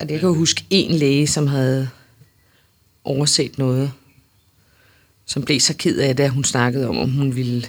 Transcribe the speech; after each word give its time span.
at 0.00 0.10
jeg 0.10 0.20
kan 0.20 0.34
huske 0.34 0.64
en 0.70 0.90
læge, 0.90 1.26
som 1.26 1.46
havde 1.46 1.88
overset 3.04 3.58
noget, 3.58 3.92
som 5.26 5.42
blev 5.42 5.60
så 5.60 5.74
ked 5.76 5.98
af 5.98 6.16
det, 6.16 6.24
at 6.24 6.30
hun 6.30 6.44
snakkede 6.44 6.88
om, 6.88 6.98
om 6.98 7.10
hun 7.10 7.36
ville, 7.36 7.66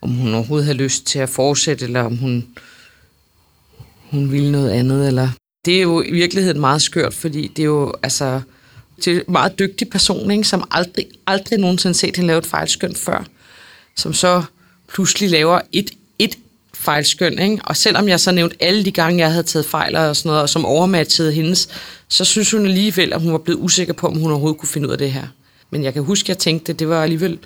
om 0.00 0.10
hun 0.10 0.34
overhovedet 0.34 0.66
havde 0.66 0.78
lyst 0.78 1.06
til 1.06 1.18
at 1.18 1.28
fortsætte, 1.28 1.84
eller 1.84 2.02
om 2.02 2.16
hun, 2.16 2.48
hun 4.10 4.32
ville 4.32 4.52
noget 4.52 4.70
andet, 4.70 5.06
eller... 5.06 5.28
Det 5.64 5.76
er 5.76 5.82
jo 5.82 6.02
i 6.02 6.10
virkeligheden 6.10 6.60
meget 6.60 6.82
skørt, 6.82 7.14
fordi 7.14 7.48
det 7.48 7.62
er 7.62 7.66
jo, 7.66 7.94
altså, 8.02 8.40
det 9.04 9.16
er 9.16 9.20
en 9.20 9.32
meget 9.32 9.58
dygtig 9.58 9.90
person, 9.90 10.30
ikke, 10.30 10.44
som 10.44 10.68
aldrig, 10.70 11.06
aldrig 11.26 11.58
nogensinde 11.58 11.94
set 11.94 12.16
hende 12.16 12.26
lave 12.26 12.38
et 12.38 12.46
fejlskøn 12.46 12.94
før, 12.94 13.24
som 13.96 14.12
så 14.12 14.42
pludselig 14.88 15.30
laver 15.30 15.60
et, 15.72 15.90
et 16.18 16.38
fejlskøn, 16.74 17.38
ikke? 17.38 17.58
Og 17.64 17.76
selvom 17.76 18.08
jeg 18.08 18.20
så 18.20 18.32
nævnte 18.32 18.56
alle 18.60 18.84
de 18.84 18.92
gange, 18.92 19.18
jeg 19.18 19.30
havde 19.30 19.42
taget 19.42 19.66
fejl 19.66 19.96
og 19.96 20.16
sådan 20.16 20.28
noget, 20.28 20.42
og 20.42 20.48
som 20.48 20.64
overmatchede 20.64 21.32
hendes, 21.32 21.68
så 22.08 22.24
synes 22.24 22.50
hun 22.50 22.66
alligevel, 22.66 23.12
at 23.12 23.20
hun 23.20 23.32
var 23.32 23.38
blevet 23.38 23.58
usikker 23.58 23.92
på, 23.92 24.06
om 24.06 24.18
hun 24.18 24.30
overhovedet 24.30 24.58
kunne 24.58 24.68
finde 24.68 24.88
ud 24.88 24.92
af 24.92 24.98
det 24.98 25.12
her. 25.12 25.26
Men 25.70 25.84
jeg 25.84 25.92
kan 25.92 26.02
huske, 26.02 26.24
at 26.24 26.28
jeg 26.28 26.38
tænkte, 26.38 26.72
at 26.72 26.78
det 26.78 26.88
var 26.88 27.02
alligevel 27.02 27.38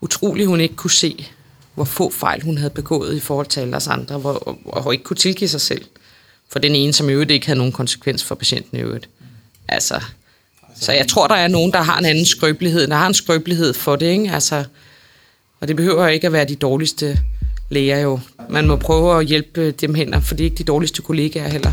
utroligt, 0.00 0.48
hun 0.48 0.60
ikke 0.60 0.76
kunne 0.76 0.90
se, 0.90 1.26
hvor 1.74 1.84
få 1.84 2.10
fejl 2.10 2.42
hun 2.42 2.58
havde 2.58 2.70
begået 2.70 3.16
i 3.16 3.20
forhold 3.20 3.46
til 3.46 3.60
alle 3.60 3.76
os 3.76 3.86
andre, 3.86 4.18
hvor, 4.18 4.58
og 4.66 4.82
hun 4.82 4.92
ikke 4.92 5.04
kunne 5.04 5.16
tilgive 5.16 5.48
sig 5.48 5.60
selv. 5.60 5.84
For 6.48 6.58
den 6.58 6.74
ene, 6.74 6.92
som 6.92 7.08
i 7.08 7.12
øvrigt 7.12 7.30
ikke 7.30 7.46
havde 7.46 7.58
nogen 7.58 7.72
konsekvens 7.72 8.24
for 8.24 8.34
patienten 8.34 8.78
i 8.78 8.80
øvrigt. 8.80 9.08
Altså, 9.68 10.00
så 10.80 10.92
jeg 10.92 11.08
tror, 11.08 11.26
der 11.26 11.34
er 11.34 11.48
nogen, 11.48 11.72
der 11.72 11.82
har 11.82 11.98
en 11.98 12.04
anden 12.04 12.26
skrøbelighed, 12.26 12.86
der 12.86 12.96
har 12.96 13.06
en 13.06 13.14
skrøbelighed 13.14 13.72
for 13.72 13.96
det, 13.96 14.06
ikke? 14.06 14.30
Altså, 14.30 14.64
og 15.60 15.68
det 15.68 15.76
behøver 15.76 16.08
ikke 16.08 16.26
at 16.26 16.32
være 16.32 16.44
de 16.44 16.56
dårligste 16.56 17.18
læger 17.72 17.98
jo. 17.98 18.20
Man 18.50 18.66
må 18.66 18.76
prøve 18.76 19.18
at 19.20 19.26
hjælpe 19.26 19.70
dem 19.70 19.94
hen, 19.94 20.22
for 20.22 20.34
det 20.34 20.40
er 20.40 20.44
ikke 20.44 20.58
de 20.58 20.64
dårligste 20.64 21.02
kollegaer 21.02 21.48
heller. 21.48 21.72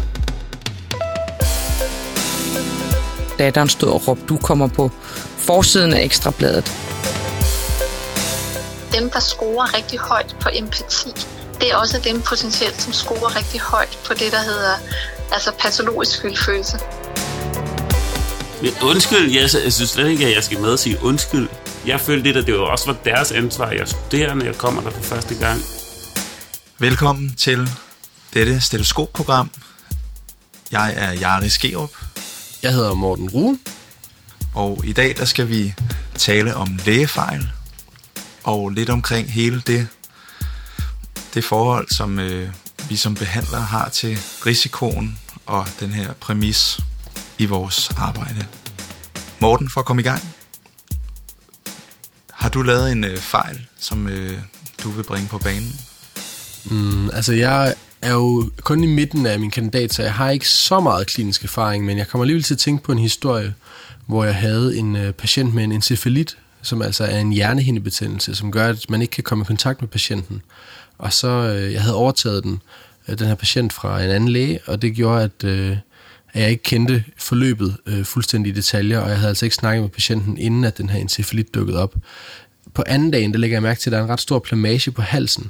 Datteren 3.39 3.69
stod 3.69 3.89
og 3.89 4.07
råbte, 4.07 4.23
du 4.29 4.37
kommer 4.37 4.67
på 4.67 4.91
forsiden 5.37 5.93
af 5.93 6.03
ekstrabladet. 6.03 6.65
Dem, 8.93 9.09
der 9.09 9.19
scorer 9.19 9.77
rigtig 9.77 9.99
højt 9.99 10.35
på 10.41 10.49
empati, 10.53 11.09
det 11.61 11.71
er 11.71 11.75
også 11.75 12.01
dem 12.03 12.21
potentielt, 12.21 12.81
som 12.81 12.93
scorer 12.93 13.35
rigtig 13.35 13.59
højt 13.61 13.99
på 14.05 14.13
det, 14.13 14.31
der 14.31 14.43
hedder 14.51 14.75
altså 15.31 15.51
patologisk 15.59 16.11
skyldfølelse. 16.11 16.79
Men 18.61 18.71
undskyld, 18.83 19.31
jeg, 19.31 19.41
jeg 19.65 19.73
synes 19.73 19.89
slet 19.89 20.07
ikke, 20.07 20.25
at 20.25 20.35
jeg 20.35 20.43
skal 20.43 20.59
med 20.59 20.73
at 20.73 20.79
sige 20.79 20.97
undskyld. 21.03 21.47
Jeg 21.85 21.99
følte 21.99 22.23
lidt, 22.23 22.37
at 22.37 22.45
det 22.45 22.57
også 22.57 22.85
var 22.85 22.95
deres 23.03 23.31
ansvar. 23.31 23.71
Jeg 23.71 23.79
er 23.79 23.85
studerende, 23.85 24.45
jeg 24.45 24.55
kommer 24.55 24.81
der 24.81 24.89
for 24.89 25.01
første 25.01 25.35
gang. 25.35 25.78
Velkommen 26.81 27.35
til 27.35 27.69
dette 28.33 28.61
stetoskop-program. 28.61 29.51
Jeg 30.71 30.93
er 30.97 31.11
Jari 31.11 31.49
Skerup. 31.49 31.89
Jeg 32.63 32.73
hedder 32.73 32.93
Morten 32.93 33.29
Rue. 33.29 33.59
Og 34.55 34.81
i 34.85 34.93
dag 34.93 35.17
der 35.17 35.25
skal 35.25 35.49
vi 35.49 35.73
tale 36.15 36.55
om 36.55 36.79
lægefejl. 36.85 37.49
Og 38.43 38.69
lidt 38.69 38.89
omkring 38.89 39.31
hele 39.31 39.61
det, 39.67 39.87
det 41.33 41.43
forhold, 41.43 41.87
som 41.87 42.19
øh, 42.19 42.49
vi 42.89 42.95
som 42.95 43.15
behandlere 43.15 43.61
har 43.61 43.89
til 43.89 44.17
risikoen 44.45 45.19
og 45.45 45.67
den 45.79 45.89
her 45.89 46.13
præmis 46.13 46.79
i 47.37 47.45
vores 47.45 47.89
arbejde. 47.97 48.45
Morten, 49.39 49.69
for 49.69 49.79
at 49.79 49.85
komme 49.85 50.01
i 50.01 50.05
gang. 50.05 50.35
Har 52.31 52.49
du 52.49 52.61
lavet 52.61 52.91
en 52.91 53.03
øh, 53.03 53.17
fejl, 53.17 53.67
som 53.79 54.07
øh, 54.07 54.39
du 54.83 54.89
vil 54.89 55.03
bringe 55.03 55.27
på 55.27 55.37
banen? 55.37 55.88
Mm, 56.65 57.09
altså, 57.09 57.33
jeg 57.33 57.75
er 58.01 58.13
jo 58.13 58.51
kun 58.61 58.83
i 58.83 58.87
midten 58.87 59.25
af 59.25 59.39
min 59.39 59.51
kandidat, 59.51 59.93
så 59.93 60.03
jeg 60.03 60.13
har 60.13 60.29
ikke 60.29 60.49
så 60.49 60.79
meget 60.79 61.07
klinisk 61.07 61.43
erfaring, 61.43 61.85
men 61.85 61.97
jeg 61.97 62.07
kommer 62.07 62.23
alligevel 62.23 62.43
til 62.43 62.53
at 62.53 62.57
tænke 62.57 62.83
på 62.83 62.91
en 62.91 62.99
historie, 62.99 63.53
hvor 64.05 64.23
jeg 64.23 64.35
havde 64.35 64.77
en 64.77 64.95
øh, 64.95 65.13
patient 65.13 65.53
med 65.53 65.63
en 65.63 65.71
encefalit, 65.71 66.37
som 66.61 66.81
altså 66.81 67.03
er 67.03 67.19
en 67.19 67.31
hjernehindebetændelse, 67.31 68.35
som 68.35 68.51
gør, 68.51 68.69
at 68.69 68.89
man 68.89 69.01
ikke 69.01 69.11
kan 69.11 69.23
komme 69.23 69.41
i 69.41 69.45
kontakt 69.45 69.81
med 69.81 69.89
patienten. 69.89 70.41
Og 70.97 71.13
så, 71.13 71.27
øh, 71.27 71.73
jeg 71.73 71.81
havde 71.81 71.95
overtaget 71.95 72.43
den, 72.43 72.61
øh, 73.07 73.19
den 73.19 73.27
her 73.27 73.35
patient 73.35 73.73
fra 73.73 74.03
en 74.03 74.09
anden 74.09 74.29
læge, 74.29 74.59
og 74.65 74.81
det 74.81 74.95
gjorde, 74.95 75.23
at, 75.23 75.43
øh, 75.43 75.77
at 76.33 76.41
jeg 76.41 76.49
ikke 76.49 76.63
kendte 76.63 77.03
forløbet 77.17 77.77
øh, 77.85 78.05
fuldstændig 78.05 78.49
i 78.49 78.55
detaljer, 78.55 78.99
og 78.99 79.09
jeg 79.09 79.17
havde 79.17 79.29
altså 79.29 79.45
ikke 79.45 79.55
snakket 79.55 79.81
med 79.81 79.89
patienten, 79.89 80.37
inden 80.37 80.63
at 80.63 80.77
den 80.77 80.89
her 80.89 80.99
encefalit 80.99 81.53
dukkede 81.53 81.79
op. 81.79 81.95
På 82.73 82.83
anden 82.87 83.11
dagen, 83.11 83.31
der 83.31 83.39
lægger 83.39 83.55
jeg 83.55 83.63
mærke 83.63 83.79
til, 83.79 83.89
at 83.89 83.91
der 83.91 83.99
er 83.99 84.03
en 84.03 84.09
ret 84.09 84.21
stor 84.21 84.39
plamage 84.39 84.91
på 84.91 85.01
halsen, 85.01 85.49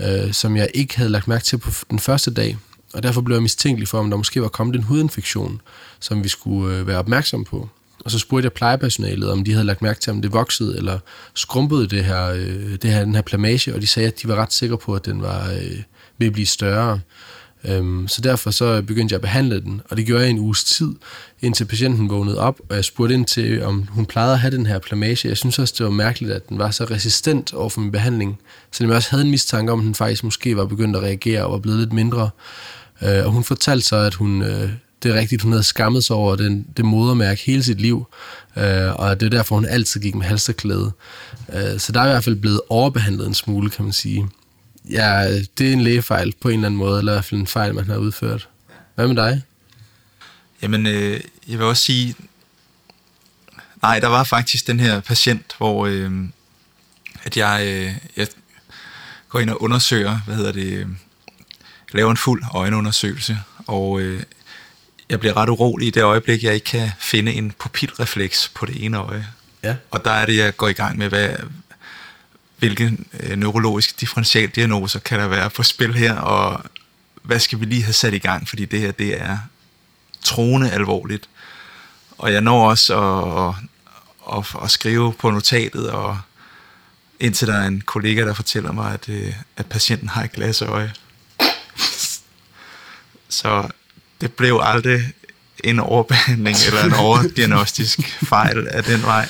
øh, 0.00 0.32
som 0.32 0.56
jeg 0.56 0.68
ikke 0.74 0.96
havde 0.96 1.10
lagt 1.10 1.28
mærke 1.28 1.44
til 1.44 1.58
på 1.58 1.70
den 1.90 1.98
første 1.98 2.34
dag. 2.34 2.56
Og 2.94 3.02
derfor 3.02 3.20
blev 3.20 3.36
jeg 3.36 3.42
mistænkelig 3.42 3.88
for, 3.88 3.98
om 3.98 4.10
der 4.10 4.16
måske 4.16 4.42
var 4.42 4.48
kommet 4.48 4.76
en 4.76 4.82
hudinfektion, 4.82 5.60
som 6.00 6.24
vi 6.24 6.28
skulle 6.28 6.76
øh, 6.76 6.86
være 6.86 6.98
opmærksom 6.98 7.44
på. 7.44 7.68
Og 8.04 8.10
så 8.10 8.18
spurgte 8.18 8.44
jeg 8.44 8.52
plejepersonalet, 8.52 9.30
om 9.30 9.44
de 9.44 9.52
havde 9.52 9.64
lagt 9.64 9.82
mærke 9.82 10.00
til, 10.00 10.10
om 10.10 10.22
det 10.22 10.32
voksede 10.32 10.76
eller 10.76 10.98
skrumpede 11.34 11.88
det 11.88 12.04
her, 12.04 12.26
øh, 12.26 12.78
det 12.82 12.90
her, 12.90 13.04
den 13.04 13.14
her 13.14 13.22
plamage, 13.22 13.74
og 13.74 13.80
de 13.80 13.86
sagde, 13.86 14.08
at 14.08 14.22
de 14.22 14.28
var 14.28 14.34
ret 14.34 14.52
sikre 14.52 14.78
på, 14.78 14.94
at 14.94 15.06
den 15.06 15.22
var 15.22 15.50
øh, 15.50 15.82
ved 16.18 16.26
at 16.26 16.32
blive 16.32 16.46
større. 16.46 17.00
Øhm, 17.64 18.08
så 18.08 18.20
derfor 18.20 18.50
så 18.50 18.82
begyndte 18.82 19.12
jeg 19.12 19.16
at 19.16 19.22
behandle 19.22 19.60
den, 19.60 19.80
og 19.90 19.96
det 19.96 20.06
gjorde 20.06 20.22
jeg 20.22 20.30
en 20.30 20.38
uges 20.38 20.64
tid, 20.64 20.94
indtil 21.42 21.64
patienten 21.64 22.10
vågnede 22.10 22.38
op, 22.38 22.60
og 22.68 22.76
jeg 22.76 22.84
spurgte 22.84 23.14
ind 23.14 23.26
til, 23.26 23.62
om 23.62 23.86
hun 23.90 24.06
plejede 24.06 24.32
at 24.32 24.38
have 24.38 24.56
den 24.56 24.66
her 24.66 24.78
plamage. 24.78 25.28
Jeg 25.28 25.36
synes 25.36 25.58
også, 25.58 25.74
det 25.78 25.84
var 25.84 25.90
mærkeligt, 25.90 26.32
at 26.32 26.48
den 26.48 26.58
var 26.58 26.70
så 26.70 26.84
resistent 26.84 27.54
over 27.54 27.68
for 27.68 27.80
min 27.80 27.92
behandling, 27.92 28.38
så 28.72 28.84
jeg 28.84 28.92
også 28.92 29.10
havde 29.10 29.24
en 29.24 29.30
mistanke 29.30 29.72
om, 29.72 29.78
at 29.78 29.84
den 29.84 29.94
faktisk 29.94 30.24
måske 30.24 30.56
var 30.56 30.64
begyndt 30.64 30.96
at 30.96 31.02
reagere 31.02 31.44
og 31.44 31.52
var 31.52 31.58
blevet 31.58 31.78
lidt 31.78 31.92
mindre. 31.92 32.30
Øh, 33.02 33.26
og 33.26 33.32
hun 33.32 33.44
fortalte 33.44 33.86
så, 33.86 33.96
at 33.96 34.14
hun, 34.14 34.42
øh, 34.42 34.70
det 35.02 35.10
er 35.10 35.14
rigtigt, 35.14 35.42
hun 35.42 35.52
havde 35.52 35.64
skammet 35.64 36.04
sig 36.04 36.16
over 36.16 36.36
den, 36.36 36.66
det 36.76 36.84
modermærke 36.84 37.42
hele 37.46 37.62
sit 37.62 37.80
liv, 37.80 38.06
øh, 38.56 38.94
og 38.94 39.20
det 39.20 39.26
er 39.26 39.30
derfor, 39.30 39.54
hun 39.54 39.64
altid 39.64 40.00
gik 40.00 40.14
med 40.14 40.26
halsterklæde. 40.26 40.92
Øh, 41.54 41.78
så 41.78 41.92
der 41.92 42.00
er 42.00 42.04
i 42.04 42.10
hvert 42.10 42.24
fald 42.24 42.36
blevet 42.36 42.60
overbehandlet 42.68 43.26
en 43.26 43.34
smule, 43.34 43.70
kan 43.70 43.84
man 43.84 43.92
sige. 43.92 44.28
Ja, 44.90 45.38
det 45.58 45.68
er 45.68 45.72
en 45.72 45.80
lægefejl 45.80 46.34
på 46.40 46.48
en 46.48 46.54
eller 46.54 46.66
anden 46.66 46.78
måde, 46.78 46.98
eller 46.98 47.12
i 47.12 47.14
hvert 47.14 47.24
fald 47.24 47.40
en 47.40 47.46
fejl, 47.46 47.74
man 47.74 47.86
har 47.86 47.96
udført. 47.96 48.48
Hvad 48.94 49.08
med 49.08 49.16
dig? 49.16 49.42
Jamen, 50.62 50.86
øh, 50.86 51.20
jeg 51.48 51.58
vil 51.58 51.66
også 51.66 51.82
sige, 51.82 52.14
nej, 53.82 54.00
der 54.00 54.08
var 54.08 54.24
faktisk 54.24 54.66
den 54.66 54.80
her 54.80 55.00
patient, 55.00 55.54
hvor 55.58 55.86
øh, 55.86 56.12
at 57.24 57.36
jeg, 57.36 57.62
øh, 57.66 57.94
jeg 58.16 58.26
går 59.28 59.40
ind 59.40 59.50
og 59.50 59.62
undersøger, 59.62 60.20
hvad 60.26 60.36
hedder 60.36 60.52
det, 60.52 60.72
øh, 60.72 60.86
laver 61.92 62.10
en 62.10 62.16
fuld 62.16 62.42
øjenundersøgelse, 62.54 63.38
og 63.66 64.00
øh, 64.00 64.22
jeg 65.10 65.20
bliver 65.20 65.36
ret 65.36 65.48
urolig 65.48 65.88
i 65.88 65.90
det 65.90 66.02
øjeblik, 66.02 66.42
jeg 66.42 66.54
ikke 66.54 66.64
kan 66.64 66.90
finde 66.98 67.32
en 67.32 67.50
pupilrefleks 67.58 68.50
på 68.54 68.66
det 68.66 68.84
ene 68.84 68.98
øje. 68.98 69.26
Ja. 69.62 69.76
Og 69.90 70.04
der 70.04 70.10
er 70.10 70.26
det, 70.26 70.36
jeg 70.36 70.56
går 70.56 70.68
i 70.68 70.72
gang 70.72 70.98
med, 70.98 71.08
hvad, 71.08 71.36
hvilke 72.58 72.96
øh, 73.20 73.36
neurologiske 73.36 73.94
differentialdiagnoser 74.00 74.98
kan 74.98 75.18
der 75.18 75.28
være 75.28 75.50
på 75.50 75.62
spil 75.62 75.94
her, 75.94 76.14
og 76.14 76.62
hvad 77.22 77.38
skal 77.38 77.60
vi 77.60 77.64
lige 77.64 77.82
have 77.82 77.92
sat 77.92 78.14
i 78.14 78.18
gang, 78.18 78.48
fordi 78.48 78.64
det 78.64 78.80
her, 78.80 78.92
det 78.92 79.20
er 79.20 79.38
troende 80.22 80.70
alvorligt. 80.70 81.28
Og 82.18 82.32
jeg 82.32 82.40
når 82.40 82.70
også 82.70 82.96
at, 83.00 83.54
at, 84.36 84.38
at, 84.38 84.64
at 84.64 84.70
skrive 84.70 85.12
på 85.12 85.30
notatet, 85.30 85.90
og 85.90 86.18
indtil 87.20 87.48
der 87.48 87.54
er 87.54 87.66
en 87.66 87.80
kollega, 87.80 88.24
der 88.26 88.34
fortæller 88.34 88.72
mig, 88.72 88.92
at, 88.92 89.08
øh, 89.08 89.34
at 89.56 89.66
patienten 89.66 90.08
har 90.08 90.24
et 90.24 90.32
glasøje. 90.32 90.92
Så 93.28 93.68
det 94.20 94.32
blev 94.32 94.60
aldrig 94.62 95.12
en 95.64 95.80
overbehandling 95.80 96.56
eller 96.66 96.84
en 96.84 96.92
overdiagnostisk 96.92 98.00
fejl 98.32 98.68
af 98.68 98.84
den 98.84 99.02
vej. 99.02 99.28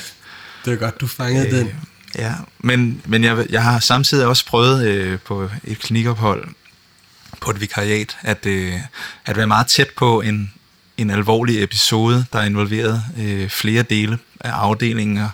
Det 0.65 0.73
er 0.73 0.77
godt, 0.77 1.01
du 1.01 1.07
fangede 1.07 1.47
øh, 1.47 1.53
den. 1.53 1.75
Ja, 2.15 2.35
men, 2.59 3.03
men 3.07 3.25
jeg, 3.25 3.47
jeg 3.51 3.63
har 3.63 3.79
samtidig 3.79 4.27
også 4.27 4.47
prøvet 4.47 4.87
øh, 4.87 5.19
på 5.19 5.51
et 5.65 5.79
klinikophold 5.79 6.49
på 7.41 7.51
et 7.51 7.61
vikariat, 7.61 8.17
at, 8.23 8.47
øh, 8.47 8.75
at 9.27 9.37
være 9.37 9.47
meget 9.47 9.67
tæt 9.67 9.89
på 9.97 10.21
en, 10.21 10.53
en 10.97 11.11
alvorlig 11.11 11.63
episode, 11.63 12.25
der 12.33 12.39
er 12.39 12.45
involveret 12.45 13.05
øh, 13.19 13.49
flere 13.49 13.83
dele 13.83 14.19
af 14.41 14.51
afdelingen, 14.51 15.29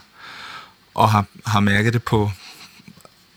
og 0.94 1.10
har, 1.10 1.24
har 1.46 1.60
mærket 1.60 1.92
det 1.92 2.02
på, 2.02 2.30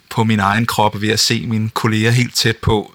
på 0.10 0.24
min 0.24 0.40
egen 0.40 0.66
krop 0.66 1.02
ved 1.02 1.10
at 1.10 1.20
se 1.20 1.48
mine 1.48 1.70
kolleger 1.70 2.12
helt 2.12 2.36
tæt 2.36 2.58
på, 2.58 2.94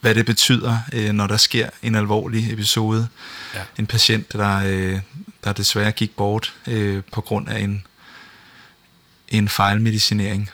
hvad 0.00 0.14
det 0.14 0.26
betyder, 0.26 0.78
øh, 0.92 1.12
når 1.12 1.26
der 1.26 1.36
sker 1.36 1.68
en 1.82 1.94
alvorlig 1.94 2.52
episode. 2.52 3.08
Ja. 3.54 3.60
En 3.78 3.86
patient, 3.86 4.32
der, 4.32 4.62
øh, 4.66 5.00
der 5.44 5.52
desværre 5.52 5.92
gik 5.92 6.16
bort 6.16 6.54
øh, 6.66 7.02
på 7.12 7.20
grund 7.20 7.48
af 7.48 7.60
en, 7.60 7.86
en 9.30 9.48
fejlmedicinering. 9.48 10.50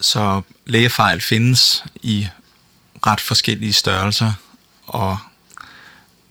Så 0.00 0.42
lægefejl 0.66 1.20
findes 1.20 1.84
i 2.02 2.28
ret 3.06 3.20
forskellige 3.20 3.72
størrelser, 3.72 4.32
og 4.86 5.18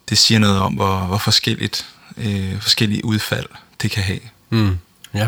det 0.10 0.18
siger 0.18 0.40
noget 0.40 0.60
om, 0.60 0.74
hvor, 0.74 1.00
hvor 1.00 1.18
forskelligt, 1.18 1.86
øh, 2.18 2.62
forskellige 2.62 3.06
udfald 3.06 3.46
det 3.82 3.92
kan 3.92 4.04
have. 4.04 4.20
Mm, 4.50 4.78
ja. 5.14 5.28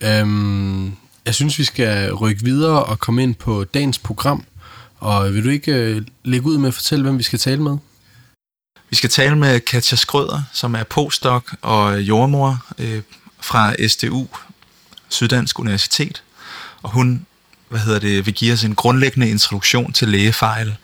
Øhm, 0.00 0.96
jeg 1.26 1.34
synes, 1.34 1.58
vi 1.58 1.64
skal 1.64 2.14
rykke 2.14 2.44
videre 2.44 2.84
og 2.84 2.98
komme 2.98 3.22
ind 3.22 3.34
på 3.34 3.64
dagens 3.64 3.98
program. 3.98 4.44
Og 4.98 5.34
vil 5.34 5.44
du 5.44 5.48
ikke 5.48 5.72
øh, 5.72 6.02
lægge 6.24 6.46
ud 6.46 6.58
med 6.58 6.68
at 6.68 6.74
fortælle, 6.74 7.02
hvem 7.02 7.18
vi 7.18 7.22
skal 7.22 7.38
tale 7.38 7.62
med? 7.62 7.76
Vi 8.90 8.96
skal 8.96 9.10
tale 9.10 9.36
med 9.36 9.60
Katja 9.60 9.96
Skrøder, 9.96 10.42
som 10.52 10.74
er 10.74 10.84
postdoc 10.84 11.52
og 11.62 12.00
jordmor 12.00 12.66
øh, 12.78 13.02
fra 13.40 13.88
SDU, 13.88 14.26
Syddansk 15.14 15.58
Universitet. 15.58 16.22
Og 16.82 16.90
hun 16.90 17.26
hvad 17.68 17.80
hedder 17.80 17.98
det, 17.98 18.26
vil 18.26 18.34
give 18.34 18.52
os 18.52 18.64
en 18.64 18.74
grundlæggende 18.74 19.28
introduktion 19.28 19.92
til 19.92 20.08
lægefejl 20.08 20.76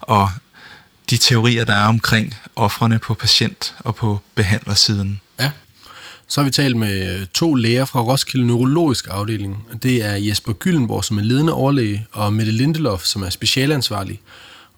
og 0.00 0.30
de 1.10 1.16
teorier, 1.16 1.64
der 1.64 1.74
er 1.74 1.86
omkring 1.86 2.34
offrene 2.56 2.98
på 2.98 3.14
patient- 3.14 3.74
og 3.78 3.94
på 3.94 4.20
behandlersiden. 4.34 5.20
Ja. 5.40 5.50
Så 6.28 6.40
har 6.40 6.44
vi 6.44 6.50
talt 6.50 6.76
med 6.76 7.20
øh, 7.20 7.26
to 7.34 7.54
læger 7.54 7.84
fra 7.84 8.00
Roskilde 8.00 8.46
Neurologisk 8.46 9.06
Afdeling. 9.10 9.64
Det 9.82 10.04
er 10.04 10.14
Jesper 10.14 10.52
Gyllenborg, 10.52 11.04
som 11.04 11.18
er 11.18 11.22
ledende 11.22 11.52
overlæge, 11.52 12.06
og 12.12 12.32
Mette 12.32 12.52
Lindelof, 12.52 13.04
som 13.04 13.22
er 13.22 13.30
specialansvarlig. 13.30 14.20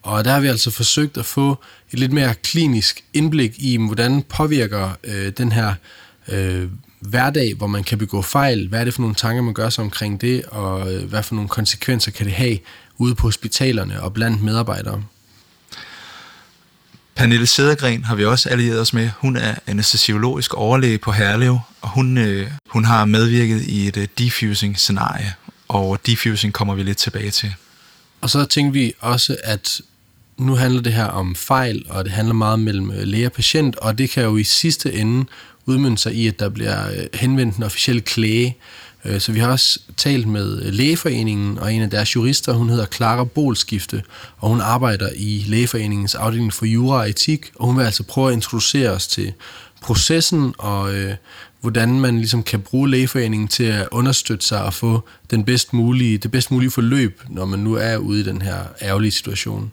Og 0.03 0.25
der 0.25 0.33
har 0.33 0.41
vi 0.41 0.47
altså 0.47 0.71
forsøgt 0.71 1.17
at 1.17 1.25
få 1.25 1.63
et 1.93 1.99
lidt 1.99 2.13
mere 2.13 2.35
klinisk 2.35 3.05
indblik 3.13 3.55
i, 3.59 3.77
hvordan 3.77 4.23
påvirker 4.23 4.91
øh, 5.05 5.33
den 5.39 5.53
her 5.53 5.75
øh, 6.29 6.69
hverdag, 7.01 7.55
hvor 7.55 7.67
man 7.67 7.85
kan 7.85 7.99
begå 7.99 8.23
fejl. 8.23 8.69
Hvad 8.69 8.81
er 8.81 8.85
det 8.85 8.95
for 8.95 9.01
nogle 9.01 9.15
tanker, 9.15 9.43
man 9.43 9.55
gør 9.55 9.69
sig 9.69 9.85
omkring 9.85 10.21
det, 10.21 10.45
og 10.45 10.95
øh, 10.95 11.09
hvad 11.09 11.23
for 11.23 11.35
nogle 11.35 11.49
konsekvenser 11.49 12.11
kan 12.11 12.27
det 12.27 12.35
have 12.35 12.59
ude 12.99 13.15
på 13.15 13.27
hospitalerne 13.27 14.03
og 14.03 14.13
blandt 14.13 14.43
medarbejdere? 14.43 15.03
Pernille 17.17 17.47
Sedergren 17.47 18.05
har 18.05 18.15
vi 18.15 18.25
også 18.25 18.49
allieret 18.49 18.81
os 18.81 18.93
med. 18.93 19.11
Hun 19.19 19.37
er 19.37 19.55
anestesiologisk 19.67 20.55
overlæge 20.55 20.99
på 20.99 21.13
Herlev, 21.13 21.59
og 21.81 21.89
hun, 21.89 22.19
øh, 22.19 22.51
hun 22.71 22.85
har 22.85 23.05
medvirket 23.05 23.63
i 23.63 23.89
et 23.89 23.97
uh, 23.97 24.05
defusing-scenarie, 24.19 25.35
og 25.69 25.99
defusing 26.07 26.53
kommer 26.53 26.75
vi 26.75 26.83
lidt 26.83 26.99
tilbage 26.99 27.31
til. 27.31 27.55
Og 28.21 28.31
så 28.31 28.45
tænkte 28.45 28.81
vi 28.81 28.93
også, 29.01 29.37
at 29.45 29.81
nu 30.37 30.55
handler 30.55 30.83
det 30.83 30.93
her 30.93 31.05
om 31.05 31.35
fejl, 31.35 31.85
og 31.89 32.05
det 32.05 32.13
handler 32.13 32.35
meget 32.35 32.61
mellem 32.61 32.91
øh, 32.91 33.03
læge 33.03 33.27
og 33.27 33.33
patient, 33.33 33.77
og 33.77 33.99
det 33.99 34.11
kan 34.11 34.25
jo 34.25 34.37
i 34.37 34.45
sidste 34.45 34.93
ende 34.93 35.25
udmyndte 35.69 36.03
sig 36.03 36.15
i, 36.15 36.29
at 36.29 36.41
der 36.41 36.49
bliver 36.49 36.91
øh, 36.91 37.07
henvendt 37.15 37.57
en 37.57 37.63
officiel 37.63 38.03
klage. 38.03 38.57
Øh, 39.05 39.21
så 39.21 39.33
vi 39.33 39.39
har 39.39 39.51
også 39.51 39.81
talt 39.97 40.29
med 40.29 40.63
øh, 40.63 40.73
Lægeforeningen, 40.73 41.59
og 41.59 41.75
en 41.75 41.83
af 41.83 41.91
deres 41.91 42.17
jurister, 42.17 42.53
hun 42.53 42.69
hedder 42.69 42.87
Clara 42.87 43.25
Bolskifte, 43.25 44.03
og 44.39 44.49
hun 44.49 44.61
arbejder 44.61 45.09
i 45.17 45.45
Lægeforeningens 45.47 46.15
afdeling 46.15 46.53
for 46.53 46.67
jura 46.67 46.99
og 46.99 47.09
etik, 47.09 47.51
og 47.55 47.67
hun 47.67 47.77
vil 47.77 47.85
altså 47.85 48.03
prøve 48.03 48.29
at 48.29 48.35
introducere 48.35 48.91
os 48.91 49.07
til 49.07 49.33
processen 49.81 50.55
og 50.59 50.95
øh, 50.95 51.15
hvordan 51.61 52.01
man 52.01 52.17
ligesom 52.17 52.43
kan 52.43 52.61
bruge 52.61 52.91
lægeforeningen 52.91 53.49
til 53.49 53.65
at 53.65 53.89
understøtte 53.93 54.47
sig 54.47 54.65
og 54.65 54.75
få 54.75 55.05
den 55.31 55.45
bedst 55.45 55.73
mulige, 55.73 56.19
det 56.19 56.31
bedst 56.31 56.51
mulige 56.51 56.71
forløb, 56.71 57.23
når 57.29 57.45
man 57.45 57.59
nu 57.59 57.75
er 57.75 57.97
ude 57.97 58.21
i 58.21 58.25
den 58.25 58.43
her 58.43 58.59
ærgerlige 58.83 59.11
situation. 59.11 59.73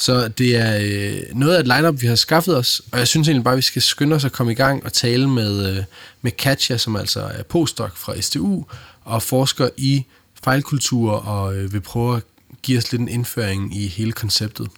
Så 0.00 0.28
det 0.28 0.56
er 0.56 0.78
øh, 0.82 1.36
noget 1.36 1.56
af 1.56 1.60
et 1.60 1.66
lineup, 1.66 2.02
vi 2.02 2.06
har 2.06 2.14
skaffet 2.14 2.56
os, 2.56 2.82
og 2.92 2.98
jeg 2.98 3.08
synes 3.08 3.28
egentlig 3.28 3.44
bare, 3.44 3.54
at 3.54 3.56
vi 3.56 3.62
skal 3.62 3.82
skynde 3.82 4.16
os 4.16 4.24
at 4.24 4.32
komme 4.32 4.52
i 4.52 4.54
gang 4.54 4.84
og 4.84 4.92
tale 4.92 5.28
med, 5.28 5.76
øh, 5.76 5.84
med 6.22 6.30
Katja, 6.30 6.76
som 6.76 6.96
altså 6.96 7.20
er 7.20 7.42
postdoc 7.42 7.96
fra 7.96 8.20
STU 8.20 8.64
og 9.04 9.22
forsker 9.22 9.68
i 9.76 10.04
fejlkultur 10.44 11.12
og 11.12 11.56
øh, 11.56 11.72
vil 11.72 11.80
prøve 11.80 12.16
at 12.16 12.22
give 12.62 12.78
os 12.78 12.92
lidt 12.92 13.00
en 13.00 13.08
indføring 13.08 13.76
i 13.76 13.86
hele 13.86 14.12
konceptet. 14.12 14.68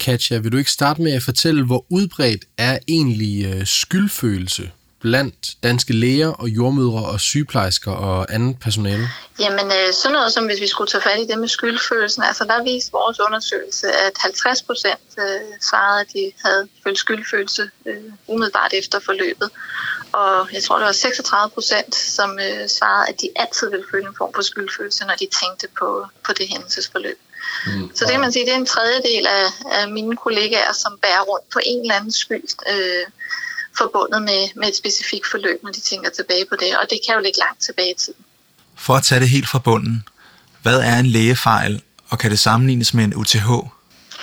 Katja, 0.00 0.38
vil 0.38 0.52
du 0.52 0.56
ikke 0.56 0.70
starte 0.70 1.02
med 1.02 1.12
at 1.12 1.22
fortælle, 1.22 1.64
hvor 1.64 1.86
udbredt 1.88 2.44
er 2.58 2.78
egentlig 2.88 3.44
øh, 3.44 3.66
skyldfølelse 3.66 4.70
blandt 5.00 5.62
danske 5.62 5.92
læger 5.92 6.28
og 6.28 6.48
jordmødre 6.48 7.04
og 7.06 7.20
sygeplejersker 7.20 7.92
og 7.92 8.34
andet 8.34 8.56
personale? 8.60 9.08
Jamen, 9.40 9.66
øh, 9.66 9.92
sådan 9.92 10.12
noget 10.12 10.32
som 10.32 10.44
hvis 10.46 10.60
vi 10.60 10.66
skulle 10.66 10.90
tage 10.90 11.02
fat 11.02 11.18
i 11.18 11.26
det 11.26 11.38
med 11.38 11.48
skyldfølelsen, 11.48 12.22
altså 12.22 12.44
der 12.44 12.62
viste 12.62 12.92
vores 12.92 13.20
undersøgelse, 13.20 13.86
at 13.92 14.12
50 14.18 14.62
procent 14.62 15.00
øh, 15.18 15.40
svarede, 15.60 16.00
at 16.00 16.06
de 16.12 16.32
havde 16.44 16.68
følt 16.84 16.98
skyldfølelse 16.98 17.70
øh, 17.86 17.96
umiddelbart 18.26 18.72
efter 18.72 19.00
forløbet. 19.00 19.50
Og 20.12 20.48
jeg 20.52 20.62
tror, 20.62 20.76
det 20.76 20.86
var 20.86 20.92
36 20.92 21.50
procent, 21.50 21.94
som 21.94 22.38
svarede, 22.68 23.08
at 23.08 23.20
de 23.20 23.28
altid 23.36 23.70
ville 23.70 23.86
føle 23.90 24.06
en 24.06 24.14
form 24.18 24.32
for 24.34 24.42
skyldfølelse, 24.42 25.04
når 25.04 25.14
de 25.14 25.28
tænkte 25.40 25.68
på, 25.78 26.06
på 26.26 26.32
det 26.32 26.48
hændelsesforløb. 26.48 27.18
Mm. 27.66 27.90
Så 27.94 28.04
det 28.04 28.12
kan 28.12 28.20
man 28.20 28.32
sige, 28.32 28.44
det 28.46 28.52
er 28.52 28.56
en 28.56 28.66
tredjedel 28.66 29.26
af, 29.26 29.46
af 29.78 29.88
mine 29.88 30.16
kollegaer, 30.16 30.72
som 30.72 30.98
bærer 31.02 31.20
rundt 31.20 31.50
på 31.52 31.60
en 31.66 31.80
eller 31.80 31.94
anden 31.94 32.12
skyld. 32.12 32.50
Øh, 32.72 33.06
forbundet 33.82 34.22
med, 34.22 34.42
med 34.60 34.68
et 34.68 34.76
specifikt 34.76 35.26
forløb, 35.30 35.58
når 35.62 35.72
de 35.72 35.80
tænker 35.80 36.10
tilbage 36.10 36.44
på 36.50 36.56
det, 36.62 36.70
og 36.76 36.84
det 36.90 36.98
kan 37.06 37.14
jo 37.14 37.20
ligge 37.20 37.38
langt 37.38 37.60
tilbage 37.62 37.90
i 37.90 37.98
tiden. 38.02 38.24
For 38.76 38.94
at 38.94 39.02
tage 39.02 39.20
det 39.20 39.28
helt 39.28 39.48
fra 39.48 39.58
bunden, 39.58 40.04
hvad 40.62 40.78
er 40.80 40.98
en 40.98 41.06
lægefejl, 41.06 41.82
og 42.10 42.18
kan 42.18 42.30
det 42.30 42.38
sammenlignes 42.38 42.94
med 42.94 43.04
en 43.04 43.14
UTH? 43.14 43.48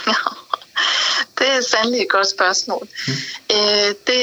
det 1.40 1.48
er 1.56 1.62
sandelig 1.62 2.02
et 2.02 2.10
godt 2.10 2.30
spørgsmål. 2.30 2.88
Hmm. 3.08 3.16
Øh, 3.56 3.90
det, 4.08 4.22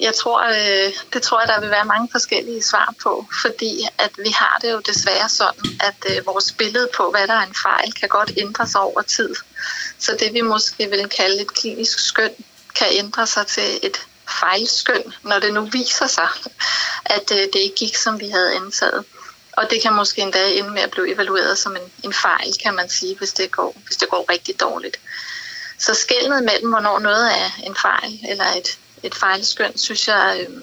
jeg 0.00 0.14
tror, 0.20 0.40
øh, 0.42 0.92
det 1.12 1.22
tror 1.22 1.40
jeg, 1.40 1.48
der 1.48 1.60
vil 1.60 1.70
være 1.70 1.84
mange 1.84 2.08
forskellige 2.12 2.62
svar 2.62 2.94
på, 3.02 3.26
fordi 3.42 3.72
at 3.98 4.10
vi 4.18 4.30
har 4.34 4.58
det 4.62 4.72
jo 4.72 4.80
desværre 4.80 5.28
sådan, 5.28 5.70
at 5.80 6.00
øh, 6.10 6.26
vores 6.26 6.52
billede 6.52 6.88
på, 6.96 7.10
hvad 7.10 7.26
der 7.26 7.34
er 7.34 7.46
en 7.46 7.54
fejl, 7.62 7.92
kan 7.92 8.08
godt 8.08 8.32
ændre 8.36 8.68
sig 8.68 8.80
over 8.80 9.02
tid. 9.02 9.34
Så 9.98 10.16
det 10.20 10.32
vi 10.32 10.40
måske 10.40 10.90
vil 10.90 11.08
kalde 11.08 11.40
et 11.40 11.54
klinisk 11.54 11.98
skøn, 11.98 12.34
kan 12.74 12.86
ændre 12.90 13.26
sig 13.26 13.46
til 13.46 13.78
et 13.82 13.96
fejlskøn, 14.40 15.12
når 15.22 15.38
det 15.38 15.54
nu 15.54 15.64
viser 15.64 16.06
sig, 16.06 16.28
at 17.04 17.30
øh, 17.32 17.38
det 17.38 17.54
ikke 17.54 17.76
gik, 17.76 17.96
som 17.96 18.20
vi 18.20 18.28
havde 18.28 18.54
antaget. 18.54 19.04
Og 19.52 19.70
det 19.70 19.82
kan 19.82 19.92
måske 19.94 20.22
endda 20.22 20.48
ende 20.48 20.70
med 20.70 20.82
at 20.82 20.90
blive 20.90 21.14
evalueret 21.14 21.58
som 21.58 21.76
en, 21.76 21.82
en 22.02 22.12
fejl, 22.12 22.54
kan 22.62 22.74
man 22.74 22.88
sige, 22.88 23.18
hvis 23.18 23.32
det, 23.32 23.50
går, 23.50 23.76
hvis 23.86 23.96
det 23.96 24.08
går 24.08 24.26
rigtig 24.30 24.60
dårligt. 24.60 25.00
Så 25.78 25.94
skældnet 25.94 26.44
mellem, 26.44 26.70
hvornår 26.70 26.98
noget 26.98 27.38
er 27.38 27.50
en 27.62 27.76
fejl 27.76 28.18
eller 28.28 28.44
et, 28.44 28.78
et 29.02 29.14
fejlskøn, 29.14 29.78
synes 29.78 30.08
jeg, 30.08 30.40
øh, 30.40 30.56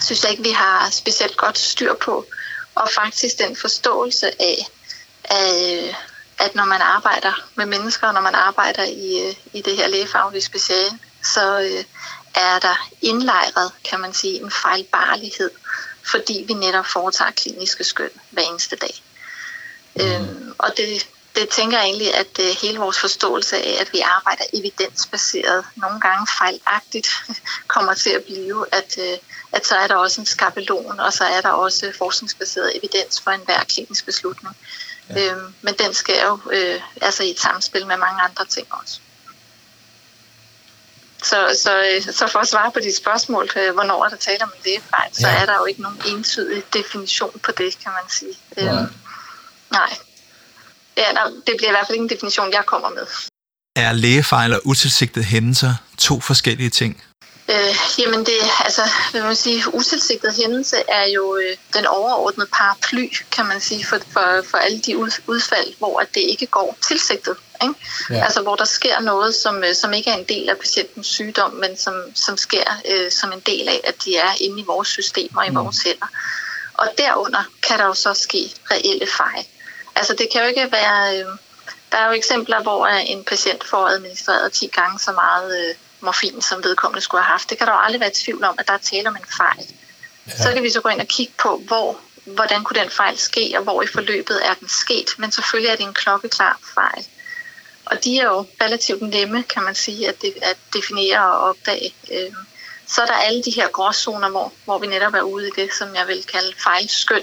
synes 0.00 0.22
jeg 0.22 0.30
ikke, 0.30 0.42
vi 0.42 0.50
har 0.50 0.90
specielt 0.90 1.36
godt 1.36 1.58
styr 1.58 1.94
på. 1.94 2.26
Og 2.74 2.88
faktisk 2.90 3.38
den 3.38 3.56
forståelse 3.56 4.42
af, 4.42 4.66
af 5.24 5.96
at 6.38 6.54
når 6.54 6.64
man 6.64 6.80
arbejder 6.80 7.48
med 7.54 7.66
mennesker, 7.66 8.12
når 8.12 8.20
man 8.20 8.34
arbejder 8.34 8.84
i, 8.84 9.28
øh, 9.28 9.34
i 9.52 9.62
det 9.62 9.76
her 9.76 9.88
lægefaglige 9.88 10.42
speciale, 10.42 10.98
så, 11.24 11.60
øh, 11.60 11.84
er 12.38 12.58
der 12.58 12.88
indlejret, 13.02 13.72
kan 13.84 14.00
man 14.00 14.14
sige, 14.14 14.40
en 14.40 14.50
fejlbarlighed, 14.50 15.50
fordi 16.10 16.44
vi 16.48 16.54
netop 16.54 16.86
foretager 16.86 17.30
kliniske 17.30 17.84
skøn 17.84 18.10
hver 18.30 18.42
eneste 18.42 18.76
dag. 18.76 19.02
Mm. 19.94 20.02
Øhm, 20.02 20.54
og 20.58 20.70
det, 20.76 21.06
det 21.36 21.48
tænker 21.48 21.78
jeg 21.78 21.86
egentlig, 21.86 22.14
at 22.14 22.38
uh, 22.38 22.44
hele 22.62 22.78
vores 22.78 22.98
forståelse 22.98 23.56
af, 23.56 23.76
at 23.80 23.92
vi 23.92 24.00
arbejder 24.00 24.44
evidensbaseret, 24.52 25.64
nogle 25.76 26.00
gange 26.00 26.26
fejlagtigt, 26.38 27.08
kommer 27.74 27.94
til 27.94 28.10
at 28.10 28.24
blive, 28.24 28.66
at, 28.72 28.98
uh, 28.98 29.18
at 29.52 29.66
så 29.66 29.74
er 29.74 29.86
der 29.86 29.96
også 29.96 30.20
en 30.20 30.26
skabelon, 30.26 31.00
og 31.00 31.12
så 31.12 31.24
er 31.24 31.40
der 31.40 31.48
også 31.48 31.92
forskningsbaseret 31.98 32.76
evidens 32.76 33.20
for 33.20 33.30
enhver 33.30 33.64
klinisk 33.64 34.04
beslutning. 34.04 34.56
Ja. 35.08 35.30
Øhm, 35.30 35.54
men 35.62 35.74
den 35.74 35.94
sker 35.94 36.26
jo 36.26 36.32
uh, 36.32 36.82
altså 37.00 37.22
i 37.22 37.30
et 37.30 37.40
samspil 37.40 37.86
med 37.86 37.96
mange 37.96 38.22
andre 38.22 38.44
ting 38.44 38.66
også. 38.70 39.00
Så, 41.22 41.58
så, 41.62 41.72
så 42.12 42.28
for 42.32 42.38
at 42.38 42.48
svare 42.48 42.70
på 42.72 42.80
de 42.80 42.96
spørgsmål, 42.96 43.48
øh, 43.56 43.74
hvornår 43.74 44.04
er 44.04 44.08
der 44.08 44.16
tale 44.16 44.42
om 44.42 44.52
en 44.56 44.62
lægefejl, 44.64 45.10
så 45.12 45.28
ja. 45.28 45.42
er 45.42 45.46
der 45.46 45.54
jo 45.54 45.64
ikke 45.64 45.82
nogen 45.82 46.00
entydig 46.06 46.62
definition 46.72 47.40
på 47.42 47.52
det, 47.52 47.78
kan 47.82 47.92
man 47.92 48.10
sige. 48.10 48.34
Ja. 48.56 48.62
Øhm, 48.62 48.92
nej. 49.70 49.96
Ja, 50.96 51.12
nej, 51.12 51.24
det 51.46 51.54
bliver 51.56 51.68
i 51.68 51.72
hvert 51.72 51.86
fald 51.86 51.94
ikke 51.94 52.02
en 52.02 52.08
definition, 52.08 52.52
jeg 52.52 52.62
kommer 52.66 52.88
med. 52.88 53.06
Er 53.76 53.92
lægefejl 53.92 54.54
og 54.54 54.60
utilsigtede 54.64 55.24
hændelser 55.24 55.74
to 55.98 56.20
forskellige 56.20 56.70
ting? 56.70 57.02
Øh, 57.50 57.76
jamen 57.98 58.26
det, 58.26 58.40
altså, 58.64 58.82
vil 59.12 59.22
man 59.22 59.36
sige, 59.36 59.74
utilsigtet 59.74 60.34
hændelse 60.34 60.76
er 60.88 61.06
jo 61.06 61.36
øh, 61.36 61.56
den 61.74 61.86
overordnede 61.86 62.48
paraply, 62.52 63.12
kan 63.32 63.46
man 63.46 63.60
sige, 63.60 63.86
for, 63.86 63.98
for, 64.12 64.42
for 64.50 64.58
alle 64.58 64.80
de 64.80 64.98
udfald, 65.26 65.78
hvor 65.78 66.02
det 66.14 66.20
ikke 66.20 66.46
går 66.46 66.76
tilsigtet. 66.88 67.36
Ikke? 67.62 67.74
Ja. 68.10 68.24
Altså 68.24 68.42
hvor 68.42 68.56
der 68.56 68.64
sker 68.64 69.00
noget, 69.00 69.34
som, 69.34 69.64
øh, 69.64 69.74
som 69.74 69.92
ikke 69.92 70.10
er 70.10 70.14
en 70.14 70.24
del 70.28 70.48
af 70.48 70.58
patientens 70.58 71.06
sygdom, 71.06 71.50
men 71.50 71.76
som, 71.76 71.94
som 72.14 72.36
sker 72.36 72.80
øh, 72.90 73.10
som 73.10 73.32
en 73.32 73.40
del 73.40 73.68
af, 73.68 73.80
at 73.84 73.94
de 74.04 74.16
er 74.16 74.32
inde 74.40 74.60
i 74.60 74.64
vores 74.64 74.88
systemer, 74.88 75.42
i 75.42 75.50
mm. 75.50 75.56
vores 75.56 75.76
celler. 75.76 76.06
Og 76.74 76.88
derunder 76.98 77.42
kan 77.62 77.78
der 77.78 77.84
jo 77.84 77.94
så 77.94 78.14
ske 78.14 78.54
reelle 78.70 79.06
fejl. 79.06 79.46
Altså 79.96 80.14
det 80.18 80.28
kan 80.32 80.40
jo 80.40 80.46
ikke 80.48 80.72
være... 80.72 81.18
Øh, 81.18 81.26
der 81.92 81.98
er 81.98 82.06
jo 82.06 82.12
eksempler, 82.12 82.62
hvor 82.62 82.86
en 82.86 83.24
patient 83.24 83.64
får 83.64 83.86
administreret 83.86 84.52
10 84.52 84.66
gange 84.66 84.98
så 84.98 85.12
meget 85.12 85.68
øh, 85.68 85.74
morfin, 86.00 86.42
som 86.42 86.64
vedkommende 86.64 87.00
skulle 87.00 87.22
have 87.22 87.32
haft. 87.32 87.50
Det 87.50 87.58
kan 87.58 87.66
der 87.66 87.72
jo 87.72 87.78
aldrig 87.78 88.00
være 88.00 88.10
tvivl 88.14 88.44
om, 88.44 88.54
at 88.58 88.68
der 88.68 88.74
er 88.74 88.78
tale 88.78 89.08
om 89.08 89.16
en 89.16 89.26
fejl. 89.36 89.74
Ja. 90.26 90.42
Så 90.42 90.52
kan 90.52 90.62
vi 90.62 90.70
så 90.70 90.80
gå 90.80 90.88
ind 90.88 91.00
og 91.00 91.06
kigge 91.06 91.32
på, 91.42 91.62
hvor, 91.66 92.00
hvordan 92.24 92.64
kunne 92.64 92.80
den 92.80 92.90
fejl 92.90 93.18
ske, 93.18 93.54
og 93.56 93.62
hvor 93.62 93.82
i 93.82 93.86
forløbet 93.86 94.46
er 94.46 94.54
den 94.54 94.68
sket. 94.68 95.14
Men 95.18 95.32
selvfølgelig 95.32 95.70
er 95.70 95.76
det 95.76 95.84
en 95.84 95.94
klokkeklar 95.94 96.58
fejl. 96.74 97.06
Og 97.84 98.04
de 98.04 98.18
er 98.18 98.24
jo 98.24 98.46
relativt 98.60 99.02
nemme, 99.02 99.42
kan 99.42 99.62
man 99.62 99.74
sige, 99.74 100.08
at, 100.08 100.22
de, 100.22 100.32
at 100.42 100.56
definere 100.72 101.32
og 101.32 101.48
opdage. 101.48 101.94
Øhm, 102.12 102.34
så 102.86 103.02
er 103.02 103.06
der 103.06 103.14
alle 103.14 103.42
de 103.42 103.50
her 103.50 103.68
gråzoner, 103.68 104.28
hvor, 104.28 104.52
hvor 104.64 104.78
vi 104.78 104.86
netop 104.86 105.14
er 105.14 105.20
ude 105.20 105.48
i 105.48 105.50
det, 105.56 105.70
som 105.78 105.94
jeg 105.94 106.06
vil 106.06 106.24
kalde 106.24 106.54
fejlskøn. 106.62 107.22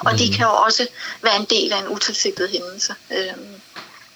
Og 0.00 0.18
de 0.18 0.24
mhm. 0.24 0.34
kan 0.34 0.46
jo 0.46 0.52
også 0.52 0.88
være 1.22 1.36
en 1.36 1.44
del 1.44 1.72
af 1.72 1.78
en 1.78 1.88
utilsigtet 1.88 2.50
hændelse. 2.50 2.94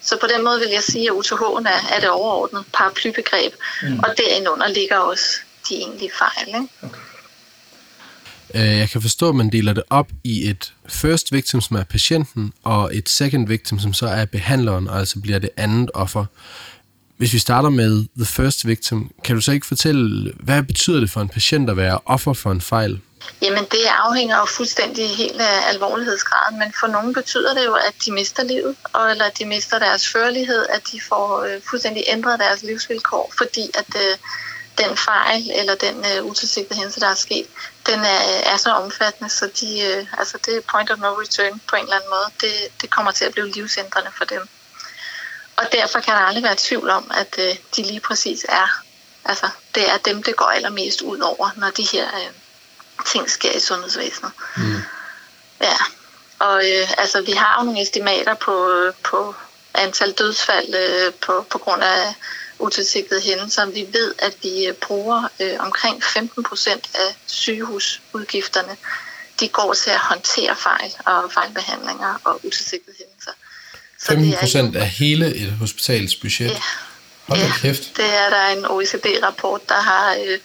Så 0.03 0.17
på 0.21 0.27
den 0.37 0.45
måde 0.45 0.61
vil 0.61 0.69
jeg 0.69 0.83
sige, 0.83 1.11
at 1.11 1.17
UTH'en 1.17 1.69
er, 1.69 1.95
er 1.97 2.01
det 2.01 2.11
overordnede 2.11 2.65
paraplybegreb, 2.75 3.53
mm. 3.83 3.99
og 3.99 4.09
derinde 4.17 4.75
ligger 4.75 4.97
også 4.97 5.25
de 5.69 5.75
egentlige 5.75 6.11
fejl. 6.19 6.49
Ikke? 6.49 6.69
Okay. 6.83 7.01
Øh, 8.55 8.79
jeg 8.79 8.89
kan 8.91 9.03
forstå, 9.03 9.29
at 9.29 9.35
man 9.35 9.51
deler 9.51 9.73
det 9.73 9.83
op 9.91 10.09
i 10.25 10.49
et 10.51 10.73
first 10.89 11.33
victim, 11.33 11.61
som 11.61 11.77
er 11.77 11.85
patienten, 11.85 12.53
og 12.63 12.97
et 12.97 13.09
second 13.09 13.49
victim, 13.49 13.79
som 13.79 13.93
så 13.93 14.07
er 14.07 14.25
behandleren, 14.25 14.89
og 14.89 14.99
altså 14.99 15.21
bliver 15.21 15.39
det 15.39 15.51
andet 15.57 15.91
offer. 15.95 16.25
Hvis 17.17 17.33
vi 17.33 17.39
starter 17.39 17.69
med 17.69 18.05
the 18.17 18.27
first 18.27 18.67
victim, 18.67 19.11
kan 19.25 19.35
du 19.37 19.41
så 19.41 19.53
ikke 19.53 19.67
fortælle, 19.67 20.33
hvad 20.41 20.63
betyder 20.63 21.01
det 21.01 21.11
for 21.11 21.21
en 21.21 21.29
patient 21.29 21.71
at 21.71 21.77
være 21.77 21.99
offer 22.07 22.33
for 22.33 22.53
en 22.53 22.61
fejl? 22.61 23.01
Jamen 23.43 23.65
det 23.65 23.85
afhænger 23.87 24.39
jo 24.39 24.45
fuldstændig 24.45 25.17
helt 25.17 25.41
af 25.41 25.69
alvorlighedsgraden, 25.69 26.59
men 26.59 26.73
for 26.81 26.87
nogle 26.87 27.15
betyder 27.15 27.55
det 27.55 27.65
jo, 27.65 27.75
at 27.75 27.95
de 28.05 28.13
mister 28.13 28.43
livet, 28.43 28.77
og, 28.93 29.11
eller 29.11 29.25
at 29.25 29.39
de 29.39 29.45
mister 29.45 29.79
deres 29.79 30.09
førlighed, 30.09 30.67
at 30.67 30.83
de 30.93 31.01
får 31.09 31.43
øh, 31.43 31.63
fuldstændig 31.71 32.05
ændret 32.07 32.41
deres 32.41 32.63
livsvilkår, 32.63 33.33
fordi 33.39 33.71
at 33.75 33.97
øh, 33.97 34.17
den 34.79 34.97
fejl 34.97 35.51
eller 35.51 35.75
den 35.75 36.05
øh, 36.13 36.25
utilsigtede 36.25 36.75
hændelse, 36.75 37.01
der 37.01 37.09
er 37.09 37.15
sket, 37.15 37.47
den 37.87 38.01
er, 38.01 38.21
er 38.53 38.57
så 38.57 38.71
omfattende, 38.71 39.31
så 39.31 39.51
de, 39.61 39.81
øh, 39.81 40.07
altså 40.19 40.39
det 40.47 40.57
er 40.57 40.61
point 40.61 40.91
of 40.91 40.99
no 40.99 41.21
return 41.21 41.61
på 41.69 41.77
en 41.77 41.83
eller 41.83 41.97
anden 41.97 42.11
måde. 42.11 42.31
Det, 42.41 42.81
det 42.83 42.91
kommer 42.91 43.13
til 43.13 43.25
at 43.25 43.33
blive 43.33 43.51
livsændrende 43.51 44.11
for 44.17 44.25
dem. 44.25 44.49
Og 45.57 45.65
derfor 45.73 46.01
kan 46.01 46.15
der 46.15 46.21
aldrig 46.21 46.45
være 46.45 46.55
tvivl 46.59 46.91
om, 46.91 47.11
at 47.15 47.39
øh, 47.39 47.57
de 47.77 47.83
lige 47.83 48.01
præcis 48.01 48.47
er, 48.49 48.83
altså 49.25 49.49
det 49.75 49.91
er 49.91 49.97
dem, 49.97 50.23
det 50.23 50.37
går 50.37 50.45
allermest 50.45 51.03
ud 51.03 51.19
over, 51.19 51.51
når 51.57 51.71
de 51.71 51.83
her 51.93 52.07
øh, 52.15 52.33
ting 53.07 53.31
sker 53.31 53.53
i 53.53 53.61
sundhedsvæsenet. 53.61 54.33
Mm. 54.57 54.83
Ja, 55.61 55.77
og 56.39 56.63
øh, 56.65 56.89
altså 56.99 57.23
vi 57.23 57.33
har 57.33 57.57
jo 57.59 57.65
nogle 57.65 57.83
estimater 57.83 58.35
på, 58.35 58.55
på 59.05 59.35
antal 59.75 60.13
dødsfald 60.13 60.75
øh, 60.75 61.13
på, 61.15 61.47
på 61.51 61.59
grund 61.59 61.83
af 61.83 62.15
utilsigtede 62.59 63.21
hændelser. 63.21 63.67
Vi 63.67 63.87
ved, 63.93 64.15
at 64.19 64.37
vi 64.43 64.67
øh, 64.67 64.75
bruger 64.75 65.29
øh, 65.41 65.55
omkring 65.59 66.05
15 66.05 66.45
procent 66.45 66.91
af 66.95 67.17
sygehusudgifterne. 67.27 68.77
De 69.41 69.49
går 69.49 69.73
til 69.73 69.91
at 69.91 69.99
håndtere 69.99 70.57
fejl 70.57 70.93
og 71.07 71.33
fejlbehandlinger 71.33 72.21
og 72.25 72.41
utilsigtede 72.45 72.97
hændelser. 72.99 73.33
Så 73.99 74.07
15 74.07 74.35
procent 74.41 74.77
af 74.77 74.89
hele 74.89 75.35
et 75.35 75.53
hospitals 75.53 76.15
budget? 76.15 76.51
Ja. 76.51 76.63
Hold 77.29 77.41
ja, 77.41 77.53
kæft. 77.63 77.97
det 77.97 78.05
er 78.05 78.29
der 78.31 78.47
en 78.57 78.65
OECD-rapport, 78.67 79.69
der 79.69 79.81
har, 79.91 80.15
øh, 80.15 80.39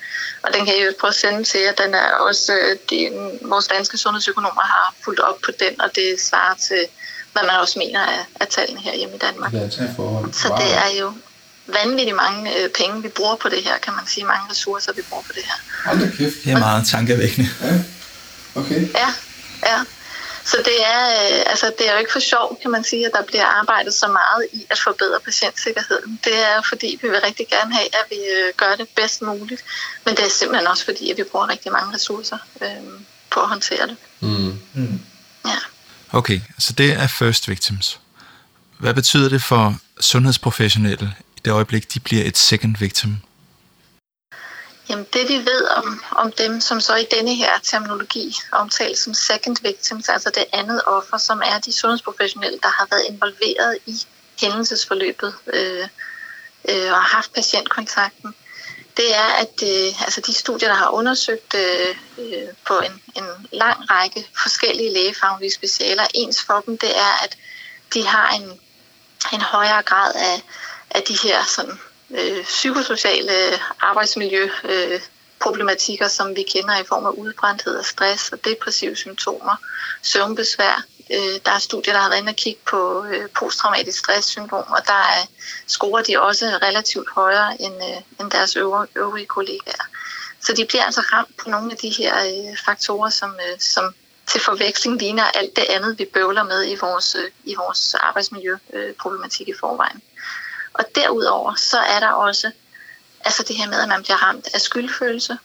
og 0.44 0.54
den 0.54 0.66
kan 0.66 0.74
jeg 0.78 0.86
jo 0.86 0.94
prøve 1.00 1.10
at 1.10 1.16
sende 1.16 1.44
til 1.44 1.60
jer. 1.60 1.72
Den 1.84 1.94
er 1.94 2.10
også, 2.28 2.54
øh, 2.54 2.78
de, 2.90 2.98
vores 3.42 3.68
danske 3.68 3.98
sundhedsøkonomer 3.98 4.62
har 4.62 4.96
fulgt 5.04 5.20
op 5.20 5.38
på 5.46 5.52
den, 5.60 5.82
og 5.82 5.90
det 5.96 6.08
svarer 6.30 6.56
til, 6.68 6.82
hvad 7.34 7.44
man 7.44 7.56
også 7.64 7.80
mener 7.80 8.00
af, 8.00 8.26
af 8.40 8.48
tallene 8.48 8.82
her 8.82 8.96
hjemme 8.96 9.16
i 9.16 9.20
Danmark. 9.20 9.52
Det 9.52 9.62
er 9.80 9.96
wow. 9.98 10.32
Så 10.32 10.48
det 10.58 10.74
er 10.74 11.00
jo 11.02 11.14
vanvittigt 11.68 12.16
mange 12.16 12.42
øh, 12.58 12.70
penge, 12.70 13.02
vi 13.02 13.08
bruger 13.08 13.36
på 13.36 13.50
det 13.50 13.64
her, 13.64 13.78
kan 13.78 13.94
man 13.94 14.08
sige. 14.08 14.26
Mange 14.26 14.52
ressourcer, 14.52 14.94
vi 14.94 15.02
bruger 15.10 15.24
på 15.24 15.34
det 15.36 15.44
her. 15.44 15.58
Hold 15.86 16.00
da 16.00 16.16
kæft. 16.18 16.36
Det 16.44 16.52
er 16.52 16.60
meget 16.60 16.88
tankevækkende. 16.88 17.50
Ja. 17.62 17.74
Okay. 18.56 18.82
Ja, 18.94 19.10
ja. 19.66 19.80
Så 20.46 20.58
det 20.66 20.86
er, 20.86 21.04
øh, 21.10 21.44
altså, 21.46 21.74
det 21.78 21.88
er 21.88 21.94
jo 21.94 22.00
ikke 22.00 22.12
for 22.12 22.20
sjov, 22.20 22.60
kan 22.62 22.72
man 22.72 22.84
sige, 22.84 23.06
at 23.06 23.12
der 23.14 23.24
bliver 23.24 23.46
arbejdet 23.46 23.94
så 23.94 24.08
meget 24.08 24.48
i 24.54 24.66
at 24.70 24.80
forbedre 24.84 25.20
patientsikkerheden. 25.26 26.20
Det 26.24 26.36
er 26.36 26.62
fordi, 26.70 27.00
vi 27.02 27.08
vil 27.10 27.20
rigtig 27.26 27.48
gerne 27.48 27.74
have, 27.74 27.86
at 27.86 28.06
vi 28.10 28.16
øh, 28.16 28.54
gør 28.58 28.76
det 28.76 28.88
bedst 28.96 29.22
muligt. 29.22 29.62
Men 30.06 30.16
det 30.16 30.26
er 30.26 30.30
simpelthen 30.30 30.68
også 30.68 30.86
fordi, 30.86 31.12
at 31.12 31.18
vi 31.18 31.24
bruger 31.32 31.50
rigtig 31.50 31.72
mange 31.72 31.94
ressourcer 31.94 32.38
øh, 32.62 32.70
på 33.30 33.40
at 33.40 33.48
håndtere 33.48 33.88
det. 33.88 33.98
Mm. 34.20 34.60
Mm. 34.74 35.00
Ja. 35.46 35.58
Okay, 36.12 36.40
så 36.60 36.74
det 36.74 36.92
er 36.92 37.08
first 37.08 37.50
victims. 37.50 38.00
Hvad 38.80 38.94
betyder 38.94 39.30
det 39.30 39.44
for 39.44 39.76
sundhedsprofessionelle 40.00 41.14
i 41.38 41.40
det 41.46 41.52
øjeblik, 41.52 41.94
de 41.94 42.00
bliver 42.00 42.24
et 42.24 42.38
second 42.38 42.76
victim? 42.80 43.18
Jamen 44.90 45.06
det 45.14 45.30
vi 45.30 45.38
ved 45.38 45.68
om, 45.68 46.04
om 46.12 46.32
dem, 46.32 46.62
som 46.62 46.82
så 46.82 46.96
i 46.96 47.06
denne 47.12 47.36
her 47.36 47.60
terminologi 47.64 48.36
omtales 48.52 49.00
som 49.00 49.14
second 49.14 49.58
victims, 49.62 50.10
altså 50.10 50.30
det 50.30 50.46
andet 50.54 50.82
offer, 50.86 51.18
som 51.18 51.42
er 51.46 51.60
de 51.60 51.74
sundhedsprofessionelle, 51.74 52.60
der 52.64 52.70
har 52.70 52.88
været 52.92 53.06
involveret 53.10 53.78
i 53.86 54.02
hændelsesforløbet 54.42 55.34
øh, 55.48 55.88
øh, 56.70 56.92
og 56.92 56.98
har 56.98 57.16
haft 57.16 57.34
patientkontakten, 57.34 58.36
det 58.98 59.16
er, 59.16 59.28
at 59.28 59.64
øh, 59.64 60.02
altså 60.02 60.22
de 60.22 60.34
studier, 60.34 60.68
der 60.70 60.76
har 60.76 60.90
undersøgt 60.90 61.56
øh, 61.56 61.96
øh 62.18 62.48
på 62.68 62.80
en, 62.80 63.02
en 63.16 63.48
lang 63.52 63.92
række 63.92 64.28
forskellige 64.42 64.94
lægefaglige 64.94 65.54
specialer, 65.54 66.08
ens 66.14 66.42
for 66.42 66.64
dem, 66.66 66.78
det 66.78 66.98
er, 66.98 67.24
at 67.24 67.38
de 67.94 68.08
har 68.08 68.30
en, 68.30 68.60
en 69.34 69.42
højere 69.42 69.82
grad 69.82 70.14
af, 70.16 70.42
af 70.90 71.02
de 71.04 71.18
her 71.24 71.44
sådan, 71.44 71.80
øh, 72.14 72.44
psykosociale 72.44 73.32
øh, 73.48 73.60
arbejdsmiljø 73.80 74.50
øh, 74.64 75.02
problematikker, 75.40 76.08
som 76.08 76.36
vi 76.36 76.44
kender 76.44 76.80
i 76.80 76.84
form 76.88 77.06
af 77.06 77.10
udbrændthed 77.10 77.76
og 77.76 77.86
stress 77.86 78.32
og 78.32 78.46
depressive 78.46 78.96
symptomer, 78.96 79.56
søvnbesvær. 80.02 80.84
Øh, 81.14 81.40
der 81.46 81.52
er 81.52 81.60
studier, 81.60 81.94
der 81.94 82.02
har 82.02 82.10
været 82.10 82.20
inde 82.20 82.30
og 82.30 82.36
kigge 82.36 82.62
på 82.66 83.06
øh, 83.06 83.30
posttraumatisk 83.30 84.00
stresssyndrom, 84.00 84.66
og 84.68 84.82
der 84.88 85.02
er, 85.18 85.26
scorer 85.68 86.04
de 86.04 86.22
også 86.22 86.46
relativt 86.62 87.10
højere 87.10 87.62
end, 87.62 87.76
øh, 87.76 88.02
end 88.20 88.32
deres 88.32 88.56
øvrige, 88.56 88.92
øvrige 88.96 89.26
kollegaer. 89.26 89.86
Så 90.42 90.54
de 90.54 90.66
bliver 90.66 90.84
altså 90.84 91.02
ramt 91.02 91.38
på 91.38 91.50
nogle 91.50 91.72
af 91.72 91.78
de 91.78 91.90
her 91.90 92.16
øh, 92.18 92.58
faktorer, 92.66 93.10
som, 93.10 93.32
øh, 93.32 93.60
som 93.60 93.94
til 94.28 94.42
forveksling 94.42 95.00
ligner 95.00 95.24
alt 95.24 95.56
det 95.56 95.66
andet, 95.70 96.00
vi 96.00 96.06
bøvler 96.14 96.44
med 96.44 96.72
i 96.72 96.76
vores, 96.76 97.16
øh, 97.16 97.32
i 97.44 97.56
vores 97.56 97.94
arbejdsmiljøproblematik 97.94 99.50
øh, 99.50 99.56
i 99.56 99.60
forvejen. 99.60 100.02
Og 100.74 100.86
derudover 100.96 101.56
så 101.56 101.78
er 101.78 102.00
der 102.00 102.08
også 102.08 102.52
altså 103.26 103.44
det 103.44 103.56
her 103.56 103.70
med, 103.70 103.80
at 103.82 103.90
man 103.90 104.04
bliver 104.04 104.18
ramt 104.18 104.48
af 104.54 104.62
skyldfølelse, 104.62 105.38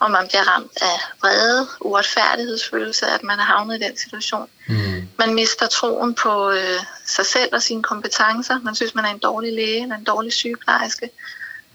og 0.00 0.10
man 0.10 0.28
bliver 0.28 0.48
ramt 0.48 0.72
af 0.82 1.00
vrede, 1.20 1.68
uretfærdighedsfølelse, 1.80 3.06
at 3.06 3.22
man 3.22 3.38
er 3.38 3.42
havnet 3.42 3.76
i 3.76 3.84
den 3.84 3.96
situation. 3.96 4.48
Mm. 4.68 5.08
Man 5.18 5.34
mister 5.34 5.66
troen 5.66 6.14
på 6.14 6.50
øh, 6.50 6.80
sig 7.06 7.26
selv 7.26 7.48
og 7.52 7.62
sine 7.62 7.82
kompetencer. 7.82 8.58
Man 8.58 8.74
synes, 8.74 8.94
man 8.94 9.04
er 9.04 9.08
en 9.08 9.18
dårlig 9.18 9.52
læge 9.52 9.82
eller 9.82 9.96
en 9.96 10.04
dårlig 10.04 10.32
sygeplejerske. 10.32 11.10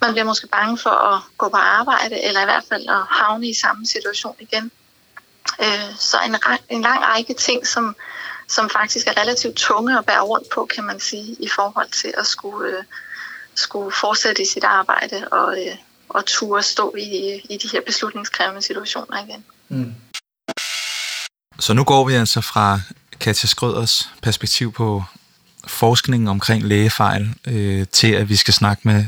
Man 0.01 0.12
bliver 0.12 0.25
måske 0.25 0.48
bange 0.48 0.77
for 0.77 0.89
at 0.89 1.22
gå 1.38 1.50
på 1.50 1.58
arbejde, 1.58 2.24
eller 2.24 2.42
i 2.42 2.46
hvert 2.46 2.63
fald 2.70 2.89
at 2.89 3.04
havne 3.10 3.48
i 3.48 3.54
samme 3.54 3.88
situation 3.88 4.36
igen. 4.39 4.72
Øh, 5.62 5.96
så 6.00 6.18
en, 6.25 6.36
en 6.70 6.82
lang 6.82 7.01
række 7.04 7.34
ting, 7.34 7.68
som, 7.68 7.96
som 8.48 8.70
faktisk 8.70 9.08
er 9.08 9.22
relativt 9.22 9.56
tunge 9.56 9.98
at 9.98 10.06
bære 10.06 10.22
rundt 10.22 10.48
på, 10.54 10.68
kan 10.75 10.84
man 10.84 11.00
sige, 11.00 11.36
i 11.39 11.50
forhold 11.56 11.89
til 11.92 12.13
at 12.18 12.25
skulle, 12.25 12.77
øh, 12.77 12.84
skulle 13.56 13.96
fortsætte 14.01 14.42
i 14.42 14.46
sit 14.46 14.63
arbejde 14.63 15.27
og, 15.32 15.58
øh, 15.60 15.75
og 16.10 16.25
turde 16.25 16.63
stå 16.63 16.96
i, 16.98 17.42
i 17.50 17.58
de 17.58 17.68
her 17.72 17.82
beslutningskrævende 17.86 18.62
situationer 18.62 19.25
igen. 19.25 19.46
Mm. 19.70 19.96
Så 21.60 21.74
nu 21.74 21.84
går 21.84 22.06
vi 22.08 22.13
altså 22.13 22.42
fra 22.42 22.80
Katja 23.20 23.48
Skrøders 23.48 24.10
perspektiv 24.22 24.74
på 24.74 25.04
forskningen 25.68 26.27
omkring 26.27 26.63
lægefejl 26.63 27.34
øh, 27.48 27.88
til, 27.92 28.12
at 28.12 28.30
vi 28.30 28.36
skal 28.36 28.54
snakke 28.54 28.82
med 28.86 29.06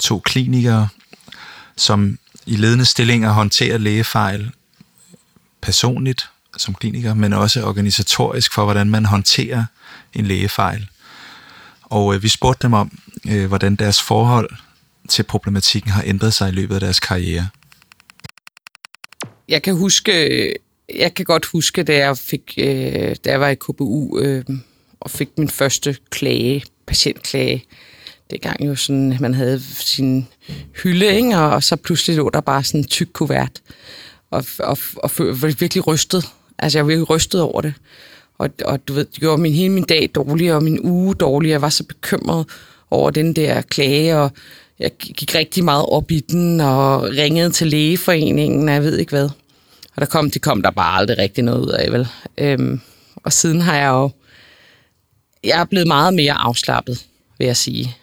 to 0.00 0.20
klinikere, 0.20 0.88
som 1.76 2.18
i 2.46 2.56
ledende 2.56 2.84
stillinger 2.84 3.30
håndterer 3.30 3.78
lægefejl 3.78 4.52
personligt 5.60 6.30
som 6.56 6.74
kliniker, 6.74 7.14
men 7.14 7.32
også 7.32 7.64
organisatorisk 7.64 8.54
for, 8.54 8.64
hvordan 8.64 8.90
man 8.90 9.04
håndterer 9.04 9.64
en 10.12 10.26
lægefejl. 10.26 10.88
Og 11.82 12.14
øh, 12.14 12.22
vi 12.22 12.28
spurgte 12.28 12.62
dem 12.62 12.72
om, 12.72 12.98
øh, 13.28 13.46
hvordan 13.46 13.76
deres 13.76 14.02
forhold 14.02 14.50
til 15.08 15.22
problematikken 15.22 15.90
har 15.90 16.02
ændret 16.06 16.34
sig 16.34 16.48
i 16.48 16.52
løbet 16.52 16.74
af 16.74 16.80
deres 16.80 17.00
karriere. 17.00 17.48
Jeg 19.48 19.62
kan 19.62 19.76
huske, 19.76 20.12
jeg 20.94 21.14
kan 21.14 21.24
godt 21.24 21.46
huske, 21.46 21.82
da 21.82 21.96
jeg, 21.96 22.18
fik, 22.18 22.54
øh, 22.58 23.16
da 23.24 23.30
jeg 23.30 23.40
var 23.40 23.48
i 23.48 23.54
KBU 23.54 24.18
øh, 24.18 24.44
og 25.00 25.10
fik 25.10 25.28
min 25.38 25.48
første 25.48 25.96
klage, 26.10 26.64
patientklage. 26.86 27.64
Det 28.30 28.40
gang 28.40 28.66
jo 28.66 28.76
sådan, 28.76 29.16
man 29.20 29.34
havde 29.34 29.62
sin 29.70 30.28
hylde, 30.82 31.16
ikke? 31.16 31.38
Og, 31.38 31.62
så 31.62 31.76
pludselig 31.76 32.16
lå 32.16 32.30
der 32.30 32.40
bare 32.40 32.64
sådan 32.64 32.80
en 32.80 32.86
tyk 32.86 33.08
kuvert. 33.12 33.62
Og, 34.30 34.44
og, 34.58 34.78
og, 34.96 35.10
og 35.18 35.42
virkelig 35.42 35.86
rystet 35.86 36.24
Altså, 36.62 36.78
jeg 36.78 36.84
var 36.84 36.88
virkelig 36.88 37.10
rystet 37.10 37.40
over 37.42 37.60
det. 37.60 37.74
Og, 38.38 38.50
og 38.64 38.88
du 38.88 38.92
ved, 38.92 39.04
det 39.04 39.20
gjorde 39.20 39.42
min, 39.42 39.52
hele 39.52 39.72
min 39.72 39.84
dag 39.84 40.10
dårlig, 40.14 40.54
og 40.54 40.62
min 40.62 40.80
uge 40.80 41.14
dårlig. 41.14 41.50
Jeg 41.50 41.62
var 41.62 41.68
så 41.68 41.84
bekymret 41.84 42.46
over 42.90 43.10
den 43.10 43.36
der 43.36 43.62
klage, 43.62 44.16
og 44.16 44.30
jeg 44.78 44.90
gik 44.98 45.34
rigtig 45.34 45.64
meget 45.64 45.86
op 45.86 46.10
i 46.10 46.20
den, 46.20 46.60
og 46.60 47.02
ringede 47.02 47.50
til 47.50 47.66
lægeforeningen, 47.66 48.68
og 48.68 48.74
jeg 48.74 48.82
ved 48.82 48.98
ikke 48.98 49.10
hvad. 49.10 49.28
Og 49.96 50.00
der 50.00 50.06
kom, 50.06 50.30
det 50.30 50.42
kom 50.42 50.62
der 50.62 50.70
bare 50.70 50.98
aldrig 50.98 51.18
rigtig 51.18 51.44
noget 51.44 51.60
ud 51.60 51.70
af, 51.70 51.92
vel? 51.92 52.08
Øhm, 52.38 52.80
og 53.16 53.32
siden 53.32 53.60
har 53.60 53.76
jeg 53.76 53.88
jo... 53.88 54.10
Jeg 55.44 55.60
er 55.60 55.64
blevet 55.64 55.86
meget 55.86 56.14
mere 56.14 56.32
afslappet, 56.32 57.06
vil 57.38 57.46
jeg 57.46 57.56
sige. 57.56 57.96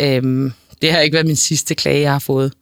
Øhm, 0.00 0.52
det 0.82 0.92
har 0.92 1.00
ikke 1.00 1.14
været 1.14 1.26
min 1.26 1.36
sidste 1.36 1.74
klage, 1.74 2.00
jeg 2.00 2.12
har 2.12 2.18
fået. 2.18 2.52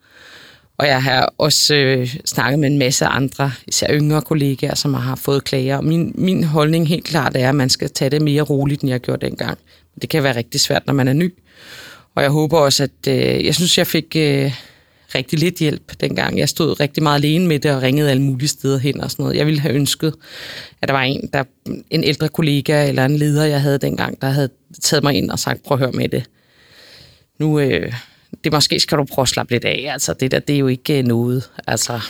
Og 0.79 0.87
jeg 0.87 1.03
har 1.03 1.35
også 1.39 1.75
øh, 1.75 2.17
snakket 2.25 2.59
med 2.59 2.71
en 2.71 2.79
masse 2.79 3.07
andre, 3.07 3.53
især 3.67 3.87
yngre 3.91 4.23
kollegaer, 4.23 4.75
som 4.75 4.95
har 4.95 5.17
fået 5.17 5.45
klager. 5.45 5.81
Min, 5.81 6.13
min 6.15 6.45
holdning 6.45 6.89
helt 6.89 7.05
klart 7.05 7.37
er, 7.37 7.49
at 7.49 7.55
man 7.55 7.71
skal 7.71 7.91
tage 7.91 8.11
det 8.11 8.23
mere 8.23 8.43
roligt, 8.43 8.83
end 8.83 8.91
jeg 8.91 9.01
gjorde 9.01 9.27
dengang. 9.27 9.59
Det 10.03 10.09
kan 10.09 10.23
være 10.23 10.37
rigtig 10.37 10.61
svært, 10.61 10.87
når 10.87 10.95
man 10.95 11.09
er 11.09 11.13
ny. 11.13 11.35
Og 12.15 12.23
jeg 12.23 12.31
håber 12.31 12.59
også, 12.59 12.83
at 12.83 13.09
øh, 13.09 13.45
jeg 13.45 13.55
synes, 13.55 13.79
jeg 13.79 13.87
fik 13.87 14.17
øh, 14.17 14.53
rigtig 15.15 15.39
lidt 15.39 15.55
hjælp 15.55 15.93
dengang. 16.01 16.39
Jeg 16.39 16.49
stod 16.49 16.81
rigtig 16.81 17.03
meget 17.03 17.19
alene 17.19 17.47
med 17.47 17.59
det 17.59 17.71
og 17.71 17.83
ringede 17.83 18.11
alle 18.11 18.23
mulige 18.23 18.49
steder 18.49 18.79
hen 18.79 19.01
og 19.01 19.11
sådan 19.11 19.23
noget. 19.23 19.37
Jeg 19.37 19.47
ville 19.47 19.61
have 19.61 19.75
ønsket, 19.75 20.15
at 20.83 20.89
der 20.89 20.95
var 20.95 21.03
en, 21.03 21.31
der, 21.33 21.45
en 21.91 22.05
ældre 22.05 22.29
kollega 22.29 22.89
eller 22.89 23.05
en 23.05 23.17
leder, 23.17 23.45
jeg 23.45 23.63
havde 23.63 23.79
dengang, 23.79 24.23
der 24.23 24.29
havde 24.29 24.49
taget 24.83 25.03
mig 25.05 25.15
ind 25.15 25.31
og 25.31 25.39
sagt, 25.39 25.63
prøv 25.63 25.75
at 25.75 25.79
høre 25.79 25.93
med 25.93 26.09
det. 26.09 26.25
Nu, 27.39 27.61
øh, 27.61 27.93
det 28.45 28.53
måske 28.53 28.81
skal 28.81 28.99
du 28.99 29.05
prøve 29.05 29.23
at 29.23 29.29
slappe 29.29 29.53
lidt 29.53 29.65
af. 29.65 29.89
Altså, 29.93 30.15
det 30.21 30.31
der, 30.31 30.39
det 30.39 30.55
er 30.55 30.59
jo 30.59 30.67
ikke 30.67 30.99
øh, 30.99 31.05
noget. 31.05 31.51
Altså. 31.67 32.01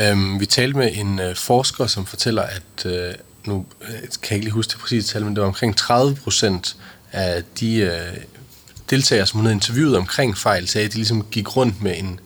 Øhm, 0.00 0.40
vi 0.40 0.46
talte 0.46 0.78
med 0.78 0.90
en 0.94 1.20
øh, 1.20 1.36
forsker, 1.36 1.86
som 1.86 2.06
fortæller, 2.06 2.42
at 2.42 2.86
øh, 2.86 3.14
nu 3.46 3.66
øh, 3.82 3.88
kan 3.88 4.00
jeg 4.30 4.32
ikke 4.32 4.44
lige 4.44 4.52
huske 4.52 4.70
det 4.70 4.78
præcise 4.78 5.08
tal, 5.08 5.24
men 5.24 5.34
det 5.34 5.40
var 5.40 5.46
omkring 5.46 5.76
30 5.76 6.16
procent 6.16 6.76
af 7.12 7.42
de 7.60 7.76
øh, 7.76 8.16
deltagere, 8.90 9.26
som 9.26 9.38
hun 9.38 9.46
havde 9.46 9.54
interviewet 9.54 9.96
omkring 9.96 10.38
fejl, 10.38 10.68
sagde, 10.68 10.84
at 10.84 10.92
de 10.92 10.96
ligesom 10.96 11.26
gik 11.30 11.56
rundt 11.56 11.82
med 11.82 11.98
en 11.98 12.20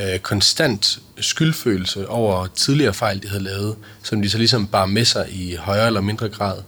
øh, 0.00 0.18
konstant 0.18 0.98
skyldfølelse 1.20 2.08
over 2.08 2.46
tidligere 2.46 2.94
fejl, 2.94 3.22
de 3.22 3.28
havde 3.28 3.42
lavet, 3.42 3.76
som 4.02 4.22
de 4.22 4.30
så 4.30 4.38
ligesom 4.38 4.66
bare 4.66 4.88
med 4.88 5.04
sig 5.04 5.28
i 5.32 5.54
højere 5.54 5.86
eller 5.86 6.00
mindre 6.00 6.28
grad. 6.28 6.62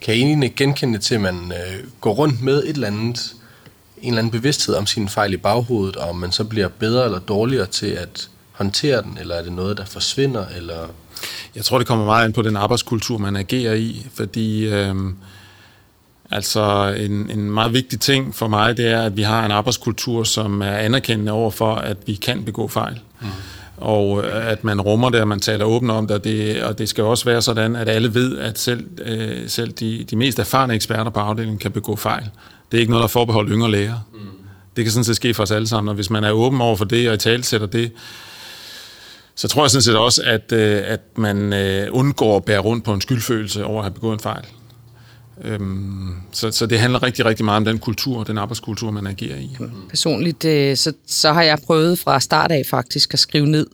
Kan 0.00 0.14
I 0.14 0.20
egentlig 0.20 0.54
genkende 0.56 0.98
til, 0.98 1.14
at 1.14 1.20
man 1.20 1.52
øh, 1.52 1.84
går 2.00 2.12
rundt 2.12 2.42
med 2.42 2.62
et 2.62 2.68
eller 2.68 2.86
andet, 2.86 3.34
en 4.02 4.08
eller 4.08 4.18
anden 4.18 4.30
bevidsthed 4.30 4.74
om 4.74 4.86
sine 4.86 5.08
fejl 5.08 5.32
i 5.32 5.36
baghovedet, 5.36 5.96
og 5.96 6.08
om 6.08 6.16
man 6.16 6.32
så 6.32 6.44
bliver 6.44 6.68
bedre 6.68 7.04
eller 7.04 7.18
dårligere 7.18 7.66
til 7.66 7.86
at 7.86 8.28
håndtere 8.52 9.02
den, 9.02 9.18
eller 9.20 9.34
er 9.34 9.42
det 9.42 9.52
noget, 9.52 9.76
der 9.76 9.84
forsvinder, 9.84 10.44
eller... 10.56 10.88
Jeg 11.56 11.64
tror, 11.64 11.78
det 11.78 11.86
kommer 11.86 12.04
meget 12.04 12.26
ind 12.26 12.34
på 12.34 12.42
den 12.42 12.56
arbejdskultur, 12.56 13.18
man 13.18 13.36
agerer 13.36 13.74
i, 13.74 14.06
fordi 14.14 14.66
øh, 14.66 14.94
altså 16.30 16.94
en, 16.98 17.30
en 17.30 17.50
meget 17.50 17.72
vigtig 17.72 18.00
ting 18.00 18.34
for 18.34 18.48
mig, 18.48 18.76
det 18.76 18.86
er, 18.86 19.02
at 19.02 19.16
vi 19.16 19.22
har 19.22 19.44
en 19.44 19.50
arbejdskultur, 19.50 20.24
som 20.24 20.62
er 20.62 20.76
anerkendende 20.76 21.32
over 21.32 21.50
for, 21.50 21.74
at 21.74 21.96
vi 22.06 22.14
kan 22.14 22.44
begå 22.44 22.68
fejl. 22.68 23.00
Mm. 23.20 23.26
Og 23.76 24.24
øh, 24.24 24.50
at 24.50 24.64
man 24.64 24.80
rummer 24.80 25.10
det, 25.10 25.20
og 25.20 25.28
man 25.28 25.40
taler 25.40 25.64
åbent 25.64 25.90
om 25.90 26.06
det 26.06 26.16
og, 26.16 26.24
det, 26.24 26.62
og 26.62 26.78
det 26.78 26.88
skal 26.88 27.04
også 27.04 27.24
være 27.24 27.42
sådan, 27.42 27.76
at 27.76 27.88
alle 27.88 28.14
ved, 28.14 28.38
at 28.38 28.58
selv, 28.58 28.86
øh, 29.04 29.48
selv 29.48 29.72
de, 29.72 30.04
de 30.10 30.16
mest 30.16 30.38
erfarne 30.38 30.74
eksperter 30.74 31.10
på 31.10 31.20
afdelingen 31.20 31.58
kan 31.58 31.70
begå 31.70 31.96
fejl. 31.96 32.30
Det 32.72 32.78
er 32.78 32.80
ikke 32.80 32.90
noget, 32.90 33.00
der 33.00 33.06
er 33.06 33.08
forbeholdt 33.08 33.50
yngre 33.52 33.70
læger. 33.70 34.08
Mm. 34.12 34.20
Det 34.76 34.84
kan 34.84 34.92
sådan 34.92 35.04
set 35.04 35.16
ske 35.16 35.34
for 35.34 35.42
os 35.42 35.50
alle 35.50 35.68
sammen, 35.68 35.88
og 35.88 35.94
hvis 35.94 36.10
man 36.10 36.24
er 36.24 36.30
åben 36.30 36.60
over 36.60 36.76
for 36.76 36.84
det, 36.84 37.08
og 37.08 37.14
i 37.14 37.18
talsætter 37.18 37.66
det, 37.66 37.92
så 39.34 39.48
tror 39.48 39.62
jeg 39.62 39.70
sådan 39.70 39.82
set 39.82 39.96
også, 39.96 40.22
at, 40.24 40.52
øh, 40.52 40.82
at 40.86 41.00
man 41.16 41.52
øh, 41.52 41.88
undgår 41.90 42.36
at 42.36 42.44
bære 42.44 42.58
rundt 42.58 42.84
på 42.84 42.92
en 42.92 43.00
skyldfølelse 43.00 43.64
over 43.64 43.78
at 43.78 43.84
have 43.84 43.94
begået 43.94 44.12
en 44.12 44.20
fejl. 44.20 44.44
Øhm, 45.44 46.14
så, 46.32 46.50
så 46.50 46.66
det 46.66 46.78
handler 46.78 47.02
rigtig, 47.02 47.24
rigtig 47.24 47.44
meget 47.44 47.56
om 47.56 47.64
den 47.64 47.78
kultur, 47.78 48.24
den 48.24 48.38
arbejdskultur, 48.38 48.90
man 48.90 49.06
agerer 49.06 49.38
i. 49.38 49.56
Personligt, 49.88 50.44
øh, 50.44 50.76
så, 50.76 50.92
så 51.06 51.32
har 51.32 51.42
jeg 51.42 51.58
prøvet 51.66 51.98
fra 51.98 52.20
start 52.20 52.52
af 52.52 52.62
faktisk 52.70 53.14
at 53.14 53.20
skrive 53.20 53.46
ned 53.46 53.66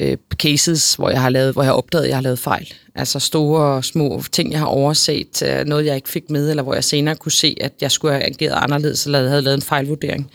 øh, 0.00 0.16
cases, 0.38 0.94
hvor 0.94 1.10
jeg 1.10 1.20
har 1.20 1.30
lavet, 1.30 1.52
hvor 1.52 1.62
jeg 1.62 1.68
har 1.68 1.76
opdaget, 1.76 2.04
at 2.04 2.08
jeg 2.08 2.16
har 2.16 2.22
lavet 2.22 2.38
fejl. 2.38 2.72
Altså 2.94 3.18
store 3.18 3.62
og 3.62 3.84
små 3.84 4.22
ting, 4.32 4.52
jeg 4.52 4.58
har 4.58 4.66
overset, 4.66 5.42
øh, 5.42 5.64
noget 5.66 5.86
jeg 5.86 5.96
ikke 5.96 6.08
fik 6.08 6.30
med, 6.30 6.50
eller 6.50 6.62
hvor 6.62 6.74
jeg 6.74 6.84
senere 6.84 7.16
kunne 7.16 7.32
se, 7.32 7.56
at 7.60 7.72
jeg 7.80 7.90
skulle 7.90 8.14
have 8.14 8.26
ageret 8.26 8.54
anderledes, 8.56 9.06
eller 9.06 9.28
havde 9.28 9.42
lavet 9.42 9.56
en 9.56 9.62
fejlvurdering. 9.62 10.30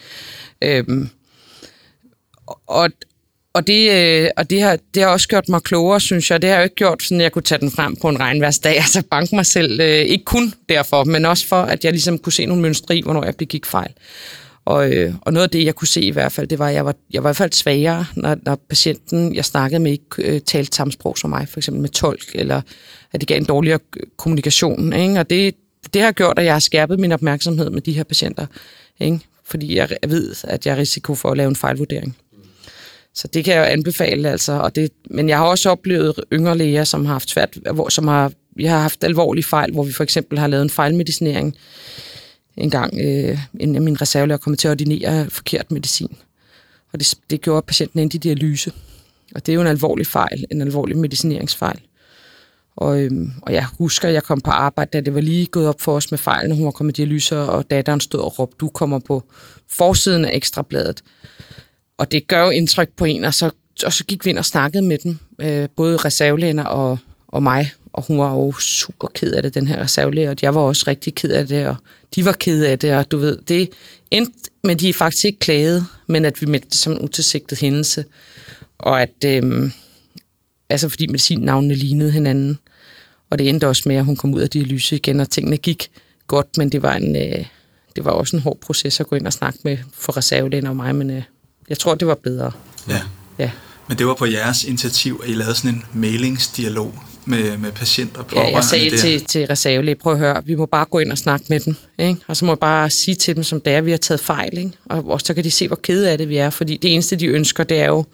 Øhm, 0.62 1.10
og, 2.68 2.90
og 3.54 3.68
det, 3.68 3.92
øh, 3.92 4.30
og 4.38 4.50
det, 4.50 4.62
har, 4.62 4.78
det 4.94 5.04
har 5.04 5.10
også 5.10 5.28
gjort 5.28 5.50
mig 5.50 5.62
klogere, 5.62 6.00
synes 6.00 6.32
jeg. 6.32 6.42
Det 6.42 6.50
har 6.50 6.56
jeg 6.56 6.62
jo 6.62 6.64
ikke 6.64 6.76
gjort, 6.76 7.04
sådan 7.04 7.22
at 7.22 7.24
jeg 7.24 7.32
kunne 7.32 7.42
tage 7.42 7.60
den 7.60 7.72
frem 7.72 7.96
på 7.96 8.10
en 8.10 8.20
regnværsdag, 8.20 8.76
altså 8.86 9.04
banke 9.12 9.36
mig 9.36 9.46
selv. 9.46 9.82
Øh, 9.82 9.88
ikke 9.88 10.26
kun 10.26 10.54
derfor, 10.70 11.04
men 11.04 11.26
også 11.26 11.48
for, 11.48 11.62
at 11.62 11.84
jeg 11.84 11.92
ligesom 11.92 12.20
kunne 12.20 12.34
se 12.34 12.46
nogle 12.46 12.62
mønstre 12.62 12.98
i, 12.98 13.02
hvornår 13.02 13.26
jeg 13.26 13.36
begik 13.36 13.66
fejl. 13.66 13.92
Og, 14.66 14.94
øh, 14.94 15.14
og 15.22 15.34
noget 15.34 15.44
af 15.44 15.50
det, 15.50 15.66
jeg 15.66 15.76
kunne 15.76 15.88
se 15.88 16.02
i 16.02 16.12
hvert 16.12 16.32
fald, 16.32 16.48
det 16.48 16.60
var, 16.60 16.68
at 16.68 16.74
jeg 16.74 16.86
var, 16.86 16.96
jeg 17.14 17.24
var 17.24 17.30
i 17.30 17.32
hvert 17.32 17.38
fald 17.38 17.52
svagere, 17.52 18.06
når, 18.16 18.38
når 18.46 18.56
patienten, 18.70 19.36
jeg 19.36 19.46
snakkede 19.46 19.80
med, 19.80 19.92
ikke 19.92 20.06
øh, 20.18 20.42
talte 20.42 20.76
samme 20.76 20.92
sprog 20.92 21.18
som 21.18 21.30
mig, 21.30 21.48
for 21.50 21.60
eksempel 21.60 21.82
med 21.82 21.90
tolk, 21.90 22.32
eller 22.36 22.62
at 23.14 23.22
det 23.22 23.28
gav 23.28 23.38
en 23.38 23.46
dårligere 23.46 23.80
øh, 23.98 24.04
kommunikation. 24.18 24.94
Ikke? 24.94 25.20
Og 25.20 25.30
det, 25.30 25.56
det 25.94 26.02
har 26.02 26.12
gjort, 26.12 26.40
at 26.40 26.46
jeg 26.46 26.54
har 26.54 26.60
skærpet 26.60 27.00
min 27.00 27.12
opmærksomhed 27.12 27.70
med 27.70 27.82
de 27.82 27.94
her 27.94 28.04
patienter, 28.04 28.46
ikke? 29.00 29.20
fordi 29.46 29.76
jeg 29.76 29.90
ved, 30.08 30.36
at 30.44 30.66
jeg 30.66 30.74
har 30.74 30.82
risiko 30.82 31.16
for 31.16 31.32
at 31.32 31.38
lave 31.38 31.50
en 31.50 31.56
fejlvurdering. 31.56 32.18
Så 33.14 33.28
det 33.28 33.46
kan 33.46 33.54
jeg 33.54 33.60
jo 33.60 33.66
anbefale, 33.66 34.30
altså. 34.30 34.52
Og 34.52 34.76
det, 34.76 34.92
men 35.10 35.30
jeg 35.30 35.38
har 35.38 35.46
også 35.46 35.70
oplevet 35.70 36.20
yngre 36.34 36.58
læger, 36.58 36.84
som 36.84 37.06
har 37.06 37.14
haft 37.14 37.30
svært, 37.30 37.58
hvor, 37.74 37.90
som 37.90 38.08
har, 38.08 38.32
vi 38.56 38.66
har 38.66 38.80
haft 38.80 39.04
alvorlige 39.04 39.44
fejl, 39.44 39.72
hvor 39.72 39.84
vi 39.84 39.92
for 39.92 40.04
eksempel 40.04 40.40
har 40.40 40.48
lavet 40.48 40.64
en 40.64 40.70
fejlmedicinering. 40.70 41.56
En 42.58 42.70
gang 42.70 43.00
øh, 43.00 43.40
en 43.60 43.76
af 43.76 43.82
mine 43.82 43.98
reservelæger 44.02 44.38
kom 44.38 44.58
til 44.58 44.68
at 44.68 44.72
ordinere 44.72 45.30
forkert 45.30 45.72
medicin. 45.72 46.18
Og 46.94 47.00
det, 47.00 47.16
det 47.30 47.42
gjorde 47.42 47.62
patienten 47.62 48.00
ind 48.00 48.16
i 48.16 48.18
dialyse. 48.18 48.72
Og 49.36 49.46
det 49.46 49.52
er 49.52 49.54
jo 49.54 49.62
en 49.62 49.68
alvorlig 49.68 50.08
fejl, 50.08 50.46
en 50.52 50.62
alvorlig 50.62 50.98
medicineringsfejl. 50.98 51.80
Og, 52.76 53.02
øhm, 53.02 53.32
og 53.42 53.54
jeg 53.54 53.66
husker, 53.80 54.08
at 54.08 54.14
jeg 54.14 54.24
kom 54.24 54.42
på 54.42 54.52
arbejde, 54.52 54.90
da 54.94 55.02
det 55.02 55.14
var 55.14 55.22
lige 55.22 55.46
gået 55.46 55.68
op 55.68 55.82
for 55.82 55.96
os 55.96 56.12
med 56.12 56.18
fejlen, 56.18 56.56
hun 56.56 56.66
var 56.66 56.72
kommet 56.72 56.98
i 56.98 57.02
dialyse, 57.02 57.38
og 57.38 57.72
datteren 57.72 58.00
stod 58.00 58.20
og 58.20 58.40
råbte, 58.40 58.58
du 58.60 58.70
kommer 58.70 59.00
på 59.00 59.24
forsiden 59.70 60.26
af 60.26 60.32
ekstrabladet. 60.34 61.04
Og 61.98 62.12
det 62.12 62.28
gør 62.28 62.44
jo 62.44 62.50
indtryk 62.50 62.90
på 62.98 63.06
en, 63.06 63.24
og 63.24 63.34
så, 63.34 63.52
og 63.86 63.94
så 63.94 64.06
gik 64.06 64.26
vi 64.26 64.30
ind 64.30 64.38
og 64.38 64.46
snakkede 64.46 64.84
med 64.84 64.98
dem, 64.98 65.18
øh, 65.42 65.70
både 65.76 65.98
reservelæger 65.98 66.64
og, 66.64 66.98
og 67.28 67.44
mig, 67.44 67.72
og 67.94 68.04
hun 68.08 68.18
var 68.18 68.32
jo 68.32 68.54
super 68.60 69.08
ked 69.08 69.32
af 69.32 69.44
det, 69.44 69.54
den 69.54 69.68
her 69.68 69.84
reservelæger, 69.84 70.30
og 70.30 70.38
jeg 70.42 70.56
var 70.56 70.62
også 70.62 70.84
rigtig 70.88 71.16
ked 71.16 71.32
af 71.32 71.48
det, 71.48 71.68
og 71.68 71.76
de 72.16 72.26
var 72.26 72.32
ked 72.32 72.64
af 72.64 72.80
det, 72.80 72.96
og 72.96 73.12
du 73.12 73.18
ved, 73.18 73.38
det 73.48 73.70
endte 74.12 74.34
men 74.66 74.80
de 74.80 74.90
er 74.90 74.94
faktisk 74.94 75.26
ikke 75.26 75.40
klaget, 75.40 75.86
men 76.08 76.26
at 76.26 76.42
vi 76.42 76.46
meldte 76.46 76.70
det 76.70 76.78
som 76.78 76.94
en 76.94 77.00
utilsigtet 77.00 77.60
hændelse, 77.60 78.06
og 78.78 79.02
at, 79.02 79.26
øh, 79.26 79.72
altså 80.70 80.90
fordi 80.90 81.08
medicinnavnene 81.08 81.76
lignede 81.76 82.12
hinanden, 82.12 82.60
og 83.30 83.40
det 83.40 83.50
endte 83.50 83.68
også 83.68 83.84
med, 83.86 83.96
at 83.96 84.06
hun 84.06 84.16
kom 84.16 84.34
ud 84.34 84.42
af 84.42 84.50
dialyse 84.50 84.96
igen, 84.96 85.20
og 85.20 85.30
tingene 85.30 85.58
gik 85.58 85.92
godt, 86.28 86.58
men 86.58 86.72
det 86.72 86.82
var 86.82 86.94
en, 86.94 87.16
øh, 87.16 87.46
det 87.96 88.06
var 88.06 88.12
også 88.12 88.36
en 88.36 88.42
hård 88.42 88.60
proces 88.60 89.00
at 89.00 89.08
gå 89.08 89.16
ind 89.16 89.28
og 89.28 89.34
snakke 89.34 89.60
med 89.64 89.78
for 89.94 90.18
reservelægen 90.18 90.68
og 90.68 90.76
mig, 90.76 90.96
men 90.96 91.10
øh, 91.10 91.24
jeg 91.70 91.78
tror, 91.80 91.96
det 91.96 92.08
var 92.08 92.16
bedre. 92.16 92.52
Ja. 92.90 93.02
Ja. 93.40 93.52
Men 93.88 93.98
det 93.98 94.08
var 94.08 94.14
på 94.14 94.26
jeres 94.26 94.64
initiativ, 94.64 95.22
at 95.24 95.30
I 95.30 95.34
lavede 95.34 95.56
sådan 95.56 95.76
en 95.76 95.86
mailingsdialog 95.94 96.94
med, 97.26 97.58
med 97.58 97.72
patienter 97.72 98.22
og 98.22 98.28
Ja, 98.34 98.56
jeg 98.56 98.64
sagde 98.64 98.90
der. 98.90 98.98
til, 98.98 99.26
til 99.26 99.46
reservelæge, 99.46 99.96
prøv 99.96 100.14
at 100.14 100.20
høre, 100.20 100.46
vi 100.46 100.56
må 100.56 100.66
bare 100.66 100.86
gå 100.86 101.00
ind 101.00 101.12
og 101.12 101.18
snakke 101.18 101.46
med 101.50 101.60
dem, 101.60 101.76
ikke? 102.00 102.22
og 102.28 102.38
så 102.38 102.46
må 102.46 102.52
jeg 102.52 102.60
bare 102.60 102.90
sige 102.90 103.16
til 103.16 103.36
dem, 103.36 103.44
som 103.44 103.62
det 103.62 103.74
er, 103.74 103.82
vi 103.82 103.92
har 103.92 103.98
taget 103.98 104.20
fejl, 104.20 104.58
ikke? 104.58 104.72
Og, 104.86 105.10
og 105.10 105.22
så 105.22 105.34
kan 105.34 105.44
de 105.44 105.52
se, 105.52 105.68
hvor 105.68 105.76
kede 105.84 106.12
af 106.12 106.18
det 106.18 106.30
vi 106.30 106.38
er, 106.38 106.50
fordi 106.50 106.78
det 106.78 106.94
eneste, 106.94 107.16
de 107.16 107.26
ønsker, 107.26 107.64
det 107.64 107.80
er 107.80 107.88
jo, 107.88 108.06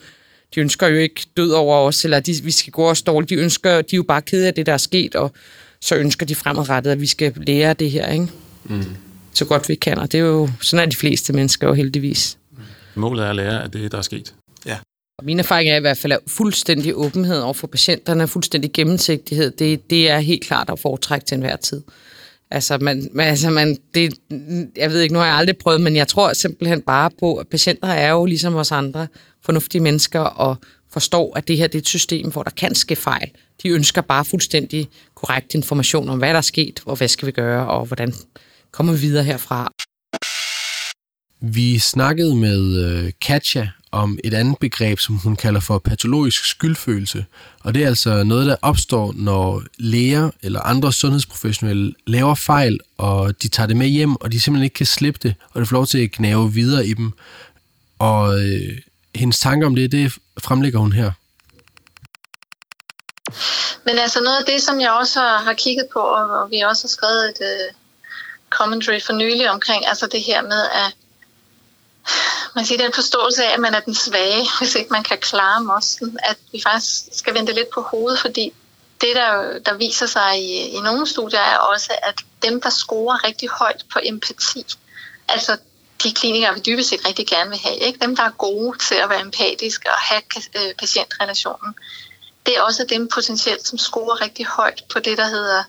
de 0.56 0.60
ønsker 0.60 0.88
jo 0.88 0.96
ikke 0.98 1.26
død 1.38 1.52
over 1.52 1.78
os, 1.78 2.04
eller 2.04 2.20
de, 2.20 2.36
vi 2.44 2.52
skal 2.52 2.72
gå 2.72 2.84
og 2.84 2.98
dårligt, 3.08 3.30
de 3.30 3.36
ønsker, 3.36 3.70
de 3.72 3.96
er 3.96 3.98
jo 3.98 4.04
bare 4.04 4.22
kede 4.22 4.48
af 4.48 4.54
det, 4.54 4.66
der 4.66 4.74
er 4.74 4.78
sket, 4.78 5.16
og 5.16 5.32
så 5.82 5.96
ønsker 5.96 6.26
de 6.26 6.36
fremadrettet, 6.36 6.92
at 6.92 7.02
vi 7.02 7.08
skal 7.08 7.34
lære 7.38 7.74
det 7.74 7.92
her, 7.92 8.08
ikke? 8.12 8.28
Mm. 8.64 8.84
Så 9.34 9.46
godt 9.46 9.70
vi 9.70 9.76
kan, 9.76 9.98
og 9.98 10.12
det 10.12 10.18
er 10.20 10.22
jo, 10.24 10.50
sådan 10.62 10.86
er 10.86 10.90
de 10.90 10.96
fleste 10.96 11.34
mennesker 11.34 11.68
jo 11.68 11.74
heldigvis. 11.74 12.38
Målet 12.96 13.26
er 13.26 13.30
at 13.30 13.36
lære 13.36 13.64
af 13.64 13.72
det, 13.72 13.92
der 13.92 13.98
er 13.98 14.02
sket. 14.02 14.34
Og 14.66 14.91
min 15.24 15.40
erfaring 15.40 15.70
er 15.70 15.78
i 15.78 15.80
hvert 15.80 15.98
fald, 15.98 16.14
at 16.14 16.20
fuldstændig 16.28 16.96
åbenhed 16.96 17.40
over 17.40 17.54
for 17.54 17.68
patienterne, 17.68 18.28
fuldstændig 18.28 18.74
gennemsigtighed, 18.74 19.52
det, 19.52 19.90
det 19.90 20.10
er 20.10 20.20
helt 20.20 20.44
klart 20.44 20.70
at 20.70 20.80
foretrække 20.80 21.26
til 21.26 21.36
enhver 21.36 21.56
tid. 21.56 21.82
Altså, 22.52 22.78
man, 22.78 23.10
man, 23.14 23.28
altså 23.28 23.50
man, 23.50 23.78
det, 23.94 24.14
jeg 24.78 24.92
ved 24.92 25.02
ikke, 25.02 25.14
nu 25.14 25.20
har 25.20 25.26
jeg 25.26 25.36
aldrig 25.36 25.58
prøvet, 25.58 25.82
men 25.82 25.96
jeg 25.96 26.08
tror 26.08 26.34
simpelthen 26.34 26.82
bare 26.82 27.10
på, 27.20 27.36
at 27.36 27.48
patienter 27.48 27.88
er 27.88 28.12
jo 28.12 28.26
ligesom 28.26 28.56
os 28.56 28.72
andre 28.72 29.08
fornuftige 29.46 29.82
mennesker 29.82 30.20
og 30.20 30.56
forstår, 30.92 31.38
at 31.38 31.48
det 31.48 31.58
her 31.58 31.68
det 31.68 31.76
er 31.76 31.80
et 31.80 31.88
system, 31.88 32.32
hvor 32.32 32.44
der 32.44 32.52
kan 32.52 32.76
ske 32.76 32.96
fejl. 32.96 33.32
De 33.64 33.70
ønsker 33.70 34.02
bare 34.02 34.26
fuldstændig 34.26 34.90
korrekt 35.16 35.56
information 35.56 36.10
om, 36.10 36.18
hvad 36.18 36.30
der 36.30 36.38
er 36.38 36.42
sket, 36.42 36.82
og 36.86 36.96
hvad 36.96 37.08
skal 37.08 37.26
vi 37.26 37.32
gøre, 37.32 37.68
og 37.68 37.86
hvordan 37.86 38.14
kommer 38.72 38.94
vi 38.94 39.00
videre 39.00 39.24
herfra. 39.24 39.72
Vi 41.42 41.80
snakkede 41.80 42.36
med 42.36 42.86
øh, 42.86 43.12
Katja 43.22 43.70
om 43.92 44.20
et 44.24 44.34
andet 44.34 44.58
begreb, 44.58 45.00
som 45.00 45.16
hun 45.16 45.36
kalder 45.36 45.60
for 45.60 45.80
patologisk 45.80 46.46
skyldfølelse. 46.46 47.26
Og 47.60 47.74
det 47.74 47.84
er 47.84 47.88
altså 47.88 48.24
noget, 48.24 48.48
der 48.48 48.56
opstår, 48.62 49.14
når 49.16 49.64
læger 49.78 50.32
eller 50.42 50.60
andre 50.60 50.94
sundhedsprofessionelle 50.94 51.94
laver 52.08 52.36
fejl, 52.36 52.80
og 52.98 53.42
de 53.42 53.48
tager 53.48 53.68
det 53.68 53.78
med 53.78 53.88
hjem, 53.88 54.16
og 54.16 54.32
de 54.32 54.40
simpelthen 54.40 54.64
ikke 54.64 54.74
kan 54.74 54.86
slippe 54.86 55.20
det, 55.24 55.36
og 55.52 55.60
det 55.60 55.70
får 55.70 55.76
lov 55.76 55.86
til 55.86 56.04
at 56.04 56.12
gnave 56.12 56.54
videre 56.54 56.86
i 56.86 56.94
dem. 56.94 57.12
Og 58.00 58.40
øh, 58.40 58.78
hendes 59.16 59.40
tanker 59.40 59.68
om 59.68 59.76
det, 59.76 59.92
det 59.92 60.14
fremlægger 60.40 60.80
hun 60.80 60.94
her. 60.94 61.12
Men 63.86 63.98
altså 63.98 64.20
noget 64.24 64.38
af 64.38 64.46
det, 64.46 64.62
som 64.62 64.80
jeg 64.80 64.92
også 64.92 65.20
har 65.20 65.54
kigget 65.54 65.88
på, 65.94 66.00
og 66.00 66.52
vi 66.52 66.60
også 66.60 66.84
har 66.84 66.90
skrevet 66.90 67.30
et 67.30 67.40
uh, 67.42 67.76
commentary 68.50 69.00
for 69.06 69.14
nylig 69.14 69.50
omkring, 69.50 69.88
altså 69.88 70.08
det 70.12 70.22
her 70.22 70.42
med 70.42 70.62
at 70.62 70.96
man 72.56 72.66
siger, 72.66 72.82
den 72.82 72.94
forståelse 72.94 73.46
af, 73.46 73.54
at 73.54 73.60
man 73.60 73.74
er 73.74 73.80
den 73.80 73.96
svage, 73.96 74.48
hvis 74.60 74.76
ikke 74.76 74.90
man 74.90 75.04
kan 75.04 75.18
klare 75.18 75.62
mosten, 75.62 76.20
at 76.24 76.38
vi 76.52 76.62
faktisk 76.62 76.90
skal 77.12 77.34
vente 77.34 77.54
lidt 77.54 77.70
på 77.70 77.82
hovedet, 77.82 78.20
fordi 78.20 78.54
det, 79.02 79.16
der, 79.16 79.60
der 79.60 79.74
viser 79.74 80.06
sig 80.06 80.40
i, 80.40 80.54
i 80.58 80.80
nogle 80.80 81.08
studier, 81.08 81.40
er 81.40 81.58
også, 81.58 81.94
at 82.04 82.16
dem, 82.44 82.62
der 82.62 82.70
scorer 82.70 83.24
rigtig 83.24 83.50
højt 83.50 83.86
på 83.94 84.00
empati, 84.04 84.66
altså 85.28 85.58
de 86.04 86.14
klinikere, 86.14 86.54
vi 86.54 86.60
dybest 86.60 86.90
set 86.90 87.08
rigtig 87.08 87.28
gerne 87.28 87.50
vil 87.50 87.60
have, 87.60 87.78
ikke? 87.78 88.00
dem, 88.00 88.16
der 88.16 88.24
er 88.24 88.32
gode 88.32 88.78
til 88.78 88.96
at 88.96 89.10
være 89.10 89.22
empatiske 89.22 89.90
og 89.90 89.98
have 90.00 90.22
øh, 90.56 90.74
patientrelationen, 90.80 91.76
det 92.46 92.58
er 92.58 92.62
også 92.62 92.86
dem 92.90 93.08
potentielt, 93.08 93.68
som 93.68 93.78
scorer 93.78 94.22
rigtig 94.22 94.46
højt 94.46 94.84
på 94.94 95.00
det, 95.00 95.18
der 95.18 95.26
hedder 95.28 95.64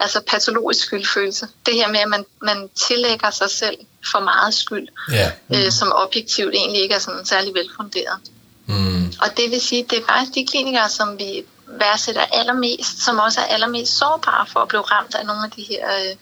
altså 0.00 0.20
patologisk 0.26 0.84
skyldfølelse. 0.84 1.48
Det 1.66 1.74
her 1.74 1.88
med, 1.88 2.00
at 2.00 2.08
man, 2.08 2.24
man 2.42 2.68
tillægger 2.88 3.30
sig 3.30 3.50
selv 3.50 3.76
for 4.12 4.20
meget 4.20 4.54
skyld, 4.54 4.88
Ja. 5.12 5.30
øh, 5.54 5.72
som 5.72 5.92
objektivt 5.94 6.54
egentlig 6.54 6.82
ikke 6.82 6.94
er 6.94 6.98
sådan 6.98 7.26
særlig 7.26 7.54
velfunderet. 7.54 8.18
Mm. 8.66 9.12
Og 9.20 9.36
det 9.36 9.50
vil 9.50 9.60
sige, 9.60 9.86
det 9.90 9.98
er 9.98 10.06
faktisk 10.06 10.34
de 10.34 10.46
klinikere, 10.46 10.88
som 10.88 11.18
vi 11.18 11.44
værdsætter 11.66 12.24
allermest, 12.32 13.04
som 13.04 13.18
også 13.18 13.40
er 13.40 13.44
allermest 13.44 13.98
sårbare 13.98 14.46
for 14.52 14.60
at 14.60 14.68
blive 14.68 14.82
ramt 14.82 15.14
af 15.14 15.26
nogle 15.26 15.44
af 15.44 15.50
de 15.50 15.62
her 15.62 15.86
øh, 16.00 16.16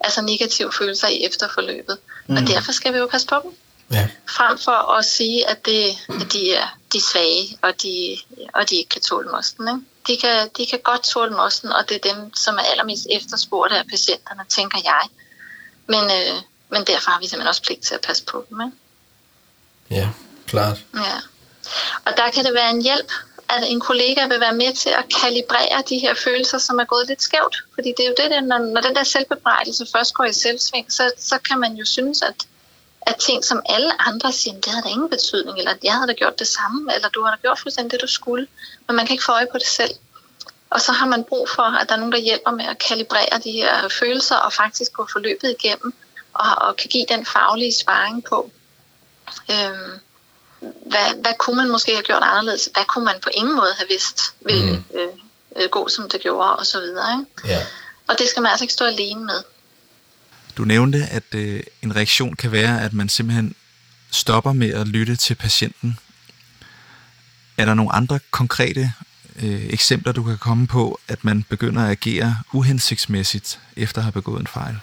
altså 0.00 0.20
negative 0.22 0.72
følelser 0.72 1.08
i 1.08 1.24
efterforløbet. 1.24 1.98
Mm. 2.26 2.36
Og 2.36 2.42
derfor 2.42 2.72
skal 2.72 2.92
vi 2.92 2.98
jo 2.98 3.06
passe 3.06 3.26
på 3.26 3.34
dem. 3.42 3.50
Ja. 3.92 4.08
Frem 4.28 4.58
for 4.58 4.92
at 4.92 5.04
sige, 5.04 5.48
at, 5.48 5.66
det, 5.66 5.84
at 6.08 6.32
de, 6.32 6.54
er, 6.54 6.66
de 6.92 6.98
er 6.98 7.02
svage, 7.12 7.58
og 7.62 7.82
de, 7.82 8.16
og 8.54 8.70
de 8.70 8.76
ikke 8.76 8.88
kan 8.88 9.02
tåle 9.02 9.28
mosten. 9.30 9.68
Ikke? 9.68 9.80
De, 10.06 10.16
kan, 10.16 10.48
de 10.56 10.66
kan 10.66 10.78
godt 10.84 11.02
tåle 11.02 11.36
mosten, 11.36 11.72
og 11.72 11.88
det 11.88 11.94
er 11.94 12.14
dem, 12.14 12.34
som 12.34 12.54
er 12.56 12.62
allermest 12.62 13.06
efterspurgte 13.10 13.76
af 13.76 13.86
patienterne, 13.86 14.44
tænker 14.48 14.78
jeg. 14.84 15.02
Men, 15.86 16.04
øh, 16.04 16.42
men 16.68 16.84
derfor 16.84 17.10
har 17.10 17.20
vi 17.20 17.26
simpelthen 17.26 17.48
også 17.48 17.62
pligt 17.62 17.82
til 17.82 17.94
at 17.94 18.00
passe 18.00 18.24
på 18.24 18.46
dem. 18.50 18.60
Ikke? 18.60 18.76
Ja, 19.90 20.08
klart. 20.46 20.78
Ja. 20.94 21.16
Og 22.04 22.12
der 22.16 22.30
kan 22.30 22.44
det 22.44 22.54
være 22.54 22.70
en 22.70 22.82
hjælp, 22.82 23.12
at 23.48 23.64
en 23.66 23.80
kollega 23.80 24.26
vil 24.26 24.40
være 24.40 24.54
med 24.54 24.74
til 24.74 24.90
at 24.90 25.04
kalibrere 25.20 25.82
de 25.88 25.98
her 25.98 26.14
følelser, 26.14 26.58
som 26.58 26.78
er 26.78 26.84
gået 26.84 27.06
lidt 27.08 27.22
skævt. 27.22 27.56
Fordi 27.74 27.88
det 27.96 28.04
er 28.04 28.08
jo 28.08 28.14
det, 28.22 28.30
der, 28.30 28.40
når, 28.40 28.58
når 28.58 28.80
den 28.80 28.94
der 28.94 29.04
selvbebrejdelse 29.04 29.86
først 29.92 30.14
går 30.14 30.24
i 30.24 30.32
selvsving, 30.32 30.92
så, 30.92 31.12
så 31.18 31.38
kan 31.38 31.58
man 31.60 31.74
jo 31.74 31.84
synes, 31.84 32.22
at, 32.22 32.34
at 33.08 33.16
ting, 33.18 33.44
som 33.44 33.62
alle 33.66 34.08
andre 34.08 34.32
siger, 34.32 34.54
det 34.54 34.72
havde 34.72 34.82
da 34.82 34.88
ingen 34.88 35.10
betydning, 35.10 35.58
eller 35.58 35.74
jeg 35.84 35.94
havde 35.94 36.08
da 36.08 36.12
gjort 36.12 36.38
det 36.38 36.46
samme, 36.46 36.94
eller 36.94 37.08
du 37.08 37.22
har 37.24 37.30
da 37.30 37.36
gjort 37.40 37.58
fuldstændig 37.58 37.92
det, 37.92 38.00
du 38.00 38.12
skulle. 38.12 38.46
Men 38.86 38.96
man 38.96 39.06
kan 39.06 39.14
ikke 39.14 39.24
få 39.24 39.32
øje 39.32 39.46
på 39.52 39.58
det 39.58 39.66
selv. 39.66 39.94
Og 40.70 40.80
så 40.80 40.92
har 40.92 41.06
man 41.06 41.24
brug 41.24 41.48
for, 41.48 41.62
at 41.62 41.88
der 41.88 41.94
er 41.94 41.98
nogen, 41.98 42.12
der 42.12 42.18
hjælper 42.18 42.50
med 42.50 42.64
at 42.64 42.78
kalibrere 42.78 43.38
de 43.44 43.50
her 43.50 43.88
følelser, 43.88 44.36
og 44.36 44.52
faktisk 44.52 44.92
gå 44.92 45.08
forløbet 45.12 45.56
igennem, 45.58 45.94
og, 46.34 46.68
og 46.68 46.76
kan 46.76 46.90
give 46.90 47.06
den 47.08 47.26
faglige 47.26 47.74
sparring 47.80 48.24
på. 48.24 48.50
Øhm, 49.50 50.00
hvad, 50.60 51.22
hvad 51.22 51.32
kunne 51.38 51.56
man 51.56 51.70
måske 51.70 51.92
have 51.92 52.02
gjort 52.02 52.22
anderledes? 52.22 52.68
Hvad 52.72 52.84
kunne 52.84 53.04
man 53.04 53.20
på 53.22 53.30
ingen 53.32 53.56
måde 53.56 53.74
have 53.78 53.88
vidst 53.88 54.20
ville 54.40 54.72
mm. 54.72 54.98
øh, 54.98 55.08
øh, 55.56 55.68
gå, 55.70 55.88
som 55.88 56.08
det 56.08 56.20
gjorde, 56.20 56.56
og 56.56 56.66
så 56.66 56.80
videre. 56.80 57.20
Ikke? 57.20 57.54
Ja. 57.54 57.66
Og 58.08 58.18
det 58.18 58.28
skal 58.28 58.42
man 58.42 58.50
altså 58.50 58.64
ikke 58.64 58.74
stå 58.74 58.84
alene 58.84 59.24
med. 59.24 59.42
Du 60.58 60.64
nævnte, 60.64 60.98
at 61.10 61.34
øh, 61.34 61.62
en 61.82 61.96
reaktion 61.96 62.36
kan 62.36 62.52
være, 62.52 62.82
at 62.82 62.92
man 62.92 63.08
simpelthen 63.08 63.54
stopper 64.10 64.52
med 64.52 64.74
at 64.74 64.88
lytte 64.88 65.16
til 65.16 65.34
patienten. 65.34 65.98
Er 67.58 67.64
der 67.64 67.74
nogle 67.74 67.92
andre 67.92 68.20
konkrete 68.30 68.92
øh, 69.42 69.66
eksempler, 69.70 70.12
du 70.12 70.22
kan 70.22 70.38
komme 70.38 70.66
på, 70.66 71.00
at 71.08 71.24
man 71.24 71.44
begynder 71.48 71.84
at 71.84 71.90
agere 71.90 72.38
uhensigtsmæssigt 72.52 73.58
efter 73.76 73.98
at 73.98 74.04
have 74.04 74.12
begået 74.12 74.40
en 74.40 74.46
fejl? 74.46 74.76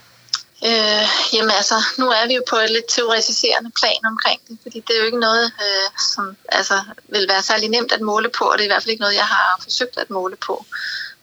Øh, 0.66 1.08
jamen 1.34 1.52
altså, 1.52 1.76
nu 1.98 2.06
er 2.10 2.28
vi 2.28 2.34
jo 2.34 2.44
på 2.50 2.56
et 2.56 2.70
lidt 2.70 2.86
teoretiserende 2.90 3.72
plan 3.80 4.06
omkring 4.06 4.40
det, 4.48 4.58
fordi 4.64 4.80
det 4.88 4.96
er 4.96 5.00
jo 5.00 5.06
ikke 5.06 5.20
noget, 5.20 5.46
øh, 5.46 5.90
som 6.14 6.38
altså, 6.50 6.82
vil 7.08 7.26
være 7.30 7.44
særlig 7.44 7.70
nemt 7.70 7.92
at 7.92 8.02
måle 8.02 8.30
på, 8.30 8.46
og 8.46 8.58
det 8.58 8.62
er 8.64 8.66
i 8.66 8.74
hvert 8.74 8.84
fald 8.84 8.92
ikke 8.92 9.02
noget, 9.02 9.16
jeg 9.16 9.26
har 9.26 9.60
forsøgt 9.64 9.98
at 9.98 10.10
måle 10.10 10.36
på. 10.36 10.66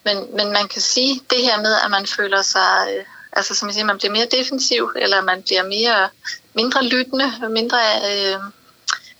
Men, 0.05 0.17
men 0.37 0.51
man 0.51 0.67
kan 0.67 0.81
sige 0.81 1.21
det 1.29 1.41
her 1.41 1.61
med, 1.61 1.75
at 1.85 1.91
man 1.91 2.07
føler 2.07 2.41
sig, 2.41 2.87
øh, 2.91 3.05
altså 3.35 3.55
som 3.55 3.67
jeg 3.67 3.73
siger, 3.73 3.85
man 3.85 3.97
bliver 3.97 4.11
mere 4.11 4.25
defensiv, 4.25 4.91
eller 4.95 5.21
man 5.21 5.43
bliver 5.43 5.63
mere 5.63 6.09
mindre 6.53 6.83
lyttende, 6.83 7.49
mindre 7.49 7.77
øh, 8.11 8.39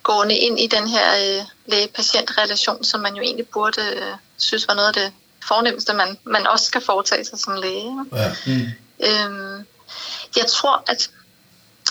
gående 0.04 0.36
ind 0.36 0.60
i 0.60 0.68
den 0.68 0.88
her 0.88 1.38
øh, 1.40 1.46
læge-patient-relation, 1.66 2.84
som 2.84 3.00
man 3.00 3.16
jo 3.16 3.22
egentlig 3.22 3.48
burde 3.48 3.82
øh, 3.82 4.14
synes 4.38 4.68
var 4.68 4.74
noget 4.74 4.88
af 4.88 4.94
det 4.94 5.14
fornemmeste, 5.48 5.94
man, 5.94 6.18
man 6.24 6.48
også 6.48 6.66
skal 6.66 6.82
foretage 6.82 7.26
sig 7.26 7.40
som 7.40 7.54
læge. 7.54 8.06
Ja. 8.14 8.36
Mm. 8.46 8.68
Øhm, 9.00 9.66
jeg 10.36 10.46
tror, 10.48 10.84
at, 10.88 11.10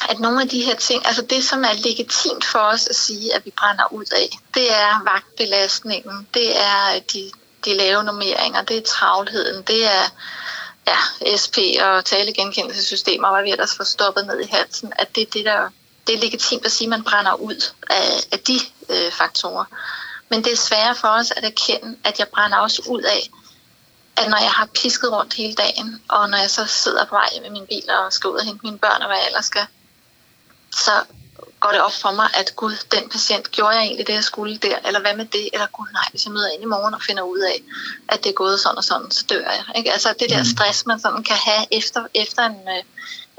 at 0.09 0.19
nogle 0.19 0.43
af 0.43 0.49
de 0.49 0.65
her 0.65 0.77
ting, 0.77 1.07
altså 1.07 1.23
det, 1.23 1.45
som 1.45 1.65
er 1.65 1.73
legitimt 1.73 2.45
for 2.45 2.59
os 2.59 2.87
at 2.87 2.97
sige, 2.97 3.35
at 3.35 3.45
vi 3.45 3.53
brænder 3.57 3.93
ud 3.93 4.05
af, 4.13 4.29
det 4.55 4.73
er 4.73 5.05
vagtbelastningen, 5.05 6.29
det 6.35 6.61
er 6.61 7.01
de, 7.13 7.31
de 7.65 7.77
lave 7.77 8.05
normeringer, 8.05 8.63
det 8.63 8.77
er 8.77 8.83
travlheden, 8.83 9.63
det 9.63 9.85
er 9.85 10.11
ja, 10.87 10.99
SP 11.42 11.57
og 11.81 12.05
talegenkendelsessystemer, 12.05 13.29
og 13.29 13.35
hvad 13.35 13.42
vi 13.42 13.51
ellers 13.51 13.77
får 13.77 13.85
stoppet 13.85 14.27
ned 14.27 14.40
i 14.40 14.49
halsen, 14.51 14.92
at 14.99 15.14
det 15.14 15.23
er 15.23 15.31
det, 15.33 15.45
der 15.45 15.68
det 16.07 16.14
er 16.14 16.18
legitimt 16.18 16.66
at 16.66 16.73
sige, 16.73 16.87
at 16.87 16.90
man 16.90 17.05
brænder 17.05 17.35
ud 17.35 17.73
af, 17.90 18.21
af 18.33 18.38
de 18.38 18.59
øh, 18.88 19.12
faktorer. 19.12 19.64
Men 20.29 20.45
det 20.45 20.53
er 20.53 20.57
sværere 20.57 20.95
for 20.95 21.09
os 21.09 21.31
at 21.31 21.45
erkende, 21.45 21.97
at 22.05 22.18
jeg 22.18 22.29
brænder 22.29 22.59
også 22.59 22.83
ud 22.88 23.03
af, 23.03 23.31
at 24.16 24.31
når 24.31 24.38
jeg 24.38 24.51
har 24.51 24.66
pisket 24.66 25.12
rundt 25.12 25.35
hele 25.35 25.55
dagen, 25.55 26.03
og 26.09 26.31
når 26.31 26.38
jeg 26.38 26.51
så 26.51 26.66
sidder 26.66 27.05
på 27.05 27.14
vej 27.14 27.29
med 27.42 27.51
min 27.51 27.66
bil 27.66 27.90
og 27.90 28.12
skal 28.12 28.31
ud 28.31 28.37
og 28.37 28.45
hente 28.45 28.61
mine 28.64 28.79
børn 28.79 29.03
og 29.03 29.07
hvad 29.07 29.16
jeg 29.16 29.27
ellers 29.27 29.45
skal, 29.45 29.66
så 30.73 30.90
går 31.62 31.72
det 31.72 31.81
op 31.81 31.96
for 32.05 32.11
mig, 32.11 32.29
at 32.40 32.57
gud, 32.57 32.77
den 32.94 33.09
patient, 33.09 33.51
gjorde 33.51 33.75
jeg 33.77 33.83
egentlig 33.83 34.07
det, 34.07 34.14
jeg 34.14 34.25
skulle 34.25 34.57
der, 34.57 34.79
eller 34.87 35.01
hvad 35.01 35.14
med 35.16 35.25
det, 35.25 35.48
eller 35.53 35.66
gud 35.66 35.87
nej, 35.92 36.09
hvis 36.11 36.25
jeg 36.25 36.33
møder 36.33 36.48
ind 36.55 36.62
i 36.62 36.66
morgen 36.66 36.94
og 36.94 37.03
finder 37.03 37.22
ud 37.22 37.38
af, 37.38 37.59
at 38.09 38.25
det 38.25 38.31
er 38.31 38.35
gået 38.35 38.61
sådan 38.61 38.79
og 38.79 38.85
sådan, 38.85 39.11
så 39.11 39.25
dør 39.31 39.51
jeg. 39.59 39.64
Ikke? 39.77 39.92
Altså 39.92 40.14
det 40.20 40.31
der 40.31 40.44
stress, 40.55 40.87
man 40.87 41.01
sådan 41.01 41.25
kan 41.25 41.37
have 41.37 41.66
efter, 41.70 42.07
efter 42.14 42.42
en, 42.42 42.61
øh, 42.68 42.83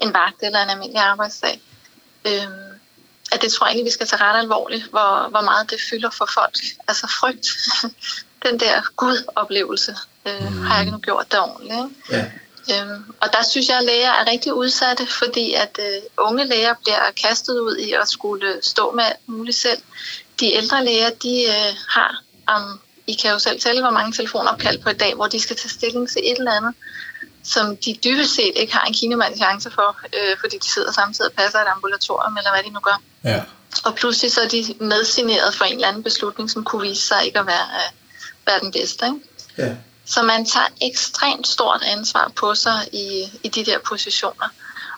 en 0.04 0.14
vagt 0.14 0.40
eller 0.42 0.60
en 0.64 0.70
almindelig 0.70 1.02
arbejdsdag, 1.02 1.62
øhm, 2.26 2.74
at 3.32 3.42
det 3.42 3.52
tror 3.52 3.66
jeg 3.66 3.72
egentlig, 3.72 3.86
vi 3.86 3.98
skal 3.98 4.08
tage 4.08 4.24
ret 4.24 4.40
alvorligt, 4.40 4.84
hvor, 4.84 5.28
hvor 5.30 5.42
meget 5.42 5.70
det 5.70 5.80
fylder 5.90 6.10
for 6.10 6.30
folk. 6.34 6.56
Altså 6.88 7.08
frygt, 7.08 7.48
den 8.46 8.60
der 8.60 8.82
gud-oplevelse, 8.96 9.96
øh, 10.26 10.52
mm. 10.52 10.64
har 10.64 10.74
jeg 10.74 10.82
ikke 10.82 10.92
nu 10.92 11.00
gjort 11.00 11.32
det 11.32 11.40
ordentligt. 11.40 11.74
Ikke? 11.74 11.90
Ja. 12.12 12.32
Øhm, 12.72 13.14
og 13.22 13.28
der 13.34 13.44
synes 13.52 13.68
jeg, 13.70 13.78
at 13.78 13.86
læger 13.86 14.12
er 14.12 14.32
rigtig 14.32 14.54
udsatte, 14.54 15.08
fordi 15.08 15.54
at 15.54 15.80
øh, 15.80 16.02
unge 16.18 16.46
læger 16.46 16.74
bliver 16.84 17.12
kastet 17.24 17.60
ud 17.60 17.76
i 17.78 17.92
at 17.92 18.10
skulle 18.10 18.54
stå 18.62 18.92
med 18.92 19.04
alt 19.04 19.18
muligt 19.26 19.58
selv. 19.58 19.82
De 20.40 20.54
ældre 20.54 20.86
læger, 20.86 21.10
de 21.10 21.44
øh, 21.44 21.76
har, 21.90 22.22
um, 22.56 22.80
I 23.08 23.14
kan 23.14 23.32
jo 23.32 23.40
selv 23.40 23.60
tælle, 23.60 23.82
hvor 23.82 23.90
mange 23.92 24.12
telefonopkald 24.12 24.80
på 24.80 24.90
i 24.90 24.94
dag, 24.94 25.16
hvor 25.16 25.28
de 25.28 25.40
skal 25.40 25.56
tage 25.56 25.70
stilling 25.70 26.10
til 26.10 26.22
et 26.24 26.38
eller 26.38 26.52
andet, 26.52 26.74
som 27.44 27.78
de 27.78 27.98
dybest 28.04 28.36
set 28.36 28.54
ikke 28.56 28.74
har 28.74 28.86
en 28.86 28.94
kinemand 28.94 29.38
chance 29.38 29.72
for, 29.72 29.98
øh, 30.14 30.38
fordi 30.40 30.58
de 30.58 30.70
sidder 30.74 30.92
samtidig 30.92 31.32
og 31.32 31.36
passer 31.36 31.60
et 31.60 31.68
ambulatorium, 31.76 32.38
eller 32.38 32.52
hvad 32.52 32.64
de 32.64 32.70
nu 32.70 32.80
gør. 32.80 33.02
Ja. 33.24 33.44
Og 33.86 33.96
pludselig 33.96 34.32
så 34.32 34.42
er 34.42 34.48
de 34.48 34.76
medsigneret 34.80 35.56
for 35.56 35.66
en 35.66 35.74
eller 35.74 35.88
anden 35.88 36.04
beslutning, 36.04 36.52
som 36.52 36.64
kunne 36.64 36.82
vise 36.82 37.08
sig 37.08 37.26
ikke 37.26 37.40
at 37.40 37.46
være, 37.46 37.68
øh, 37.76 37.92
være 38.46 38.60
den 38.60 38.72
bedste. 38.72 39.06
Ikke? 39.06 39.20
Ja. 39.58 39.76
Så 40.14 40.22
man 40.22 40.46
tager 40.46 40.68
ekstremt 40.82 41.48
stort 41.48 41.84
ansvar 41.84 42.32
på 42.36 42.56
sig 42.56 42.88
i, 42.94 43.32
i 43.44 43.48
de 43.48 43.66
der 43.66 43.80
positioner. 43.80 44.50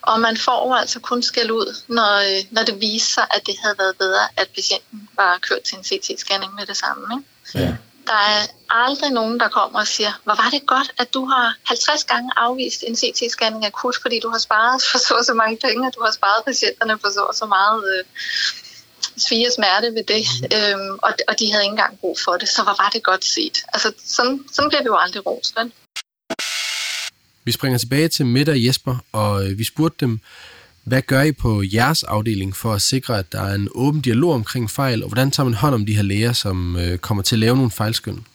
Og 0.02 0.20
man 0.20 0.38
får 0.38 0.76
altså 0.76 1.00
kun 1.00 1.24
skæld 1.24 1.52
ud, 1.52 1.76
når, 1.88 2.14
øh, 2.18 2.44
når 2.52 2.64
det 2.64 2.82
viser 2.82 3.14
sig, 3.14 3.28
at 3.32 3.42
det 3.46 3.56
havde 3.64 3.76
været 3.78 3.98
bedre, 3.98 4.28
at 4.38 4.48
patienten 4.56 5.10
var 5.16 5.40
kørt 5.42 5.62
til 5.62 5.78
en 5.78 5.84
CT-scanning 5.84 6.56
med 6.56 6.66
det 6.66 6.78
samme. 6.78 7.04
Ikke? 7.16 7.66
Ja. 7.66 7.76
Der 8.08 8.14
er 8.14 8.42
aldrig 8.70 9.12
nogen, 9.12 9.40
der 9.40 9.48
kommer 9.48 9.80
og 9.80 9.88
siger, 9.88 10.20
hvor 10.24 10.36
var 10.36 10.50
det 10.50 10.66
godt, 10.66 10.92
at 10.98 11.14
du 11.14 11.26
har 11.26 11.56
50 11.64 12.04
gange 12.04 12.32
afvist 12.36 12.84
en 12.88 12.96
CT-scanning 12.96 13.66
akut, 13.66 13.96
fordi 14.02 14.20
du 14.20 14.30
har 14.30 14.38
sparet 14.38 14.82
for 14.92 14.98
så 14.98 15.14
og 15.14 15.26
så 15.26 15.34
mange 15.34 15.58
penge, 15.58 15.88
og 15.88 15.94
du 15.96 16.02
har 16.04 16.12
sparet 16.12 16.46
patienterne 16.46 17.00
for 17.02 17.10
så 17.14 17.22
og 17.22 17.36
så 17.36 17.46
meget 17.46 17.84
øh, 17.94 18.04
svige 19.18 19.52
smerte 19.56 19.88
ved 19.98 20.04
det, 20.14 20.24
øhm, 20.56 21.00
og, 21.04 21.12
og 21.28 21.40
de 21.40 21.52
havde 21.52 21.64
ikke 21.64 21.72
engang 21.72 22.00
brug 22.00 22.18
for 22.26 22.32
det, 22.32 22.50
så 22.50 22.64
hvor 22.64 22.76
var 22.84 22.90
det 22.94 23.04
godt 23.04 23.26
set. 23.26 23.58
Altså, 23.74 23.94
sådan, 24.06 24.40
sådan 24.54 24.70
bliver 24.70 24.82
vi 24.82 24.86
jo 24.86 24.98
aldrig 24.98 25.22
vel? 25.26 25.72
Vi 27.44 27.52
springer 27.52 27.78
tilbage 27.78 28.08
til 28.08 28.26
Mette 28.26 28.50
og 28.50 28.66
Jesper, 28.66 28.98
og 29.12 29.46
øh, 29.46 29.58
vi 29.58 29.64
spurgte 29.64 30.06
dem, 30.06 30.20
hvad 30.84 31.02
gør 31.02 31.22
I 31.22 31.32
på 31.32 31.64
jeres 31.74 32.04
afdeling 32.04 32.56
for 32.56 32.74
at 32.74 32.82
sikre, 32.82 33.20
at 33.20 33.32
der 33.32 33.42
er 33.42 33.54
en 33.54 33.68
åben 33.76 34.02
dialog 34.02 34.34
omkring 34.34 34.72
fejl, 34.72 35.04
og 35.04 35.10
hvordan 35.10 35.32
tager 35.32 35.46
man 35.46 35.54
hånd 35.54 35.76
om 35.76 35.86
de 35.86 35.96
her 35.96 36.04
læger, 36.04 36.34
som 36.34 36.78
øh, 36.78 36.98
kommer 36.98 37.24
til 37.24 37.36
at 37.36 37.40
lave 37.40 37.56
nogle 37.56 37.72
fejlskøn? 37.72 38.26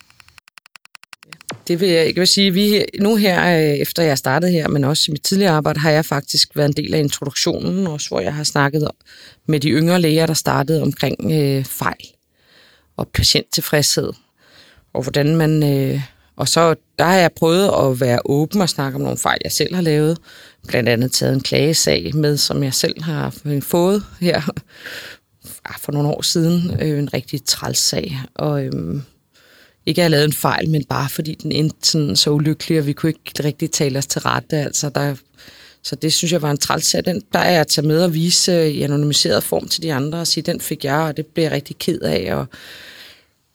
Det 1.70 1.80
vil 1.80 1.88
jeg 1.88 2.06
ikke 2.06 2.20
vil 2.20 2.28
sige. 2.28 2.50
Vi, 2.52 2.84
nu 3.00 3.16
her, 3.16 3.58
øh, 3.58 3.78
efter 3.78 4.02
jeg 4.02 4.18
startede 4.18 4.52
her, 4.52 4.68
men 4.68 4.84
også 4.84 5.04
i 5.08 5.12
mit 5.12 5.22
tidligere 5.22 5.52
arbejde, 5.52 5.80
har 5.80 5.90
jeg 5.90 6.04
faktisk 6.04 6.56
været 6.56 6.68
en 6.68 6.84
del 6.84 6.94
af 6.94 6.98
introduktionen, 6.98 7.86
også 7.86 8.08
hvor 8.08 8.20
jeg 8.20 8.34
har 8.34 8.44
snakket 8.44 8.88
med 9.46 9.60
de 9.60 9.70
yngre 9.70 10.00
læger, 10.00 10.26
der 10.26 10.34
startede 10.34 10.82
omkring 10.82 11.32
øh, 11.32 11.64
fejl 11.64 12.06
og 12.96 13.08
patienttilfredshed. 13.08 14.12
Og 14.92 15.02
hvordan 15.02 15.36
man... 15.36 15.62
Øh, 15.62 16.00
og 16.36 16.48
så 16.48 16.74
der 16.98 17.04
har 17.04 17.14
jeg 17.14 17.32
prøvet 17.32 17.70
at 17.82 18.00
være 18.00 18.20
åben 18.24 18.60
og 18.60 18.68
snakke 18.68 18.96
om 18.96 19.02
nogle 19.02 19.18
fejl, 19.18 19.38
jeg 19.44 19.52
selv 19.52 19.74
har 19.74 19.82
lavet. 19.82 20.18
Blandt 20.68 20.88
andet 20.88 21.12
taget 21.12 21.34
en 21.34 21.40
klagesag 21.40 22.14
med, 22.14 22.36
som 22.36 22.62
jeg 22.62 22.74
selv 22.74 23.02
har 23.02 23.34
fået 23.62 24.04
her 24.20 24.40
ah, 25.64 25.74
for 25.80 25.92
nogle 25.92 26.08
år 26.08 26.22
siden. 26.22 26.80
Øh, 26.80 26.98
en 26.98 27.14
rigtig 27.14 27.44
træls 27.44 27.78
sag. 27.78 28.18
Og 28.34 28.64
Øh, 28.64 29.00
ikke 29.86 30.00
have 30.00 30.10
lavet 30.10 30.24
en 30.24 30.32
fejl, 30.32 30.70
men 30.70 30.84
bare 30.84 31.08
fordi 31.08 31.34
den 31.34 31.52
endte 31.52 31.76
sådan 31.82 32.16
så 32.16 32.30
ulykkelig, 32.30 32.78
og 32.78 32.86
vi 32.86 32.92
kunne 32.92 33.10
ikke 33.10 33.44
rigtig 33.44 33.70
tale 33.70 33.98
os 33.98 34.06
til 34.06 34.20
rette. 34.20 34.56
Altså, 34.56 34.88
der, 34.88 35.14
så 35.82 35.96
det 35.96 36.12
synes 36.12 36.32
jeg 36.32 36.42
var 36.42 36.50
en 36.50 36.58
træls 36.58 36.96
Den 37.04 37.22
plejer 37.30 37.50
jeg 37.50 37.60
at 37.60 37.66
tage 37.66 37.86
med 37.86 38.02
og 38.02 38.14
vise 38.14 38.72
i 38.72 38.82
anonymiseret 38.82 39.44
form 39.44 39.68
til 39.68 39.82
de 39.82 39.92
andre 39.92 40.18
og 40.18 40.26
sige, 40.26 40.44
den 40.44 40.60
fik 40.60 40.84
jeg, 40.84 40.98
og 40.98 41.16
det 41.16 41.26
blev 41.26 41.44
jeg 41.44 41.52
rigtig 41.52 41.78
ked 41.78 42.00
af. 42.00 42.34
Og 42.34 42.46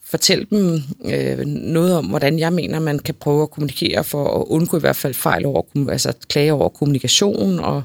fortælle 0.03 0.47
dem 0.49 0.81
øh, 1.05 1.45
noget 1.45 1.97
om, 1.97 2.05
hvordan 2.05 2.39
jeg 2.39 2.53
mener, 2.53 2.79
man 2.79 2.99
kan 2.99 3.15
prøve 3.15 3.41
at 3.41 3.51
kommunikere 3.51 4.03
for 4.03 4.41
at 4.41 4.45
undgå 4.47 4.77
i 4.77 4.79
hvert 4.79 4.95
fald 4.95 5.13
fejl 5.13 5.45
over, 5.45 5.61
altså 5.89 6.13
klage 6.29 6.53
over 6.53 6.69
kommunikation 6.69 7.59
og 7.59 7.83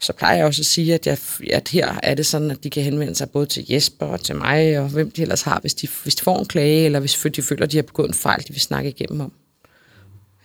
så 0.00 0.12
plejer 0.12 0.36
jeg 0.36 0.46
også 0.46 0.62
at 0.62 0.66
sige, 0.66 0.94
at, 0.94 1.06
jeg, 1.06 1.18
at 1.52 1.68
her 1.68 1.94
er 2.02 2.14
det 2.14 2.26
sådan, 2.26 2.50
at 2.50 2.64
de 2.64 2.70
kan 2.70 2.82
henvende 2.82 3.14
sig 3.14 3.30
både 3.30 3.46
til 3.46 3.64
Jesper 3.68 4.06
og 4.06 4.20
til 4.20 4.36
mig, 4.36 4.78
og 4.78 4.88
hvem 4.88 5.10
de 5.10 5.22
ellers 5.22 5.42
har, 5.42 5.60
hvis 5.60 5.74
de, 5.74 5.88
hvis 6.02 6.14
de 6.14 6.22
får 6.22 6.38
en 6.38 6.46
klage, 6.46 6.84
eller 6.84 7.00
hvis 7.00 7.26
de 7.36 7.42
føler, 7.42 7.62
at 7.62 7.72
de 7.72 7.76
har 7.76 7.82
begået 7.82 8.08
en 8.08 8.14
fejl, 8.14 8.40
de 8.48 8.52
vil 8.52 8.60
snakke 8.60 8.90
igennem 8.90 9.20
om. 9.20 9.32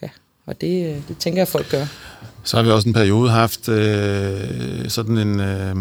Ja, 0.02 0.10
og 0.46 0.62
det, 0.62 1.04
det 1.08 1.18
tænker 1.18 1.38
jeg, 1.38 1.42
at 1.42 1.48
folk 1.48 1.70
gør. 1.70 1.86
Så 2.44 2.58
har 2.58 2.64
vi 2.64 2.70
også 2.70 2.90
en 2.90 2.94
periode 2.94 3.30
haft 3.30 3.70
øh, 3.70 4.90
sådan 4.90 5.18
en... 5.18 5.40
Øh 5.40 5.76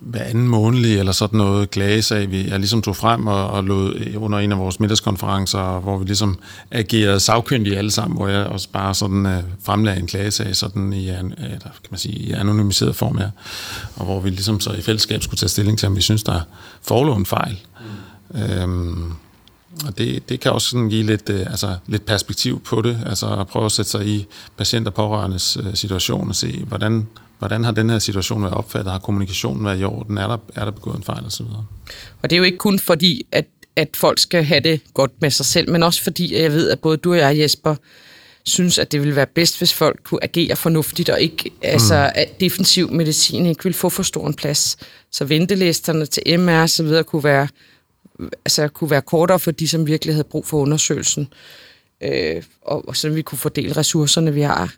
hver 0.00 0.22
anden 0.22 0.48
månedlig 0.48 0.98
eller 0.98 1.12
sådan 1.12 1.38
noget 1.38 1.70
klagesag, 1.70 2.30
vi 2.30 2.48
jeg 2.48 2.58
ligesom 2.58 2.82
tog 2.82 2.96
frem 2.96 3.26
og, 3.26 3.50
og 3.50 3.64
lod 3.64 4.14
under 4.16 4.38
en 4.38 4.52
af 4.52 4.58
vores 4.58 4.80
middagskonferencer, 4.80 5.80
hvor 5.80 5.98
vi 5.98 6.04
ligesom 6.04 6.38
agerede 6.70 7.20
sagkyndige 7.20 7.78
alle 7.78 7.90
sammen, 7.90 8.16
hvor 8.16 8.28
jeg 8.28 8.46
også 8.46 8.68
bare 8.72 8.94
sådan 8.94 9.26
øh, 9.26 9.42
fremlagde 9.62 10.00
en 10.00 10.06
klagesag 10.06 10.56
sådan 10.56 10.92
i, 10.92 11.10
øh, 11.10 11.18
eller, 11.18 11.58
kan 11.58 11.88
man 11.90 11.98
sige, 11.98 12.14
i 12.14 12.32
anonymiseret 12.32 12.96
form 12.96 13.18
her, 13.18 13.30
og 13.96 14.04
hvor 14.04 14.20
vi 14.20 14.30
ligesom 14.30 14.60
så 14.60 14.72
i 14.72 14.82
fællesskab 14.82 15.22
skulle 15.22 15.38
tage 15.38 15.48
stilling 15.48 15.78
til, 15.78 15.88
om 15.88 15.96
vi 15.96 16.00
synes, 16.00 16.22
der 16.22 16.40
forelå 16.82 17.14
en 17.14 17.26
fejl. 17.26 17.58
Mm. 18.34 18.40
Øhm, 18.40 19.12
og 19.86 19.98
det, 19.98 20.28
det 20.28 20.40
kan 20.40 20.52
også 20.52 20.68
sådan 20.68 20.88
give 20.88 21.02
lidt, 21.06 21.30
øh, 21.30 21.40
altså, 21.40 21.76
lidt 21.86 22.06
perspektiv 22.06 22.60
på 22.60 22.82
det, 22.82 22.98
altså 23.06 23.26
at 23.26 23.46
prøve 23.46 23.64
at 23.64 23.72
sætte 23.72 23.90
sig 23.90 24.06
i 24.06 24.26
patient 24.56 24.86
og 24.86 24.94
pårørendes 24.94 25.56
øh, 25.56 25.74
situation 25.74 26.28
og 26.28 26.36
se, 26.36 26.64
hvordan 26.68 27.06
Hvordan 27.38 27.64
har 27.64 27.72
den 27.72 27.90
her 27.90 27.98
situation 27.98 28.42
været 28.42 28.54
opfattet? 28.54 28.92
Har 28.92 28.98
kommunikationen 28.98 29.64
været 29.64 29.80
i 29.80 29.84
orden? 29.84 30.18
Er 30.18 30.26
der, 30.26 30.38
er 30.54 30.64
der 30.64 30.70
begået 30.70 30.96
en 30.96 31.02
fejl 31.02 31.26
osv.? 31.26 31.46
Og 32.22 32.30
det 32.30 32.32
er 32.32 32.38
jo 32.38 32.44
ikke 32.44 32.58
kun 32.58 32.78
fordi, 32.78 33.26
at, 33.32 33.46
at 33.76 33.88
folk 33.96 34.18
skal 34.18 34.44
have 34.44 34.60
det 34.60 34.80
godt 34.94 35.12
med 35.20 35.30
sig 35.30 35.46
selv, 35.46 35.70
men 35.70 35.82
også 35.82 36.02
fordi, 36.02 36.42
jeg 36.42 36.52
ved, 36.52 36.70
at 36.70 36.80
både 36.80 36.96
du 36.96 37.12
og 37.12 37.18
jeg, 37.18 37.38
Jesper, 37.38 37.74
synes, 38.44 38.78
at 38.78 38.92
det 38.92 39.00
ville 39.00 39.16
være 39.16 39.26
bedst, 39.26 39.58
hvis 39.58 39.74
folk 39.74 40.00
kunne 40.04 40.24
agere 40.24 40.56
fornuftigt, 40.56 41.08
og 41.08 41.20
ikke, 41.20 41.50
mm. 41.50 41.56
altså, 41.62 42.12
at 42.14 42.40
defensiv 42.40 42.90
medicin 42.90 43.46
ikke 43.46 43.64
vil 43.64 43.74
få 43.74 43.88
for 43.88 44.02
stor 44.02 44.26
en 44.26 44.34
plads. 44.34 44.76
Så 45.10 45.24
ventelisterne 45.24 46.06
til 46.06 46.40
MR 46.40 46.62
og 46.62 46.70
så 46.70 46.82
videre 46.82 47.04
kunne 47.04 47.24
være, 47.24 47.48
altså, 48.44 48.68
kunne 48.68 48.90
være 48.90 49.02
kortere 49.02 49.38
for 49.38 49.50
de, 49.50 49.68
som 49.68 49.86
virkelig 49.86 50.14
havde 50.14 50.28
brug 50.30 50.46
for 50.46 50.58
undersøgelsen. 50.58 51.28
Øh, 52.02 52.42
og, 52.62 52.88
og 52.88 52.96
så 52.96 53.08
vi 53.08 53.22
kunne 53.22 53.38
fordele 53.38 53.76
ressourcerne, 53.76 54.34
vi 54.34 54.42
har 54.42 54.74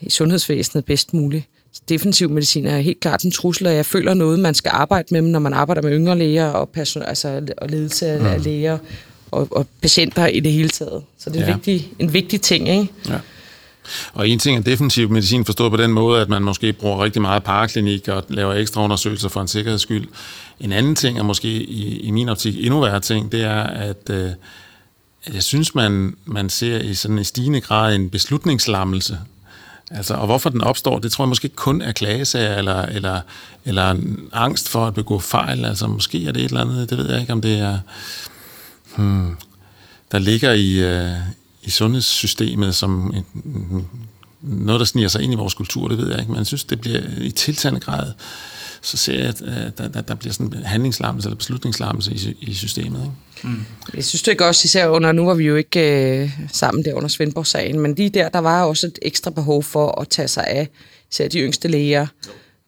i 0.00 0.10
sundhedsvæsenet 0.10 0.84
bedst 0.84 1.14
muligt 1.14 1.48
defensiv 1.88 2.30
medicin 2.30 2.66
er 2.66 2.78
helt 2.78 3.00
klart 3.00 3.22
en 3.22 3.30
trussel, 3.30 3.66
og 3.66 3.74
jeg 3.74 3.86
føler 3.86 4.14
noget, 4.14 4.38
man 4.38 4.54
skal 4.54 4.70
arbejde 4.74 5.08
med, 5.10 5.22
når 5.22 5.38
man 5.38 5.52
arbejder 5.52 5.82
med 5.82 5.92
yngre 5.92 6.18
læger 6.18 6.46
og, 6.46 6.68
person, 6.68 7.02
altså, 7.02 7.42
og 7.58 7.68
ledelse 7.68 8.06
af 8.06 8.38
mm. 8.38 8.42
læger 8.44 8.78
og, 9.30 9.48
og 9.50 9.66
patienter 9.82 10.26
i 10.26 10.40
det 10.40 10.52
hele 10.52 10.68
taget. 10.68 11.02
Så 11.18 11.30
det 11.30 11.40
er 11.40 11.46
ja. 11.46 11.54
vigtig, 11.54 11.92
en 11.98 12.12
vigtig 12.12 12.40
ting, 12.40 12.68
ikke? 12.68 12.88
Ja. 13.08 13.18
Og 14.12 14.28
en 14.28 14.38
ting 14.38 14.58
er 14.58 14.62
defensiv 14.62 15.10
medicin 15.10 15.44
forstået 15.44 15.70
på 15.70 15.76
den 15.76 15.92
måde, 15.92 16.20
at 16.20 16.28
man 16.28 16.42
måske 16.42 16.72
bruger 16.72 17.04
rigtig 17.04 17.22
meget 17.22 17.44
paraklinik 17.44 18.08
og 18.08 18.24
laver 18.28 18.54
ekstra 18.54 18.84
undersøgelser 18.84 19.28
for 19.28 19.40
en 19.40 19.48
sikkerheds 19.48 19.82
skyld. 19.82 20.08
En 20.60 20.72
anden 20.72 20.94
ting 20.94 21.18
er 21.18 21.22
måske 21.22 21.48
i, 21.48 22.00
i 22.00 22.10
min 22.10 22.28
optik 22.28 22.64
endnu 22.64 22.80
værre 22.80 23.00
ting, 23.00 23.32
det 23.32 23.42
er, 23.42 23.62
at, 23.62 24.10
øh, 24.10 24.30
jeg 25.34 25.42
synes, 25.42 25.74
man, 25.74 26.14
man 26.24 26.50
ser 26.50 26.78
i 26.78 26.94
sådan 26.94 27.18
en 27.18 27.24
stigende 27.24 27.60
grad 27.60 27.94
en 27.94 28.10
beslutningslammelse 28.10 29.18
Altså, 29.94 30.14
og 30.14 30.26
hvorfor 30.26 30.50
den 30.50 30.60
opstår, 30.60 30.98
det 30.98 31.12
tror 31.12 31.24
jeg 31.24 31.28
måske 31.28 31.48
kun 31.48 31.82
er 31.82 31.92
klagesager, 31.92 32.56
eller, 32.56 32.82
eller, 32.82 33.20
eller 33.64 33.90
en 33.90 34.28
angst 34.32 34.68
for 34.68 34.86
at 34.86 34.94
begå 34.94 35.18
fejl. 35.18 35.64
Altså, 35.64 35.86
måske 35.86 36.26
er 36.26 36.32
det 36.32 36.42
et 36.42 36.48
eller 36.48 36.60
andet, 36.60 36.90
det 36.90 36.98
ved 36.98 37.10
jeg 37.10 37.20
ikke, 37.20 37.32
om 37.32 37.40
det 37.40 37.58
er... 37.58 37.78
Hmm, 38.96 39.36
der 40.12 40.18
ligger 40.18 40.52
i, 40.52 40.72
øh, 40.72 41.18
i 41.62 41.70
sundhedssystemet 41.70 42.74
som 42.74 43.14
en, 43.14 43.88
noget, 44.42 44.78
der 44.78 44.84
sniger 44.84 45.08
sig 45.08 45.22
ind 45.22 45.32
i 45.32 45.36
vores 45.36 45.54
kultur, 45.54 45.88
det 45.88 45.98
ved 45.98 46.10
jeg 46.10 46.18
ikke, 46.18 46.30
men 46.30 46.38
jeg 46.38 46.46
synes, 46.46 46.64
det 46.64 46.80
bliver 46.80 47.00
i 47.20 47.30
tiltagende 47.30 47.80
grad 47.80 48.12
så 48.82 48.96
ser 48.96 49.18
jeg, 49.18 49.28
at 49.28 49.78
der, 49.78 49.88
der, 49.88 50.00
der 50.00 50.14
bliver 50.14 50.32
sådan 50.32 50.54
en 50.56 50.62
handlingslammelse 50.62 51.28
eller 51.28 51.36
beslutningslammelse 51.36 52.12
i, 52.12 52.36
i 52.40 52.54
systemet. 52.54 53.00
Ikke? 53.00 53.48
Mm. 53.48 53.64
Jeg 53.94 54.04
synes 54.04 54.22
det 54.22 54.32
ikke 54.32 54.46
også, 54.46 54.62
især 54.64 54.88
under, 54.88 55.12
nu 55.12 55.26
var 55.26 55.34
vi 55.34 55.44
jo 55.44 55.56
ikke 55.56 56.20
øh, 56.22 56.30
sammen 56.52 56.84
der 56.84 56.94
under 56.94 57.08
Svendborg-sagen, 57.08 57.80
men 57.80 57.94
lige 57.94 58.10
der, 58.10 58.28
der 58.28 58.38
var 58.38 58.64
også 58.64 58.86
et 58.86 58.98
ekstra 59.02 59.30
behov 59.30 59.62
for 59.62 60.00
at 60.00 60.08
tage 60.08 60.28
sig 60.28 60.46
af 60.46 60.68
især 61.12 61.28
de 61.28 61.38
yngste 61.38 61.68
læger, 61.68 62.06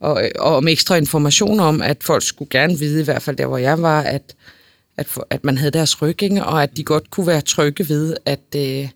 og, 0.00 0.22
og 0.38 0.56
om 0.56 0.68
ekstra 0.68 0.96
information 0.96 1.60
om, 1.60 1.82
at 1.82 1.96
folk 2.02 2.22
skulle 2.22 2.48
gerne 2.50 2.78
vide, 2.78 3.00
i 3.00 3.04
hvert 3.04 3.22
fald 3.22 3.36
der, 3.36 3.46
hvor 3.46 3.58
jeg 3.58 3.82
var, 3.82 4.02
at, 4.02 4.34
at, 4.96 5.06
at 5.30 5.44
man 5.44 5.58
havde 5.58 5.70
deres 5.70 6.02
rygging, 6.02 6.42
og 6.42 6.62
at 6.62 6.76
de 6.76 6.84
godt 6.84 7.10
kunne 7.10 7.26
være 7.26 7.40
trygge 7.40 7.88
ved, 7.88 8.16
at, 8.24 8.40
øh, 8.56 8.88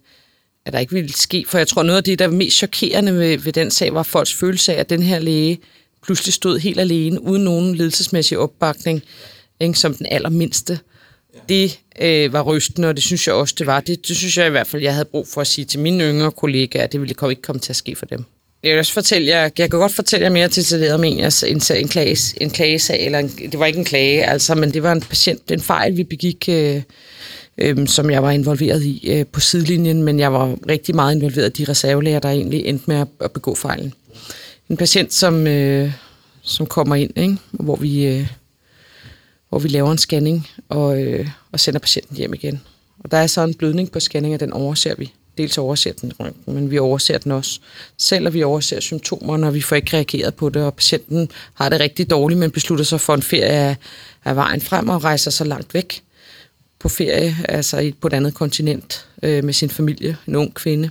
at 0.64 0.72
der 0.72 0.78
ikke 0.78 0.92
ville 0.92 1.12
ske. 1.12 1.44
For 1.48 1.58
jeg 1.58 1.68
tror, 1.68 1.82
noget 1.82 1.96
af 1.96 2.04
det, 2.04 2.18
der 2.18 2.26
var 2.26 2.34
mest 2.34 2.56
chokerende 2.56 3.14
ved, 3.14 3.38
ved 3.38 3.52
den 3.52 3.70
sag, 3.70 3.94
var 3.94 4.02
folks 4.02 4.34
følelse 4.34 4.74
af, 4.74 4.80
at 4.80 4.90
den 4.90 5.02
her 5.02 5.18
læge 5.18 5.58
pludselig 6.08 6.34
stod 6.34 6.58
helt 6.58 6.80
alene, 6.80 7.22
uden 7.22 7.44
nogen 7.44 7.74
ledelsesmæssig 7.74 8.38
opbakning, 8.38 9.02
ikke, 9.60 9.78
som 9.78 9.94
den 9.94 10.06
allermindste. 10.10 10.78
Det 11.48 11.78
øh, 12.00 12.32
var 12.32 12.42
rystende, 12.42 12.88
og 12.88 12.96
det 12.96 13.04
synes 13.04 13.26
jeg 13.26 13.34
også, 13.34 13.54
det 13.58 13.66
var. 13.66 13.80
Det, 13.80 14.08
det 14.08 14.16
synes 14.16 14.38
jeg 14.38 14.46
i 14.46 14.50
hvert 14.50 14.66
fald, 14.66 14.82
jeg 14.82 14.92
havde 14.92 15.04
brug 15.04 15.28
for 15.28 15.40
at 15.40 15.46
sige 15.46 15.64
til 15.64 15.80
mine 15.80 16.04
yngre 16.04 16.30
kollegaer, 16.30 16.84
at 16.84 16.92
det 16.92 17.00
ville 17.00 17.14
ikke 17.30 17.42
komme 17.42 17.60
til 17.60 17.72
at 17.72 17.76
ske 17.76 17.96
for 17.96 18.06
dem. 18.06 18.24
Jeg 18.62 18.70
vil 18.70 18.78
også 18.78 18.92
fortælle 18.92 19.28
jer, 19.28 19.40
jeg 19.40 19.54
kan 19.54 19.68
godt 19.68 19.94
fortælle 19.94 20.24
jer 20.24 20.30
mere 20.30 20.48
til 20.48 20.92
om 20.92 21.04
en, 21.04 21.18
en, 21.18 21.62
en, 21.76 21.88
klage, 21.88 22.16
en 22.40 22.50
klagesag, 22.50 23.04
eller 23.06 23.18
en, 23.18 23.28
det 23.28 23.58
var 23.58 23.66
ikke 23.66 23.78
en 23.78 23.84
klage, 23.84 24.24
altså, 24.24 24.54
men 24.54 24.74
det 24.74 24.82
var 24.82 24.92
en 24.92 25.00
patient, 25.00 25.50
en 25.50 25.60
fejl, 25.60 25.96
vi 25.96 26.04
begik, 26.04 26.48
øh, 26.48 26.82
øh, 27.58 27.88
som 27.88 28.10
jeg 28.10 28.22
var 28.22 28.30
involveret 28.30 28.82
i 28.82 29.10
øh, 29.10 29.26
på 29.26 29.40
sidelinjen, 29.40 30.02
men 30.02 30.20
jeg 30.20 30.32
var 30.32 30.56
rigtig 30.68 30.94
meget 30.94 31.14
involveret 31.14 31.58
i 31.58 31.64
de 31.64 31.70
reservelæger, 31.70 32.18
der 32.18 32.28
egentlig 32.28 32.66
endte 32.66 32.84
med 32.86 32.96
at, 32.96 33.08
at 33.20 33.32
begå 33.32 33.54
fejlen 33.54 33.92
en 34.70 34.76
patient, 34.76 35.14
som, 35.14 35.46
øh, 35.46 35.92
som 36.42 36.66
kommer 36.66 36.94
ind, 36.94 37.18
ikke? 37.18 37.36
hvor 37.50 37.76
vi 37.76 38.06
øh, 38.06 38.26
hvor 39.48 39.58
vi 39.58 39.68
laver 39.68 39.92
en 39.92 39.98
scanning 39.98 40.48
og, 40.68 41.02
øh, 41.02 41.28
og 41.52 41.60
sender 41.60 41.80
patienten 41.80 42.16
hjem 42.16 42.34
igen. 42.34 42.60
Og 42.98 43.10
der 43.10 43.16
er 43.16 43.26
så 43.26 43.44
en 43.44 43.54
blødning 43.54 43.92
på 43.92 44.00
scanning, 44.00 44.34
og 44.34 44.40
den 44.40 44.52
overser 44.52 44.94
vi. 44.98 45.12
Dels 45.38 45.58
overser 45.58 45.92
den 45.92 46.12
men 46.46 46.70
vi 46.70 46.78
overser 46.78 47.18
den 47.18 47.32
også. 47.32 47.60
Selv 47.96 48.26
og 48.26 48.34
vi 48.34 48.42
overser 48.42 48.80
symptomer, 48.80 49.36
når 49.36 49.50
vi 49.50 49.60
får 49.60 49.76
ikke 49.76 49.96
reageret 49.96 50.34
på 50.34 50.48
det, 50.48 50.62
og 50.62 50.74
patienten 50.74 51.30
har 51.54 51.68
det 51.68 51.80
rigtig 51.80 52.10
dårligt, 52.10 52.40
men 52.40 52.50
beslutter 52.50 52.84
sig 52.84 53.00
for 53.00 53.14
en 53.14 53.22
ferie 53.22 53.44
af, 53.44 53.76
af 54.24 54.36
vejen 54.36 54.60
frem 54.60 54.88
og 54.88 55.04
rejser 55.04 55.30
så 55.30 55.44
langt 55.44 55.74
væk 55.74 56.02
på 56.78 56.88
ferie, 56.88 57.36
altså 57.48 57.92
på 58.00 58.06
et 58.06 58.12
andet 58.12 58.34
kontinent 58.34 59.06
øh, 59.22 59.44
med 59.44 59.52
sin 59.52 59.70
familie, 59.70 60.16
en 60.28 60.36
ung 60.36 60.54
kvinde. 60.54 60.90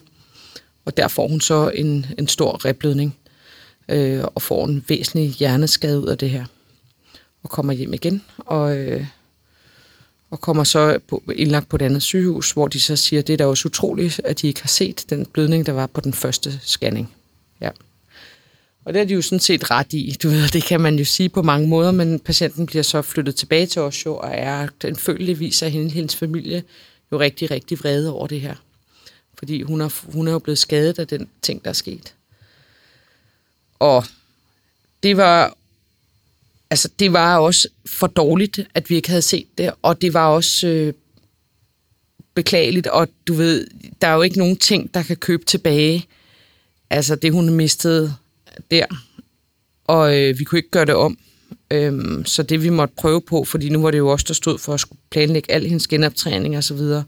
Og 0.85 0.97
der 0.97 1.07
får 1.07 1.27
hun 1.27 1.41
så 1.41 1.69
en, 1.69 2.05
en 2.17 2.27
stor 2.27 2.65
reblødning 2.65 3.15
øh, 3.89 4.23
og 4.35 4.41
får 4.41 4.65
en 4.65 4.85
væsentlig 4.87 5.29
hjerneskade 5.29 5.99
ud 5.99 6.07
af 6.07 6.17
det 6.17 6.29
her. 6.29 6.45
Og 7.43 7.49
kommer 7.49 7.73
hjem 7.73 7.93
igen, 7.93 8.23
og, 8.37 8.77
øh, 8.77 9.05
og 10.31 10.41
kommer 10.41 10.63
så 10.63 10.99
på, 11.07 11.23
indlagt 11.35 11.69
på 11.69 11.75
et 11.75 11.81
andet 11.81 12.03
sygehus, 12.03 12.51
hvor 12.51 12.67
de 12.67 12.79
så 12.79 12.95
siger, 12.95 13.21
det 13.21 13.33
er 13.33 13.37
da 13.37 13.45
også 13.45 13.67
utroligt, 13.67 14.21
at 14.23 14.41
de 14.41 14.47
ikke 14.47 14.61
har 14.61 14.67
set 14.67 15.05
den 15.09 15.25
blødning, 15.25 15.65
der 15.65 15.71
var 15.71 15.87
på 15.87 16.01
den 16.01 16.13
første 16.13 16.59
scanning. 16.63 17.13
Ja. 17.61 17.69
Og 18.85 18.93
det 18.93 19.01
er 19.01 19.05
de 19.05 19.13
jo 19.13 19.21
sådan 19.21 19.39
set 19.39 19.71
ret 19.71 19.93
i. 19.93 20.15
Du 20.23 20.29
ved, 20.29 20.47
det 20.47 20.63
kan 20.63 20.81
man 20.81 20.95
jo 20.95 21.05
sige 21.05 21.29
på 21.29 21.41
mange 21.41 21.67
måder, 21.67 21.91
men 21.91 22.19
patienten 22.19 22.65
bliver 22.65 22.83
så 22.83 23.01
flyttet 23.01 23.35
tilbage 23.35 23.65
til 23.65 23.81
Oslo, 23.81 24.15
og 24.15 24.29
er 24.33 24.67
den 24.81 24.95
følgeligvis 24.95 25.63
af 25.63 25.71
hende, 25.71 25.89
hendes 25.91 26.15
familie 26.15 26.63
jo 27.11 27.19
rigtig, 27.19 27.51
rigtig 27.51 27.79
vrede 27.79 28.13
over 28.13 28.27
det 28.27 28.41
her. 28.41 28.55
Fordi 29.37 29.61
hun 29.61 29.81
er, 29.81 30.11
hun 30.13 30.27
er 30.27 30.31
jo 30.31 30.39
blevet 30.39 30.57
skadet 30.57 30.99
af 30.99 31.07
den 31.07 31.29
ting, 31.41 31.63
der 31.63 31.69
er 31.69 31.73
sket. 31.73 32.13
Og 33.79 34.05
det 35.03 35.17
var 35.17 35.57
altså 36.69 36.89
det 36.99 37.13
var 37.13 37.37
også 37.37 37.67
for 37.85 38.07
dårligt, 38.07 38.59
at 38.73 38.89
vi 38.89 38.95
ikke 38.95 39.09
havde 39.09 39.21
set 39.21 39.47
det, 39.57 39.73
og 39.81 40.01
det 40.01 40.13
var 40.13 40.27
også 40.27 40.67
øh, 40.67 40.93
beklageligt, 42.33 42.87
og 42.87 43.07
du 43.27 43.33
ved, 43.33 43.67
der 44.01 44.07
er 44.07 44.13
jo 44.13 44.21
ikke 44.21 44.37
nogen 44.37 44.57
ting, 44.57 44.93
der 44.93 45.03
kan 45.03 45.17
købe 45.17 45.45
tilbage, 45.45 46.05
altså 46.89 47.15
det 47.15 47.31
hun 47.31 47.49
mistede 47.49 48.15
der, 48.71 48.85
og 49.83 50.17
øh, 50.17 50.39
vi 50.39 50.43
kunne 50.43 50.59
ikke 50.59 50.69
gøre 50.69 50.85
det 50.85 50.95
om. 50.95 51.17
Øhm, 51.71 52.25
så 52.25 52.43
det 52.43 52.63
vi 52.63 52.69
måtte 52.69 52.93
prøve 52.97 53.21
på, 53.21 53.43
fordi 53.43 53.69
nu 53.69 53.81
var 53.81 53.91
det 53.91 53.97
jo 53.97 54.07
også 54.07 54.25
der 54.27 54.33
stod 54.33 54.57
for 54.57 54.73
at 54.73 54.79
skulle 54.79 54.99
planlægge 55.09 55.51
al 55.51 55.65
hendes 55.65 55.87
genoptræning 55.87 56.57
og 56.57 56.63
så 56.63 56.73
videre, 56.73 57.03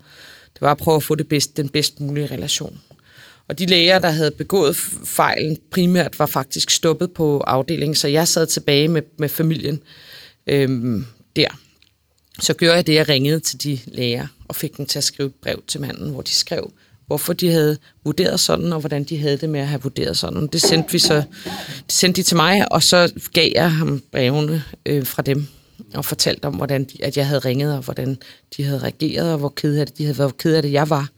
det 0.53 0.61
var 0.61 0.71
at 0.71 0.77
prøve 0.77 0.95
at 0.95 1.03
få 1.03 1.15
det 1.15 1.27
bedst, 1.27 1.57
den 1.57 1.69
bedst 1.69 1.99
mulige 1.99 2.27
relation. 2.27 2.79
Og 3.49 3.59
de 3.59 3.65
læger, 3.65 3.99
der 3.99 4.09
havde 4.09 4.31
begået 4.31 4.75
fejlen 5.05 5.57
primært, 5.71 6.19
var 6.19 6.25
faktisk 6.25 6.69
stoppet 6.69 7.11
på 7.11 7.39
afdelingen, 7.39 7.95
så 7.95 8.07
jeg 8.07 8.27
sad 8.27 8.47
tilbage 8.47 8.87
med, 8.87 9.01
med 9.19 9.29
familien 9.29 9.79
øhm, 10.47 11.05
der. 11.35 11.59
så 12.39 12.53
gjorde 12.53 12.75
jeg 12.75 12.87
det, 12.87 12.93
jeg 12.93 13.09
ringede 13.09 13.39
til 13.39 13.63
de 13.63 13.79
læger 13.85 14.27
og 14.47 14.55
fik 14.55 14.77
dem 14.77 14.85
til 14.85 14.97
at 14.97 15.03
skrive 15.03 15.27
et 15.27 15.35
brev 15.35 15.63
til 15.67 15.81
manden, 15.81 16.11
hvor 16.11 16.21
de 16.21 16.31
skrev, 16.31 16.71
hvorfor 17.07 17.33
de 17.33 17.51
havde 17.51 17.77
vurderet 18.05 18.39
sådan, 18.39 18.73
og 18.73 18.79
hvordan 18.79 19.03
de 19.03 19.17
havde 19.17 19.37
det 19.37 19.49
med 19.49 19.59
at 19.59 19.67
have 19.67 19.81
vurderet 19.81 20.17
sådan. 20.17 20.47
Det 20.47 20.61
sendte, 20.61 20.91
vi 20.91 20.99
så, 20.99 21.15
det 21.83 21.91
sendte 21.91 22.21
de 22.21 22.27
til 22.27 22.35
mig, 22.35 22.71
og 22.71 22.83
så 22.83 23.13
gav 23.33 23.51
jeg 23.55 23.71
ham 23.71 24.03
brevene 24.11 24.63
øh, 24.85 25.05
fra 25.05 25.21
dem, 25.21 25.47
og 25.93 26.05
fortalte 26.05 26.45
om, 26.45 26.55
hvordan 26.55 26.83
de, 26.83 27.03
at 27.03 27.17
jeg 27.17 27.27
havde 27.27 27.39
ringet, 27.39 27.73
og 27.73 27.83
hvordan 27.83 28.17
de 28.57 28.63
havde 28.63 28.79
reageret, 28.79 29.33
og 29.33 29.39
hvor 29.39 29.53
ked 29.55 29.77
af 29.77 29.87
det, 29.87 29.97
de 29.97 30.03
havde 30.03 30.17
været 30.17 30.37
ked 30.37 30.55
af 30.55 30.61
det, 30.61 30.71
jeg 30.71 30.89
var. 30.89 31.09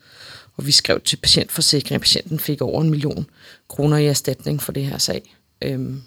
Og 0.61 0.67
vi 0.67 0.71
skrev 0.71 1.01
til 1.01 1.17
patientforsikring, 1.17 2.01
patienten 2.01 2.39
fik 2.39 2.61
over 2.61 2.81
en 2.81 2.89
million 2.89 3.25
kroner 3.69 3.97
i 3.97 4.05
erstatning 4.05 4.61
for 4.61 4.71
det 4.71 4.85
her 4.85 4.97
sag. 4.97 5.35
Øhm, 5.61 6.01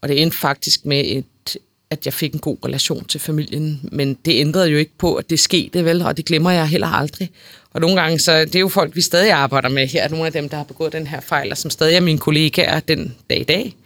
og 0.00 0.08
det 0.08 0.22
endte 0.22 0.36
faktisk 0.36 0.86
med, 0.86 1.04
et, 1.06 1.56
at 1.90 2.04
jeg 2.04 2.14
fik 2.14 2.32
en 2.32 2.38
god 2.38 2.56
relation 2.64 3.04
til 3.04 3.20
familien, 3.20 3.80
men 3.92 4.14
det 4.24 4.40
ændrede 4.40 4.68
jo 4.68 4.78
ikke 4.78 4.98
på, 4.98 5.14
at 5.14 5.30
det 5.30 5.40
skete 5.40 5.84
vel, 5.84 6.02
og 6.02 6.16
det 6.16 6.24
glemmer 6.24 6.50
jeg 6.50 6.68
heller 6.68 6.86
aldrig. 6.86 7.30
Og 7.72 7.80
nogle 7.80 8.00
gange, 8.00 8.18
så 8.18 8.40
det 8.40 8.54
er 8.54 8.60
jo 8.60 8.68
folk, 8.68 8.96
vi 8.96 9.00
stadig 9.00 9.32
arbejder 9.32 9.68
med 9.68 9.86
her, 9.86 10.08
nogle 10.08 10.26
af 10.26 10.32
dem, 10.32 10.48
der 10.48 10.56
har 10.56 10.64
begået 10.64 10.92
den 10.92 11.06
her 11.06 11.20
fejl, 11.20 11.50
og 11.50 11.58
som 11.58 11.70
stadig 11.70 11.96
er 11.96 12.00
mine 12.00 12.18
kollegaer 12.18 12.80
den 12.80 13.14
dag 13.30 13.40
i 13.40 13.44
dag, 13.44 13.76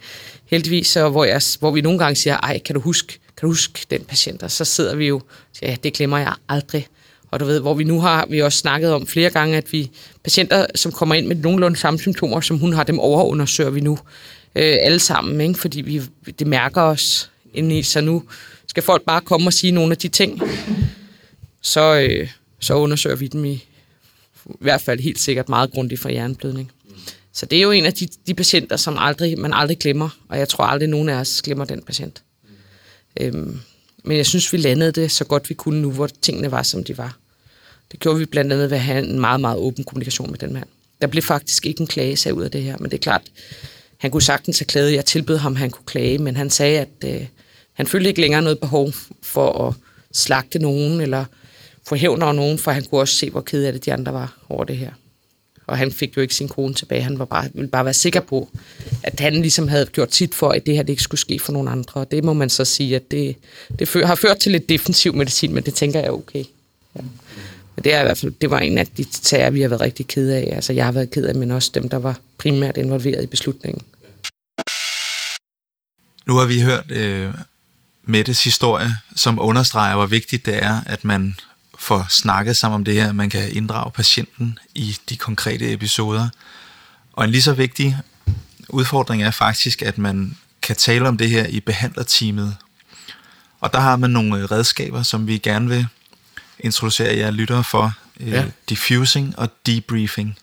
heldigvis, 0.45 0.87
så 0.87 1.09
hvor, 1.09 1.25
jeg, 1.25 1.41
hvor 1.59 1.71
vi 1.71 1.81
nogle 1.81 1.99
gange 1.99 2.15
siger, 2.15 2.37
ej, 2.37 2.59
kan 2.59 2.75
du 2.75 2.81
huske, 2.81 3.07
kan 3.07 3.41
du 3.41 3.47
huske 3.47 3.85
den 3.89 4.03
patient? 4.03 4.43
Og 4.43 4.51
så 4.51 4.65
sidder 4.65 4.95
vi 4.95 5.07
jo, 5.07 5.21
ja, 5.61 5.75
det 5.83 5.93
glemmer 5.93 6.17
jeg 6.17 6.33
aldrig. 6.49 6.87
Og 7.31 7.39
du 7.39 7.45
ved, 7.45 7.59
hvor 7.59 7.73
vi 7.73 7.83
nu 7.83 8.01
har 8.01 8.25
vi 8.29 8.41
også 8.41 8.59
snakket 8.59 8.93
om 8.93 9.07
flere 9.07 9.29
gange, 9.29 9.57
at 9.57 9.73
vi 9.73 9.91
patienter, 10.23 10.65
som 10.75 10.91
kommer 10.91 11.15
ind 11.15 11.27
med 11.27 11.35
nogenlunde 11.35 11.77
samme 11.77 11.99
symptomer, 11.99 12.41
som 12.41 12.57
hun 12.57 12.73
har, 12.73 12.83
dem 12.83 12.99
overundersøger 12.99 13.69
vi 13.69 13.79
nu 13.79 13.99
øh, 14.55 14.77
alle 14.81 14.99
sammen, 14.99 15.41
ikke? 15.41 15.59
fordi 15.59 15.81
vi, 15.81 16.01
det 16.39 16.47
mærker 16.47 16.81
os 16.81 17.31
indeni. 17.53 17.83
Så 17.83 18.01
nu 18.01 18.23
skal 18.67 18.83
folk 18.83 19.01
bare 19.05 19.21
komme 19.21 19.47
og 19.47 19.53
sige 19.53 19.71
nogle 19.71 19.91
af 19.91 19.97
de 19.97 20.07
ting, 20.07 20.41
så, 21.61 22.07
øh, 22.09 22.29
så 22.59 22.73
undersøger 22.73 23.15
vi 23.15 23.27
dem 23.27 23.45
i, 23.45 23.53
i 24.45 24.57
hvert 24.59 24.81
fald 24.81 24.99
helt 24.99 25.19
sikkert 25.19 25.49
meget 25.49 25.71
grundigt 25.71 26.01
for 26.01 26.09
hjerneblødning. 26.09 26.71
Så 27.33 27.45
det 27.45 27.57
er 27.57 27.61
jo 27.61 27.71
en 27.71 27.85
af 27.85 27.93
de, 27.93 28.07
de 28.27 28.33
patienter, 28.33 28.77
som 28.77 28.95
aldrig, 28.97 29.39
man 29.39 29.53
aldrig 29.53 29.79
glemmer, 29.79 30.09
og 30.29 30.37
jeg 30.37 30.49
tror 30.49 30.63
aldrig, 30.63 30.89
nogen 30.89 31.09
af 31.09 31.15
os 31.15 31.41
glemmer 31.41 31.65
den 31.65 31.81
patient. 31.81 32.23
Øhm, 33.19 33.59
men 34.03 34.17
jeg 34.17 34.25
synes, 34.25 34.53
vi 34.53 34.57
landede 34.57 34.91
det 34.91 35.11
så 35.11 35.25
godt 35.25 35.49
vi 35.49 35.53
kunne 35.53 35.81
nu, 35.81 35.91
hvor 35.91 36.09
tingene 36.21 36.51
var, 36.51 36.63
som 36.63 36.83
de 36.83 36.97
var. 36.97 37.17
Det 37.91 37.99
gjorde 37.99 38.19
vi 38.19 38.25
blandt 38.25 38.53
andet 38.53 38.69
ved 38.69 38.77
at 38.77 38.83
have 38.83 39.03
en 39.03 39.19
meget, 39.19 39.41
meget 39.41 39.57
åben 39.57 39.83
kommunikation 39.83 40.31
med 40.31 40.39
den 40.39 40.53
mand. 40.53 40.65
Der 41.01 41.07
blev 41.07 41.23
faktisk 41.23 41.65
ikke 41.65 41.81
en 41.81 41.87
klagesag 41.87 42.33
ud 42.33 42.43
af 42.43 42.51
det 42.51 42.63
her, 42.63 42.77
men 42.79 42.91
det 42.91 42.97
er 42.97 43.01
klart, 43.01 43.21
han 43.97 44.11
kunne 44.11 44.21
sagtens 44.21 44.59
have 44.59 44.65
klaget. 44.65 44.93
Jeg 44.93 45.05
tilbød 45.05 45.37
ham, 45.37 45.53
at 45.53 45.59
han 45.59 45.69
kunne 45.69 45.85
klage, 45.85 46.17
men 46.17 46.35
han 46.35 46.49
sagde, 46.49 46.79
at 46.79 46.89
øh, 47.05 47.25
han 47.73 47.87
følte 47.87 48.09
ikke 48.09 48.21
længere 48.21 48.41
noget 48.41 48.59
behov 48.59 48.91
for 49.21 49.67
at 49.67 49.73
slagte 50.13 50.59
nogen 50.59 51.01
eller 51.01 51.25
få 51.87 51.95
hævn 51.95 52.21
over 52.21 52.33
nogen, 52.33 52.59
for 52.59 52.71
han 52.71 52.83
kunne 52.83 53.01
også 53.01 53.15
se, 53.15 53.29
hvor 53.29 53.41
ked 53.41 53.63
af 53.63 53.73
det 53.73 53.85
de 53.85 53.93
andre 53.93 54.13
var 54.13 54.37
over 54.49 54.63
det 54.63 54.77
her. 54.77 54.91
Og 55.69 55.77
han 55.77 55.91
fik 55.91 56.17
jo 56.17 56.21
ikke 56.21 56.35
sin 56.35 56.47
kone 56.47 56.73
tilbage. 56.73 57.01
Han 57.01 57.19
var 57.19 57.25
bare, 57.25 57.49
ville 57.53 57.69
bare 57.69 57.85
være 57.85 57.93
sikker 57.93 58.19
på, 58.19 58.49
at 59.03 59.19
han 59.19 59.33
ligesom 59.33 59.67
havde 59.67 59.85
gjort 59.85 60.15
sit 60.15 60.35
for, 60.35 60.49
at 60.49 60.65
det 60.65 60.75
her 60.75 60.83
det 60.83 60.89
ikke 60.89 61.03
skulle 61.03 61.21
ske 61.21 61.39
for 61.39 61.51
nogen 61.51 61.67
andre. 61.67 62.01
Og 62.01 62.11
det 62.11 62.23
må 62.23 62.33
man 62.33 62.49
så 62.49 62.65
sige, 62.65 62.95
at 62.95 63.11
det, 63.11 63.35
det 63.79 64.05
har 64.05 64.15
ført 64.15 64.37
til 64.37 64.51
lidt 64.51 64.69
defensiv 64.69 65.13
medicin, 65.13 65.53
men 65.53 65.63
det 65.63 65.73
tænker 65.73 65.99
jeg 65.99 66.07
er 66.07 66.11
okay. 66.11 66.43
Ja. 66.95 67.01
Men 67.75 67.83
det, 67.83 67.93
er 67.93 68.01
i 68.01 68.03
hvert 68.03 68.17
fald, 68.17 68.33
det 68.41 68.51
var 68.51 68.59
en 68.59 68.77
af 68.77 68.87
de 68.87 69.03
tager, 69.03 69.49
vi 69.49 69.61
har 69.61 69.69
været 69.69 69.81
rigtig 69.81 70.07
ked 70.07 70.29
af. 70.29 70.49
Altså, 70.55 70.73
jeg 70.73 70.85
har 70.85 70.91
været 70.91 71.11
ked 71.11 71.25
af, 71.25 71.35
men 71.35 71.51
også 71.51 71.71
dem, 71.73 71.89
der 71.89 71.97
var 71.97 72.19
primært 72.37 72.77
involveret 72.77 73.23
i 73.23 73.27
beslutningen. 73.27 73.83
Nu 76.27 76.35
har 76.35 76.45
vi 76.45 76.61
hørt 76.61 76.91
øh, 76.91 77.33
Mettes 78.03 78.43
historie, 78.43 78.89
som 79.15 79.39
understreger, 79.39 79.95
hvor 79.95 80.05
vigtigt 80.05 80.45
det 80.45 80.63
er, 80.63 80.81
at 80.85 81.05
man 81.05 81.35
får 81.79 82.05
snakket 82.09 82.57
sammen 82.57 82.75
om 82.75 82.83
det 82.83 82.93
her, 82.93 83.11
man 83.11 83.29
kan 83.29 83.51
inddrage 83.51 83.91
patienten 83.91 84.59
i 84.75 84.97
de 85.09 85.17
konkrete 85.17 85.73
episoder. 85.73 86.29
Og 87.13 87.23
en 87.23 87.31
lige 87.31 87.41
så 87.41 87.53
vigtig 87.53 87.97
udfordring 88.69 89.23
er 89.23 89.31
faktisk, 89.31 89.81
at 89.81 89.97
man 89.97 90.37
kan 90.61 90.75
tale 90.75 91.07
om 91.07 91.17
det 91.17 91.29
her 91.29 91.45
i 91.45 91.59
behandlerteamet. 91.59 92.55
Og 93.59 93.73
der 93.73 93.79
har 93.79 93.95
man 93.95 94.09
nogle 94.09 94.45
redskaber, 94.45 95.03
som 95.03 95.27
vi 95.27 95.37
gerne 95.37 95.69
vil 95.69 95.87
introducere 96.59 97.17
jer 97.17 97.31
lyttere 97.31 97.63
for. 97.63 97.93
Øh, 98.19 98.29
ja. 98.29 98.45
Diffusing 98.69 99.39
og 99.39 99.49
debriefing. 99.65 100.37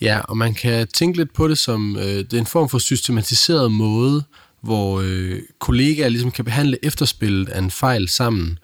Ja, 0.00 0.20
og 0.20 0.36
man 0.36 0.54
kan 0.54 0.88
tænke 0.88 1.18
lidt 1.18 1.32
på 1.32 1.48
det 1.48 1.58
som 1.58 1.96
øh, 1.96 2.04
det 2.04 2.32
er 2.32 2.38
en 2.38 2.46
form 2.46 2.68
for 2.68 2.78
systematiseret 2.78 3.72
måde, 3.72 4.24
hvor 4.60 5.00
øh, 5.04 5.42
kollegaer 5.58 6.08
ligesom 6.08 6.30
kan 6.30 6.44
behandle 6.44 6.78
efterspillet 6.82 7.48
af 7.48 7.58
en 7.58 7.70
fejl 7.70 8.08
sammen. 8.08 8.58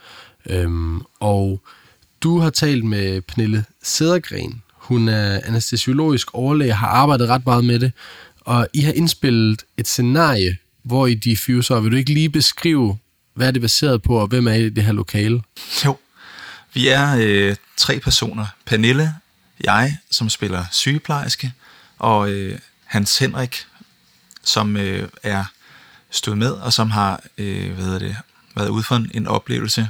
Øhm, 0.47 1.01
og 1.21 1.61
du 2.23 2.39
har 2.39 2.51
talt 2.51 2.85
med 2.85 3.21
Pernille 3.21 3.65
Sædergren. 3.83 4.63
Hun 4.73 5.09
er 5.09 5.41
anestesiologisk 5.45 6.35
overlæge 6.35 6.73
og 6.73 6.79
har 6.79 6.89
arbejdet 6.89 7.29
ret 7.29 7.47
meget 7.47 7.65
med 7.65 7.79
det. 7.79 7.93
Og 8.41 8.69
I 8.73 8.81
har 8.81 8.93
indspillet 8.93 9.65
et 9.77 9.89
scenarie, 9.89 10.57
hvor 10.83 11.07
I 11.07 11.15
diffuser. 11.15 11.81
Vil 11.81 11.93
du 11.93 11.97
ikke 11.97 12.15
lige 12.15 12.31
beskrive, 12.31 12.99
hvad 13.35 13.47
er 13.47 13.51
det 13.51 13.63
baseret 13.63 14.03
på, 14.03 14.19
og 14.19 14.27
hvem 14.27 14.47
er 14.47 14.53
i 14.53 14.69
det 14.69 14.85
her 14.85 14.93
lokale? 14.93 15.43
Jo, 15.85 15.99
vi 16.75 16.89
er 16.89 17.17
øh, 17.21 17.57
tre 17.77 18.01
personer. 18.01 18.47
Pernille, 18.65 19.15
jeg, 19.65 19.97
som 20.11 20.29
spiller 20.29 20.65
sygeplejerske, 20.73 21.53
og 21.99 22.31
øh, 22.31 22.59
Hans 22.85 23.19
Henrik, 23.19 23.57
som 24.45 24.77
øh, 24.77 25.09
er 25.23 25.45
stået 26.11 26.39
med, 26.39 26.51
og 26.51 26.73
som 26.73 26.91
har 26.91 27.23
øh, 27.39 27.73
hvad 27.73 27.85
hedder 27.85 27.99
det, 27.99 28.17
været 28.57 28.69
ude 28.69 28.83
for 28.83 28.97
en, 28.97 29.11
en 29.15 29.27
oplevelse. 29.27 29.89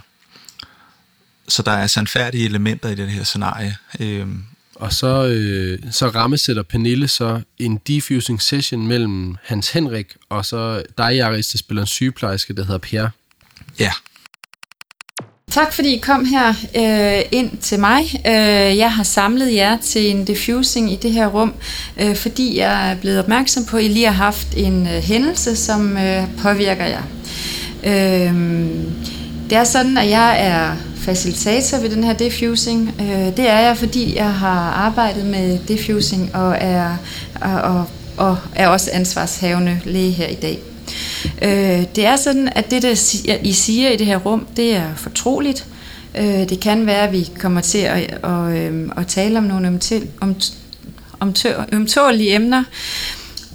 Så 1.49 1.63
der 1.63 1.73
er 1.73 1.87
sandfærdige 1.87 2.45
elementer 2.45 2.89
i 2.89 2.95
det 2.95 3.11
her 3.11 3.25
scenarie. 3.25 3.77
Øh, 4.01 4.27
og 4.75 4.93
så, 4.93 5.27
øh, 5.27 5.79
så 5.91 6.09
rammesætter 6.09 6.63
Pernille 6.63 7.09
så 7.09 7.41
en 7.59 7.77
diffusing 7.77 8.43
session 8.43 8.87
mellem 8.87 9.37
Hans 9.45 9.71
Henrik 9.71 10.07
og 10.29 10.45
så 10.45 10.83
dig, 10.99 11.23
Aris, 11.23 11.49
der 11.49 11.59
spiller 11.59 11.83
en 11.83 11.87
sygeplejerske, 11.87 12.55
der 12.55 12.65
hedder 12.65 12.79
Pierre. 12.79 13.11
Ja. 13.79 13.93
Tak 15.51 15.73
fordi 15.73 15.95
I 15.95 15.99
kom 15.99 16.25
her 16.25 16.49
øh, 16.77 17.25
ind 17.33 17.59
til 17.59 17.81
mig. 17.81 18.05
Øh, 18.27 18.77
jeg 18.77 18.93
har 18.93 19.03
samlet 19.03 19.55
jer 19.55 19.79
til 19.81 20.11
en 20.11 20.25
diffusing 20.25 20.93
i 20.93 20.97
det 20.97 21.13
her 21.13 21.27
rum, 21.27 21.55
øh, 22.01 22.17
fordi 22.17 22.59
jeg 22.59 22.91
er 22.91 22.97
blevet 22.97 23.19
opmærksom 23.19 23.65
på, 23.65 23.77
at 23.77 23.85
I 23.85 23.89
lige 23.89 24.07
har 24.07 24.13
haft 24.13 24.49
en 24.57 24.87
øh, 24.87 25.03
hændelse, 25.03 25.57
som 25.57 25.97
øh, 25.97 26.25
påvirker 26.39 26.85
jer. 26.85 27.03
Øh, 27.85 28.35
det 29.51 29.59
er 29.59 29.65
sådan, 29.65 29.99
at 29.99 30.11
jeg 30.11 30.47
er 30.47 30.77
facilitator 30.97 31.79
ved 31.79 31.91
den 31.91 32.05
her 32.05 32.13
diffusing. 32.13 32.95
Øh, 33.01 33.37
det 33.37 33.49
er 33.49 33.59
jeg, 33.59 33.77
fordi 33.77 34.17
jeg 34.17 34.35
har 34.35 34.71
arbejdet 34.71 35.27
med 35.27 35.59
diffusing 35.69 36.35
og 36.35 36.57
er, 36.61 36.97
og, 37.41 37.61
og, 37.61 37.87
og 38.17 38.39
er 38.55 38.69
også 38.69 38.91
ansvarshavende 38.93 39.81
læge 39.85 40.11
her 40.11 40.27
i 40.27 40.35
dag. 40.35 40.59
Øh, 41.43 41.85
det 41.97 42.07
er 42.07 42.17
sådan, 42.17 42.49
at 42.55 42.71
det, 42.71 42.83
der 42.83 42.91
I 43.43 43.53
siger 43.53 43.91
i 43.91 43.97
det 43.97 44.07
her 44.07 44.17
rum, 44.17 44.47
det 44.57 44.77
er 44.77 44.95
fortroligt. 44.97 45.67
Øh, 46.19 46.49
det 46.49 46.61
kan 46.61 46.87
være, 46.87 47.03
at 47.03 47.13
vi 47.13 47.31
kommer 47.39 47.61
til 47.61 47.79
at, 47.79 48.25
at, 48.25 48.57
øhm, 48.57 48.93
at, 48.97 49.07
tale 49.07 49.39
om 49.39 49.45
nogle 49.45 49.69
ømtålige 49.69 50.11
om, 50.21 50.35
om 51.21 51.35
emner. 52.21 52.65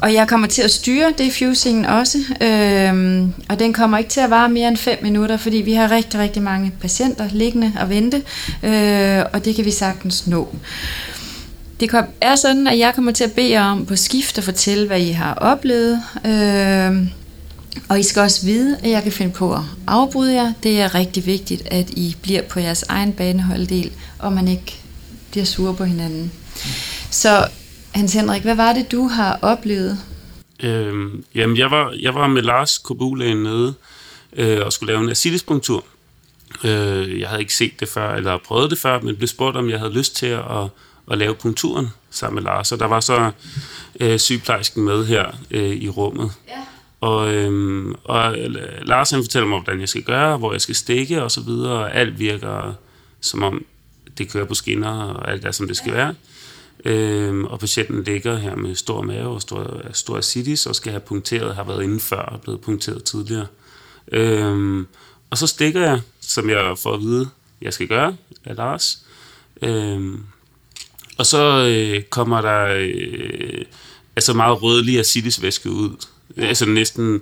Og 0.02 0.14
jeg 0.14 0.28
kommer 0.28 0.48
til 0.48 0.62
at 0.62 0.72
styre 0.72 1.14
defusingen 1.18 1.86
også, 1.86 2.18
øhm, 2.42 3.34
og 3.50 3.60
den 3.60 3.74
kommer 3.74 3.98
ikke 3.98 4.10
til 4.10 4.20
at 4.20 4.30
vare 4.30 4.50
mere 4.50 4.68
end 4.68 4.78
5 4.78 4.98
minutter, 5.02 5.38
fordi 5.38 5.58
vi 5.58 5.74
har 5.74 5.92
rigtig, 5.92 6.20
rigtig 6.20 6.42
mange 6.44 6.72
patienter 6.82 7.30
liggende 7.32 7.74
og 7.82 7.90
vente, 7.90 8.22
øh, 8.64 9.26
og 9.34 9.46
det 9.46 9.56
kan 9.56 9.66
vi 9.66 9.72
sagtens 9.72 10.28
nå. 10.28 10.56
Det 11.80 12.06
er 12.22 12.36
sådan, 12.36 12.68
at 12.68 12.80
jeg 12.80 12.96
kommer 12.96 13.12
til 13.12 13.24
at 13.24 13.32
bede 13.32 13.50
jer 13.50 13.64
om 13.64 13.86
på 13.86 13.96
skift 13.96 14.38
at 14.38 14.44
fortælle, 14.44 14.88
hvad 14.88 15.00
I 15.00 15.12
har 15.12 15.34
oplevet. 15.34 16.02
Øh, 16.26 17.08
og 17.90 18.00
I 18.00 18.04
skal 18.04 18.22
også 18.22 18.46
vide, 18.46 18.78
at 18.84 18.90
jeg 18.90 19.04
kan 19.04 19.12
finde 19.12 19.32
på 19.32 19.54
at 19.54 19.62
afbryde 19.88 20.34
jer. 20.34 20.54
Det 20.64 20.82
er 20.82 20.96
rigtig 20.96 21.26
vigtigt, 21.26 21.68
at 21.72 21.90
I 21.90 22.16
bliver 22.22 22.42
på 22.42 22.60
jeres 22.60 22.84
egen 22.90 23.14
baneholddel, 23.14 23.92
og 24.20 24.34
man 24.34 24.48
ikke 24.48 24.80
bliver 25.32 25.46
sure 25.46 25.74
på 25.74 25.84
hinanden. 25.84 26.32
Så 27.10 27.48
Hans 27.94 28.14
Henrik, 28.14 28.42
hvad 28.42 28.56
var 28.56 28.74
det, 28.74 28.92
du 28.92 29.08
har 29.08 29.40
oplevet? 29.42 29.98
Øhm, 30.64 31.24
jamen, 31.36 31.58
jeg 31.58 31.72
var, 31.72 31.96
jeg 32.00 32.16
var 32.16 32.28
med 32.28 32.42
Lars 32.42 32.78
Kobulægen 32.78 33.44
nede 33.44 33.74
øh, 34.34 34.66
og 34.66 34.74
skulle 34.74 34.94
lave 34.94 35.04
en 35.04 35.10
asilispunktur. 35.10 35.86
Øh, 36.64 37.20
jeg 37.20 37.30
havde 37.30 37.42
ikke 37.42 37.56
set 37.56 37.80
det 37.80 37.88
før, 37.88 38.16
eller 38.16 38.38
prøvet 38.38 38.72
det 38.72 38.80
før, 38.80 39.02
men 39.02 39.16
blev 39.16 39.28
spurgt, 39.28 39.58
om 39.58 39.70
jeg 39.70 39.80
havde 39.80 39.94
lyst 39.94 40.16
til 40.16 40.26
at, 40.26 40.68
at 41.12 41.18
lave 41.18 41.36
punkturen 41.36 41.88
sammen 42.10 42.36
med 42.36 42.44
Lars. 42.44 42.72
Og 42.72 42.80
der 42.80 42.86
var 42.86 43.00
så 43.00 43.32
øh, 44.00 44.20
sygeplejersken 44.20 44.84
med 44.84 45.06
her 45.06 45.26
øh, 45.52 45.70
i 45.70 45.90
rummet. 45.90 46.32
Ja. 46.48 46.54
Og, 47.02 47.34
øhm, 47.34 47.96
og 48.04 48.36
Lars 48.82 49.12
han 49.12 49.24
fortæller 49.24 49.48
mig, 49.48 49.60
hvordan 49.60 49.80
jeg 49.80 49.90
skal 49.90 50.04
gøre, 50.04 50.38
hvor 50.38 50.52
jeg 50.52 50.62
skal 50.62 50.76
stikke 50.76 51.24
og 51.24 51.32
så 51.32 51.42
videre, 51.42 51.74
og 51.74 51.96
alt 51.96 52.20
virker 52.20 52.74
som 53.22 53.44
om 53.44 53.66
det 54.18 54.32
kører 54.32 54.46
på 54.46 54.54
skinner, 54.54 55.04
og 55.04 55.32
alt 55.32 55.46
er 55.46 55.52
som 55.52 55.68
det 55.68 55.78
skal 55.78 55.94
være. 55.94 56.16
Øhm, 56.86 57.46
og 57.46 57.60
patienten 57.60 58.04
ligger 58.04 58.38
her 58.38 58.56
med 58.56 58.76
stor 58.76 59.02
mave 59.02 59.28
og 59.30 59.42
stor, 59.42 59.82
stor 59.94 60.18
asitis, 60.18 60.66
og 60.66 60.76
skal 60.76 60.92
have 60.92 61.00
punkteret, 61.00 61.56
har 61.56 61.64
været 61.64 61.84
inde 61.84 62.00
før 62.00 62.22
og 62.22 62.42
blevet 62.42 62.62
punkteret 62.62 63.04
tidligere. 63.04 63.48
Øhm, 64.12 64.88
og 65.30 65.38
så 65.38 65.48
stikker 65.48 65.82
jeg, 65.82 66.02
som 66.22 66.50
jeg 66.50 66.78
får 66.78 66.94
at 66.94 67.02
vide, 67.02 67.30
jeg 67.62 67.74
skal 67.74 67.88
gøre 67.88 68.16
af 68.46 68.56
Lars. 68.56 69.00
Øh, 69.62 70.02
og 71.18 71.26
så 71.26 71.68
øh, 71.68 72.04
kommer 72.04 72.42
der 72.42 72.66
øh, 72.80 73.66
altså 74.16 74.34
meget 74.34 74.62
rødlig 74.62 75.00
acidisvæske 75.00 75.70
ud. 75.70 76.06
Altså 76.38 76.66
næsten 76.66 77.22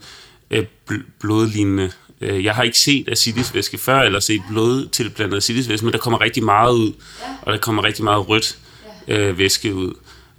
øh, 0.51 0.66
bl- 0.91 1.03
blodlignende. 1.20 1.91
Øh, 2.22 2.43
Jeg 2.43 2.55
har 2.55 2.64
ikke 2.64 2.80
set 2.80 3.10
acidisvæske 3.10 3.78
før, 3.78 3.99
eller 4.01 4.20
set 4.20 4.41
blod 4.49 4.88
tilblandet 4.88 5.38
acidisvæske, 5.38 5.86
men 5.86 5.93
der 5.93 5.99
kommer 5.99 6.22
rigtig 6.22 6.43
meget 6.43 6.74
ud, 6.74 6.93
og 7.41 7.53
der 7.53 7.60
kommer 7.60 7.84
rigtig 7.84 8.03
meget 8.03 8.30
rødt 8.30 8.57
øh, 9.10 9.38
væske 9.38 9.76
ud. 9.76 9.93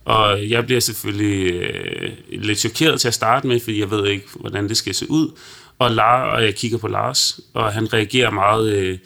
Og 0.04 0.50
jeg 0.50 0.66
bliver 0.66 0.80
selvfølgelig 0.80 1.52
øh, 1.52 2.10
lidt 2.32 2.58
chokeret 2.58 3.00
til 3.00 3.08
at 3.08 3.14
starte 3.14 3.46
med, 3.46 3.60
fordi 3.60 3.80
jeg 3.80 3.90
ved 3.90 4.06
ikke, 4.08 4.26
hvordan 4.34 4.68
det 4.68 4.76
skal 4.76 4.94
se 4.94 5.10
ud. 5.10 5.30
Og, 5.78 5.90
Lar, 5.90 6.22
og 6.24 6.42
jeg 6.44 6.54
kigger 6.54 6.78
på 6.78 6.88
Lars, 6.88 7.40
og 7.54 7.72
han 7.72 7.92
reagerer 7.92 8.30
meget... 8.30 8.72
Øh, 8.72 8.98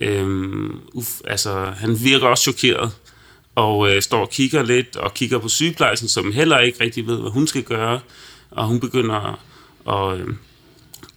øh, 0.00 0.70
uf, 0.92 1.08
altså, 1.24 1.64
han 1.76 1.96
virker 2.04 2.26
også 2.26 2.42
chokeret, 2.42 2.90
og 3.54 3.90
øh, 3.94 4.02
står 4.02 4.20
og 4.20 4.30
kigger 4.30 4.62
lidt, 4.62 4.96
og 4.96 5.14
kigger 5.14 5.38
på 5.38 5.48
sygeplejersken, 5.48 6.08
som 6.08 6.32
heller 6.32 6.58
ikke 6.58 6.84
rigtig 6.84 7.06
ved, 7.06 7.20
hvad 7.20 7.30
hun 7.30 7.46
skal 7.46 7.62
gøre. 7.62 8.00
Og 8.50 8.66
hun 8.66 8.80
begynder 8.80 9.38
at, 9.88 10.20
øh, 10.20 10.26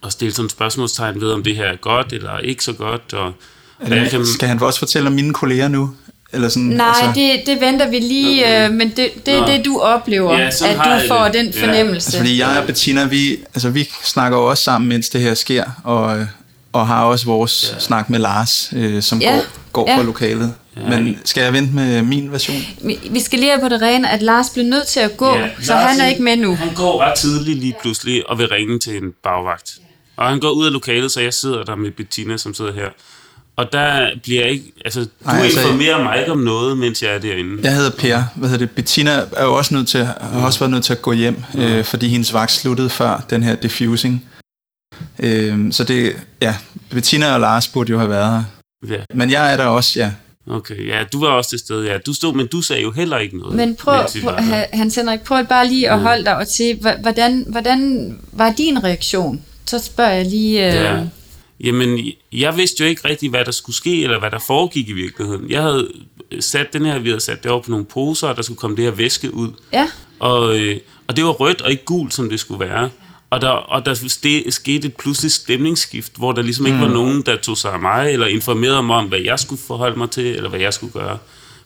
at 0.03 0.11
stille 0.11 0.31
sådan 0.33 0.45
et 0.45 0.51
spørgsmålstegn 0.51 1.21
ved, 1.21 1.31
om 1.31 1.43
det 1.43 1.55
her 1.55 1.65
er 1.65 1.75
godt 1.75 2.13
eller 2.13 2.37
ikke 2.37 2.63
så 2.63 2.73
godt. 2.73 3.13
Og, 3.13 3.33
Er 3.79 3.89
det, 3.89 4.09
kan- 4.11 4.25
skal 4.25 4.47
han 4.47 4.61
også 4.63 4.79
fortælle 4.79 5.07
om 5.07 5.13
mine 5.13 5.33
kolleger 5.33 5.67
nu? 5.67 5.95
Eller 6.33 6.49
sådan, 6.49 6.63
Nej, 6.69 6.87
altså, 6.87 7.11
det, 7.15 7.41
det 7.45 7.61
venter 7.61 7.89
vi 7.89 7.99
lige, 7.99 8.43
Okay. 8.45 8.69
øh, 8.69 8.73
men 8.73 8.89
det, 8.89 9.09
det 9.25 9.33
er 9.33 9.39
Nå. 9.39 9.47
det, 9.47 9.65
du 9.65 9.79
oplever, 9.79 10.37
Ja, 10.39 10.45
at 10.47 10.53
du 10.61 11.07
får 11.07 11.23
det. 11.25 11.33
den 11.33 11.45
Ja. 11.47 11.61
fornemmelse. 11.67 12.07
Altså, 12.07 12.17
fordi 12.17 12.39
jeg 12.39 12.57
og 12.59 12.65
Bettina, 12.65 13.05
vi, 13.05 13.37
altså, 13.53 13.69
vi 13.69 13.89
snakker 14.03 14.37
jo 14.37 14.45
også 14.49 14.63
sammen, 14.63 14.89
mens 14.89 15.09
det 15.09 15.21
her 15.21 15.33
sker, 15.33 15.63
og, 15.83 16.27
og 16.73 16.87
har 16.87 17.03
også 17.03 17.25
vores 17.25 17.69
ja. 17.73 17.79
snak 17.79 18.09
med 18.09 18.19
Lars, 18.19 18.69
øh, 18.75 19.01
som 19.01 19.19
Ja. 19.21 19.31
går, 19.35 19.41
går 19.71 19.89
Ja. 19.91 19.97
fra 19.97 20.03
lokalet. 20.03 20.53
Ja. 20.77 20.81
Men 20.99 21.17
skal 21.25 21.43
jeg 21.43 21.53
vente 21.53 21.73
med 21.75 22.01
min 22.01 22.31
version? 22.31 22.57
Vi, 23.11 23.19
skal 23.19 23.39
lige 23.39 23.51
have 23.51 23.61
på 23.61 23.69
det 23.69 23.81
rene, 23.81 24.09
at 24.09 24.21
Lars 24.21 24.49
bliver 24.49 24.67
nødt 24.69 24.87
til 24.87 24.99
at 24.99 25.17
gå, 25.17 25.35
ja, 25.37 25.49
så 25.61 25.73
Lars, 25.73 25.91
han 25.91 26.01
er 26.01 26.07
ikke 26.07 26.21
med 26.23 26.37
nu. 26.37 26.55
Han 26.55 26.73
går 26.75 27.01
ret 27.01 27.13
tidligt 27.17 27.59
lige 27.59 27.75
pludselig 27.81 28.29
og 28.29 28.37
vil 28.37 28.47
ringe 28.47 28.79
til 28.79 28.97
en 28.97 29.11
bagvagt. 29.23 29.71
Og 30.17 30.29
han 30.29 30.39
går 30.39 30.49
ud 30.49 30.65
af 30.65 30.73
lokalet, 30.73 31.11
så 31.11 31.21
jeg 31.21 31.33
sidder 31.33 31.63
der 31.63 31.75
med 31.75 31.91
Bettina, 31.91 32.37
som 32.37 32.53
sidder 32.53 32.73
her. 32.73 32.89
Og 33.55 33.73
der 33.73 34.09
bliver 34.23 34.41
jeg 34.41 34.51
ikke... 34.51 34.65
Altså, 34.85 34.99
du 35.01 35.07
Nej, 35.25 35.39
altså- 35.41 35.61
informerer 35.61 36.03
mig 36.03 36.19
ikke 36.19 36.31
om 36.31 36.37
noget, 36.37 36.77
mens 36.77 37.03
jeg 37.03 37.15
er 37.15 37.19
derinde. 37.19 37.57
Jeg 37.63 37.75
hedder 37.75 37.91
Per. 37.91 38.23
Hvad 38.35 38.49
hedder 38.49 38.65
det? 38.65 38.75
Bettina 38.75 39.11
er 39.37 39.43
jo 39.43 39.53
også 39.53 39.73
nødt 39.73 39.87
til, 39.87 40.05
har 40.05 40.45
også 40.45 40.59
været 40.59 40.71
nødt 40.71 40.83
til 40.83 40.93
at 40.93 41.01
gå 41.01 41.11
hjem, 41.11 41.43
øh, 41.57 41.83
fordi 41.83 42.07
hendes 42.07 42.33
vagt 42.33 42.51
sluttede 42.51 42.89
før 42.89 43.25
den 43.29 43.43
her 43.43 43.55
diffusing. 43.55 44.25
Øh, 45.19 45.71
så 45.73 45.83
det, 45.83 46.15
ja, 46.41 46.55
Bettina 46.89 47.33
og 47.33 47.39
Lars 47.39 47.67
burde 47.67 47.91
jo 47.91 47.97
have 47.97 48.09
været 48.09 48.31
her. 48.31 48.43
Ja, 48.95 49.03
Men 49.13 49.31
jeg 49.31 49.53
er 49.53 49.57
der 49.57 49.65
også, 49.65 49.99
ja. 49.99 50.11
okay. 50.49 50.87
Ja, 50.87 51.03
du 51.13 51.19
var 51.19 51.27
også 51.27 51.49
til 51.49 51.59
stede. 51.59 51.91
Ja, 51.91 51.97
du 51.97 52.13
stod, 52.13 52.33
men 52.33 52.47
du 52.47 52.61
sagde 52.61 52.81
jo 52.81 52.91
heller 52.91 53.17
ikke 53.17 53.37
noget. 53.37 53.55
Men 53.55 53.75
prøv, 53.75 54.01
prøv. 54.23 54.33
Hans 54.73 54.95
Henrik, 54.95 55.19
prøv 55.21 55.45
bare 55.45 55.67
lige 55.67 55.89
at 55.89 55.99
holde 55.99 56.25
dig 56.25 56.35
og 56.37 56.47
se, 56.47 56.79
hvordan, 57.01 57.45
hvordan 57.47 58.11
var 58.31 58.53
din 58.57 58.83
reaktion? 58.83 59.41
Så 59.65 59.79
spørger 59.79 60.11
jeg 60.11 60.25
lige... 60.25 60.67
Øh, 60.67 60.73
Ja. 60.75 60.99
Jamen, 61.63 62.11
jeg 62.31 62.57
vidste 62.57 62.83
jo 62.83 62.89
ikke 62.89 63.07
rigtig, 63.07 63.29
hvad 63.29 63.45
der 63.45 63.51
skulle 63.51 63.75
ske, 63.75 64.03
eller 64.03 64.19
hvad 64.19 64.31
der 64.31 64.39
foregik 64.47 64.89
i 64.89 64.93
virkeligheden. 64.93 65.49
Jeg 65.49 65.61
havde 65.61 65.91
sat 66.39 66.73
den 66.73 66.85
her, 66.85 66.99
vi 66.99 67.09
havde 67.09 67.21
sat 67.21 67.43
det 67.43 67.51
over 67.51 67.61
på 67.61 67.71
nogle 67.71 67.85
poser, 67.85 68.27
og 68.27 68.35
der 68.35 68.41
skulle 68.41 68.57
komme 68.57 68.75
det 68.75 68.85
her 68.85 68.91
væske 68.91 69.33
ud. 69.33 69.49
ja. 69.73 69.87
Og, 70.19 70.59
øh, 70.59 70.77
og 71.07 71.15
det 71.15 71.23
var 71.25 71.31
rødt 71.31 71.61
og 71.61 71.71
ikke 71.71 71.85
gult, 71.85 72.13
som 72.13 72.29
det 72.29 72.39
skulle 72.39 72.59
være. 72.59 72.89
Og 73.29 73.41
der, 73.41 73.49
og 73.49 73.85
der 73.85 73.93
ste, 73.93 74.51
skete 74.51 74.87
et 74.87 74.95
pludseligt 74.95 75.33
stemningsskift, 75.33 76.17
hvor 76.17 76.31
der 76.31 76.41
ligesom 76.41 76.65
ikke 76.65 76.79
var 76.79 76.87
nogen, 76.87 77.21
der 77.21 77.37
tog 77.37 77.57
sig 77.57 77.73
af 77.73 77.79
mig, 77.79 78.13
eller 78.13 78.27
informerede 78.27 78.83
mig 78.83 78.95
om, 78.95 79.05
hvad 79.05 79.19
jeg 79.19 79.39
skulle 79.39 79.61
forholde 79.67 79.97
mig 79.97 80.09
til, 80.09 80.25
eller 80.25 80.49
hvad 80.49 80.59
jeg 80.59 80.73
skulle 80.73 80.93
gøre. 80.93 81.17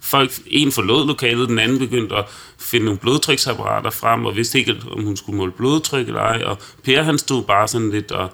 Folk, 0.02 0.32
en 0.48 0.72
forlod 0.72 1.08
lokalet, 1.08 1.50
den 1.50 1.60
anden 1.60 1.80
begyndte 1.80 2.16
at 2.16 2.26
finde 2.60 2.86
nogle 2.86 3.00
blodtryksapparater 3.00 3.90
frem, 3.90 4.26
og 4.26 4.36
vidste 4.36 4.60
ikke, 4.60 4.76
om 4.92 5.04
hun 5.04 5.18
skulle 5.18 5.38
måle 5.38 5.52
blodtryk 5.52 6.08
eller 6.08 6.22
ej. 6.22 6.44
Og 6.46 6.58
Per, 6.84 7.02
han 7.02 7.18
stod 7.18 7.44
bare 7.44 7.68
sådan 7.68 7.92
lidt 7.92 8.12
og 8.12 8.30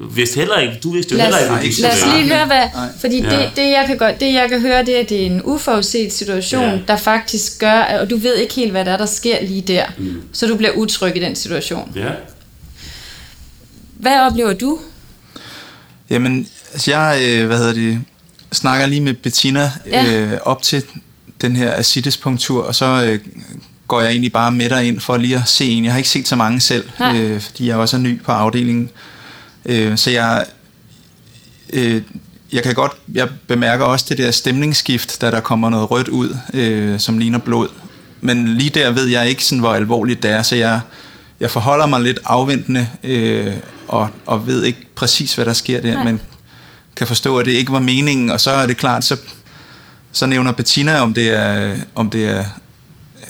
vidste 0.00 0.36
heller 0.36 0.58
ikke, 0.58 0.78
du 0.82 0.92
vidste 0.92 1.12
jo 1.12 1.16
Lad 1.16 1.24
heller 1.26 1.60
ikke, 1.60 1.76
du 1.76 1.82
lad 1.82 1.90
os 1.92 2.14
lige 2.14 2.34
høre, 2.34 2.46
hvad, 2.46 2.62
fordi 3.00 3.22
Ja. 3.22 3.30
det, 3.30 3.50
det, 3.56 3.62
jeg 3.62 3.84
kan 3.86 3.98
godt, 3.98 4.20
det, 4.20 4.32
jeg 4.34 4.48
kan 4.48 4.60
høre, 4.60 4.84
det 4.84 4.96
er, 4.96 5.00
at 5.00 5.08
det 5.08 5.22
er 5.22 5.26
en 5.26 5.40
uforudset 5.44 6.12
situation, 6.12 6.64
Ja. 6.64 6.78
der 6.88 6.96
faktisk 6.96 7.58
gør, 7.60 7.80
og 8.00 8.10
du 8.10 8.16
ved 8.16 8.34
ikke 8.36 8.54
helt, 8.54 8.70
hvad 8.70 8.84
der 8.84 8.92
er, 8.92 8.96
der 8.96 9.06
sker 9.06 9.36
lige 9.42 9.60
der. 9.62 9.84
Mm. 9.98 10.22
Så 10.32 10.46
du 10.46 10.56
bliver 10.56 10.72
utryg 10.72 11.16
i 11.16 11.20
den 11.20 11.36
situation. 11.36 11.92
Ja. 11.96 12.08
Hvad 13.92 14.20
oplever 14.20 14.52
du? 14.52 14.78
Jamen, 16.10 16.48
altså 16.72 16.90
jeg, 16.90 17.20
øh, 17.28 17.46
hvad 17.46 17.58
hedder 17.58 17.72
det, 17.72 18.00
snakker 18.52 18.86
lige 18.86 19.00
med 19.00 19.14
Bettina 19.14 19.72
Ja. 19.86 20.14
øh, 20.14 20.38
op 20.42 20.62
til 20.62 20.82
den 21.40 21.56
her 21.56 21.72
acidispunktur, 21.74 22.62
og 22.64 22.74
så 22.74 23.04
øh, 23.04 23.18
går 23.88 24.00
jeg 24.00 24.10
egentlig 24.10 24.32
bare 24.32 24.52
med 24.52 24.82
ind 24.84 25.00
for 25.00 25.16
lige 25.16 25.36
at 25.36 25.42
se 25.48 25.64
en. 25.64 25.84
Jeg 25.84 25.92
har 25.92 25.98
ikke 25.98 26.08
set 26.10 26.28
så 26.28 26.36
mange 26.36 26.60
selv, 26.60 26.88
Nej. 26.98 27.20
øh, 27.20 27.40
fordi 27.40 27.68
jeg 27.68 27.76
også 27.76 27.96
er 27.96 28.00
ny 28.00 28.22
på 28.22 28.32
afdelingen. 28.32 28.90
Øh, 29.68 29.98
så 29.98 30.10
jeg, 30.10 30.44
øh, 31.72 32.02
jeg 32.52 32.62
kan 32.62 32.74
godt, 32.74 32.92
jeg 33.14 33.28
bemærker 33.46 33.84
også 33.84 34.06
det 34.08 34.18
der 34.18 34.30
stemningsskift, 34.30 35.20
da 35.20 35.30
der 35.30 35.40
kommer 35.40 35.70
noget 35.70 35.90
rødt 35.90 36.08
ud, 36.08 36.36
øh, 36.54 37.00
som 37.00 37.18
ligner 37.18 37.38
blod. 37.38 37.68
Men 38.20 38.48
lige 38.48 38.70
der 38.70 38.90
ved 38.90 39.06
jeg 39.06 39.28
ikke, 39.28 39.44
sådan, 39.44 39.58
hvor 39.58 39.74
alvorligt 39.74 40.22
det 40.22 40.30
er, 40.30 40.42
så 40.42 40.56
jeg, 40.56 40.80
jeg 41.40 41.50
forholder 41.50 41.86
mig 41.86 42.00
lidt 42.00 42.18
afventende, 42.24 42.88
øh, 43.04 43.54
og, 43.88 44.08
og 44.26 44.46
ved 44.46 44.64
ikke 44.64 44.86
præcis, 44.94 45.34
hvad 45.34 45.44
der 45.44 45.52
sker 45.52 45.80
der, 45.80 45.94
Nej. 45.94 46.04
men 46.04 46.20
kan 46.96 47.06
forstå, 47.06 47.38
at 47.38 47.46
det 47.46 47.52
ikke 47.52 47.72
var 47.72 47.80
meningen, 47.80 48.30
og 48.30 48.40
så 48.40 48.50
er 48.50 48.66
det 48.66 48.76
klart, 48.76 49.04
så, 49.04 49.16
så 50.12 50.26
nævner 50.26 50.52
Bettina, 50.52 51.00
om 51.00 51.14
det 51.14 51.30
er, 51.30 51.76
om 51.94 52.10
det 52.10 52.28
er 52.28 52.44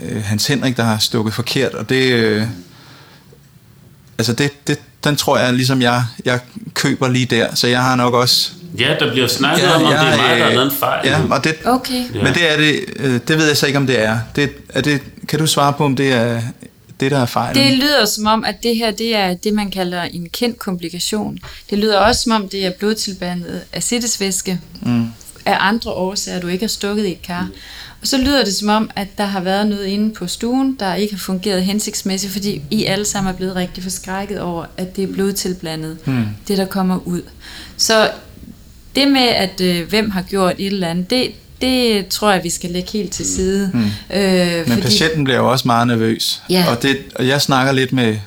øh, 0.02 0.24
Hans 0.24 0.46
Henrik, 0.46 0.76
der 0.76 0.82
har 0.82 0.98
stukket 0.98 1.34
forkert, 1.34 1.74
og 1.74 1.88
det, 1.88 2.12
øh, 2.12 2.46
altså 4.18 4.32
det, 4.32 4.66
det, 4.66 4.78
den 5.04 5.16
tror 5.16 5.38
jeg, 5.38 5.52
ligesom 5.54 5.82
jeg, 5.82 6.04
jeg 6.24 6.40
køber 6.74 7.08
lige 7.08 7.26
der, 7.26 7.54
så 7.54 7.66
jeg 7.66 7.82
har 7.82 7.96
nok 7.96 8.14
også... 8.14 8.50
ja, 8.78 8.94
der 9.00 9.12
bliver 9.12 9.28
snakket 9.28 9.62
ja, 9.62 9.74
om, 9.74 9.84
om 9.84 9.92
det 9.92 9.98
er 10.00 10.16
mig, 10.16 10.38
der 10.38 10.44
har 10.44 10.50
lavet 10.50 10.72
en 10.72 10.78
fejl. 10.78 11.06
Ja, 11.08 11.20
og 11.30 11.44
det, 11.44 11.54
Okay. 11.64 12.04
Ja. 12.14 12.22
men 12.22 12.34
det 12.34 12.52
er 12.52 12.56
det, 12.56 12.80
øh, 12.96 13.20
det 13.28 13.38
ved 13.38 13.46
jeg 13.46 13.56
så 13.56 13.66
ikke, 13.66 13.76
om 13.76 13.86
det 13.86 14.02
er. 14.04 14.18
Det, 14.36 14.50
er 14.68 14.80
det, 14.80 15.02
kan 15.28 15.38
du 15.38 15.46
svare 15.46 15.72
på, 15.72 15.84
om 15.84 15.96
det 15.96 16.12
er 16.12 16.42
det, 17.00 17.10
der 17.10 17.18
er 17.18 17.26
fejlen? 17.26 17.64
Det 17.64 17.78
lyder 17.78 18.04
som 18.06 18.26
om, 18.26 18.44
at 18.44 18.62
det 18.62 18.76
her 18.76 18.90
det 18.90 19.16
er 19.16 19.34
det, 19.34 19.54
man 19.54 19.70
kalder 19.70 20.02
en 20.02 20.28
kendt 20.32 20.58
komplikation. 20.58 21.38
Det 21.70 21.78
lyder 21.78 21.98
også 21.98 22.22
som 22.22 22.32
om, 22.32 22.48
det 22.48 22.66
er 22.66 22.70
blodtilbandet 22.78 23.62
acidesvæske 23.72 24.60
mm. 24.82 25.06
af 25.46 25.56
andre 25.60 25.90
årsager, 25.90 26.40
du 26.40 26.46
ikke 26.46 26.62
har 26.62 26.68
stukket 26.68 27.06
i 27.06 27.12
et 27.12 27.22
kar. 27.22 27.48
Og 28.00 28.06
så 28.06 28.18
lyder 28.18 28.44
det 28.44 28.54
som 28.54 28.68
om, 28.68 28.90
at 28.96 29.08
der 29.18 29.24
har 29.24 29.40
været 29.40 29.66
noget 29.66 29.86
inde 29.86 30.14
på 30.14 30.26
stuen, 30.26 30.76
der 30.80 30.94
ikke 30.94 31.14
har 31.14 31.18
fungeret 31.18 31.62
hensigtsmæssigt, 31.62 32.32
fordi 32.32 32.62
I 32.70 32.84
alle 32.84 33.04
sammen 33.04 33.32
er 33.32 33.36
blevet 33.36 33.56
rigtig 33.56 33.82
forskrækket 33.82 34.40
over, 34.40 34.64
at 34.76 34.96
det 34.96 35.04
er 35.04 35.12
blodtilblandet, 35.12 35.98
mm. 36.06 36.24
det 36.48 36.58
der 36.58 36.64
kommer 36.64 36.98
ud. 37.06 37.22
Så 37.76 38.10
det 38.96 39.08
med, 39.08 39.20
at 39.28 39.60
øh, 39.60 39.88
hvem 39.88 40.10
har 40.10 40.22
gjort 40.22 40.54
et 40.58 40.66
eller 40.66 40.88
andet, 40.88 41.10
det, 41.10 41.30
det 41.60 42.06
tror 42.08 42.30
jeg, 42.32 42.44
vi 42.44 42.50
skal 42.50 42.70
lægge 42.70 42.90
helt 42.92 43.12
til 43.12 43.26
side. 43.26 43.70
Mm. 43.74 44.16
Øh, 44.16 44.68
Men 44.68 44.80
patienten 44.80 45.24
bliver 45.24 45.38
jo 45.38 45.50
også 45.50 45.68
meget 45.68 45.86
nervøs. 45.86 46.42
Ja. 46.50 46.64
Og, 46.70 46.82
det, 46.82 46.98
og 47.14 47.26
jeg 47.28 47.42
snakker 47.42 47.72
lidt 47.72 47.92
med, 47.92 48.18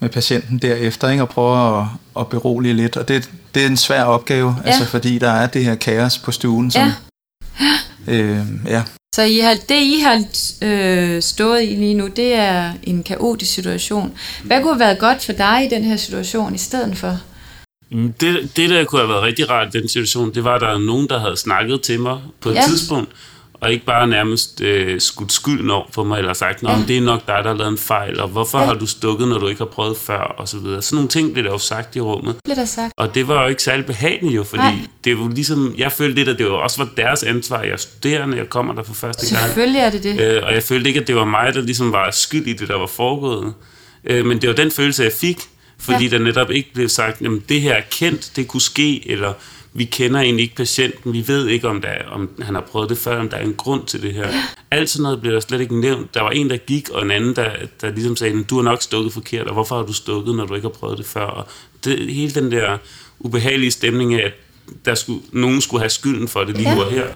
med 0.00 0.08
patienten 0.08 0.58
derefter, 0.58 1.08
ikke? 1.10 1.22
og 1.22 1.28
prøver 1.28 1.80
at, 1.80 1.86
at 2.20 2.26
berolige 2.28 2.74
lidt. 2.74 2.96
Og 2.96 3.08
det, 3.08 3.30
det 3.54 3.62
er 3.62 3.66
en 3.66 3.76
svær 3.76 4.02
opgave, 4.04 4.56
Ja. 4.64 4.70
altså, 4.70 4.84
fordi 4.86 5.18
der 5.18 5.30
er 5.30 5.46
det 5.46 5.64
her 5.64 5.74
kaos 5.74 6.18
på 6.18 6.32
stuen. 6.32 6.70
Som, 6.70 6.82
Ja. 6.82 6.92
Øh, 8.08 8.38
ja. 8.66 8.82
Så 9.14 9.22
I 9.22 9.38
har, 9.38 9.54
det, 9.68 9.82
I 9.82 9.98
har 9.98 10.24
øh, 10.62 11.22
stået 11.22 11.62
i 11.62 11.66
lige 11.66 11.94
nu, 11.94 12.06
det 12.06 12.34
er 12.34 12.72
en 12.82 13.02
kaotisk 13.02 13.52
situation. 13.52 14.12
Hvad 14.44 14.62
kunne 14.62 14.72
have 14.72 14.80
været 14.80 14.98
godt 14.98 15.24
for 15.24 15.32
dig 15.32 15.66
i 15.66 15.74
den 15.74 15.84
her 15.84 15.96
situation 15.96 16.54
i 16.54 16.58
stedet 16.58 16.96
for? 16.96 17.18
Det, 18.20 18.56
det, 18.56 18.70
der 18.70 18.84
kunne 18.84 19.00
have 19.00 19.08
været 19.08 19.22
rigtig 19.22 19.50
rart 19.50 19.74
i 19.74 19.78
den 19.78 19.88
situation, 19.88 20.34
det 20.34 20.44
var, 20.44 20.54
at 20.54 20.60
der 20.60 20.68
er 20.68 20.78
nogen, 20.78 21.08
der 21.08 21.18
havde 21.18 21.36
snakket 21.36 21.80
til 21.80 22.00
mig 22.00 22.20
på 22.40 22.48
et 22.48 22.54
ja. 22.54 22.62
tidspunkt, 22.66 23.10
og 23.62 23.72
ikke 23.72 23.84
bare 23.84 24.06
nærmest 24.06 24.60
øh, 24.60 25.00
skudt 25.00 25.32
skylden 25.32 25.70
over 25.70 25.86
på 25.94 26.04
mig, 26.04 26.18
eller 26.18 26.32
sagt, 26.32 26.62
at 26.68 26.78
det 26.88 26.96
er 26.96 27.00
nok 27.00 27.20
dig, 27.26 27.38
der 27.42 27.48
har 27.50 27.56
lavet 27.56 27.70
en 27.72 27.78
fejl, 27.78 28.20
og 28.20 28.28
hvorfor 28.28 28.58
Ja. 28.58 28.64
har 28.64 28.74
du 28.74 28.86
stukket, 28.86 29.28
når 29.28 29.38
du 29.38 29.48
ikke 29.48 29.58
har 29.58 29.64
prøvet 29.66 29.96
før, 29.96 30.18
og 30.38 30.48
så 30.48 30.58
videre. 30.58 30.82
Sådan 30.82 30.96
nogle 30.96 31.08
ting 31.08 31.32
blev 31.32 31.44
der 31.44 31.50
jo 31.50 31.58
sagt 31.58 31.96
i 31.96 32.00
rummet. 32.00 32.36
Bliver 32.44 32.54
der 32.56 32.64
sagt? 32.64 32.92
Og 32.96 33.14
det 33.14 33.28
var 33.28 33.42
jo 33.42 33.48
ikke 33.48 33.62
særlig 33.62 33.86
behageligt 33.86 34.36
jo, 34.36 34.42
fordi 34.44 34.62
Nej. 34.62 34.74
det 35.04 35.18
var 35.18 35.28
ligesom, 35.28 35.74
jeg 35.78 35.92
følte 35.92 36.14
lidt, 36.14 36.28
at 36.28 36.38
det 36.38 36.46
var 36.46 36.52
også 36.52 36.84
var 36.84 36.90
deres 36.96 37.22
ansvar. 37.22 37.62
Jeg 37.62 37.72
er 37.72 37.76
studerende, 37.76 38.36
jeg 38.36 38.48
kommer 38.48 38.74
der 38.74 38.82
for 38.82 38.94
første 38.94 39.34
gang. 39.36 39.46
Selvfølgelig 39.46 39.80
er 39.80 39.90
det 39.90 40.02
det. 40.02 40.20
Øh, 40.20 40.42
og 40.46 40.54
jeg 40.54 40.62
følte 40.62 40.88
ikke, 40.88 41.00
at 41.00 41.06
det 41.06 41.16
var 41.16 41.24
mig, 41.24 41.54
der 41.54 41.60
ligesom 41.60 41.92
var 41.92 42.10
skyld 42.10 42.46
i 42.46 42.52
det, 42.52 42.68
der 42.68 42.78
var 42.78 42.86
foregået. 42.86 43.54
Øh, 44.04 44.26
men 44.26 44.40
det 44.40 44.48
var 44.48 44.54
den 44.54 44.70
følelse, 44.70 45.02
jeg 45.02 45.12
fik, 45.12 45.38
fordi 45.80 46.04
ja. 46.08 46.16
der 46.16 46.24
netop 46.24 46.50
ikke 46.50 46.70
blev 46.74 46.88
sagt, 46.88 47.22
at 47.22 47.30
det 47.48 47.60
her 47.60 47.74
er 47.74 47.82
kendt, 47.90 48.32
det 48.36 48.48
kunne 48.48 48.60
ske, 48.60 49.10
eller 49.10 49.32
vi 49.74 49.84
kender 49.84 50.20
egentlig 50.20 50.42
ikke 50.42 50.54
patienten, 50.54 51.12
vi 51.12 51.24
ved 51.28 51.48
ikke, 51.48 51.68
om, 51.68 51.80
der 51.80 51.88
er, 51.88 52.08
om 52.08 52.30
han 52.42 52.54
har 52.54 52.62
prøvet 52.62 52.90
det 52.90 52.98
før, 52.98 53.20
om 53.20 53.28
der 53.28 53.36
er 53.36 53.44
en 53.44 53.54
grund 53.54 53.86
til 53.86 54.02
det 54.02 54.14
her. 54.14 54.28
Alt 54.70 54.90
sådan 54.90 55.02
noget 55.02 55.20
blev 55.20 55.32
der 55.32 55.40
slet 55.40 55.60
ikke 55.60 55.80
nævnt. 55.80 56.14
Der 56.14 56.22
var 56.22 56.30
en, 56.30 56.50
der 56.50 56.56
gik, 56.56 56.88
og 56.90 57.02
en 57.02 57.10
anden, 57.10 57.36
der, 57.36 57.50
der 57.80 57.90
ligesom 57.90 58.16
sagde, 58.16 58.42
du 58.44 58.56
har 58.56 58.62
nok 58.62 58.82
stukket 58.82 59.12
forkert, 59.12 59.46
og 59.46 59.52
hvorfor 59.52 59.76
har 59.76 59.82
du 59.82 59.92
stukket, 59.92 60.34
når 60.34 60.46
du 60.46 60.54
ikke 60.54 60.64
har 60.64 60.72
prøvet 60.72 60.98
det 60.98 61.06
før? 61.06 61.20
Og 61.24 61.46
det, 61.84 62.14
hele 62.14 62.30
den 62.34 62.52
der 62.52 62.78
ubehagelige 63.20 63.70
stemning 63.70 64.14
af, 64.14 64.24
at 64.26 64.32
der 64.84 64.94
skulle, 64.94 65.20
nogen 65.32 65.60
skulle 65.60 65.80
have 65.80 65.90
skylden 65.90 66.28
for 66.28 66.44
det 66.44 66.56
lige 66.56 66.70
Ja. 66.70 66.84
ja. 66.84 66.90
her. 66.90 67.06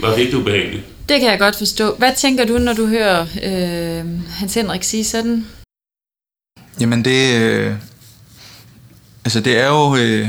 Var 0.00 0.16
virkelig 0.16 0.38
ubehageligt. 0.40 0.82
Det 1.08 1.20
kan 1.20 1.30
jeg 1.30 1.38
godt 1.38 1.56
forstå. 1.56 1.94
Hvad 1.94 2.12
tænker 2.16 2.44
du, 2.44 2.58
når 2.58 2.72
du 2.72 2.86
hører 2.86 3.20
øh, 3.22 4.20
Hans 4.28 4.54
Henrik 4.54 4.82
sige 4.82 5.04
sådan? 5.04 5.46
Jamen 6.80 7.04
det... 7.04 7.42
Øh, 7.42 7.72
altså 9.24 9.40
det 9.40 9.58
er 9.58 9.68
jo... 9.68 9.96
Øh, 9.96 10.28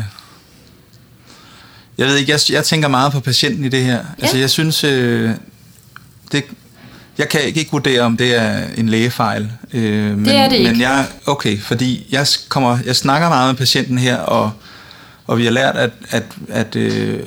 jeg 1.97 2.07
ved 2.07 2.17
ikke, 2.17 2.31
jeg, 2.31 2.39
jeg 2.49 2.63
tænker 2.63 2.87
meget 2.87 3.11
på 3.11 3.19
patienten 3.19 3.65
i 3.65 3.69
det 3.69 3.83
her. 3.83 3.93
Ja. 3.93 4.01
Altså 4.19 4.37
jeg 4.37 4.49
synes... 4.49 4.83
Øh, 4.83 5.31
det, 6.31 6.43
jeg 7.17 7.29
kan 7.29 7.41
ikke 7.41 7.71
vurdere, 7.71 8.01
om 8.01 8.17
det 8.17 8.35
er 8.35 8.63
en 8.77 8.89
lægefejl. 8.89 9.51
Øh, 9.73 10.17
men, 10.17 10.29
er 10.29 10.49
det 10.49 10.55
ikke. 10.55 10.71
Men 10.71 10.81
jeg, 10.81 11.05
okay, 11.25 11.59
fordi 11.59 12.07
jeg, 12.11 12.27
kommer, 12.49 12.77
jeg 12.85 12.95
snakker 12.95 13.29
meget 13.29 13.53
med 13.53 13.57
patienten 13.57 13.97
her, 13.97 14.17
og, 14.17 14.51
og 15.27 15.37
vi 15.37 15.43
har 15.43 15.51
lært, 15.51 15.75
at, 15.75 15.91
at, 16.09 16.23
at, 16.49 16.75
øh, 16.75 17.19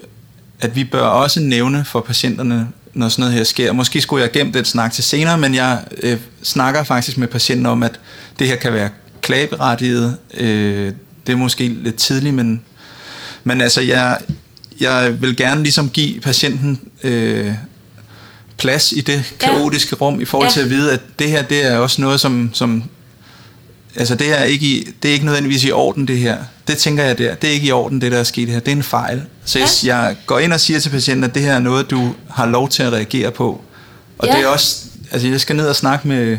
at 0.60 0.76
vi 0.76 0.84
bør 0.84 1.02
også 1.02 1.40
nævne 1.40 1.84
for 1.84 2.00
patienterne, 2.00 2.68
når 2.94 3.08
sådan 3.08 3.22
noget 3.22 3.34
her 3.34 3.44
sker. 3.44 3.72
Måske 3.72 4.00
skulle 4.00 4.22
jeg 4.22 4.32
gemt 4.32 4.54
den 4.54 4.64
snak 4.64 4.92
til 4.92 5.04
senere, 5.04 5.38
men 5.38 5.54
jeg 5.54 5.78
øh, 6.02 6.18
snakker 6.42 6.84
faktisk 6.84 7.18
med 7.18 7.28
patienten 7.28 7.66
om, 7.66 7.82
at 7.82 8.00
det 8.38 8.46
her 8.46 8.56
kan 8.56 8.72
være 8.72 8.90
klageberettiget. 9.22 10.16
Øh, 10.34 10.92
det 11.26 11.32
er 11.32 11.36
måske 11.36 11.68
lidt 11.68 11.96
tidligt, 11.96 12.34
men, 12.34 12.62
men 13.44 13.60
altså, 13.60 13.80
jeg, 13.80 14.18
jeg 14.80 15.22
vil 15.22 15.36
gerne 15.36 15.62
ligesom 15.62 15.90
give 15.90 16.20
patienten 16.20 16.80
øh, 17.04 17.52
plads 18.56 18.92
i 18.92 19.00
det 19.00 19.32
Ja. 19.42 19.46
kaotiske 19.46 19.96
rum, 19.96 20.20
i 20.20 20.24
forhold 20.24 20.48
Ja. 20.48 20.52
til 20.52 20.60
at 20.60 20.70
vide, 20.70 20.92
at 20.92 21.00
det 21.18 21.30
her, 21.30 21.42
det 21.42 21.66
er 21.66 21.76
også 21.76 22.00
noget, 22.00 22.20
som, 22.20 22.50
som 22.52 22.84
altså 23.96 24.14
det 24.14 24.38
er, 24.40 24.44
ikke 24.44 24.66
i, 24.66 24.88
det 25.02 25.08
er 25.08 25.12
ikke 25.12 25.24
nødvendigvis 25.24 25.64
i 25.64 25.70
orden, 25.70 26.08
det 26.08 26.18
her. 26.18 26.36
Det 26.68 26.76
tænker 26.78 27.04
jeg 27.04 27.18
der. 27.18 27.34
Det 27.34 27.48
er 27.50 27.54
ikke 27.54 27.66
i 27.66 27.72
orden, 27.72 28.00
det 28.00 28.12
der 28.12 28.18
er 28.18 28.22
sket 28.24 28.48
her. 28.48 28.60
Det 28.60 28.68
er 28.68 28.76
en 28.76 28.82
fejl. 28.82 29.22
Så 29.44 29.58
Ja. 29.58 29.64
ja. 29.84 29.96
jeg 29.96 30.16
går 30.26 30.38
ind 30.38 30.52
og 30.52 30.60
siger 30.60 30.80
til 30.80 30.90
patienten, 30.90 31.24
at 31.24 31.34
det 31.34 31.42
her 31.42 31.52
er 31.54 31.58
noget, 31.58 31.90
du 31.90 32.14
har 32.30 32.46
lov 32.46 32.68
til 32.68 32.82
at 32.82 32.92
reagere 32.92 33.30
på. 33.30 33.60
Og 34.18 34.26
Ja. 34.26 34.32
ja. 34.32 34.38
det 34.38 34.44
er 34.46 34.48
også, 34.48 34.84
altså 35.10 35.28
jeg 35.28 35.40
skal 35.40 35.56
ned 35.56 35.68
og 35.68 35.76
snakke 35.76 36.08
med, 36.08 36.38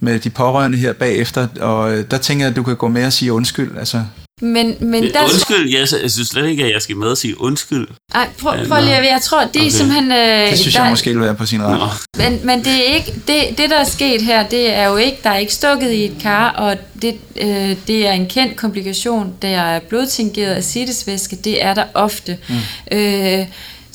med 0.00 0.18
de 0.18 0.30
pårørende 0.30 0.78
her 0.78 0.92
bagefter, 0.92 1.46
og 1.60 1.92
øh, 1.94 2.04
der 2.10 2.18
tænker 2.18 2.44
jeg, 2.44 2.50
at 2.50 2.56
du 2.56 2.62
kan 2.62 2.76
gå 2.76 2.88
med 2.88 3.06
og 3.06 3.12
sige 3.12 3.32
undskyld. 3.32 3.78
Altså, 3.78 4.02
Men, 4.42 4.76
men 4.80 5.02
der... 5.02 5.22
Undskyld, 5.22 5.70
jeg, 5.70 5.86
jeg 6.02 6.10
synes 6.10 6.28
slet 6.28 6.46
ikke, 6.48 6.64
at 6.64 6.72
jeg 6.72 6.82
skal 6.82 6.96
med 6.96 7.08
og 7.08 7.18
sige 7.18 7.40
undskyld. 7.40 7.88
Ej, 8.14 8.28
prøv, 8.42 8.52
prøv 8.68 8.80
lige, 8.82 8.96
at- 8.96 9.04
jeg 9.04 9.20
tror, 9.22 9.44
det 9.44 9.56
er 9.56 9.60
Okay. 9.60 9.70
simpelthen... 9.70 10.12
Øh, 10.12 10.50
det 10.50 10.58
synes 10.58 10.74
der, 10.74 10.82
jeg 10.82 10.90
måske 10.90 11.10
vil 11.10 11.20
være 11.20 11.34
på 11.34 11.46
sin 11.46 11.62
ret. 11.62 11.90
Men, 12.18 12.40
men 12.44 12.58
det 12.64 12.72
er 12.90 12.94
ikke 12.94 13.12
det, 13.28 13.58
det, 13.58 13.70
der 13.70 13.76
er 13.78 13.84
sket 13.84 14.22
her, 14.22 14.48
det 14.48 14.74
er 14.74 14.84
jo 14.88 14.96
ikke, 14.96 15.18
der 15.24 15.30
er 15.30 15.36
ikke 15.38 15.54
stukket 15.54 15.92
i 15.92 16.04
et 16.04 16.16
kar, 16.22 16.50
og 16.50 16.76
det, 17.02 17.16
øh, 17.40 17.76
det 17.86 18.06
er 18.06 18.12
en 18.12 18.26
kendt 18.28 18.56
komplikation, 18.56 19.32
der 19.42 19.48
er 19.48 19.78
blodtingeret 19.80 20.56
acidesvæske, 20.56 21.36
det 21.36 21.64
er 21.64 21.74
der 21.74 21.84
ofte. 21.94 22.38
Mm. 22.48 22.96
Øh, 22.98 23.46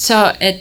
så 0.01 0.31
at 0.39 0.55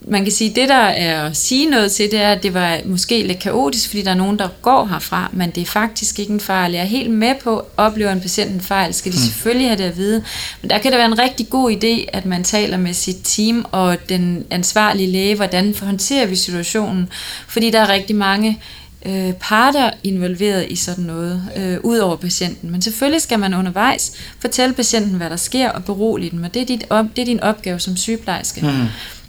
man 0.00 0.22
kan 0.22 0.32
sige, 0.32 0.52
det 0.54 0.68
der 0.68 0.74
er 0.74 1.24
at 1.26 1.36
sige 1.36 1.70
noget 1.70 1.92
til, 1.92 2.10
det 2.10 2.20
er, 2.20 2.32
at 2.32 2.42
det 2.42 2.54
var 2.54 2.78
måske 2.84 3.22
lidt 3.22 3.38
kaotisk, 3.38 3.88
fordi 3.88 4.02
der 4.02 4.10
er 4.10 4.14
nogen, 4.14 4.38
der 4.38 4.48
går 4.62 4.86
herfra, 4.86 5.30
men 5.32 5.50
det 5.50 5.60
er 5.60 5.66
faktisk 5.66 6.18
ikke 6.18 6.32
en 6.32 6.40
fejl. 6.40 6.72
Jeg 6.72 6.80
er 6.80 6.84
helt 6.84 7.10
med 7.10 7.34
på, 7.44 7.66
oplever 7.76 8.12
en 8.12 8.20
patient 8.20 8.50
en 8.50 8.60
fejl, 8.60 8.94
skal 8.94 9.12
de 9.12 9.16
mm. 9.16 9.22
selvfølgelig 9.22 9.68
have 9.68 9.78
det 9.78 9.84
at 9.84 9.96
vide. 9.96 10.24
Men 10.62 10.70
der 10.70 10.78
kan 10.78 10.92
det 10.92 10.98
være 10.98 11.06
en 11.06 11.18
rigtig 11.18 11.50
god 11.50 11.72
idé, 11.72 12.10
at 12.12 12.26
man 12.26 12.44
taler 12.44 12.76
med 12.76 12.94
sit 12.94 13.16
team 13.24 13.66
og 13.72 13.96
den 14.08 14.44
ansvarlige 14.50 15.10
læge, 15.10 15.34
hvordan 15.34 15.74
håndterer 15.82 16.26
vi 16.26 16.36
situationen, 16.36 17.08
fordi 17.48 17.70
der 17.70 17.80
er 17.80 17.88
rigtig 17.88 18.16
mange 18.16 18.60
øh, 19.06 19.32
parter 19.32 19.90
involveret 20.04 20.66
i 20.70 20.76
sådan 20.76 21.04
noget, 21.04 21.42
øh, 21.56 21.78
ud 21.82 21.98
over 21.98 22.16
patienten. 22.16 22.70
Men 22.70 22.82
selvfølgelig 22.82 23.22
skal 23.22 23.38
man 23.38 23.54
undervejs 23.54 24.12
fortælle 24.38 24.74
patienten, 24.74 25.14
hvad 25.14 25.30
der 25.30 25.36
sker, 25.36 25.70
og 25.70 25.84
berolige 25.84 26.30
dem, 26.30 26.42
og 26.42 26.54
det 26.54 26.62
er, 26.62 26.66
dit 26.66 26.84
op, 26.90 27.06
det 27.16 27.22
er 27.22 27.26
din 27.26 27.40
opgave 27.40 27.80
som 27.80 27.96
sygeplejerske. 27.96 28.60
Mm. 28.60 28.86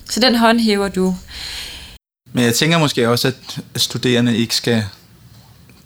Så 0.09 0.19
den 0.19 0.35
håndhæver 0.35 0.87
du. 0.87 1.15
Men 2.33 2.43
jeg 2.43 2.55
tænker 2.55 2.77
måske 2.77 3.09
også, 3.09 3.27
at 3.27 3.81
studerende 3.81 4.37
ikke 4.37 4.55
skal... 4.55 4.83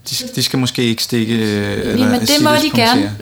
De, 0.09 0.15
skal- 0.15 0.35
de 0.35 0.43
skal 0.43 0.59
måske 0.59 0.83
ikke 0.83 1.03
stikke... 1.03 1.33
øh, 1.35 1.77
Eller 1.77 2.05
Jamen, 2.05 2.21
det 2.21 2.41
må 2.43 2.49
de 2.49 2.69
gerne. 2.75 3.15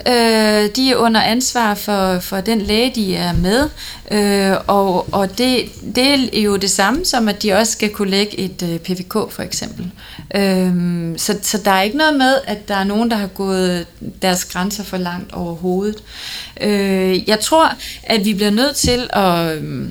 Øh, 0.63 0.69
de 0.75 0.91
er 0.91 0.95
under 0.95 1.21
ansvar 1.21 1.73
for, 1.75 2.19
for 2.19 2.41
den 2.41 2.61
læge, 2.61 2.91
de 2.95 3.15
er 3.15 3.33
med, 3.33 3.69
øh, 4.11 4.57
og, 4.67 5.13
og 5.13 5.37
det, 5.37 5.65
det 5.95 6.37
er 6.37 6.41
jo 6.41 6.55
det 6.55 6.69
samme 6.71 7.05
som, 7.05 7.27
at 7.27 7.43
de 7.43 7.53
også 7.53 7.71
skal 7.71 7.89
kunne 7.89 8.09
lægge 8.11 8.39
et 8.39 8.63
øh, 8.63 8.79
PVK 8.79 9.13
for 9.13 9.39
eksempel. 9.39 9.91
Øh, 10.35 10.71
så, 11.17 11.37
så 11.41 11.57
der 11.65 11.71
er 11.71 11.81
ikke 11.81 11.97
noget 11.97 12.15
med, 12.17 12.35
at 12.47 12.67
der 12.67 12.75
er 12.75 12.83
nogen, 12.83 13.11
der 13.11 13.17
har 13.17 13.27
gået 13.27 13.85
deres 14.21 14.45
grænser 14.45 14.83
for 14.83 14.97
langt 14.97 15.33
overhovedet. 15.33 15.97
Øh, 16.61 17.29
jeg 17.29 17.39
tror, 17.39 17.73
at 18.03 18.25
vi 18.25 18.33
bliver 18.33 18.51
nødt 18.51 18.75
til 18.75 19.07
at, 19.13 19.57
øh, 19.57 19.87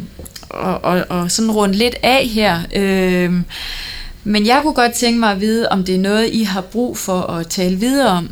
og, 0.51 0.85
og, 0.85 1.05
og 1.09 1.31
sådan 1.31 1.51
runde 1.51 1.75
lidt 1.75 1.95
af 2.03 2.27
her. 2.27 2.61
Øh, 2.77 3.33
men 4.25 4.47
jeg 4.47 4.61
kunne 4.63 4.75
godt 4.75 4.93
tænke 4.95 5.21
mig 5.21 5.31
at 5.33 5.41
vide, 5.41 5.69
om 5.69 5.85
det 5.85 5.95
er 5.95 5.99
noget, 5.99 6.31
I 6.33 6.43
har 6.43 6.61
brug 6.61 6.99
for 6.99 7.21
at 7.23 7.47
tale 7.49 7.77
videre 7.77 8.09
om. 8.11 8.29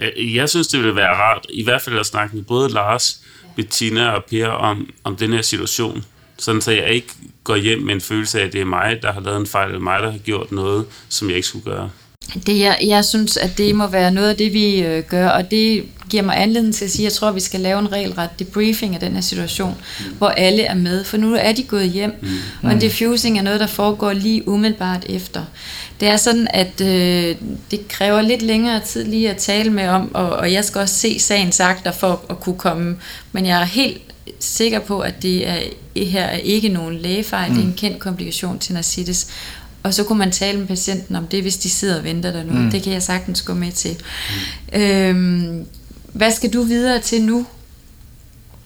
Øh, 0.00 0.34
jeg- 0.34 0.48
synes, 0.48 0.66
det 0.68 0.80
ville 0.80 0.96
være 0.96 1.14
rart, 1.14 1.46
i 1.50 1.64
hvert 1.64 1.82
fald 1.82 1.98
at 1.98 2.06
snakke 2.06 2.36
med 2.36 2.44
både 2.44 2.68
Lars, 2.72 3.20
Bettina 3.56 4.08
og 4.10 4.24
Per 4.30 4.48
om, 4.48 4.90
om 5.04 5.16
den 5.16 5.32
her 5.32 5.42
situation. 5.42 6.04
Sådan 6.38 6.60
så 6.60 6.70
jeg 6.72 6.88
ikke 6.90 7.08
går 7.44 7.56
hjem 7.56 7.78
med 7.82 7.94
en 7.94 8.00
følelse 8.00 8.40
af, 8.40 8.44
at 8.46 8.52
det 8.52 8.60
er 8.60 8.64
mig, 8.64 8.98
der 9.02 9.12
har 9.12 9.20
lavet 9.20 9.40
en 9.40 9.46
fejl, 9.46 9.68
eller 9.68 9.80
mig, 9.80 10.00
der 10.02 10.10
har 10.10 10.18
gjort 10.18 10.52
noget, 10.52 10.86
som 11.08 11.28
jeg 11.28 11.36
ikke 11.36 11.48
skulle 11.48 11.64
gøre. 11.64 11.90
Det, 12.46 12.58
jeg, 12.58 12.78
jeg 12.86 13.04
synes, 13.04 13.36
at 13.36 13.58
det 13.58 13.74
må 13.74 13.86
være 13.86 14.10
noget 14.10 14.28
af 14.28 14.36
det, 14.36 14.52
vi 14.52 14.80
øh, 14.82 15.02
gør, 15.02 15.28
og 15.28 15.50
det 15.50 15.84
giver 16.10 16.22
mig 16.22 16.42
anledning 16.42 16.74
til 16.74 16.84
at 16.84 16.90
sige, 16.90 17.06
at 17.06 17.10
jeg 17.10 17.12
tror, 17.12 17.28
at 17.28 17.34
vi 17.34 17.40
skal 17.40 17.60
lave 17.60 17.78
en 17.78 17.92
regelret 17.92 18.30
debriefing 18.38 18.94
af 18.94 19.00
den 19.00 19.12
her 19.12 19.20
situation, 19.20 19.74
mm. 20.00 20.12
hvor 20.18 20.28
alle 20.28 20.62
er 20.62 20.74
med, 20.74 21.04
for 21.04 21.16
nu 21.16 21.34
er 21.34 21.52
de 21.52 21.62
gået 21.62 21.90
hjem, 21.90 22.14
mm. 22.22 22.28
og 22.62 22.72
en 22.72 22.78
diffusing 22.78 23.38
er 23.38 23.42
noget, 23.42 23.60
der 23.60 23.66
foregår 23.66 24.12
lige 24.12 24.48
umiddelbart 24.48 25.04
efter. 25.08 25.44
Det 26.00 26.08
er 26.08 26.16
sådan, 26.16 26.48
at 26.50 26.80
øh, 26.80 27.36
det 27.70 27.88
kræver 27.88 28.20
lidt 28.20 28.42
længere 28.42 28.80
tid 28.80 29.04
lige 29.04 29.30
at 29.30 29.36
tale 29.36 29.70
med 29.70 29.88
om, 29.88 30.14
og, 30.14 30.30
og 30.30 30.52
jeg 30.52 30.64
skal 30.64 30.80
også 30.80 30.94
se 30.94 31.18
sagens 31.18 31.60
akter 31.60 31.92
for 31.92 32.24
at 32.30 32.40
kunne 32.40 32.58
komme, 32.58 32.96
men 33.32 33.46
jeg 33.46 33.60
er 33.60 33.64
helt 33.64 34.02
sikker 34.38 34.78
på, 34.78 35.00
at 35.00 35.22
det 35.22 35.48
er, 35.48 35.58
her 35.96 36.24
er 36.24 36.36
ikke 36.36 36.68
nogen 36.68 36.98
lægefejl, 36.98 37.50
mm. 37.50 37.56
det 37.56 37.64
er 37.64 37.68
en 37.68 37.74
kendt 37.76 37.98
komplikation 37.98 38.58
til 38.58 38.74
narcitis. 38.74 39.26
Og 39.82 39.94
så 39.94 40.04
kunne 40.04 40.18
man 40.18 40.30
tale 40.30 40.58
med 40.58 40.66
patienten 40.66 41.16
om 41.16 41.26
det, 41.26 41.42
hvis 41.42 41.56
de 41.56 41.70
sidder 41.70 41.98
og 41.98 42.04
venter 42.04 42.32
der 42.32 42.44
nu. 42.44 42.52
Mm. 42.52 42.70
Det 42.70 42.82
kan 42.82 42.92
jeg 42.92 43.02
sagtens 43.02 43.42
gå 43.42 43.54
med 43.54 43.72
til. 43.72 43.96
Mm. 44.72 44.80
Øhm, 44.80 45.66
hvad 46.12 46.32
skal 46.32 46.52
du 46.52 46.62
videre 46.62 47.00
til 47.00 47.22
nu? 47.22 47.46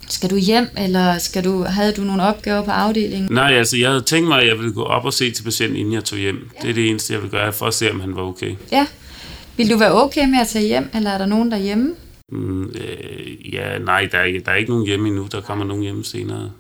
Skal 0.09 0.31
du 0.31 0.37
hjem, 0.37 0.69
eller 0.79 1.19
skal 1.19 1.45
du, 1.45 1.63
havde 1.63 1.93
du 1.93 2.03
nogle 2.03 2.23
opgaver 2.23 2.63
på 2.63 2.71
afdelingen? 2.71 3.33
Nej, 3.33 3.53
altså 3.53 3.77
jeg 3.77 3.89
havde 3.89 4.03
tænkt 4.03 4.29
mig, 4.29 4.41
at 4.41 4.49
jeg 4.49 4.59
ville 4.59 4.73
gå 4.73 4.83
op 4.83 5.05
og 5.05 5.13
se 5.13 5.31
til 5.31 5.43
patienten, 5.43 5.79
inden 5.79 5.93
jeg 5.93 6.05
tog 6.05 6.19
hjem. 6.19 6.51
Det 6.63 6.71
er 6.71 6.75
det 6.75 6.91
eneste, 6.91 7.13
jeg 7.13 7.23
vil 7.23 7.31
gøre, 7.31 7.53
for 7.53 7.67
at 7.67 7.75
se, 7.75 7.91
om 7.91 8.01
han 8.01 8.17
var 8.17 8.23
okay. 8.23 8.55
Ja. 8.73 8.87
Vil 9.57 9.71
du 9.71 9.79
være 9.79 10.03
okay 10.03 10.29
med 10.29 10.39
at 10.41 10.49
tage 10.49 10.67
hjem, 10.67 10.91
eller 10.95 11.11
er 11.11 11.19
der 11.19 11.27
nogen 11.27 11.51
derhjemme? 11.51 11.95
Mm, 12.33 12.65
øh, 12.65 13.55
ja, 13.55 13.79
nej, 13.79 14.09
der 14.13 14.19
er, 14.19 14.41
der 14.45 14.53
er 14.53 14.57
ikke 14.57 14.71
nogen 14.71 14.87
hjemme 14.87 15.09
endnu. 15.09 15.29
Der 15.33 15.41
kommer 15.41 15.65
nogen 15.65 15.83
hjemme 15.83 16.05
senere. 16.05 16.51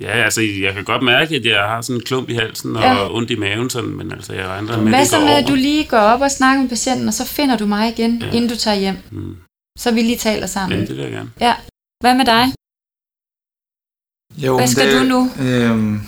Ja, 0.00 0.10
altså, 0.24 0.40
jeg 0.40 0.74
kan 0.74 0.84
godt 0.84 1.02
mærke, 1.02 1.36
at 1.36 1.44
jeg 1.46 1.58
har 1.68 1.80
sådan 1.82 1.96
en 2.00 2.04
klump 2.04 2.28
i 2.30 2.34
halsen 2.34 2.76
og 2.76 2.82
Ja. 2.82 3.14
ondt 3.14 3.30
i 3.30 3.34
maven, 3.36 3.70
sådan, 3.70 3.90
men 3.90 4.12
altså, 4.12 4.32
jeg 4.32 4.46
regner 4.48 4.76
med, 4.82 4.88
Hvad 4.88 5.00
det 5.00 5.08
så 5.08 5.20
med, 5.20 5.28
at 5.28 5.48
du 5.48 5.54
lige 5.54 5.84
går 5.84 5.98
op 5.98 6.20
og 6.20 6.30
snakker 6.30 6.60
med 6.62 6.68
patienten, 6.68 7.08
og 7.08 7.14
så 7.14 7.24
finder 7.26 7.56
du 7.56 7.66
mig 7.66 7.88
igen, 7.88 8.22
ja. 8.22 8.26
inden 8.30 8.48
du 8.50 8.56
tager 8.56 8.76
hjem? 8.76 8.96
Mm. 9.10 9.36
Så 9.78 9.90
vi 9.92 10.02
lige 10.02 10.16
taler 10.18 10.46
sammen. 10.46 10.78
Ja, 10.80 10.86
det 10.86 10.96
vil 10.96 11.02
jeg 11.02 11.12
gerne. 11.12 11.30
Ja. 11.40 11.54
Hvad 12.00 12.14
med 12.14 12.24
dig? 12.24 12.52
Jo, 14.36 14.56
Hvad 14.56 14.66
skal 14.68 14.98
du 15.00 15.04
nu? 15.04 15.30
Øhm, 15.40 16.00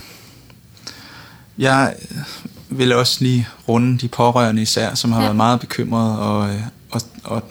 jeg 1.59 1.95
vil 2.70 2.93
også 2.93 3.24
lige 3.24 3.49
runde 3.68 3.99
de 3.99 4.09
pårørende 4.09 4.62
især, 4.62 4.95
som 4.95 5.12
har 5.12 5.18
Ja. 5.18 5.22
ja. 5.22 5.29
været 5.29 5.37
meget 5.37 5.61
bekymrede, 5.61 6.18
og, 6.18 6.49
øh, 6.55 6.61
og, 6.91 7.01
og 7.24 7.43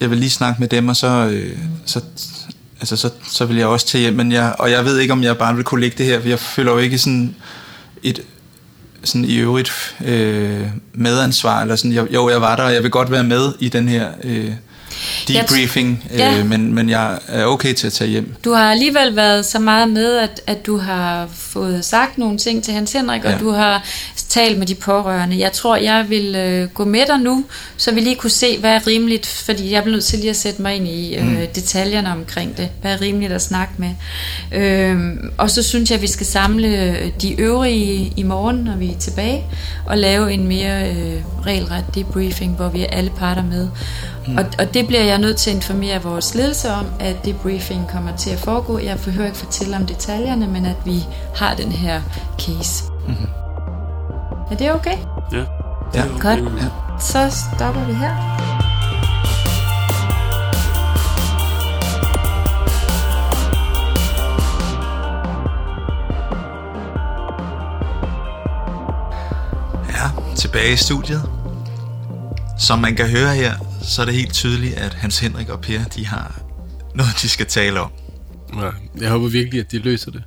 jeg 0.00 0.10
vil 0.10 0.18
lige 0.18 0.30
snakke 0.30 0.60
med 0.60 0.68
dem, 0.68 0.88
og 0.88 0.96
så, 0.96 1.28
øh, 1.32 1.58
så, 1.86 2.04
altså, 2.80 2.96
så, 2.96 3.10
så 3.30 3.44
vil 3.44 3.56
jeg 3.56 3.66
også 3.66 3.86
tage 3.86 4.02
hjem, 4.02 4.14
men 4.14 4.32
jeg, 4.32 4.54
og 4.58 4.70
jeg 4.70 4.84
ved 4.84 4.98
ikke, 4.98 5.12
om 5.12 5.22
jeg 5.22 5.38
bare 5.38 5.54
vil 5.54 5.64
kunne 5.64 5.80
lægge 5.80 5.98
det 5.98 6.06
her, 6.06 6.20
for 6.20 6.28
jeg 6.28 6.38
føler 6.38 6.72
jo 6.72 6.78
ikke 6.78 6.98
sådan 6.98 7.36
et 8.02 8.22
sådan 9.04 9.24
i 9.24 9.36
øvrigt 9.36 9.96
øh, 10.04 10.66
medansvar, 10.92 11.62
eller 11.62 11.76
sådan, 11.76 11.92
jeg, 11.92 12.14
jo, 12.14 12.30
jeg 12.30 12.40
var 12.40 12.56
der, 12.56 12.62
og 12.62 12.74
jeg 12.74 12.82
vil 12.82 12.90
godt 12.90 13.10
være 13.10 13.24
med 13.24 13.52
i 13.60 13.68
den 13.68 13.88
her 13.88 14.08
øh, 14.24 14.52
debriefing, 15.28 16.04
Ja. 16.18 16.38
øh, 16.38 16.46
men, 16.46 16.74
men 16.74 16.90
jeg 16.90 17.18
er 17.28 17.44
okay 17.44 17.72
til 17.72 17.86
at 17.86 17.92
tage 17.92 18.10
hjem. 18.10 18.34
Du 18.44 18.52
har 18.52 18.70
alligevel 18.70 19.16
været 19.16 19.46
så 19.46 19.58
meget 19.58 19.88
med, 19.88 20.16
at, 20.16 20.40
at 20.46 20.66
du 20.66 20.78
har 20.78 21.28
fået 21.34 21.84
sagt 21.84 22.18
nogle 22.18 22.38
ting 22.38 22.62
til 22.64 22.74
Hans 22.74 22.92
Henrik, 22.92 23.24
ja. 23.24 23.34
og 23.34 23.40
du 23.40 23.50
har 23.50 23.84
talt 24.28 24.58
med 24.58 24.66
de 24.66 24.74
pårørende. 24.74 25.38
Jeg 25.38 25.52
tror, 25.52 25.76
jeg 25.76 26.06
vil 26.08 26.34
øh, 26.36 26.68
gå 26.68 26.84
med 26.84 27.02
dig 27.06 27.18
nu, 27.20 27.44
så 27.76 27.94
vi 27.94 28.00
lige 28.00 28.16
kunne 28.16 28.30
se, 28.30 28.58
hvad 28.58 28.70
er 28.70 28.86
rimeligt, 28.86 29.26
fordi 29.26 29.70
jeg 29.72 29.82
bliver 29.82 29.96
nødt 29.96 30.04
til 30.04 30.18
lige 30.18 30.30
at 30.30 30.36
sætte 30.36 30.62
mig 30.62 30.76
ind 30.76 30.88
i 30.88 31.16
øh, 31.16 31.26
mm. 31.26 31.36
detaljerne 31.54 32.12
omkring 32.12 32.56
det. 32.56 32.68
Hvad 32.80 32.92
er 32.92 33.00
rimeligt 33.00 33.32
at 33.32 33.42
snakke 33.42 33.72
med. 33.78 33.90
Øhm, 34.52 35.30
og 35.38 35.50
så 35.50 35.62
synes 35.62 35.90
jeg, 35.90 35.96
at 35.96 36.02
vi 36.02 36.06
skal 36.06 36.26
samle 36.26 36.96
de 37.22 37.40
øvrige 37.40 38.12
i 38.16 38.22
morgen, 38.22 38.56
når 38.56 38.76
vi 38.76 38.90
er 38.90 38.98
tilbage, 38.98 39.44
og 39.86 39.98
lave 39.98 40.32
en 40.32 40.48
mere 40.48 40.90
øh, 40.90 41.22
regelret 41.46 41.84
debriefing, 41.94 42.52
hvor 42.56 42.68
vi 42.68 42.82
er 42.82 42.86
alle 42.92 43.10
parter 43.18 43.42
med. 43.42 43.68
Mm. 44.26 44.36
Og, 44.36 44.44
og 44.58 44.74
det 44.74 44.85
det 44.86 44.90
bliver 44.90 45.04
jeg 45.04 45.18
nødt 45.18 45.36
til 45.36 45.50
at 45.50 45.56
informere 45.56 46.02
vores 46.02 46.34
ledelse 46.34 46.70
om, 46.70 46.86
at 47.00 47.24
det 47.24 47.36
briefing 47.36 47.88
kommer 47.88 48.16
til 48.16 48.30
at 48.30 48.38
foregå. 48.38 48.78
Jeg 48.78 48.98
behøver 48.98 49.26
ikke 49.26 49.38
fortælle 49.38 49.76
om 49.76 49.86
detaljerne, 49.86 50.46
men 50.46 50.66
at 50.66 50.76
vi 50.84 51.06
har 51.34 51.54
den 51.54 51.72
her 51.72 52.02
case. 52.38 52.84
Mm-hmm. 53.08 53.26
Er 54.50 54.56
det 54.58 54.72
okay? 54.72 54.96
Ja. 55.32 55.44
Ja. 55.94 56.02
Godt. 56.20 56.40
Ja. 56.40 56.68
Så 57.00 57.44
stopper 57.56 57.84
vi 57.84 57.92
her. 57.92 58.10
Ja, 69.88 70.34
tilbage 70.36 70.72
i 70.72 70.76
studiet. 70.76 71.22
Som 72.58 72.78
man 72.78 72.96
kan 72.96 73.06
høre 73.06 73.34
her, 73.34 73.52
så 73.86 74.02
er 74.02 74.06
det 74.06 74.14
helt 74.14 74.32
tydeligt, 74.32 74.74
at 74.74 74.94
Hans 74.94 75.18
Henrik 75.18 75.48
og 75.48 75.60
Per, 75.60 75.84
de 75.84 76.06
har 76.06 76.40
noget, 76.94 77.12
de 77.22 77.28
skal 77.28 77.46
tale 77.46 77.80
om. 77.80 77.90
Ja, 78.56 78.70
jeg 79.00 79.10
håber 79.10 79.28
virkelig, 79.28 79.60
at 79.60 79.72
de 79.72 79.78
løser 79.78 80.10
det. 80.10 80.22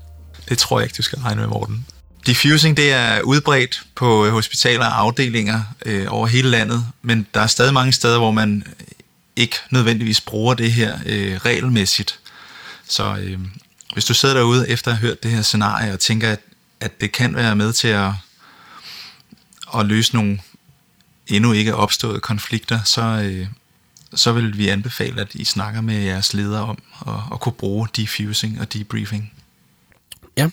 Det 0.50 0.58
tror 0.58 0.80
jeg 0.80 0.86
ikke, 0.86 0.96
du 0.98 1.02
skal 1.02 1.20
regne 1.20 1.42
med, 1.42 1.48
Morten. 1.48 1.86
Diffusing 2.26 2.78
det 2.78 2.94
er 2.94 3.22
udbredt 3.22 3.84
på 3.96 4.30
hospitaler 4.30 4.86
og 4.86 5.00
afdelinger 5.00 5.62
øh, 5.86 6.06
over 6.10 6.28
hele 6.28 6.50
landet, 6.50 6.86
men 7.02 7.28
der 7.34 7.42
er 7.42 7.48
stadig 7.48 7.74
mange 7.74 7.94
steder, 7.94 8.18
hvor 8.18 8.32
man 8.32 8.64
ikke 9.36 9.56
nødvendigvis 9.70 10.22
bruger 10.22 10.54
det 10.54 10.72
her 10.72 11.00
øh, 11.06 11.38
regelmæssigt. 11.38 12.20
Så 12.88 13.18
øh, 13.22 13.40
hvis 13.94 14.06
du 14.06 14.14
sidder 14.14 14.36
derude 14.36 14.70
efter 14.70 14.92
at 14.92 14.98
have 14.98 15.08
hørt 15.08 15.24
det 15.24 15.32
her 15.32 15.42
scenarie 15.42 15.94
og 15.94 16.00
tænker, 16.00 16.32
at, 16.32 16.40
at 16.80 17.02
det 17.02 17.12
kan 17.12 17.36
være 17.36 17.56
med 17.56 17.74
til 17.74 17.88
at, 17.88 18.12
at 19.76 19.86
løse 19.86 20.16
nogle 20.16 20.40
endnu 21.30 21.52
ikke 21.52 21.76
opstået 21.76 22.22
konflikter, 22.22 22.80
så, 22.84 23.02
øh, 23.02 23.48
så 24.14 24.32
vil 24.32 24.58
vi 24.58 24.68
anbefale, 24.68 25.22
at 25.22 25.36
I 25.36 25.46
snakker 25.46 25.82
med 25.82 25.96
jeres 25.96 26.34
ledere 26.34 26.62
om 26.62 26.78
at, 27.08 27.14
at 27.34 27.40
kunne 27.40 27.54
bruge 27.54 27.88
diffusing 27.96 28.62
og 28.62 28.74
debriefing. 28.74 29.34
Ja. 30.38 30.50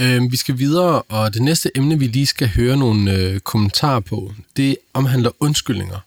Øh, 0.00 0.32
vi 0.32 0.36
skal 0.36 0.58
videre, 0.58 1.02
og 1.02 1.34
det 1.34 1.42
næste 1.42 1.70
emne, 1.76 1.98
vi 1.98 2.06
lige 2.06 2.26
skal 2.26 2.48
høre 2.48 2.76
nogle 2.76 3.12
øh, 3.12 3.40
kommentarer 3.40 4.00
på, 4.00 4.34
det 4.56 4.76
omhandler 4.94 5.30
undskyldninger. 5.40 5.98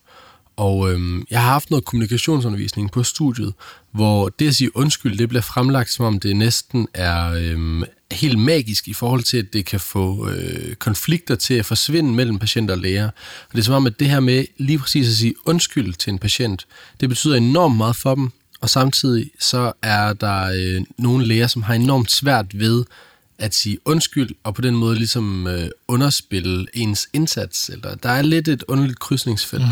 Og 0.56 0.92
øhm, 0.92 1.26
jeg 1.30 1.42
har 1.42 1.50
haft 1.50 1.70
noget 1.70 1.84
kommunikationsundervisning 1.84 2.92
på 2.92 3.02
studiet, 3.02 3.52
hvor 3.92 4.28
det 4.28 4.48
at 4.48 4.54
sige 4.54 4.76
undskyld, 4.76 5.18
det 5.18 5.28
bliver 5.28 5.42
fremlagt, 5.42 5.90
som 5.90 6.04
om 6.04 6.20
det 6.20 6.36
næsten 6.36 6.88
er 6.94 7.30
øhm, 7.30 7.84
helt 8.12 8.38
magisk 8.38 8.88
i 8.88 8.92
forhold 8.92 9.22
til, 9.22 9.36
at 9.36 9.52
det 9.52 9.66
kan 9.66 9.80
få 9.80 10.28
øh, 10.28 10.74
konflikter 10.74 11.34
til 11.34 11.54
at 11.54 11.66
forsvinde 11.66 12.14
mellem 12.14 12.38
patient 12.38 12.70
og 12.70 12.78
læger. 12.78 13.06
Og 13.48 13.52
det 13.52 13.58
er 13.58 13.62
som 13.62 13.74
om, 13.74 13.86
at 13.86 14.00
det 14.00 14.10
her 14.10 14.20
med 14.20 14.44
lige 14.58 14.78
præcis 14.78 15.08
at 15.08 15.14
sige 15.14 15.34
undskyld 15.44 15.94
til 15.94 16.12
en 16.12 16.18
patient, 16.18 16.66
det 17.00 17.08
betyder 17.08 17.36
enormt 17.36 17.76
meget 17.76 17.96
for 17.96 18.14
dem, 18.14 18.30
og 18.60 18.70
samtidig 18.70 19.30
så 19.40 19.72
er 19.82 20.12
der 20.12 20.42
øh, 20.56 20.82
nogle 20.98 21.26
læger, 21.26 21.46
som 21.46 21.62
har 21.62 21.74
enormt 21.74 22.10
svært 22.10 22.58
ved 22.58 22.84
at 23.38 23.54
sige 23.54 23.78
undskyld, 23.84 24.30
og 24.44 24.54
på 24.54 24.62
den 24.62 24.76
måde 24.76 24.96
ligesom 24.96 25.46
øh, 25.46 25.68
underspille 25.88 26.66
ens 26.74 27.08
indsats. 27.12 27.68
Eller, 27.68 27.94
der 27.94 28.08
er 28.08 28.22
lidt 28.22 28.48
et 28.48 28.64
underligt 28.68 28.98
krydsningsfelt. 28.98 29.62
Mm. 29.62 29.68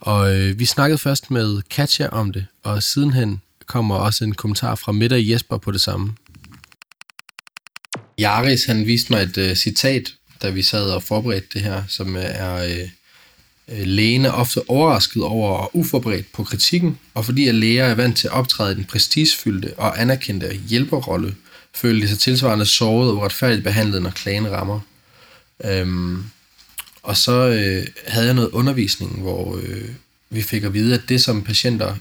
Og 0.00 0.36
øh, 0.36 0.58
vi 0.58 0.64
snakkede 0.64 0.98
først 0.98 1.30
med 1.30 1.62
Katja 1.70 2.08
om 2.08 2.32
det, 2.32 2.46
og 2.62 2.82
sidenhen 2.82 3.40
kommer 3.66 3.94
også 3.94 4.24
en 4.24 4.34
kommentar 4.34 4.74
fra 4.74 4.92
Mette 4.92 5.14
og 5.14 5.28
Jesper 5.30 5.58
på 5.58 5.70
det 5.70 5.80
samme. 5.80 6.14
Jaris, 8.18 8.64
han 8.64 8.86
viste 8.86 9.12
mig 9.12 9.22
et 9.22 9.38
øh, 9.38 9.56
citat, 9.56 10.14
da 10.42 10.50
vi 10.50 10.62
sad 10.62 10.90
og 10.90 11.02
forberedte 11.02 11.48
det 11.54 11.62
her, 11.62 11.82
som 11.88 12.16
øh, 12.16 12.24
er 12.24 12.54
øh, 12.64 12.88
øh, 13.68 13.86
lægen 13.86 14.24
er 14.24 14.30
ofte 14.30 14.70
overrasket 14.70 15.22
over 15.22 15.50
og 15.50 15.76
uforberedt 15.76 16.32
på 16.32 16.44
kritikken, 16.44 16.98
og 17.14 17.24
fordi 17.24 17.48
at 17.48 17.54
læger 17.54 17.84
er 17.84 17.94
vant 17.94 18.16
til 18.16 18.28
at 18.28 18.32
optræde 18.32 18.72
i 18.72 18.74
den 18.74 18.84
prestigefyldte 18.84 19.74
og 19.78 20.00
anerkendte 20.00 20.60
hjælperrolle, 20.68 21.34
føler 21.74 22.00
de 22.00 22.08
sig 22.08 22.18
tilsvarende 22.18 22.66
såret 22.66 23.10
og 23.10 23.16
uretfærdigt 23.16 23.64
behandlet, 23.64 24.02
når 24.02 24.10
klagen 24.10 24.50
rammer. 24.50 24.80
Øhm, 25.64 26.24
og 27.08 27.16
så 27.16 27.32
øh, 27.32 27.86
havde 28.06 28.26
jeg 28.26 28.34
noget 28.34 28.50
undervisning, 28.50 29.20
hvor 29.20 29.60
øh, 29.62 29.88
vi 30.30 30.42
fik 30.42 30.64
at 30.64 30.74
vide, 30.74 30.94
at 30.94 31.08
det 31.08 31.20
som 31.22 31.42
patienter 31.42 31.96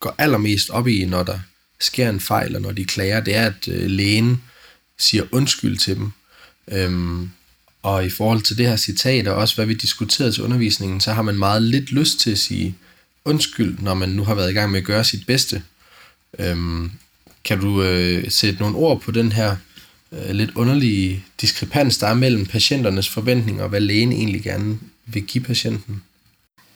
går 0.00 0.14
allermest 0.18 0.70
op 0.70 0.88
i, 0.88 1.04
når 1.04 1.22
der 1.22 1.38
sker 1.80 2.10
en 2.10 2.20
fejl, 2.20 2.56
og 2.56 2.62
når 2.62 2.72
de 2.72 2.84
klager, 2.84 3.20
det 3.20 3.34
er, 3.34 3.46
at 3.46 3.68
øh, 3.68 3.90
lægen 3.90 4.42
siger 4.98 5.24
undskyld 5.32 5.78
til 5.78 5.96
dem. 5.96 6.10
Øhm, 6.68 7.30
og 7.82 8.06
i 8.06 8.10
forhold 8.10 8.42
til 8.42 8.58
det 8.58 8.66
her 8.66 8.76
citat, 8.76 9.28
og 9.28 9.36
også 9.36 9.54
hvad 9.54 9.66
vi 9.66 9.74
diskuterede 9.74 10.32
til 10.32 10.42
undervisningen, 10.42 11.00
så 11.00 11.12
har 11.12 11.22
man 11.22 11.38
meget 11.38 11.62
lidt 11.62 11.92
lyst 11.92 12.20
til 12.20 12.30
at 12.30 12.38
sige 12.38 12.74
undskyld, 13.24 13.78
når 13.78 13.94
man 13.94 14.08
nu 14.08 14.24
har 14.24 14.34
været 14.34 14.50
i 14.50 14.54
gang 14.54 14.70
med 14.70 14.80
at 14.80 14.86
gøre 14.86 15.04
sit 15.04 15.26
bedste. 15.26 15.62
Øhm, 16.38 16.90
kan 17.44 17.60
du 17.60 17.82
øh, 17.82 18.30
sætte 18.30 18.60
nogle 18.60 18.76
ord 18.76 19.00
på 19.00 19.10
den 19.10 19.32
her 19.32 19.56
øh, 20.12 20.30
lidt 20.30 20.50
underlige 20.56 21.24
diskrepans, 21.40 21.98
der 21.98 22.06
er 22.06 22.14
mellem 22.14 22.46
patienternes 22.46 23.08
forventninger, 23.08 23.62
og 23.62 23.68
hvad 23.68 23.80
lægen 23.80 24.12
egentlig 24.12 24.42
gerne 24.42 24.78
vil 25.06 25.22
give 25.22 25.44
patienten? 25.44 26.04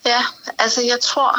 Ja, 0.07 0.23
altså 0.59 0.81
jeg 0.83 1.01
tror, 1.01 1.37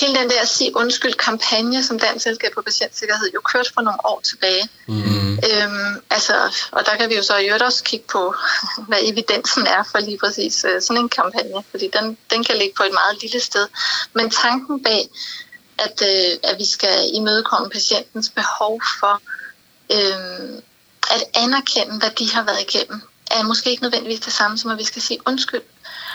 hele 0.00 0.14
den 0.14 0.30
der 0.30 0.44
sig 0.44 0.76
undskyld 0.76 1.14
kampagne, 1.14 1.84
som 1.84 1.98
Dansk 1.98 2.22
Selskab 2.22 2.52
på 2.54 2.62
Patientsikkerhed 2.62 3.30
jo 3.34 3.40
kørte 3.40 3.70
for 3.74 3.80
nogle 3.80 4.06
år 4.06 4.20
tilbage. 4.24 4.68
Mm. 4.88 5.32
Øhm, 5.32 6.02
altså, 6.10 6.34
og 6.72 6.86
der 6.86 6.96
kan 6.96 7.10
vi 7.10 7.14
jo 7.14 7.22
så 7.22 7.36
i 7.36 7.46
øvrigt 7.46 7.62
også 7.62 7.84
kigge 7.84 8.06
på, 8.12 8.34
hvad 8.88 8.98
evidensen 9.02 9.66
er 9.66 9.82
for 9.90 9.98
lige 9.98 10.18
præcis 10.18 10.64
øh, 10.68 10.82
sådan 10.82 11.02
en 11.02 11.08
kampagne, 11.08 11.64
fordi 11.70 11.90
den, 11.96 12.18
den 12.30 12.44
kan 12.44 12.56
ligge 12.56 12.74
på 12.76 12.82
et 12.82 12.92
meget 12.92 13.22
lille 13.22 13.40
sted. 13.40 13.66
Men 14.12 14.30
tanken 14.30 14.82
bag, 14.82 15.08
at, 15.78 16.02
øh, 16.02 16.50
at 16.50 16.58
vi 16.58 16.64
skal 16.64 17.10
imødekomme 17.14 17.70
patientens 17.70 18.30
behov 18.30 18.82
for 19.00 19.22
øh, 19.92 20.62
at 21.10 21.24
anerkende, 21.34 21.98
hvad 21.98 22.10
de 22.10 22.30
har 22.30 22.42
været 22.42 22.60
igennem, 22.60 23.02
er 23.30 23.42
måske 23.42 23.70
ikke 23.70 23.82
nødvendigvis 23.82 24.20
det 24.20 24.32
samme 24.32 24.58
som, 24.58 24.70
at 24.70 24.78
vi 24.78 24.84
skal 24.84 25.02
sige 25.02 25.18
undskyld. 25.26 25.62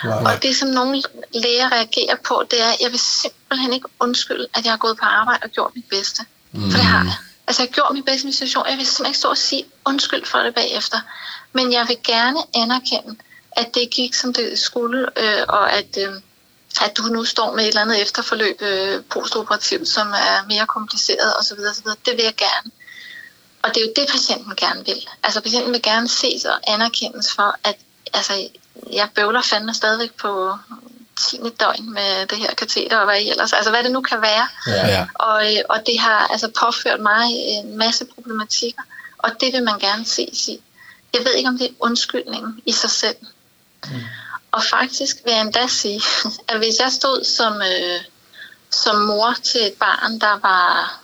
Wow. 0.04 0.12
Og 0.12 0.42
det, 0.42 0.56
som 0.56 0.68
nogle 0.68 1.02
læger 1.34 1.72
reagerer 1.72 2.16
på, 2.28 2.42
det 2.50 2.62
er, 2.62 2.68
at 2.68 2.76
jeg 2.80 2.90
vil 2.90 3.00
simpelthen 3.00 3.72
ikke 3.72 3.88
undskylde, 4.00 4.46
at 4.54 4.64
jeg 4.64 4.72
har 4.72 4.78
gået 4.78 4.96
på 4.98 5.04
arbejde 5.04 5.40
og 5.42 5.50
gjort 5.50 5.70
mit 5.74 5.88
bedste. 5.90 6.24
Mm. 6.52 6.70
For 6.70 6.78
det 6.78 6.86
har 6.86 7.04
jeg. 7.04 7.14
Altså, 7.46 7.62
jeg 7.62 7.68
har 7.68 7.74
gjort 7.74 7.94
mit 7.94 8.04
bedste 8.04 8.28
i 8.28 8.32
situation. 8.32 8.66
Jeg 8.68 8.76
vil 8.76 8.86
simpelthen 8.86 9.10
ikke 9.10 9.18
stå 9.18 9.28
og 9.28 9.38
sige 9.38 9.64
undskyld 9.84 10.24
for 10.26 10.38
det 10.38 10.54
bagefter. 10.54 10.98
Men 11.52 11.72
jeg 11.72 11.88
vil 11.88 11.96
gerne 12.04 12.38
anerkende, 12.54 13.16
at 13.52 13.74
det 13.74 13.90
gik, 13.90 14.14
som 14.14 14.32
det 14.32 14.58
skulle, 14.58 15.08
øh, 15.16 15.42
og 15.48 15.72
at, 15.72 15.98
øh, 15.98 16.12
at 16.80 16.96
du 16.96 17.02
nu 17.02 17.24
står 17.24 17.54
med 17.54 17.64
et 17.64 17.68
eller 17.68 17.80
andet 17.80 18.02
efterforløb 18.02 18.62
øh, 18.62 19.02
postoperativt, 19.10 19.88
som 19.88 20.08
er 20.08 20.46
mere 20.48 20.66
kompliceret 20.66 21.36
osv. 21.38 21.58
osv. 21.70 21.86
Det 22.06 22.16
vil 22.16 22.24
jeg 22.24 22.36
gerne. 22.36 22.70
Og 23.62 23.74
det 23.74 23.76
er 23.76 23.86
jo 23.86 23.92
det, 23.96 24.08
patienten 24.10 24.56
gerne 24.56 24.84
vil. 24.84 25.08
Altså, 25.22 25.40
patienten 25.40 25.72
vil 25.72 25.82
gerne 25.82 26.08
ses 26.08 26.44
og 26.44 26.60
anerkendes 26.66 27.32
for, 27.32 27.56
at 27.64 27.76
altså, 28.12 28.48
jeg 28.92 29.08
bøvler 29.14 29.42
fandme 29.42 29.74
stadigvæk 29.74 30.12
på 30.12 30.56
10. 31.30 31.36
døgn 31.60 31.92
med 31.92 32.26
det 32.26 32.38
her 32.38 32.54
kateter 32.54 32.98
og 32.98 33.04
hvad 33.04 33.20
ellers. 33.20 33.52
Altså 33.52 33.70
hvad 33.70 33.82
det 33.82 33.92
nu 33.92 34.00
kan 34.00 34.22
være. 34.22 34.48
Ja, 34.66 34.88
ja. 34.88 35.06
Og, 35.14 35.54
øh, 35.54 35.60
og 35.68 35.86
det 35.86 35.98
har 35.98 36.26
altså 36.26 36.50
påført 36.60 37.00
mig 37.00 37.26
en 37.30 37.78
masse 37.78 38.04
problematikker. 38.04 38.82
Og 39.18 39.30
det 39.40 39.52
vil 39.52 39.62
man 39.62 39.78
gerne 39.78 40.06
se 40.06 40.22
i. 40.22 40.60
Jeg 41.12 41.20
ved 41.24 41.34
ikke, 41.34 41.48
om 41.48 41.58
det 41.58 41.66
er 41.66 41.74
undskyldningen 41.80 42.60
i 42.66 42.72
sig 42.72 42.90
selv. 42.90 43.16
Mm. 43.84 44.00
Og 44.52 44.64
faktisk 44.64 45.16
vil 45.24 45.32
jeg 45.32 45.40
endda 45.40 45.66
sige, 45.66 46.02
at 46.48 46.58
hvis 46.58 46.78
jeg 46.80 46.92
stod 46.92 47.24
som, 47.24 47.62
øh, 47.62 48.00
som 48.70 48.96
mor 48.96 49.34
til 49.42 49.66
et 49.66 49.74
barn, 49.74 50.20
der 50.20 50.38
var 50.38 51.00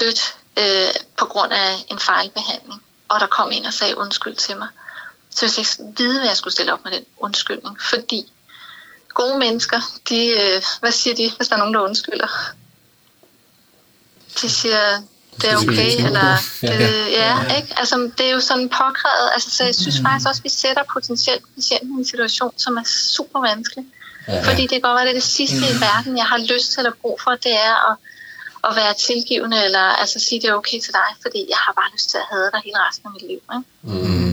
dødt 0.00 0.34
øh, 0.58 0.94
på 1.18 1.24
grund 1.24 1.52
af 1.52 1.72
en 1.90 1.98
fejlbehandling, 1.98 2.82
og 3.08 3.20
der 3.20 3.26
kom 3.26 3.52
en 3.52 3.66
og 3.66 3.72
sagde 3.72 3.98
undskyld 3.98 4.34
til 4.34 4.56
mig, 4.56 4.68
så 5.30 5.46
jeg 5.46 5.58
ikke 5.58 5.94
vide, 5.96 6.18
hvad 6.18 6.28
jeg 6.28 6.36
skulle 6.36 6.52
stille 6.52 6.72
op 6.72 6.84
med 6.84 6.92
den 6.92 7.04
undskyldning. 7.16 7.82
Fordi 7.82 8.32
gode 9.14 9.38
mennesker, 9.38 9.80
de, 10.08 10.26
øh, 10.26 10.62
hvad 10.80 10.92
siger 10.92 11.16
de, 11.16 11.32
hvis 11.36 11.48
der 11.48 11.54
er 11.54 11.58
nogen, 11.58 11.74
der 11.74 11.80
undskylder? 11.80 12.28
De 14.42 14.50
siger, 14.50 15.02
det 15.40 15.50
er 15.50 15.56
okay, 15.56 16.04
eller 16.06 16.36
det, 16.60 17.12
ja, 17.12 17.56
ikke? 17.56 17.74
Altså, 17.76 18.10
det 18.18 18.26
er 18.26 18.30
jo 18.30 18.40
sådan 18.40 18.68
påkrævet. 18.68 19.30
Altså, 19.34 19.50
så 19.50 19.64
jeg 19.64 19.74
synes 19.74 20.00
faktisk 20.02 20.28
også, 20.28 20.40
at 20.40 20.44
vi 20.44 20.48
sætter 20.48 20.82
potentielt 20.92 21.44
patienten 21.54 21.90
i 21.96 21.98
en 21.98 22.06
situation, 22.06 22.52
som 22.56 22.76
er 22.76 22.84
super 22.84 23.40
vanskelig. 23.40 23.84
Ja. 24.28 24.50
Fordi 24.50 24.62
det 24.62 24.70
kan 24.70 24.80
godt 24.80 24.96
være, 24.96 25.04
det 25.04 25.10
er 25.10 25.20
det 25.20 25.22
sidste 25.22 25.56
i 25.56 25.80
verden, 25.80 26.16
jeg 26.16 26.26
har 26.26 26.38
lyst 26.38 26.72
til 26.72 26.86
at 26.86 26.94
bruge 27.02 27.18
for, 27.24 27.30
det 27.30 27.54
er 27.54 27.90
at, 27.90 27.96
at 28.64 28.76
være 28.76 28.94
tilgivende, 28.94 29.64
eller 29.64 29.80
altså 30.02 30.18
sige, 30.18 30.40
det 30.40 30.48
er 30.48 30.54
okay 30.54 30.80
til 30.80 30.92
dig, 30.92 31.10
fordi 31.22 31.46
jeg 31.48 31.56
har 31.56 31.72
bare 31.72 31.90
lyst 31.94 32.10
til 32.10 32.18
at 32.18 32.26
have 32.30 32.50
dig 32.52 32.60
hele 32.64 32.78
resten 32.88 33.06
af 33.06 33.12
mit 33.12 33.22
liv. 33.22 33.40
Ikke? 33.54 33.64
Mm. 33.82 34.26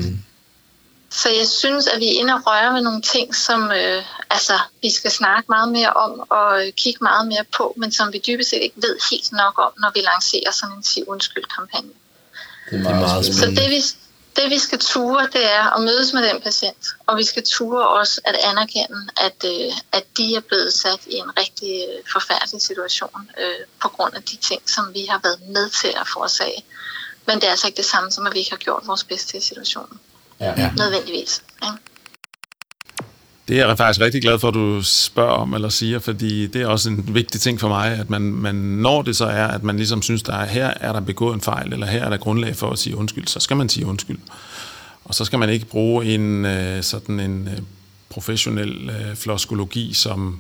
Så 1.22 1.30
jeg 1.30 1.48
synes, 1.48 1.88
at 1.88 2.00
vi 2.00 2.08
er 2.08 2.20
inde 2.20 2.34
og 2.34 2.42
røre 2.48 2.74
med 2.74 2.82
nogle 2.82 3.02
ting, 3.02 3.36
som 3.36 3.72
øh, 3.72 4.04
altså, 4.30 4.54
vi 4.82 4.90
skal 4.92 5.12
snakke 5.12 5.46
meget 5.50 5.70
mere 5.72 5.94
om 5.94 6.24
og 6.30 6.66
øh, 6.66 6.74
kigge 6.74 7.00
meget 7.02 7.28
mere 7.28 7.46
på, 7.58 7.74
men 7.78 7.92
som 7.92 8.14
vi 8.14 8.22
dybest 8.28 8.50
set 8.50 8.62
ikke 8.62 8.76
ved 8.76 8.96
helt 9.12 9.32
nok 9.32 9.60
om, 9.60 9.72
når 9.82 9.92
vi 9.96 10.00
lancerer 10.12 10.52
sådan 10.52 10.76
en 10.76 10.84
sig 10.84 11.04
undskyld 11.08 11.44
kampagne. 11.58 11.90
Det 12.70 12.80
er 12.80 12.84
meget, 12.84 12.96
det 12.96 13.02
er 13.02 13.08
meget 13.08 13.26
Så 13.36 13.46
det 13.46 13.70
vi, 13.70 13.80
det 14.36 14.50
vi 14.50 14.60
skal 14.60 14.80
ture, 14.80 15.28
det 15.34 15.54
er 15.54 15.76
at 15.76 15.82
mødes 15.82 16.14
med 16.14 16.30
den 16.30 16.42
patient, 16.42 16.86
og 17.08 17.18
vi 17.18 17.24
skal 17.24 17.44
ture 17.44 17.88
også 17.88 18.22
at 18.26 18.36
anerkende, 18.36 19.00
at, 19.18 19.46
øh, 19.46 19.72
at 19.92 20.04
de 20.18 20.36
er 20.36 20.40
blevet 20.40 20.74
sat 20.74 21.00
i 21.08 21.16
en 21.16 21.38
rigtig 21.38 21.86
øh, 21.90 22.04
forfærdelig 22.12 22.62
situation 22.62 23.30
øh, 23.38 23.66
på 23.82 23.90
grund 23.90 24.14
af 24.16 24.24
de 24.24 24.36
ting, 24.36 24.62
som 24.70 24.94
vi 24.94 25.06
har 25.10 25.20
været 25.24 25.40
med 25.50 25.70
til 25.70 25.88
at 25.88 26.08
forårsage. 26.14 26.66
Men 27.28 27.36
det 27.36 27.44
er 27.44 27.52
altså 27.52 27.68
ikke 27.68 27.78
det 27.78 27.86
samme 27.86 28.12
som, 28.12 28.28
at 28.28 28.34
vi 28.34 28.40
ikke 28.40 28.52
har 28.52 28.58
gjort 28.58 28.84
vores 28.86 29.04
bedste 29.04 29.38
i 29.38 29.42
situationen. 29.42 30.00
Ja. 30.40 30.54
ja. 30.58 30.72
Nødvendigvis. 30.78 31.42
Ja. 31.64 31.72
Det 33.48 33.60
er 33.60 33.68
jeg 33.68 33.78
faktisk 33.78 34.02
rigtig 34.02 34.22
glad 34.22 34.40
for, 34.40 34.48
at 34.48 34.54
du 34.54 34.82
spørger 34.82 35.32
om 35.32 35.54
eller 35.54 35.70
siger, 35.70 36.00
fordi 36.00 36.48
det 36.48 36.62
er 36.62 36.68
også 36.68 36.90
en 36.90 37.16
vigtig 37.16 37.42
ting 37.42 37.60
for 37.60 37.68
mig, 37.68 37.92
at 37.92 38.10
man, 38.10 38.22
man 38.22 38.56
når 38.56 39.02
det 39.02 39.16
så 39.16 39.26
er, 39.26 39.48
at 39.48 39.64
man 39.64 39.78
ligesom 39.78 40.02
synes, 40.02 40.24
der 40.24 40.34
er, 40.34 40.46
her 40.46 40.74
er 40.82 40.94
der 40.94 41.00
begået 41.00 41.34
en 41.34 41.42
fejl, 41.42 41.74
eller 41.74 41.88
her 41.88 42.06
er 42.06 42.10
der 42.10 42.18
grundlag 42.18 42.56
for 42.56 42.70
at 42.70 42.80
sige 42.80 42.98
undskyld, 42.98 43.28
så 43.28 43.40
skal 43.40 43.58
man 43.58 43.70
sige 43.70 43.86
undskyld. 43.86 44.20
Og 45.06 45.16
så 45.16 45.26
skal 45.26 45.40
man 45.40 45.50
ikke 45.50 45.66
bruge 45.66 46.06
en 46.06 46.46
øh, 46.46 46.84
sådan 46.84 47.20
en 47.20 47.48
øh, 47.48 47.58
professionel 48.10 48.90
øh, 48.90 49.16
floskologi, 49.16 49.94
som 49.94 50.40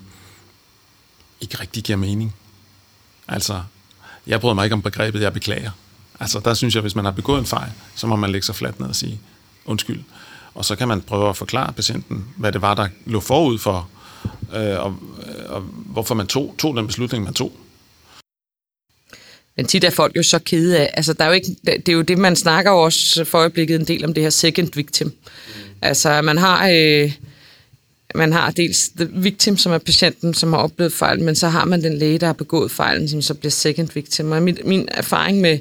ikke 1.41 1.59
rigtig 1.61 1.83
giver 1.83 1.97
mening. 1.97 2.35
Altså, 3.27 3.61
jeg 4.27 4.41
bryder 4.41 4.55
mig 4.55 4.63
ikke 4.63 4.73
om 4.73 4.81
begrebet, 4.81 5.21
jeg 5.21 5.33
beklager. 5.33 5.71
Altså, 6.19 6.39
der 6.39 6.53
synes 6.53 6.75
jeg, 6.75 6.81
hvis 6.81 6.95
man 6.95 7.05
har 7.05 7.11
begået 7.11 7.39
en 7.39 7.45
fejl, 7.45 7.71
så 7.95 8.07
må 8.07 8.15
man 8.15 8.31
lægge 8.31 8.45
sig 8.45 8.55
fladt 8.55 8.79
ned 8.79 8.87
og 8.87 8.95
sige 8.95 9.19
undskyld. 9.65 10.03
Og 10.55 10.65
så 10.65 10.75
kan 10.75 10.87
man 10.87 11.01
prøve 11.01 11.29
at 11.29 11.37
forklare 11.37 11.73
patienten, 11.73 12.25
hvad 12.37 12.51
det 12.51 12.61
var, 12.61 12.73
der 12.73 12.87
lå 13.05 13.19
forud 13.19 13.57
for, 13.57 13.89
øh, 14.55 14.79
og, 14.79 14.95
og 15.45 15.61
hvorfor 15.61 16.15
man 16.15 16.27
tog, 16.27 16.55
tog 16.57 16.77
den 16.77 16.87
beslutning, 16.87 17.23
man 17.23 17.33
tog. 17.33 17.51
Men 19.57 19.65
tit 19.65 19.83
er 19.83 19.89
folk 19.89 20.15
jo 20.15 20.23
så 20.23 20.39
kede 20.39 20.79
af, 20.79 20.89
altså 20.93 21.13
der 21.13 21.23
er 21.23 21.27
jo 21.27 21.33
ikke, 21.33 21.55
det 21.65 21.89
er 21.89 21.93
jo 21.93 22.01
det, 22.01 22.17
man 22.17 22.35
snakker 22.35 22.71
også 22.71 23.23
for 23.23 23.37
øjeblikket 23.37 23.79
en 23.79 23.87
del 23.87 24.05
om 24.05 24.13
det 24.13 24.23
her 24.23 24.29
second 24.29 24.69
victim. 24.75 25.07
Mm. 25.07 25.53
Altså 25.81 26.21
man 26.21 26.37
har, 26.37 26.69
øh, 26.69 27.11
man 28.15 28.33
har 28.33 28.51
dels 28.51 28.89
the 28.89 29.09
victim, 29.11 29.57
som 29.57 29.71
er 29.71 29.77
patienten, 29.77 30.33
som 30.33 30.53
har 30.53 30.59
oplevet 30.59 30.93
fejl, 30.93 31.21
men 31.21 31.35
så 31.35 31.47
har 31.47 31.65
man 31.65 31.83
den 31.83 31.97
læge, 31.97 32.17
der 32.17 32.25
har 32.25 32.33
begået 32.33 32.71
fejlen, 32.71 33.09
som 33.09 33.21
så 33.21 33.33
bliver 33.33 33.51
second 33.51 33.89
victim. 33.93 34.31
Og 34.31 34.43
min, 34.43 34.57
min 34.65 34.87
erfaring 34.91 35.41
med 35.41 35.59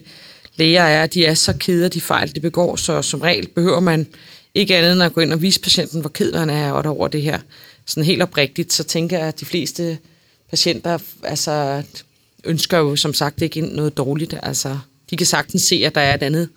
læger 0.57 0.83
er, 0.83 1.03
at 1.03 1.15
de 1.15 1.27
er 1.27 1.35
så 1.35 1.53
kede 1.59 1.85
af 1.85 1.91
de 1.91 2.01
fejl, 2.01 2.35
de 2.35 2.41
begår, 2.41 2.77
så 2.77 3.03
som 3.03 3.21
regel 3.21 3.49
behøver 3.49 3.81
man 3.81 4.07
ikke 4.55 4.77
andet 4.77 4.93
end 4.93 5.03
at 5.03 5.13
gå 5.13 5.21
ind 5.21 5.33
og 5.33 5.43
vise 5.43 5.61
patienten, 5.61 6.01
hvor 6.01 6.11
ked 6.11 6.35
han 6.35 6.51
er 6.51 6.73
over 6.73 7.09
det 7.09 7.23
her. 7.23 7.41
Sådan 7.87 8.05
helt 8.05 8.23
oprigtigt, 8.23 8.73
så 8.73 8.85
tænker 8.85 9.19
jeg, 9.19 9.29
at 9.29 9.41
de 9.41 9.45
fleste 9.45 9.99
patienter 10.51 10.99
altså, 11.23 11.83
ønsker 12.45 12.79
jo 12.79 12.97
som 12.97 13.15
sagt 13.15 13.43
ikke 13.43 13.61
noget 13.61 13.97
dårligt. 13.97 14.35
Altså, 14.43 14.79
de 15.11 15.17
kan 15.17 15.27
sagtens 15.27 15.63
se, 15.63 15.83
at 15.87 15.95
der 15.95 16.01
er 16.01 16.15
et 16.15 16.23
andet, 16.23 16.49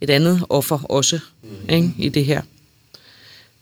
et 0.00 0.10
andet 0.10 0.44
offer 0.48 0.78
også 0.90 1.20
mm. 1.42 1.68
ikke, 1.68 1.94
i 1.98 2.08
det 2.08 2.24
her. 2.24 2.42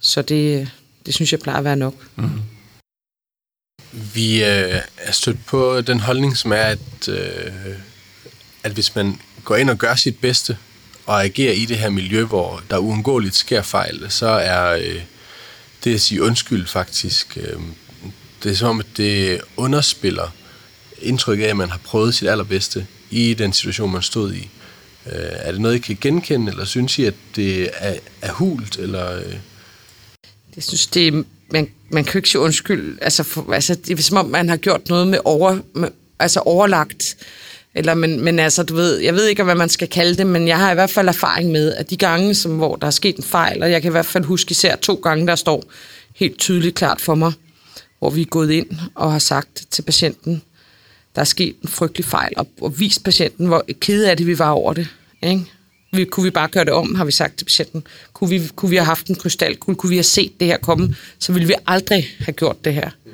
Så 0.01 0.23
det, 0.23 0.71
det 1.07 1.15
synes 1.15 1.33
jeg 1.33 1.41
plejer 1.41 1.59
at 1.59 1.65
være 1.65 1.77
nok. 1.77 1.95
Mm. 2.17 2.31
Vi 4.15 4.45
øh, 4.45 4.81
er 4.97 5.13
stødt 5.13 5.47
på 5.47 5.81
den 5.81 6.01
holdning, 6.01 6.37
som 6.37 6.53
er, 6.53 6.57
at, 6.57 7.09
øh, 7.09 7.79
at 8.63 8.73
hvis 8.73 8.95
man 8.95 9.21
går 9.45 9.57
ind 9.57 9.71
og 9.71 9.79
gør 9.79 9.95
sit 9.95 10.19
bedste, 10.19 10.57
og 11.11 11.25
agere 11.25 11.57
i 11.57 11.65
det 11.65 11.79
her 11.79 11.91
miljø, 11.91 12.25
hvor 12.25 12.63
der 12.71 12.79
uundgåeligt 12.79 13.37
sker 13.37 13.63
fejl, 13.63 14.07
så 14.09 14.27
er 14.27 14.71
øh, 14.71 15.03
det 15.85 15.95
at 15.95 16.01
sige 16.01 16.23
undskyld 16.23 16.67
faktisk, 16.67 17.39
øh, 17.41 17.61
det 18.43 18.53
er 18.53 18.57
som 18.57 18.69
om, 18.69 18.81
at 18.81 18.87
det 18.97 19.41
underspiller 19.57 20.35
indtrykket 21.03 21.45
af, 21.45 21.49
at 21.49 21.57
man 21.57 21.71
har 21.71 21.79
prøvet 21.79 22.15
sit 22.15 22.29
allerbedste 22.29 22.87
i 23.11 23.35
den 23.35 23.53
situation, 23.53 23.93
man 23.93 24.03
stod 24.03 24.33
i. 24.33 24.51
Øh, 25.07 25.13
er 25.31 25.53
det 25.53 25.61
noget, 25.61 25.77
I 25.77 25.79
kan 25.79 25.99
genkende, 26.01 26.53
eller 26.53 26.65
synes 26.65 26.99
I, 26.99 27.05
at 27.05 27.15
det 27.37 27.71
er, 27.75 27.95
er 28.23 28.33
hult? 28.33 28.77
Eller, 28.77 29.17
øh? 29.17 29.35
Jeg 30.57 30.65
synes, 30.65 30.87
det 30.87 31.09
er, 31.09 31.23
man, 31.51 31.71
man 31.91 32.05
kan 32.05 32.19
ikke 32.19 32.29
sige 32.29 32.41
undskyld. 32.41 32.99
Altså, 33.03 33.23
for, 33.23 33.53
altså, 33.53 33.75
det 33.75 33.99
er 33.99 34.03
som 34.03 34.17
om, 34.17 34.27
man 34.27 34.49
har 34.49 34.57
gjort 34.57 34.89
noget 34.89 35.09
med, 35.09 35.19
over, 35.25 35.59
med 35.75 35.89
altså 36.19 36.41
overlagt 36.41 37.17
eller, 37.75 37.95
men, 37.95 38.25
men 38.25 38.39
altså, 38.39 38.63
du 38.63 38.75
ved, 38.75 38.99
jeg 38.99 39.15
ved 39.15 39.27
ikke, 39.27 39.43
hvad 39.43 39.55
man 39.55 39.69
skal 39.69 39.89
kalde 39.89 40.17
det, 40.17 40.27
men 40.27 40.49
jeg 40.49 40.59
har 40.59 40.71
i 40.71 40.75
hvert 40.75 40.91
fald 40.91 41.09
erfaring 41.09 41.51
med, 41.51 41.75
at 41.75 41.91
de 41.91 41.97
gange, 41.97 42.35
som, 42.35 42.57
hvor 42.57 42.77
der 42.77 42.87
er 42.87 42.91
sket 42.91 43.17
en 43.17 43.23
fejl, 43.23 43.63
og 43.63 43.71
jeg 43.71 43.83
kan 43.83 43.91
i 43.91 43.93
hvert 43.93 44.07
fald 44.07 44.25
huske 44.25 44.51
især 44.51 44.77
to 44.77 44.95
gange, 44.95 45.27
der 45.27 45.35
står 45.35 45.65
helt 46.15 46.39
tydeligt 46.39 46.75
klart 46.75 47.01
for 47.01 47.15
mig, 47.15 47.33
hvor 47.99 48.11
vi 48.11 48.21
er 48.21 48.27
gået 48.27 48.51
ind 48.51 48.67
og 48.95 49.13
har 49.13 49.19
sagt 49.19 49.63
til 49.71 49.83
patienten, 49.83 50.43
der 51.15 51.21
er 51.21 51.25
sket 51.25 51.57
en 51.63 51.69
frygtelig 51.69 52.05
fejl, 52.05 52.33
og, 52.37 52.49
og 52.61 52.81
vist 52.81 53.05
patienten, 53.05 53.47
hvor 53.47 53.65
kede 53.81 54.11
af 54.11 54.17
det 54.17 54.27
vi 54.27 54.39
var 54.39 54.51
over 54.51 54.73
det. 54.73 54.89
Ikke? 55.23 55.45
Vi, 55.93 56.05
kunne 56.05 56.25
vi 56.25 56.31
bare 56.31 56.49
gøre 56.49 56.65
det 56.65 56.73
om, 56.73 56.95
har 56.95 57.05
vi 57.05 57.13
sagt 57.13 57.39
til 57.39 57.45
patienten. 57.45 57.87
Kunne 58.13 58.31
vi, 58.31 58.43
kunne 58.57 58.71
vi 58.71 58.77
have 58.77 58.87
haft 58.87 59.07
en 59.07 59.15
krystalkugle, 59.15 59.77
kunne 59.77 59.91
vi 59.91 59.97
have 59.97 60.03
set 60.03 60.33
det 60.41 60.47
her 60.47 60.59
komme, 60.59 60.97
så 61.19 61.33
ville 61.33 61.49
vi 61.49 61.55
aldrig 61.67 62.09
have 62.19 62.33
gjort 62.33 62.65
det 62.65 62.75
her. 62.75 62.91
Mm. 63.07 63.13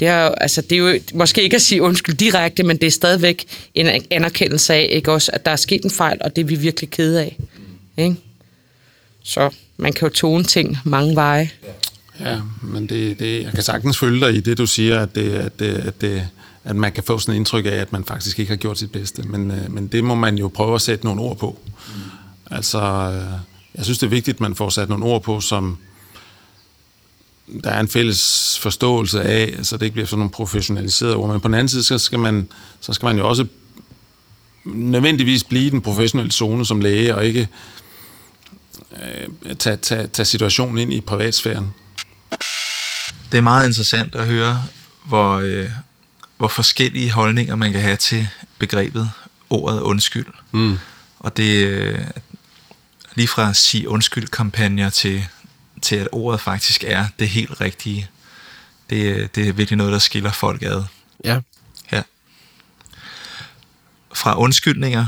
Det 0.00 0.08
er, 0.08 0.28
altså, 0.28 0.60
det 0.60 0.72
er 0.72 0.78
jo 0.78 1.00
måske 1.14 1.42
ikke 1.42 1.56
at 1.56 1.62
sige 1.62 1.82
undskyld 1.82 2.14
direkte, 2.14 2.62
men 2.62 2.76
det 2.76 2.86
er 2.86 2.90
stadigvæk 2.90 3.44
en 3.74 4.02
anerkendelse 4.10 4.74
af, 4.74 4.88
ikke 4.90 5.12
også, 5.12 5.30
at 5.34 5.44
der 5.44 5.50
er 5.50 5.56
sket 5.56 5.84
en 5.84 5.90
fejl, 5.90 6.18
og 6.20 6.36
det 6.36 6.42
er 6.42 6.46
vi 6.46 6.54
virkelig 6.54 6.90
kede 6.90 7.20
af. 7.20 7.38
Ikke? 7.96 8.16
Så 9.22 9.50
man 9.76 9.92
kan 9.92 10.08
jo 10.08 10.14
tone 10.14 10.44
ting 10.44 10.78
mange 10.84 11.14
veje. 11.14 11.50
Ja, 12.20 12.40
men 12.62 12.86
det, 12.86 13.18
det, 13.18 13.42
jeg 13.42 13.52
kan 13.52 13.62
sagtens 13.62 13.98
følge 13.98 14.26
dig 14.26 14.34
i 14.34 14.40
det, 14.40 14.58
du 14.58 14.66
siger, 14.66 15.00
at, 15.00 15.14
det, 15.14 15.32
at, 15.32 15.60
det, 15.60 15.74
at, 15.74 16.00
det, 16.00 16.28
at 16.64 16.76
man 16.76 16.92
kan 16.92 17.04
få 17.04 17.18
sådan 17.18 17.34
et 17.34 17.36
indtryk 17.36 17.66
af, 17.66 17.70
at 17.70 17.92
man 17.92 18.04
faktisk 18.04 18.38
ikke 18.38 18.50
har 18.50 18.56
gjort 18.56 18.78
sit 18.78 18.92
bedste. 18.92 19.22
Men, 19.22 19.50
øh, 19.50 19.72
men 19.72 19.86
det 19.86 20.04
må 20.04 20.14
man 20.14 20.38
jo 20.38 20.48
prøve 20.48 20.74
at 20.74 20.80
sætte 20.80 21.04
nogle 21.04 21.20
ord 21.20 21.38
på. 21.38 21.58
Mm. 21.66 22.00
Altså, 22.50 22.78
øh, 22.78 23.38
jeg 23.74 23.84
synes, 23.84 23.98
det 23.98 24.06
er 24.06 24.10
vigtigt, 24.10 24.34
at 24.34 24.40
man 24.40 24.54
får 24.54 24.68
sat 24.68 24.88
nogle 24.88 25.04
ord 25.04 25.22
på, 25.22 25.40
som, 25.40 25.78
der 27.64 27.70
er 27.70 27.80
en 27.80 27.88
fælles 27.88 28.58
forståelse 28.62 29.22
af, 29.22 29.58
så 29.62 29.76
det 29.76 29.82
ikke 29.82 29.94
bliver 29.94 30.06
sådan 30.06 30.18
nogle 30.18 30.30
professionaliserede 30.30 31.16
ord. 31.16 31.30
Men 31.30 31.40
på 31.40 31.48
den 31.48 31.54
anden 31.54 31.68
side, 31.68 31.82
så 31.82 31.98
skal 31.98 32.18
man, 32.18 32.48
så 32.80 32.92
skal 32.92 33.06
man 33.06 33.18
jo 33.18 33.28
også 33.28 33.46
nødvendigvis 34.64 35.44
blive 35.44 35.70
den 35.70 35.80
professionelle 35.80 36.32
zone 36.32 36.66
som 36.66 36.80
læge, 36.80 37.14
og 37.14 37.26
ikke 37.26 37.48
øh, 39.02 39.56
tage, 39.56 39.76
tage, 39.76 40.06
tage 40.06 40.26
situationen 40.26 40.78
ind 40.78 40.92
i 40.92 41.00
privatsfæren. 41.00 41.74
Det 43.32 43.38
er 43.38 43.42
meget 43.42 43.66
interessant 43.66 44.14
at 44.14 44.26
høre, 44.26 44.64
hvor, 45.04 45.36
øh, 45.36 45.70
hvor 46.36 46.48
forskellige 46.48 47.10
holdninger 47.10 47.56
man 47.56 47.72
kan 47.72 47.80
have 47.80 47.96
til 47.96 48.28
begrebet 48.58 49.10
ordet 49.50 49.80
undskyld. 49.80 50.26
Mm. 50.52 50.78
Og 51.18 51.36
det 51.36 51.66
øh, 51.66 51.98
lige 53.14 53.28
fra 53.28 53.54
sige 53.54 53.88
undskyld-kampagner 53.88 54.90
til 54.90 55.26
til, 55.82 55.96
at 55.96 56.08
ordet 56.12 56.40
faktisk 56.40 56.84
er 56.86 57.06
det 57.18 57.28
helt 57.28 57.60
rigtige. 57.60 58.08
Det, 58.90 59.34
det 59.34 59.48
er 59.48 59.52
virkelig 59.52 59.76
noget, 59.76 59.92
der 59.92 59.98
skiller 59.98 60.32
folk 60.32 60.62
ad. 60.62 60.82
Ja. 61.24 61.40
ja. 61.92 62.02
Fra 64.14 64.38
undskyldninger, 64.38 65.06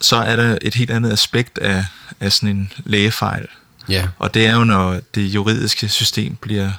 så 0.00 0.16
er 0.16 0.36
der 0.36 0.58
et 0.62 0.74
helt 0.74 0.90
andet 0.90 1.12
aspekt 1.12 1.58
af, 1.58 1.84
af 2.20 2.32
sådan 2.32 2.56
en 2.56 2.72
lægefejl. 2.84 3.46
Ja. 3.88 4.08
Og 4.18 4.34
det 4.34 4.46
er 4.46 4.56
jo, 4.56 4.64
når 4.64 5.00
det 5.14 5.22
juridiske 5.22 5.88
system 5.88 6.36
bliver, 6.36 6.72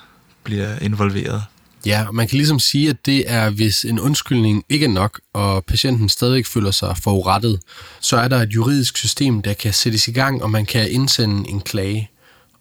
bliver 0.43 0.80
involveret. 0.80 1.43
Ja, 1.86 2.05
og 2.07 2.15
man 2.15 2.28
kan 2.28 2.38
ligesom 2.38 2.59
sige, 2.59 2.89
at 2.89 3.05
det 3.05 3.32
er, 3.32 3.49
hvis 3.49 3.86
en 3.86 3.99
undskyldning 3.99 4.63
ikke 4.69 4.86
er 4.86 4.89
nok, 4.89 5.22
og 5.34 5.65
patienten 5.65 6.09
stadig 6.09 6.45
føler 6.45 6.72
sig 6.72 6.97
forurettet, 6.97 7.59
så 7.99 8.17
er 8.17 8.28
der 8.28 8.41
et 8.41 8.49
juridisk 8.49 8.97
system, 8.97 9.41
der 9.41 9.53
kan 9.53 9.74
sættes 9.74 10.07
i 10.07 10.11
gang, 10.11 10.43
og 10.43 10.51
man 10.51 10.65
kan 10.65 10.91
indsende 10.91 11.49
en 11.49 11.61
klage. 11.61 12.09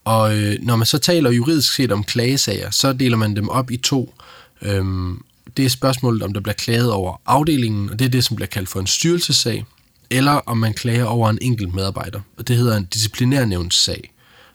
Og 0.04 0.38
øh, 0.38 0.56
når 0.62 0.76
man 0.76 0.86
så 0.86 0.98
taler 0.98 1.30
juridisk 1.30 1.74
set 1.74 1.92
om 1.92 2.04
klagesager, 2.04 2.70
så 2.70 2.92
deler 2.92 3.16
man 3.16 3.36
dem 3.36 3.48
op 3.48 3.70
i 3.70 3.76
to. 3.76 4.14
Øhm, 4.62 5.22
det 5.56 5.64
er 5.64 5.68
spørgsmålet, 5.68 6.22
om 6.22 6.32
der 6.32 6.40
bliver 6.40 6.54
klaget 6.54 6.92
over 6.92 7.20
afdelingen, 7.26 7.90
og 7.90 7.98
det 7.98 8.04
er 8.04 8.08
det, 8.08 8.24
som 8.24 8.36
bliver 8.36 8.48
kaldt 8.48 8.68
for 8.68 8.80
en 8.80 8.86
styrelsesag, 8.86 9.64
eller 10.10 10.32
om 10.32 10.58
man 10.58 10.74
klager 10.74 11.04
over 11.04 11.30
en 11.30 11.38
enkelt 11.42 11.74
medarbejder, 11.74 12.20
og 12.38 12.48
det 12.48 12.56
hedder 12.56 12.76
en 12.76 12.84
disciplinærnævnssag. 12.84 14.12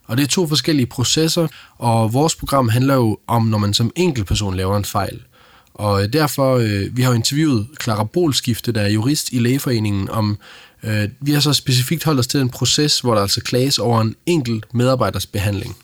Og 0.07 0.17
det 0.17 0.23
er 0.23 0.27
to 0.27 0.47
forskellige 0.47 0.85
processer, 0.85 1.47
og 1.77 2.13
vores 2.13 2.35
program 2.35 2.69
handler 2.69 2.95
jo 2.95 3.17
om, 3.27 3.45
når 3.45 3.57
man 3.57 3.73
som 3.73 3.91
enkeltperson 3.95 4.55
laver 4.55 4.77
en 4.77 4.85
fejl. 4.85 5.21
Og 5.73 6.03
øh, 6.03 6.13
derfor, 6.13 6.55
øh, 6.55 6.97
vi 6.97 7.01
har 7.01 7.13
interviewet 7.13 7.67
Clara 7.81 8.03
Bolskifte, 8.03 8.71
der 8.71 8.81
er 8.81 8.89
jurist 8.89 9.33
i 9.33 9.39
Lægeforeningen, 9.39 10.09
om 10.09 10.37
Øh, 10.85 11.09
vi 11.19 11.31
har 11.31 11.39
så 11.39 11.53
specifikt 11.53 12.03
holdt 12.03 12.19
os 12.19 12.27
til 12.27 12.39
en 12.39 12.49
proces, 12.49 12.99
hvor 12.99 13.15
der 13.15 13.21
altså 13.21 13.41
klages 13.41 13.79
over 13.79 14.01
en 14.01 14.15
enkelt 14.25 14.73
medarbejders 14.73 15.25
behandling. 15.25 15.77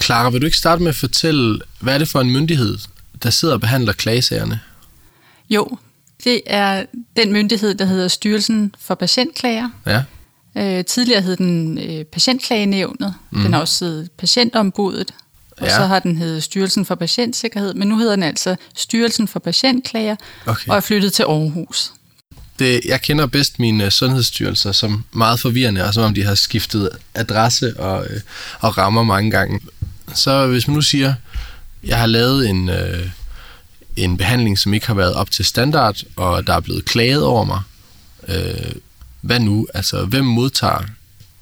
Clara, 0.00 0.30
vil 0.30 0.40
du 0.40 0.46
ikke 0.46 0.58
starte 0.58 0.82
med 0.82 0.88
at 0.88 0.96
fortælle, 0.96 1.60
hvad 1.80 1.94
er 1.94 1.98
det 1.98 2.08
for 2.08 2.20
en 2.20 2.30
myndighed, 2.30 2.78
der 3.22 3.30
sidder 3.30 3.54
og 3.54 3.60
behandler 3.60 3.92
klagesagerne? 3.92 4.60
Jo, 5.50 5.78
det 6.24 6.40
er 6.46 6.84
den 7.16 7.32
myndighed, 7.32 7.74
der 7.74 7.84
hedder 7.84 8.08
Styrelsen 8.08 8.74
for 8.78 8.94
Patientklager. 8.94 9.70
Ja. 9.86 10.02
Øh, 10.56 10.84
tidligere 10.84 11.22
hed 11.22 11.36
den 11.36 11.78
øh, 11.78 12.04
Patientklagenævnet. 12.04 13.14
Mm. 13.30 13.42
Den 13.42 13.52
har 13.52 13.60
også 13.60 13.84
heddet 13.84 14.10
Patientombuddet. 14.10 15.14
Og 15.56 15.66
ja. 15.66 15.76
så 15.76 15.86
har 15.86 15.98
den 15.98 16.16
heddet 16.16 16.42
Styrelsen 16.42 16.84
for 16.84 16.94
Patientsikkerhed. 16.94 17.74
Men 17.74 17.88
nu 17.88 17.98
hedder 17.98 18.16
den 18.16 18.22
altså 18.22 18.56
Styrelsen 18.76 19.28
for 19.28 19.40
Patientklager 19.40 20.16
okay. 20.46 20.70
og 20.70 20.76
er 20.76 20.80
flyttet 20.80 21.12
til 21.12 21.22
Aarhus 21.22 21.92
det, 22.58 22.80
jeg 22.84 23.02
kender 23.02 23.26
bedst 23.26 23.58
mine 23.58 23.84
øh, 23.84 23.90
sundhedsstyrelser 23.90 24.72
som 24.72 25.04
meget 25.12 25.40
forvirrende, 25.40 25.84
og 25.84 25.94
som 25.94 26.02
om 26.02 26.14
de 26.14 26.24
har 26.24 26.34
skiftet 26.34 26.90
adresse 27.14 27.80
og, 27.80 28.06
øh, 28.06 28.20
og 28.60 28.78
rammer 28.78 29.02
mange 29.02 29.30
gange. 29.30 29.60
Så 30.14 30.46
hvis 30.46 30.68
man 30.68 30.74
nu 30.74 30.82
siger, 30.82 31.14
jeg 31.84 31.98
har 31.98 32.06
lavet 32.06 32.48
en, 32.48 32.68
øh, 32.68 33.08
en 33.96 34.16
behandling, 34.16 34.58
som 34.58 34.74
ikke 34.74 34.86
har 34.86 34.94
været 34.94 35.14
op 35.14 35.30
til 35.30 35.44
standard, 35.44 36.02
og 36.16 36.46
der 36.46 36.54
er 36.54 36.60
blevet 36.60 36.84
klaget 36.84 37.24
over 37.24 37.44
mig, 37.44 37.60
øh, 38.28 38.72
hvad 39.20 39.40
nu? 39.40 39.66
Altså, 39.74 40.04
hvem 40.04 40.24
modtager 40.24 40.82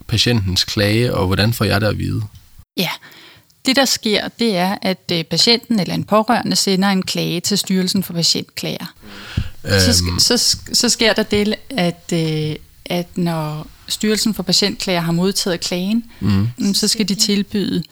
patientens 0.08 0.64
klage, 0.64 1.14
og 1.14 1.26
hvordan 1.26 1.52
får 1.52 1.64
jeg 1.64 1.80
det 1.80 1.86
at 1.86 1.98
vide? 1.98 2.22
Ja, 2.76 2.90
det 3.66 3.76
der 3.76 3.84
sker, 3.84 4.28
det 4.38 4.56
er, 4.56 4.76
at 4.82 5.12
øh, 5.12 5.24
patienten 5.24 5.80
eller 5.80 5.94
en 5.94 6.04
pårørende 6.04 6.56
sender 6.56 6.88
en 6.88 7.02
klage 7.02 7.40
til 7.40 7.58
Styrelsen 7.58 8.02
for 8.02 8.12
Patientklager. 8.12 8.94
Øhm. 9.64 10.18
Så, 10.18 10.38
så, 10.38 10.56
så 10.72 10.88
sker 10.88 11.12
der 11.12 11.22
det, 11.22 11.54
at, 11.70 12.12
øh, 12.12 12.56
at 12.84 13.18
når 13.18 13.66
Styrelsen 13.88 14.34
for 14.34 14.42
Patientklager 14.42 15.00
har 15.00 15.12
modtaget 15.12 15.60
klagen, 15.60 16.04
mm. 16.20 16.74
så 16.74 16.88
skal 16.88 17.08
de 17.08 17.14
tilbyde 17.14 17.82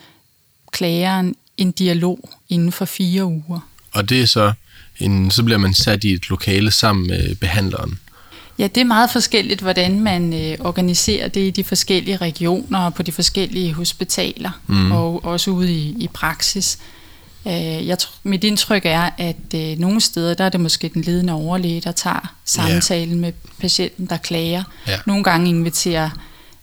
klageren 0.71 1.35
en 1.57 1.71
dialog 1.71 2.29
inden 2.49 2.71
for 2.71 2.85
fire 2.85 3.25
uger. 3.25 3.59
Og 3.91 4.09
det 4.09 4.21
er 4.21 4.25
så, 4.25 4.53
en, 4.99 5.31
så 5.31 5.43
bliver 5.43 5.57
man 5.57 5.73
sat 5.73 6.03
i 6.03 6.13
et 6.13 6.29
lokale 6.29 6.71
sammen 6.71 7.07
med 7.07 7.35
behandleren. 7.35 7.99
Ja, 8.59 8.67
det 8.67 8.81
er 8.81 8.85
meget 8.85 9.09
forskelligt, 9.09 9.61
hvordan 9.61 9.99
man 9.99 10.33
øh, 10.33 10.57
organiserer 10.59 11.27
det 11.27 11.41
i 11.41 11.49
de 11.49 11.63
forskellige 11.63 12.17
regioner 12.17 12.79
og 12.79 12.93
på 12.93 13.03
de 13.03 13.11
forskellige 13.11 13.73
hospitaler, 13.73 14.51
mm. 14.67 14.91
og 14.91 15.25
også 15.25 15.51
ude 15.51 15.73
i, 15.73 15.95
i 15.99 16.09
praksis. 16.13 16.77
Øh, 17.47 17.87
jeg 17.87 17.99
tror, 17.99 18.13
mit 18.23 18.43
indtryk 18.43 18.81
er, 18.85 19.09
at 19.17 19.53
øh, 19.55 19.79
nogle 19.79 20.01
steder, 20.01 20.33
der 20.33 20.43
er 20.43 20.49
det 20.49 20.59
måske 20.59 20.91
den 20.93 21.01
ledende 21.01 21.33
overlæge, 21.33 21.81
der 21.81 21.91
tager 21.91 22.35
samtalen 22.45 23.09
yeah. 23.09 23.21
med 23.21 23.33
patienten, 23.59 24.05
der 24.05 24.17
klager. 24.17 24.63
Yeah. 24.89 24.99
Nogle 25.07 25.23
gange 25.23 25.49
inviterer 25.49 26.09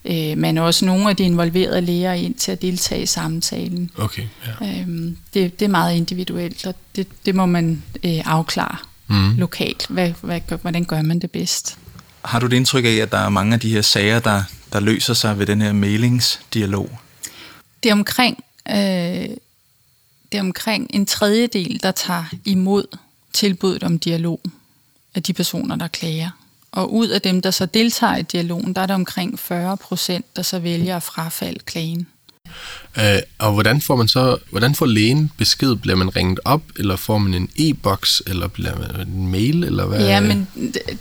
øh, 0.05 0.39
man 0.39 0.59
også 0.59 0.85
nogle 0.85 1.11
af 1.11 1.17
de 1.17 1.23
involverede 1.23 1.81
læger 1.81 2.13
ind 2.13 2.35
til 2.35 2.53
at 2.53 2.63
deltage 2.63 3.03
i 3.03 3.07
samtalen. 3.07 3.91
Okay, 3.99 4.23
ja. 4.61 4.81
øhm, 4.81 5.17
det, 5.35 5.61
det 5.61 5.65
er 5.65 5.71
meget 5.71 5.97
individuelt, 5.97 6.67
og 6.67 6.75
det, 6.97 7.07
det 7.27 7.35
må 7.35 7.47
man 7.47 7.83
øh, 8.05 8.21
afklare 8.25 8.77
mm. 9.07 9.37
lokalt. 9.37 9.87
Hvad, 9.89 10.13
hvad, 10.21 10.41
hvordan 10.63 10.85
gør 10.85 11.03
man 11.03 11.19
det 11.19 11.31
bedst? 11.31 11.79
Har 12.25 12.41
du 12.41 12.47
det 12.47 12.57
indtryk 12.57 12.85
af, 12.85 12.97
at 13.03 13.13
der 13.13 13.19
er 13.19 13.29
mange 13.29 13.55
af 13.55 13.61
de 13.61 13.71
her 13.71 13.83
sager, 13.83 14.21
der, 14.21 14.43
der 14.73 14.81
løser 14.81 15.15
sig 15.15 15.39
ved 15.39 15.47
den 15.47 15.63
her 15.63 15.73
mailingsdialog? 15.73 16.99
Det 17.83 17.89
er 17.89 17.93
omkring, 17.93 18.45
øh, 18.71 19.29
det 20.33 20.39
er 20.39 20.43
omkring 20.43 20.91
en 20.91 21.07
tredjedel, 21.07 21.83
der 21.83 21.91
tager 21.91 22.25
imod 22.45 22.85
tilbuddet 23.33 23.83
om 23.83 23.99
dialog 23.99 24.41
af 25.15 25.23
de 25.23 25.33
personer, 25.33 25.77
der 25.77 25.89
klager. 25.89 26.31
Og 26.73 26.95
ud 26.95 27.09
af 27.09 27.23
dem, 27.23 27.43
der 27.43 27.51
så 27.51 27.67
deltager 27.67 28.17
i 28.17 28.23
dialogen, 28.23 28.73
der 28.73 28.83
er 28.83 28.87
der 28.87 28.95
omkring 28.95 29.39
40 29.39 29.77
procent, 29.77 30.37
der 30.37 30.43
så 30.43 30.59
vælger 30.59 30.97
at 30.97 31.03
frafalde 31.03 31.59
klagen. 31.59 32.07
Øh, 32.99 33.19
og 33.39 33.53
hvordan 33.53 33.81
får 33.81 33.97
man 33.97 34.09
så, 34.09 34.37
hvordan 34.51 34.75
får 34.75 34.87
lægen 34.87 35.31
besked? 35.37 35.77
Bliver 35.77 35.97
man 35.97 36.17
ringet 36.17 36.41
op, 36.45 36.63
eller 36.77 36.97
får 36.97 37.19
man 37.19 37.35
en 37.35 37.49
e-boks, 37.57 38.23
eller 38.27 38.49
bliver 38.49 38.79
man 38.79 39.09
en 39.09 39.29
mail, 39.29 39.65
eller 39.65 39.87
hvad? 39.87 40.01
Ja, 40.01 40.21
men 40.21 40.49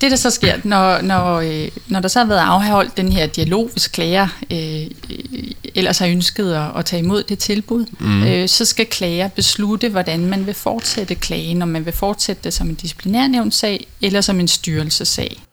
det, 0.01 0.11
der 0.11 0.15
så 0.15 0.29
sker, 0.29 0.59
når, 0.63 1.01
når, 1.01 1.35
øh, 1.35 1.67
når 1.87 1.99
der 1.99 2.07
så 2.07 2.19
har 2.19 2.25
været 2.25 2.39
afholdt 2.39 2.97
den 2.97 3.11
her 3.11 3.27
dialog, 3.27 3.69
hvis 3.71 3.87
klager 3.87 4.27
øh, 4.51 4.87
ellers 5.77 5.97
har 5.97 6.07
ønsket 6.07 6.53
at, 6.53 6.71
at 6.75 6.85
tage 6.85 7.03
imod 7.03 7.23
det 7.23 7.39
tilbud, 7.39 7.85
mm. 7.99 8.23
øh, 8.23 8.49
så 8.49 8.65
skal 8.65 8.85
klager 8.85 9.27
beslutte, 9.27 9.89
hvordan 9.89 10.25
man 10.25 10.45
vil 10.45 10.53
fortsætte 10.53 11.15
klagen, 11.15 11.61
om 11.61 11.67
man 11.67 11.85
vil 11.85 11.93
fortsætte 11.93 12.43
det 12.43 12.53
som 12.53 12.69
en 12.69 12.75
disciplinærnævnssag, 12.75 13.87
eller 14.01 14.21
som 14.21 14.39
en 14.39 14.47
styrelsesag. 14.47 15.43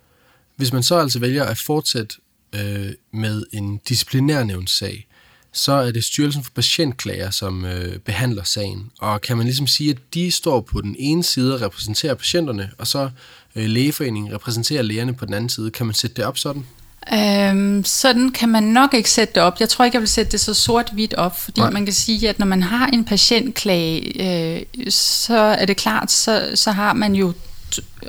Hvis 0.57 0.73
man 0.73 0.83
så 0.83 0.99
altså 0.99 1.19
vælger 1.19 1.45
at 1.45 1.59
fortsætte 1.59 2.17
øh, 2.55 2.93
med 3.13 3.43
en 3.53 3.81
disciplinærnævnssag, 3.89 5.07
så 5.53 5.73
er 5.73 5.91
det 5.91 6.05
Styrelsen 6.05 6.45
for 6.45 6.51
Patientklager, 6.55 7.31
som 7.31 7.65
øh, 7.65 7.99
behandler 7.99 8.45
sagen. 8.45 8.91
Og 8.99 9.21
kan 9.21 9.37
man 9.37 9.47
ligesom 9.47 9.67
sige, 9.67 9.91
at 9.91 9.97
de 10.15 10.31
står 10.31 10.61
på 10.61 10.81
den 10.81 10.97
ene 10.99 11.23
side 11.23 11.55
og 11.55 11.61
repræsenterer 11.61 12.15
patienterne, 12.15 12.71
og 12.79 12.87
så 12.87 13.11
øh, 13.57 13.67
lægeforeningen 13.67 14.35
repræsenterer 14.35 14.83
lægerne 14.83 15.15
på 15.15 15.27
den 15.27 15.35
anden 15.35 15.49
side. 15.49 15.71
Kan 15.71 15.87
man 15.87 15.95
sætte 15.95 16.17
det 16.17 16.25
op 16.25 16.39
sådan? 16.39 16.67
Øhm, 17.13 17.85
sådan 17.85 18.31
kan 18.31 18.49
man 18.49 18.63
nok 18.63 18.95
ikke 18.95 19.11
sætte 19.11 19.35
det 19.35 19.43
op. 19.43 19.61
Jeg 19.61 19.69
tror 19.69 19.85
ikke, 19.85 19.95
jeg 19.95 20.01
vil 20.01 20.09
sætte 20.09 20.33
det 20.33 20.41
så 20.41 20.55
sort-hvidt 20.55 21.15
op, 21.15 21.41
fordi 21.41 21.61
Nej. 21.61 21.71
man 21.71 21.85
kan 21.85 21.95
sige, 21.95 22.29
at 22.29 22.39
når 22.39 22.47
man 22.47 22.63
har 22.63 22.87
en 22.87 23.05
patientklage, 23.05 24.23
øh, 24.57 24.63
så 24.89 25.37
er 25.37 25.65
det 25.67 25.77
klart, 25.77 26.13
så, 26.13 26.51
så 26.55 26.71
har 26.71 26.93
man 26.93 27.15
jo 27.15 27.33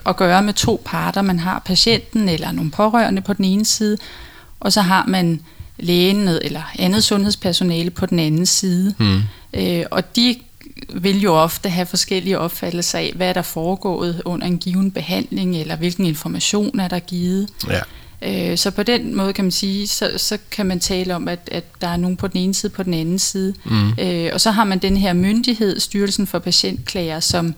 at 0.05 0.15
gøre 0.15 0.43
med 0.43 0.53
to 0.53 0.81
parter. 0.85 1.21
Man 1.21 1.39
har 1.39 1.59
patienten 1.65 2.29
eller 2.29 2.51
nogle 2.51 2.71
pårørende 2.71 3.21
på 3.21 3.33
den 3.33 3.45
ene 3.45 3.65
side, 3.65 3.97
og 4.59 4.73
så 4.73 4.81
har 4.81 5.05
man 5.07 5.41
lægen 5.77 6.27
eller 6.27 6.71
andet 6.79 7.03
sundhedspersonale 7.03 7.89
på 7.89 8.05
den 8.05 8.19
anden 8.19 8.45
side. 8.45 8.95
Mm. 8.99 9.21
Øh, 9.53 9.85
og 9.91 10.15
de 10.15 10.35
vil 10.93 11.21
jo 11.21 11.35
ofte 11.35 11.69
have 11.69 11.85
forskellige 11.85 12.39
opfattelser 12.39 12.99
af, 12.99 13.13
hvad 13.15 13.29
er 13.29 13.33
der 13.33 13.41
foregået 13.41 14.21
under 14.25 14.47
en 14.47 14.57
given 14.57 14.91
behandling, 14.91 15.57
eller 15.57 15.75
hvilken 15.75 16.05
information 16.05 16.79
er 16.79 16.87
der 16.87 16.99
givet. 16.99 17.49
Ja. 17.69 17.79
Øh, 18.21 18.57
så 18.57 18.71
på 18.71 18.83
den 18.83 19.15
måde 19.15 19.33
kan 19.33 19.45
man 19.45 19.51
sige, 19.51 19.87
så, 19.87 20.11
så 20.17 20.37
kan 20.51 20.65
man 20.65 20.79
tale 20.79 21.15
om, 21.15 21.27
at, 21.27 21.49
at 21.51 21.81
der 21.81 21.87
er 21.87 21.97
nogen 21.97 22.17
på 22.17 22.27
den 22.27 22.37
ene 22.37 22.53
side, 22.53 22.71
på 22.71 22.83
den 22.83 22.93
anden 22.93 23.19
side. 23.19 23.53
Mm. 23.65 23.93
Øh, 23.99 24.29
og 24.33 24.41
så 24.41 24.51
har 24.51 24.63
man 24.63 24.79
den 24.79 24.97
her 24.97 25.13
myndighed, 25.13 25.79
Styrelsen 25.79 26.27
for 26.27 26.39
Patientklager, 26.39 27.19
som 27.19 27.55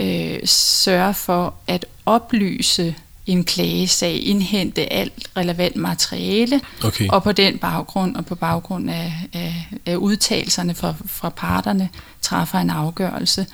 øh, 0.00 0.38
sørger 0.44 1.12
for 1.12 1.54
at 1.66 1.86
oplyse 2.06 2.94
en 3.26 3.44
klagesag, 3.44 4.22
indhente 4.22 4.92
alt 4.92 5.12
relevant 5.36 5.76
materiale, 5.76 6.60
okay. 6.84 7.08
og 7.08 7.22
på 7.22 7.32
den 7.32 7.58
baggrund 7.58 8.16
og 8.16 8.26
på 8.26 8.34
baggrund 8.34 8.90
af, 8.90 9.12
af, 9.32 9.68
af 9.86 9.96
udtalelserne 9.96 10.74
fra, 10.74 10.94
fra 11.06 11.28
parterne 11.28 11.88
træffer 12.22 12.58
en 12.58 12.70
afgørelse. 12.70 13.46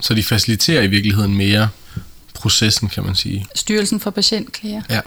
Så 0.00 0.14
de 0.14 0.22
faciliterer 0.22 0.82
i 0.82 0.86
virkeligheden 0.86 1.34
mere 1.34 1.68
processen, 2.34 2.88
kan 2.88 3.04
man 3.04 3.14
sige? 3.14 3.46
Styrelsen 3.54 4.00
for 4.00 4.10
Patientklager. 4.10 4.82
Ja. 4.90 5.00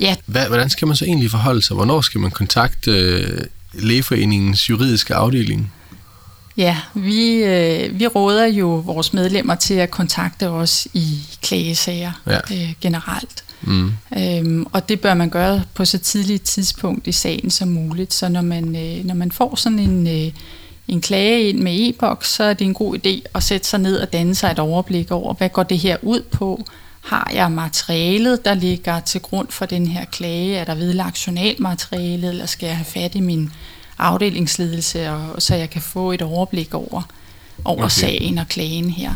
Ja. 0.00 0.16
Hvad, 0.26 0.46
hvordan 0.46 0.70
skal 0.70 0.88
man 0.88 0.96
så 0.96 1.04
egentlig 1.04 1.30
forholde 1.30 1.62
sig? 1.62 1.74
Hvornår 1.76 2.00
skal 2.00 2.20
man 2.20 2.30
kontakte 2.30 2.90
øh, 2.90 3.40
Lægeforeningens 3.72 4.70
juridiske 4.70 5.14
afdeling? 5.14 5.72
Ja, 6.56 6.76
vi, 6.94 7.34
øh, 7.34 7.98
vi 7.98 8.06
råder 8.06 8.46
jo 8.46 8.66
vores 8.66 9.12
medlemmer 9.12 9.54
til 9.54 9.74
at 9.74 9.90
kontakte 9.90 10.48
os 10.48 10.88
i 10.94 11.18
klagesager 11.42 12.12
ja. 12.26 12.38
øh, 12.52 12.72
generelt. 12.80 13.44
Mm. 13.62 13.92
Øhm, 14.18 14.66
og 14.72 14.88
det 14.88 15.00
bør 15.00 15.14
man 15.14 15.30
gøre 15.30 15.62
på 15.74 15.84
så 15.84 15.98
tidligt 15.98 16.42
tidspunkt 16.42 17.06
i 17.06 17.12
sagen 17.12 17.50
som 17.50 17.68
muligt. 17.68 18.14
Så 18.14 18.28
når 18.28 18.42
man, 18.42 18.76
øh, 18.76 19.04
når 19.04 19.14
man 19.14 19.32
får 19.32 19.56
sådan 19.56 19.78
en, 19.78 20.06
øh, 20.06 20.32
en 20.88 21.00
klage 21.00 21.48
ind 21.48 21.58
med 21.58 21.88
e-boks, 21.88 22.32
så 22.32 22.44
er 22.44 22.54
det 22.54 22.64
en 22.64 22.74
god 22.74 22.96
idé 22.96 23.30
at 23.34 23.42
sætte 23.42 23.68
sig 23.68 23.80
ned 23.80 23.96
og 23.96 24.12
danne 24.12 24.34
sig 24.34 24.50
et 24.50 24.58
overblik 24.58 25.10
over, 25.10 25.34
hvad 25.34 25.48
går 25.48 25.62
det 25.62 25.78
her 25.78 25.96
ud 26.02 26.20
på? 26.30 26.64
Har 27.00 27.30
jeg 27.34 27.52
materialet, 27.52 28.44
der 28.44 28.54
ligger 28.54 29.00
til 29.00 29.20
grund 29.20 29.48
for 29.48 29.66
den 29.66 29.86
her 29.86 30.04
klage? 30.04 30.56
Er 30.56 30.64
der 30.64 30.74
vedlagt 30.74 31.26
journalmateriale, 31.26 32.28
eller 32.28 32.46
skal 32.46 32.66
jeg 32.66 32.76
have 32.76 32.84
fat 32.84 33.14
i 33.14 33.20
min 33.20 33.52
afdelingsledelse, 33.98 35.10
og, 35.10 35.42
så 35.42 35.54
jeg 35.54 35.70
kan 35.70 35.82
få 35.82 36.12
et 36.12 36.22
overblik 36.22 36.74
over, 36.74 37.02
over 37.64 37.84
okay. 37.84 37.88
sagen 37.88 38.38
og 38.38 38.48
klagen 38.48 38.90
her. 38.90 39.14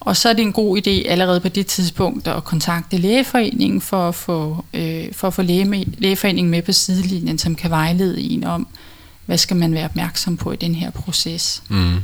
Og 0.00 0.16
så 0.16 0.28
er 0.28 0.32
det 0.32 0.42
en 0.42 0.52
god 0.52 0.78
idé 0.78 1.08
allerede 1.08 1.40
på 1.40 1.48
det 1.48 1.66
tidspunkt 1.66 2.28
at 2.28 2.44
kontakte 2.44 2.96
lægeforeningen 2.96 3.80
for 3.80 4.08
at 4.08 4.14
få, 4.14 4.64
øh, 4.74 5.12
for 5.12 5.26
at 5.26 5.34
få 5.34 5.42
læge, 5.42 5.84
lægeforeningen 5.98 6.50
med 6.50 6.62
på 6.62 6.72
sidelinjen, 6.72 7.38
som 7.38 7.54
kan 7.54 7.70
vejlede 7.70 8.20
en 8.20 8.44
om, 8.44 8.68
hvad 9.26 9.38
skal 9.38 9.56
man 9.56 9.74
være 9.74 9.84
opmærksom 9.84 10.36
på 10.36 10.52
i 10.52 10.56
den 10.56 10.74
her 10.74 10.90
proces. 10.90 11.62
Mm. 11.68 11.96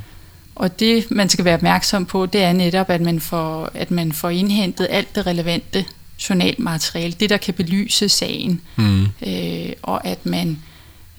Og 0.55 0.81
det, 0.81 1.11
man 1.11 1.29
skal 1.29 1.45
være 1.45 1.55
opmærksom 1.55 2.07
på, 2.07 2.27
det 2.27 2.43
er 2.43 2.53
netop, 2.53 2.91
at 2.91 3.01
man 3.01 3.21
får, 3.21 3.71
at 3.75 3.91
man 3.91 4.13
får 4.13 4.31
indhentet 4.31 4.87
alt 4.91 5.15
det 5.15 5.27
relevante 5.27 5.85
journalmateriale, 6.29 7.15
det 7.21 7.31
der 7.31 7.37
kan 7.37 7.55
belyse 7.55 8.09
sagen, 8.09 8.61
mm. 8.77 9.03
øh, 9.27 9.73
og 9.83 10.07
at 10.07 10.27
man 10.27 10.59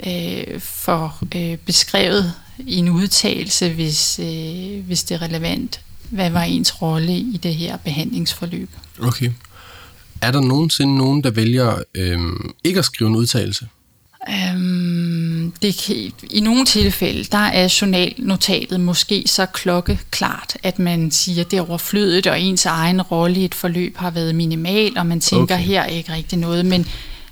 øh, 0.07 0.59
får 0.59 1.19
øh, 1.35 1.57
beskrevet 1.57 2.33
i 2.59 2.75
en 2.75 2.89
udtalelse, 2.89 3.73
hvis, 3.73 4.19
øh, 4.19 4.85
hvis 4.85 5.03
det 5.03 5.15
er 5.15 5.21
relevant, 5.21 5.81
hvad 6.09 6.29
var 6.29 6.43
ens 6.43 6.81
rolle 6.81 7.17
i 7.17 7.39
det 7.43 7.55
her 7.55 7.77
behandlingsforløb. 7.77 8.69
Okay. 9.01 9.31
Er 10.21 10.31
der 10.31 10.41
nogensinde 10.41 10.97
nogen, 10.97 11.23
der 11.23 11.31
vælger 11.31 11.81
øh, 11.95 12.19
ikke 12.63 12.79
at 12.79 12.85
skrive 12.85 13.09
en 13.09 13.15
udtalelse? 13.15 13.67
Øhm, 14.29 15.53
det 15.61 15.83
kan, 15.85 16.11
I 16.31 16.39
nogle 16.39 16.65
tilfælde, 16.65 17.23
der 17.23 17.37
er 17.37 17.77
journalnotatet 17.81 18.79
måske 18.79 19.23
så 19.25 19.45
klokkeklart, 19.45 20.57
at 20.63 20.79
man 20.79 21.11
siger, 21.11 21.41
at 21.41 21.51
det 21.51 21.57
er 21.57 21.69
overflødigt, 21.69 22.27
og 22.27 22.41
ens 22.41 22.65
egen 22.65 23.01
rolle 23.01 23.39
i 23.39 23.45
et 23.45 23.55
forløb 23.55 23.97
har 23.97 24.11
været 24.11 24.35
minimal, 24.35 24.97
og 24.97 25.05
man 25.05 25.19
tænker, 25.19 25.55
okay. 25.55 25.65
her 25.65 25.81
er 25.81 25.85
ikke 25.87 26.13
rigtig 26.13 26.37
noget. 26.39 26.65
Men 26.65 26.87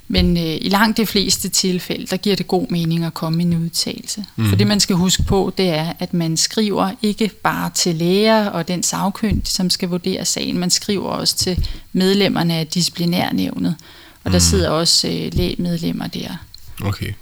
Men 0.07 0.37
øh, 0.37 0.57
i 0.61 0.69
langt 0.69 0.97
de 0.97 1.05
fleste 1.05 1.49
tilfælde, 1.49 2.05
der 2.05 2.17
giver 2.17 2.35
det 2.35 2.47
god 2.47 2.67
mening 2.69 3.05
at 3.05 3.13
komme 3.13 3.43
i 3.43 3.45
en 3.45 3.53
udtalelse. 3.65 4.25
Mm. 4.35 4.49
For 4.49 4.55
det 4.55 4.67
man 4.67 4.79
skal 4.79 4.95
huske 4.95 5.23
på, 5.23 5.53
det 5.57 5.69
er, 5.69 5.93
at 5.99 6.13
man 6.13 6.37
skriver 6.37 6.91
ikke 7.01 7.31
bare 7.43 7.69
til 7.75 7.95
læger 7.95 8.45
og 8.45 8.67
den 8.67 8.83
sagkyndige, 8.83 9.45
som 9.45 9.69
skal 9.69 9.89
vurdere 9.89 10.25
sagen, 10.25 10.57
man 10.57 10.69
skriver 10.69 11.09
også 11.09 11.35
til 11.35 11.67
medlemmerne 11.93 12.53
af 12.53 12.67
disciplinærnævnet. 12.67 13.75
Og 14.23 14.31
der 14.31 14.37
mm. 14.37 14.39
sidder 14.39 14.69
også 14.69 15.07
øh, 15.07 15.33
lægemedlemmer 15.33 16.07
der. 16.07 16.37
Okay. 16.83 17.13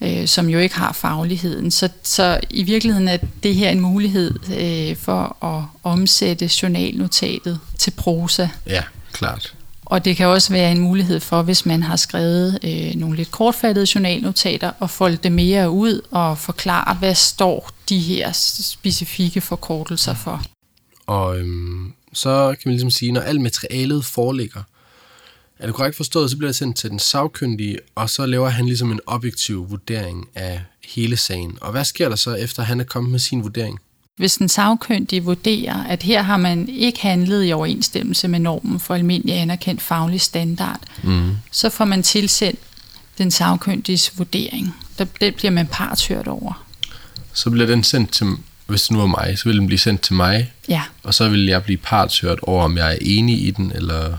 Øh, 0.00 0.26
som 0.28 0.48
jo 0.48 0.58
ikke 0.58 0.74
har 0.74 0.92
fagligheden. 0.92 1.70
Så, 1.70 1.88
så 2.02 2.40
i 2.50 2.62
virkeligheden 2.62 3.08
er 3.08 3.16
det 3.42 3.54
her 3.54 3.70
en 3.70 3.80
mulighed 3.80 4.34
øh, 4.58 4.96
for 4.96 5.44
at 5.44 5.64
omsætte 5.82 6.50
journalnotatet 6.62 7.60
til 7.78 7.90
prosa. 7.90 8.48
Ja, 8.66 8.82
klart. 9.12 9.54
Og 9.84 10.04
det 10.04 10.16
kan 10.16 10.26
også 10.26 10.52
være 10.52 10.72
en 10.72 10.80
mulighed 10.80 11.20
for, 11.20 11.42
hvis 11.42 11.66
man 11.66 11.82
har 11.82 11.96
skrevet 11.96 12.58
øh, 12.64 12.94
nogle 12.94 13.16
lidt 13.16 13.30
kortfattede 13.30 13.86
journalnotater, 13.94 14.72
og 14.78 14.90
folde 14.90 15.16
det 15.16 15.32
mere 15.32 15.70
ud 15.70 16.00
og 16.10 16.38
forklare, 16.38 16.94
hvad 16.94 17.14
står 17.14 17.70
de 17.88 17.98
her 17.98 18.32
specifikke 18.32 19.40
forkortelser 19.40 20.14
for. 20.14 20.42
Og 21.06 21.38
øhm, 21.38 21.92
så 22.12 22.48
kan 22.48 22.62
man 22.64 22.72
ligesom 22.72 22.90
sige, 22.90 23.12
når 23.12 23.20
alt 23.20 23.40
materialet 23.40 24.04
foreligger, 24.04 24.62
er 25.60 25.66
det 25.66 25.74
korrekt 25.74 25.96
forstået, 25.96 26.30
så 26.30 26.36
bliver 26.36 26.48
det 26.48 26.56
sendt 26.56 26.76
til 26.76 26.90
den 26.90 26.98
sagkyndige, 26.98 27.78
og 27.94 28.10
så 28.10 28.26
laver 28.26 28.48
han 28.48 28.66
ligesom 28.66 28.92
en 28.92 29.00
objektiv 29.06 29.70
vurdering 29.70 30.28
af 30.34 30.62
hele 30.88 31.16
sagen. 31.16 31.58
Og 31.60 31.70
hvad 31.72 31.84
sker 31.84 32.08
der 32.08 32.16
så, 32.16 32.34
efter 32.34 32.62
han 32.62 32.80
er 32.80 32.84
kommet 32.84 33.10
med 33.10 33.18
sin 33.18 33.42
vurdering? 33.42 33.78
Hvis 34.16 34.34
den 34.34 34.48
sagkyndige 34.48 35.24
vurderer, 35.24 35.84
at 35.84 36.02
her 36.02 36.22
har 36.22 36.36
man 36.36 36.68
ikke 36.68 37.00
handlet 37.00 37.48
i 37.48 37.52
overensstemmelse 37.52 38.28
med 38.28 38.38
normen 38.38 38.80
for 38.80 38.94
almindelig 38.94 39.34
anerkendt 39.34 39.82
faglig 39.82 40.20
standard, 40.20 40.80
mm. 41.02 41.36
så 41.50 41.70
får 41.70 41.84
man 41.84 42.02
tilsendt 42.02 42.60
den 43.18 43.30
sagkyndiges 43.30 44.18
vurdering. 44.18 44.74
Der, 44.98 45.04
den 45.20 45.34
bliver 45.34 45.50
man 45.50 45.66
partshørt 45.66 46.28
over. 46.28 46.66
Så 47.32 47.50
bliver 47.50 47.66
den 47.66 47.84
sendt 47.84 48.12
til, 48.12 48.26
hvis 48.66 48.82
det 48.82 48.90
nu 48.90 49.00
er 49.00 49.06
mig, 49.06 49.38
så 49.38 49.44
vil 49.44 49.58
den 49.58 49.66
blive 49.66 49.78
sendt 49.78 50.00
til 50.00 50.14
mig, 50.14 50.52
ja. 50.68 50.82
og 51.02 51.14
så 51.14 51.28
vil 51.28 51.46
jeg 51.46 51.62
blive 51.64 51.78
partshørt 51.78 52.38
over, 52.42 52.64
om 52.64 52.76
jeg 52.76 52.92
er 52.92 52.98
enig 53.00 53.46
i 53.46 53.50
den, 53.50 53.72
eller... 53.74 54.16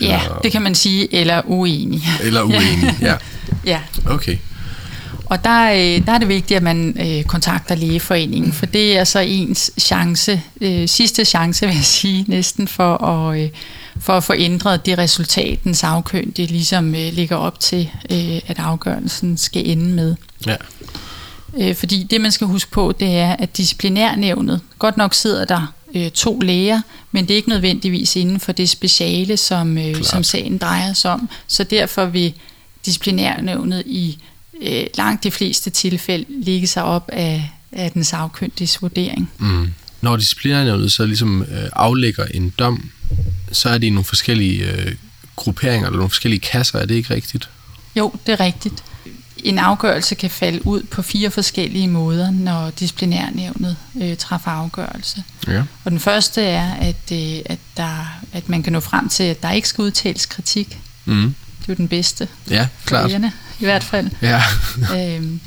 Ja, 0.00 0.20
eller, 0.22 0.38
det 0.38 0.52
kan 0.52 0.62
man 0.62 0.74
sige, 0.74 1.14
eller 1.14 1.42
uenig. 1.44 2.02
Eller 2.22 2.42
uenig, 2.42 2.96
ja. 3.00 3.14
ja. 3.64 3.80
Okay. 4.06 4.36
Og 5.30 5.44
der, 5.44 5.70
øh, 5.70 6.06
der 6.06 6.12
er 6.12 6.18
det 6.18 6.28
vigtigt, 6.28 6.56
at 6.56 6.62
man 6.62 6.96
øh, 7.00 7.24
kontakter 7.24 7.74
lægeforeningen, 7.74 8.52
for 8.52 8.66
det 8.66 8.98
er 8.98 9.04
så 9.04 9.18
ens 9.18 9.70
chance, 9.78 10.42
øh, 10.60 10.88
sidste 10.88 11.24
chance 11.24 11.66
vil 11.66 11.74
jeg 11.74 11.84
sige, 11.84 12.24
næsten 12.28 12.68
for 12.68 13.04
at, 13.04 13.40
øh, 13.40 13.50
for 14.00 14.12
at 14.12 14.24
få 14.24 14.34
ændret 14.36 14.86
det 14.86 14.98
resultat, 14.98 15.64
den 15.64 15.74
sagkyndige 15.74 16.46
ligesom 16.48 16.94
øh, 16.94 17.12
ligger 17.12 17.36
op 17.36 17.60
til, 17.60 17.90
øh, 18.10 18.40
at 18.46 18.58
afgørelsen 18.58 19.36
skal 19.36 19.68
ende 19.68 19.84
med. 19.84 20.14
Ja. 20.46 20.56
Øh, 21.58 21.76
fordi 21.76 22.06
det, 22.10 22.20
man 22.20 22.32
skal 22.32 22.46
huske 22.46 22.70
på, 22.70 22.92
det 23.00 23.16
er, 23.18 23.36
at 23.38 23.56
disciplinærnævnet, 23.56 24.60
godt 24.78 24.96
nok 24.96 25.14
sidder 25.14 25.44
der 25.44 25.72
øh, 25.94 26.10
to 26.10 26.38
læger, 26.40 26.80
men 27.12 27.24
det 27.24 27.30
er 27.30 27.36
ikke 27.36 27.48
nødvendigvis 27.48 28.16
inden 28.16 28.40
for 28.40 28.52
det 28.52 28.68
speciale, 28.68 29.36
som, 29.36 29.78
øh, 29.78 30.02
som 30.02 30.24
sagen 30.24 30.58
drejer 30.58 30.92
sig 30.92 31.10
om. 31.10 31.28
Så 31.46 31.64
derfor 31.64 32.04
vil 32.04 32.34
disciplinærnævnet 32.86 33.82
i 33.86 34.18
øh, 34.62 34.86
langt 34.94 35.24
de 35.24 35.30
fleste 35.30 35.70
tilfælde 35.70 36.24
ligge 36.28 36.66
sig 36.66 36.82
op 36.82 37.10
af, 37.12 37.50
af 37.72 37.90
den 37.90 38.04
sagkyndiges 38.04 38.82
vurdering. 38.82 39.30
Mm. 39.38 39.72
Når 40.00 40.16
disciplinærnævnet 40.16 40.92
så 40.92 41.06
ligesom 41.06 41.42
øh, 41.42 41.68
aflægger 41.72 42.24
en 42.24 42.52
dom, 42.58 42.90
så 43.52 43.68
er 43.68 43.78
det 43.78 43.86
i 43.86 43.90
nogle 43.90 44.04
forskellige 44.04 44.70
øh, 44.72 44.94
grupperinger 45.36 45.86
eller 45.86 45.96
nogle 45.96 46.10
forskellige 46.10 46.40
kasser, 46.40 46.78
er 46.78 46.86
det 46.86 46.94
ikke 46.94 47.14
rigtigt? 47.14 47.50
Jo, 47.96 48.12
det 48.26 48.32
er 48.32 48.40
rigtigt. 48.40 48.84
En 49.44 49.58
afgørelse 49.58 50.14
kan 50.14 50.30
falde 50.30 50.66
ud 50.66 50.82
på 50.82 51.02
fire 51.02 51.30
forskellige 51.30 51.88
måder, 51.88 52.30
når 52.30 52.70
disciplinærnævnet 52.70 53.76
øh, 54.00 54.16
træffer 54.16 54.50
afgørelse. 54.50 55.22
Ja. 55.48 55.62
Og 55.84 55.90
den 55.90 56.00
første 56.00 56.42
er, 56.42 56.74
at, 56.74 57.12
øh, 57.12 57.38
at, 57.44 57.58
der, 57.76 58.20
at 58.32 58.48
man 58.48 58.62
kan 58.62 58.72
nå 58.72 58.80
frem 58.80 59.08
til, 59.08 59.24
at 59.24 59.42
der 59.42 59.50
ikke 59.50 59.68
skal 59.68 59.82
udtales 59.82 60.26
kritik. 60.26 60.78
Mm. 61.04 61.34
Det 61.60 61.68
er 61.68 61.72
jo 61.72 61.74
den 61.74 61.88
bedste. 61.88 62.28
Ja, 62.50 62.68
klart. 62.84 63.06
Lægerne, 63.06 63.32
I 63.60 63.64
hvert 63.64 63.84
fald. 63.84 64.10
Ja. 64.22 64.42
øhm, 64.96 65.40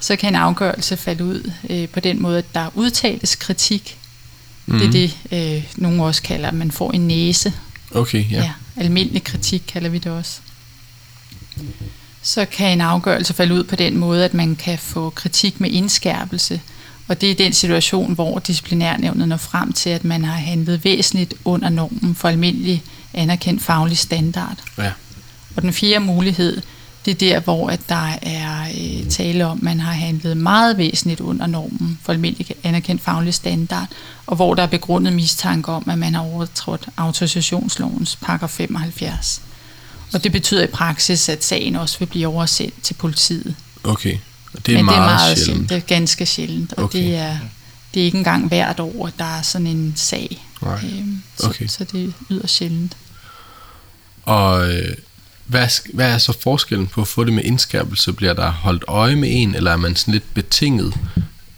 så 0.00 0.16
kan 0.16 0.28
en 0.28 0.36
afgørelse 0.36 0.96
falde 0.96 1.24
ud 1.24 1.52
øh, 1.70 1.88
på 1.88 2.00
den 2.00 2.22
måde, 2.22 2.38
at 2.38 2.54
der 2.54 2.70
udtales 2.74 3.36
kritik. 3.36 3.98
Mm. 4.66 4.78
Det 4.78 4.86
er 4.86 4.92
det, 4.92 5.16
øh, 5.56 5.64
nogen 5.76 6.00
også 6.00 6.22
kalder, 6.22 6.48
at 6.48 6.54
man 6.54 6.70
får 6.70 6.92
en 6.92 7.06
næse. 7.08 7.52
Okay, 7.94 8.30
ja. 8.30 8.36
ja. 8.36 8.52
Almindelig 8.76 9.24
kritik 9.24 9.62
kalder 9.68 9.88
vi 9.88 9.98
det 9.98 10.12
også. 10.12 10.40
Så 12.22 12.44
kan 12.44 12.72
en 12.72 12.80
afgørelse 12.80 13.34
falde 13.34 13.54
ud 13.54 13.64
på 13.64 13.76
den 13.76 13.96
måde, 13.96 14.24
at 14.24 14.34
man 14.34 14.56
kan 14.56 14.78
få 14.78 15.10
kritik 15.10 15.60
med 15.60 15.70
indskærpelse. 15.70 16.60
Og 17.08 17.20
det 17.20 17.30
er 17.30 17.34
den 17.34 17.52
situation, 17.52 18.14
hvor 18.14 18.38
disciplinærnævnet 18.38 19.28
når 19.28 19.36
frem 19.36 19.72
til, 19.72 19.90
at 19.90 20.04
man 20.04 20.24
har 20.24 20.36
handlet 20.36 20.84
væsentligt 20.84 21.34
under 21.44 21.68
normen 21.68 22.14
for 22.14 22.28
almindelig 22.28 22.82
anerkendt 23.14 23.62
faglig 23.62 23.98
standard. 23.98 24.58
Ja. 24.78 24.92
Og 25.56 25.62
den 25.62 25.72
fjerde 25.72 26.04
mulighed, 26.04 26.62
det 27.04 27.10
er 27.10 27.14
der, 27.14 27.40
hvor 27.40 27.70
at 27.70 27.80
der 27.88 28.08
er 28.22 28.62
øh, 28.62 29.08
tale 29.08 29.46
om, 29.46 29.58
at 29.58 29.62
man 29.62 29.80
har 29.80 29.92
handlet 29.92 30.36
meget 30.36 30.78
væsentligt 30.78 31.20
under 31.20 31.46
normen 31.46 31.98
for 32.02 32.12
almindelig 32.12 32.50
anerkendt 32.62 33.02
faglig 33.02 33.34
standard, 33.34 33.86
og 34.26 34.36
hvor 34.36 34.54
der 34.54 34.62
er 34.62 34.66
begrundet 34.66 35.12
mistanke 35.12 35.72
om, 35.72 35.90
at 35.90 35.98
man 35.98 36.14
har 36.14 36.22
overtrådt 36.22 36.88
autorisationslovens 36.96 38.16
paragraf 38.16 38.50
75. 38.50 39.42
Og 40.12 40.24
det 40.24 40.32
betyder 40.32 40.62
i 40.62 40.66
praksis, 40.66 41.28
at 41.28 41.44
sagen 41.44 41.76
også 41.76 41.98
vil 41.98 42.06
blive 42.06 42.26
oversendt 42.26 42.82
til 42.82 42.94
politiet. 42.94 43.56
Okay. 43.84 44.16
Og 44.54 44.66
det 44.66 44.72
er 44.72 44.76
Men 44.78 44.84
meget, 44.84 44.96
det 44.96 45.02
er 45.02 45.06
meget 45.06 45.38
sjældent. 45.38 45.46
sjældent. 45.46 45.68
Det 45.68 45.76
er 45.76 45.80
ganske 45.80 46.26
sjældent, 46.26 46.72
og 46.72 46.84
Okay. 46.84 46.98
det 46.98 47.16
er 47.16 47.38
det 47.94 48.00
er 48.00 48.04
ikke 48.04 48.18
engang 48.18 48.48
hvert 48.48 48.80
år, 48.80 49.06
at 49.06 49.12
der 49.18 49.24
er 49.24 49.42
sådan 49.42 49.66
en 49.66 49.92
sag. 49.96 50.44
Nej. 50.62 50.80
Øhm, 50.84 51.22
så, 51.38 51.46
Okay. 51.48 51.66
så 51.66 51.84
det 51.84 52.04
er 52.04 52.12
yderst 52.30 52.54
sjældent. 52.54 52.96
Og 54.22 54.72
øh, 54.74 54.94
hvad, 55.46 55.68
hvad 55.94 56.10
er 56.12 56.18
så 56.18 56.32
forskellen 56.42 56.86
på 56.86 57.00
at 57.00 57.08
få 57.08 57.24
det 57.24 57.32
med 57.32 57.44
indskærpelse? 57.44 58.12
Bliver 58.12 58.32
der 58.32 58.50
holdt 58.50 58.84
øje 58.88 59.16
med 59.16 59.28
en, 59.32 59.54
eller 59.54 59.70
er 59.72 59.76
man 59.76 59.96
sådan 59.96 60.12
lidt 60.12 60.34
betinget? 60.34 60.94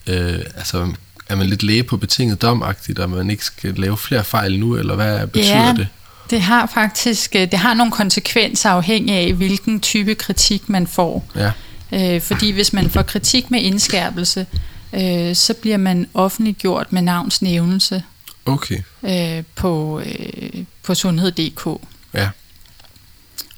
Øh, 0.06 0.38
altså, 0.56 0.92
er 1.28 1.36
man 1.36 1.46
lidt 1.46 1.62
læge 1.62 1.82
på 1.82 1.96
betinget 1.96 2.42
domagtigt, 2.42 2.98
og 2.98 3.10
man 3.10 3.30
ikke 3.30 3.44
skal 3.44 3.74
lave 3.74 3.96
flere 3.96 4.24
fejl 4.24 4.58
nu, 4.60 4.76
eller 4.76 4.94
hvad 4.94 5.26
betyder 5.26 5.66
Ja. 5.66 5.74
det? 5.76 5.88
Det 6.32 6.42
har 6.42 6.66
faktisk 6.66 7.34
øh, 7.36 7.50
det 7.50 7.58
har 7.58 7.74
nogle 7.74 7.92
konsekvenser 7.92 8.70
afhængig 8.70 9.14
af, 9.14 9.32
hvilken 9.32 9.80
type 9.80 10.14
kritik 10.14 10.68
man 10.68 10.86
får. 10.86 11.24
Ja. 11.36 11.52
Øh, 11.92 12.20
fordi 12.20 12.50
hvis 12.50 12.72
man 12.72 12.90
får 12.90 13.02
kritik 13.02 13.50
med 13.50 13.60
indskærpelse, 13.60 14.46
øh, 14.92 15.34
så 15.34 15.54
bliver 15.54 15.76
man 15.76 16.06
offentliggjort 16.14 16.92
med 16.92 17.02
navns 17.02 17.42
nævnelse 17.42 18.02
Okay, 18.44 18.78
øh, 19.02 19.44
på, 19.54 20.00
øh, 20.04 20.64
på 20.82 20.94
sundhed.dk. 20.94 21.66
ja. 22.14 22.28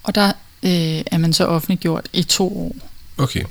Og 0.03 0.15
der 0.15 0.27
øh, 0.63 1.03
er 1.07 1.19
man 1.19 1.33
så 1.33 1.47
offentliggjort 1.47 2.09
i 2.13 2.23
to 2.23 2.59
år. 2.59 2.77
Okay. 3.19 3.45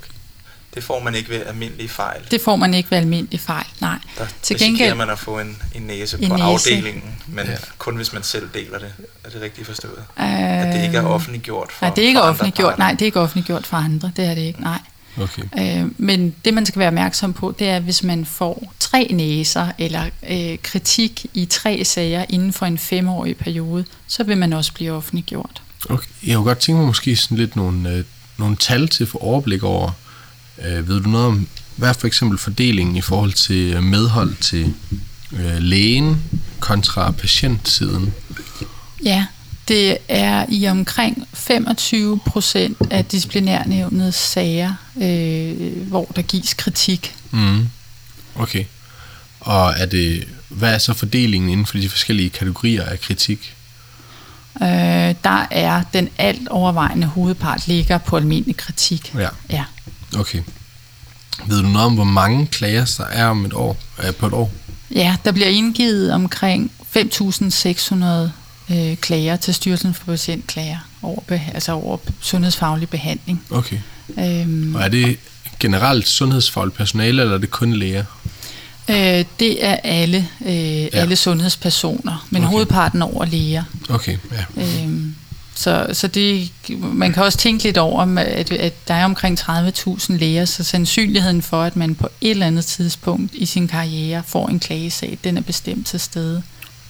Det 0.74 0.84
får 0.84 1.00
man 1.00 1.14
ikke 1.14 1.30
ved 1.30 1.46
almindelige 1.46 1.88
fejl. 1.88 2.20
Det 2.30 2.40
får 2.40 2.56
man 2.56 2.74
ikke 2.74 2.90
ved 2.90 2.98
almindelig 2.98 3.40
fejl, 3.40 3.66
nej. 3.80 3.98
Der 4.18 4.26
Til 4.42 4.58
gengæld- 4.58 4.94
man 4.94 5.10
at 5.10 5.18
få 5.18 5.38
en, 5.38 5.56
en 5.74 5.82
næse 5.82 6.18
En 6.22 6.28
på 6.28 6.34
næse. 6.36 6.44
afdelingen, 6.44 7.14
men 7.26 7.46
Ja. 7.46 7.52
kun 7.78 7.96
hvis 7.96 8.12
man 8.12 8.22
selv 8.22 8.48
deler 8.54 8.78
det. 8.78 8.92
Er 9.24 9.28
det 9.30 9.40
rigtigt 9.42 9.66
forstået? 9.66 9.98
Øh, 10.18 10.62
At 10.66 10.74
det 10.76 10.84
ikke 10.84 10.96
er 10.98 11.02
offentliggjort 11.02 11.72
for 11.72 11.86
Nej, 11.86 11.94
det 11.94 12.04
er 12.04 12.08
ikke 12.08 12.18
for 12.18 12.22
andre 12.22 12.30
offentliggjort. 12.30 12.70
parter. 12.70 12.78
Nej, 12.78 12.90
det 12.92 13.02
er 13.02 13.06
ikke 13.06 13.20
offentliggjort 13.20 13.66
for 13.66 13.76
andre. 13.76 14.12
Det 14.16 14.24
er 14.24 14.34
det 14.34 14.42
ikke, 14.42 14.60
nej. 14.62 14.78
Okay. 15.22 15.42
Øh, 15.82 15.90
men 15.98 16.34
det, 16.44 16.54
man 16.54 16.66
skal 16.66 16.78
være 16.78 16.88
opmærksom 16.88 17.32
på, 17.32 17.54
det 17.58 17.68
er, 17.68 17.80
hvis 17.80 18.02
man 18.02 18.24
får 18.24 18.72
tre 18.80 19.08
næser 19.10 19.68
eller 19.78 20.02
øh, 20.30 20.58
kritik 20.62 21.26
i 21.34 21.44
tre 21.44 21.84
sager 21.84 22.24
inden 22.28 22.52
for 22.52 22.66
en 22.66 22.78
femårig 22.78 23.36
periode, 23.36 23.84
så 24.06 24.24
vil 24.24 24.38
man 24.38 24.52
også 24.52 24.72
blive 24.72 24.92
offentliggjort. 24.92 25.62
okay. 25.90 26.08
Jeg 26.26 26.36
kunne 26.36 26.44
godt 26.44 26.58
tænke 26.58 26.76
mig 26.78 26.86
måske 26.86 27.16
sådan 27.16 27.38
lidt 27.38 27.56
nogle, 27.56 27.90
øh, 27.90 28.04
nogle 28.38 28.56
tal 28.56 28.88
til 28.88 29.04
at 29.04 29.08
få 29.08 29.18
overblik 29.18 29.62
over. 29.62 29.90
Øh, 30.62 30.88
ved 30.88 31.00
du 31.00 31.08
noget 31.08 31.26
om, 31.26 31.48
hvad 31.76 31.94
for 31.94 32.06
eksempel 32.06 32.38
fordelingen 32.38 32.96
i 32.96 33.00
forhold 33.00 33.32
til 33.32 33.74
øh, 33.74 33.82
medhold 33.82 34.34
til 34.40 34.74
øh, 35.32 35.58
lægen 35.58 36.22
kontra 36.60 37.10
patientsiden? 37.10 38.14
Ja, 39.04 39.26
det 39.68 39.98
er 40.08 40.46
i 40.48 40.68
omkring 40.68 41.26
25 41.34 42.20
procent 42.26 42.76
af 42.90 43.04
disciplinærnævnets 43.04 44.18
sager, 44.18 44.74
øh, 44.96 45.88
hvor 45.88 46.12
der 46.16 46.22
gives 46.22 46.54
kritik. 46.54 47.16
Mm. 47.30 47.68
Okay. 48.34 48.64
Og 49.40 49.74
er 49.76 49.86
det, 49.86 50.28
hvad 50.48 50.74
er 50.74 50.78
så 50.78 50.92
fordelingen 50.94 51.50
inden 51.50 51.66
for 51.66 51.78
de 51.78 51.88
forskellige 51.88 52.30
kategorier 52.30 52.84
af 52.84 53.00
kritik? 53.00 53.54
Øh, 54.62 55.14
der 55.24 55.46
er 55.50 55.82
den 55.92 56.08
alt 56.18 56.48
overvejende 56.48 57.06
hovedpart 57.06 57.68
ligger 57.68 57.98
på 57.98 58.16
almindelig 58.16 58.56
kritik. 58.56 59.14
Ja. 59.14 59.28
Ja. 59.50 59.64
Okay. 60.16 60.42
Ved 61.46 61.62
du 61.62 61.68
noget 61.68 61.86
om, 61.86 61.94
hvor 61.94 62.04
mange 62.04 62.46
klager 62.46 62.94
der 62.98 63.04
er 63.04 63.26
om 63.26 63.44
et 63.44 63.52
år, 63.52 63.76
øh, 64.04 64.14
på 64.14 64.26
et 64.26 64.32
år? 64.32 64.52
Ja, 64.94 65.16
der 65.24 65.32
bliver 65.32 65.48
indgivet 65.48 66.12
omkring 66.12 66.72
5.600 66.96 68.04
øh, 68.74 68.96
klager 68.96 69.36
til 69.36 69.54
Styrelsen 69.54 69.94
for 69.94 70.04
Patientklager 70.04 70.78
over, 71.02 71.20
altså 71.54 71.72
over 71.72 71.96
sundhedsfaglig 72.20 72.88
behandling. 72.88 73.42
Okay. 73.50 73.78
Øhm, 74.18 74.74
og 74.74 74.82
er 74.82 74.88
det 74.88 75.18
generelt 75.60 76.08
sundhedsfagligt 76.08 76.76
personale, 76.76 77.22
eller 77.22 77.34
er 77.34 77.38
det 77.38 77.50
kun 77.50 77.72
læger? 77.72 78.04
Øh, 78.90 79.24
det 79.40 79.64
er 79.64 79.76
alle, 79.84 80.28
øh, 80.46 80.82
ja. 80.82 80.88
alle 80.92 81.16
sundhedspersoner, 81.16 82.26
men 82.30 82.42
okay. 82.42 82.50
hovedparten 82.50 83.02
over 83.02 83.24
læger. 83.24 83.64
Okay, 83.88 84.16
ja. 84.32 84.62
Øhm, 84.62 85.14
så, 85.54 85.86
så 85.92 86.06
det, 86.06 86.52
man 86.80 87.12
kan 87.12 87.22
også 87.22 87.38
tænke 87.38 87.64
lidt 87.64 87.78
over, 87.78 88.18
at, 88.18 88.52
at 88.52 88.88
der 88.88 88.94
er 88.94 89.04
omkring 89.04 89.40
30.000 89.40 90.16
læger, 90.16 90.44
så 90.44 90.64
sandsynligheden 90.64 91.42
for, 91.42 91.62
at 91.62 91.76
man 91.76 91.94
på 91.94 92.08
et 92.20 92.30
eller 92.30 92.46
andet 92.46 92.64
tidspunkt 92.64 93.34
i 93.34 93.46
sin 93.46 93.68
karriere 93.68 94.22
får 94.26 94.48
en 94.48 94.60
klagesag, 94.60 95.18
den 95.24 95.36
er 95.36 95.42
bestemt 95.42 95.86
til 95.86 96.00
stede. 96.00 96.42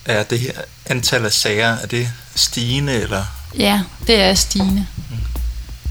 Er 0.05 0.23
det 0.23 0.41
her 0.41 0.53
antal 0.87 1.25
af 1.25 1.33
sager, 1.33 1.69
er 1.69 1.87
det 1.87 2.09
stigende, 2.35 2.93
eller? 2.93 3.25
Ja, 3.59 3.83
det 4.07 4.21
er 4.21 4.35
stigende. 4.35 4.87
Mm. 5.11 5.17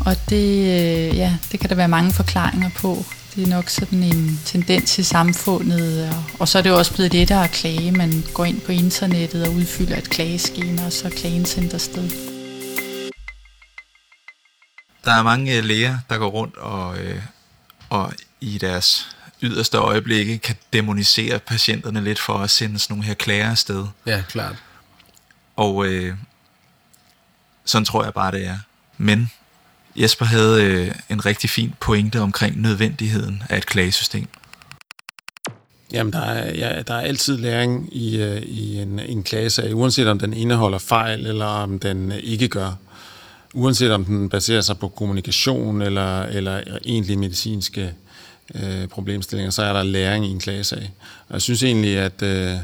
Og 0.05 0.15
det, 0.30 0.57
øh, 0.57 1.17
ja, 1.17 1.34
det 1.51 1.59
kan 1.59 1.69
der 1.69 1.76
være 1.76 1.88
mange 1.88 2.13
forklaringer 2.13 2.69
på. 2.76 3.05
Det 3.36 3.43
er 3.43 3.47
nok 3.47 3.69
sådan 3.69 4.03
en 4.03 4.39
tendens 4.45 4.99
i 4.99 5.03
samfundet, 5.03 6.09
og, 6.09 6.24
og 6.39 6.47
så 6.47 6.57
er 6.57 6.61
det 6.61 6.69
jo 6.69 6.78
også 6.78 6.93
blevet 6.93 7.13
lettere 7.13 7.43
at 7.43 7.51
klage. 7.51 7.91
Man 7.91 8.24
går 8.34 8.45
ind 8.45 8.61
på 8.61 8.71
internettet 8.71 9.47
og 9.47 9.53
udfylder 9.53 9.97
et 9.97 10.09
klageskema, 10.09 10.86
og 10.86 10.93
så 10.93 11.09
klagen 11.09 11.45
sendt 11.45 11.74
afsted. 11.74 12.32
Der 15.06 15.12
er 15.12 15.24
mange 15.24 15.58
øh, 15.58 15.64
læger, 15.64 15.97
der 16.10 16.18
går 16.18 16.28
rundt 16.30 16.58
og, 16.58 16.97
øh, 16.97 17.22
og 17.89 18.14
i 18.41 18.58
deres 18.58 19.16
yderste 19.41 19.78
øjeblikke 19.78 20.38
kan 20.38 20.56
demonisere 20.74 21.39
patienterne 21.39 22.04
lidt 22.04 22.20
for 22.20 22.34
at 22.34 22.49
sende 22.49 22.80
sådan 22.80 22.93
nogle 22.93 23.06
her 23.06 23.14
klager 23.14 23.49
afsted. 23.49 23.86
Ja, 24.06 24.24
klart. 24.30 24.56
Og 25.56 25.86
øh, 25.86 26.16
sådan 27.66 27.86
tror 27.86 28.04
jeg 28.04 28.14
bare, 28.14 28.32
det 28.32 28.47
er. 28.47 28.58
Men 28.97 29.32
Jesper 29.95 30.26
havde 30.26 30.64
øh, 30.64 30.95
en 31.10 31.26
rigtig 31.26 31.49
fin 31.49 31.74
pointe 31.80 32.20
omkring 32.20 32.62
nødvendigheden 32.62 33.43
af 33.49 33.58
et 33.58 33.66
klagesystem. 33.66 34.28
Jamen, 35.91 36.14
der 36.14 36.22
er, 36.22 36.54
ja, 36.54 36.82
der 36.82 36.93
er 36.93 37.01
altid 37.01 37.38
læring 37.38 37.95
i, 37.95 38.22
øh, 38.22 38.41
i 38.41 38.82
en, 38.82 38.99
en 38.99 39.24
klagesag, 39.24 39.76
uanset 39.76 40.08
om 40.08 40.20
den 40.20 40.34
indeholder 40.34 40.78
fejl, 40.78 41.26
eller 41.26 41.45
om 41.45 41.80
den 41.80 42.12
ikke 42.12 42.47
gør. 42.47 42.72
Uanset 43.54 43.91
om 43.91 44.06
den 44.06 44.30
baserer 44.30 44.62
sig 44.62 44.78
på 44.78 44.88
kommunikation, 44.88 45.82
eller, 45.82 46.22
eller 46.24 46.64
egentlig 46.86 47.20
medicinske 47.20 47.93
øh, 48.56 48.88
problemstillinger, 48.88 49.51
så 49.51 49.64
er 49.64 49.74
der 49.74 49.84
læring 49.84 50.26
i 50.26 50.30
en 50.30 50.39
klagesag. 50.39 50.91
Og 51.28 51.34
jeg 51.34 51.41
synes 51.41 51.64
egentlig, 51.64 51.97
at 51.97 52.22
øh, 52.22 52.58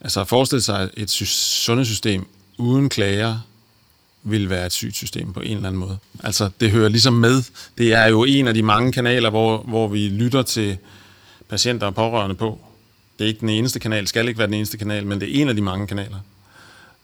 altså 0.00 0.20
at 0.20 0.28
forestille 0.28 0.62
sig 0.62 0.90
et 0.96 1.10
sundhedssystem 1.10 2.26
uden 2.58 2.88
klager, 2.88 3.38
vil 4.24 4.50
være 4.50 4.66
et 4.66 4.72
sygt 4.72 4.96
system 4.96 5.32
på 5.32 5.40
en 5.40 5.56
eller 5.56 5.68
anden 5.68 5.80
måde. 5.80 5.98
Altså, 6.22 6.50
det 6.60 6.70
hører 6.70 6.88
ligesom 6.88 7.12
med. 7.12 7.42
Det 7.78 7.92
er 7.92 8.06
jo 8.06 8.24
en 8.24 8.48
af 8.48 8.54
de 8.54 8.62
mange 8.62 8.92
kanaler, 8.92 9.30
hvor, 9.30 9.58
hvor 9.58 9.88
vi 9.88 10.08
lytter 10.08 10.42
til 10.42 10.78
patienter 11.48 11.86
og 11.86 11.94
pårørende 11.94 12.34
på. 12.34 12.60
Det 13.18 13.24
er 13.24 13.28
ikke 13.28 13.40
den 13.40 13.48
eneste 13.48 13.80
kanal, 13.80 14.06
skal 14.06 14.28
ikke 14.28 14.38
være 14.38 14.46
den 14.46 14.54
eneste 14.54 14.78
kanal, 14.78 15.06
men 15.06 15.20
det 15.20 15.36
er 15.36 15.42
en 15.42 15.48
af 15.48 15.54
de 15.54 15.62
mange 15.62 15.86
kanaler. 15.86 16.18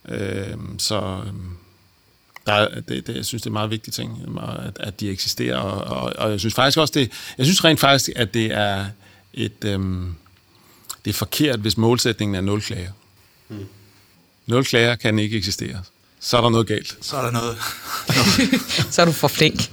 Øh, 0.09 0.57
så 0.79 1.21
øhm, 1.27 1.57
der 2.47 2.53
er, 2.53 2.81
det, 2.81 3.07
det, 3.07 3.17
jeg 3.17 3.25
synes, 3.25 3.43
det 3.43 3.47
er 3.47 3.51
en 3.51 3.53
meget 3.53 3.71
vigtig 3.71 3.93
ting, 3.93 4.39
at, 4.67 4.77
at 4.81 5.01
de 5.01 5.11
eksisterer. 5.11 5.57
Og, 5.57 6.03
og, 6.03 6.13
og 6.19 6.31
jeg 6.31 6.41
synes 6.41 6.55
faktisk 6.55 6.79
også, 6.79 6.93
det, 6.97 7.13
jeg 7.39 7.47
synes 7.47 7.65
rent 7.65 7.81
faktisk, 7.81 8.11
at 8.17 8.35
det 8.35 8.47
er 8.55 8.87
et, 9.35 9.65
øhm, 9.65 10.15
det 11.05 11.11
er 11.11 11.15
forkert, 11.15 11.61
hvis 11.61 11.77
målsætningen 11.77 12.35
er 12.35 12.41
nul 12.41 12.63
klager. 12.63 12.93
Mm. 13.49 13.67
Nul 14.47 14.65
klager 14.65 14.97
kan 14.97 15.19
ikke 15.19 15.37
eksistere 15.37 15.83
så 16.21 16.37
er 16.37 16.41
der 16.41 16.51
noget 16.51 16.67
galt. 16.67 16.99
Så 17.01 17.17
er 17.17 17.23
der 17.23 17.31
noget. 17.31 17.57
så 18.95 19.03
er 19.03 19.07
du 19.07 19.13
for 19.13 19.29
flink. 19.29 19.71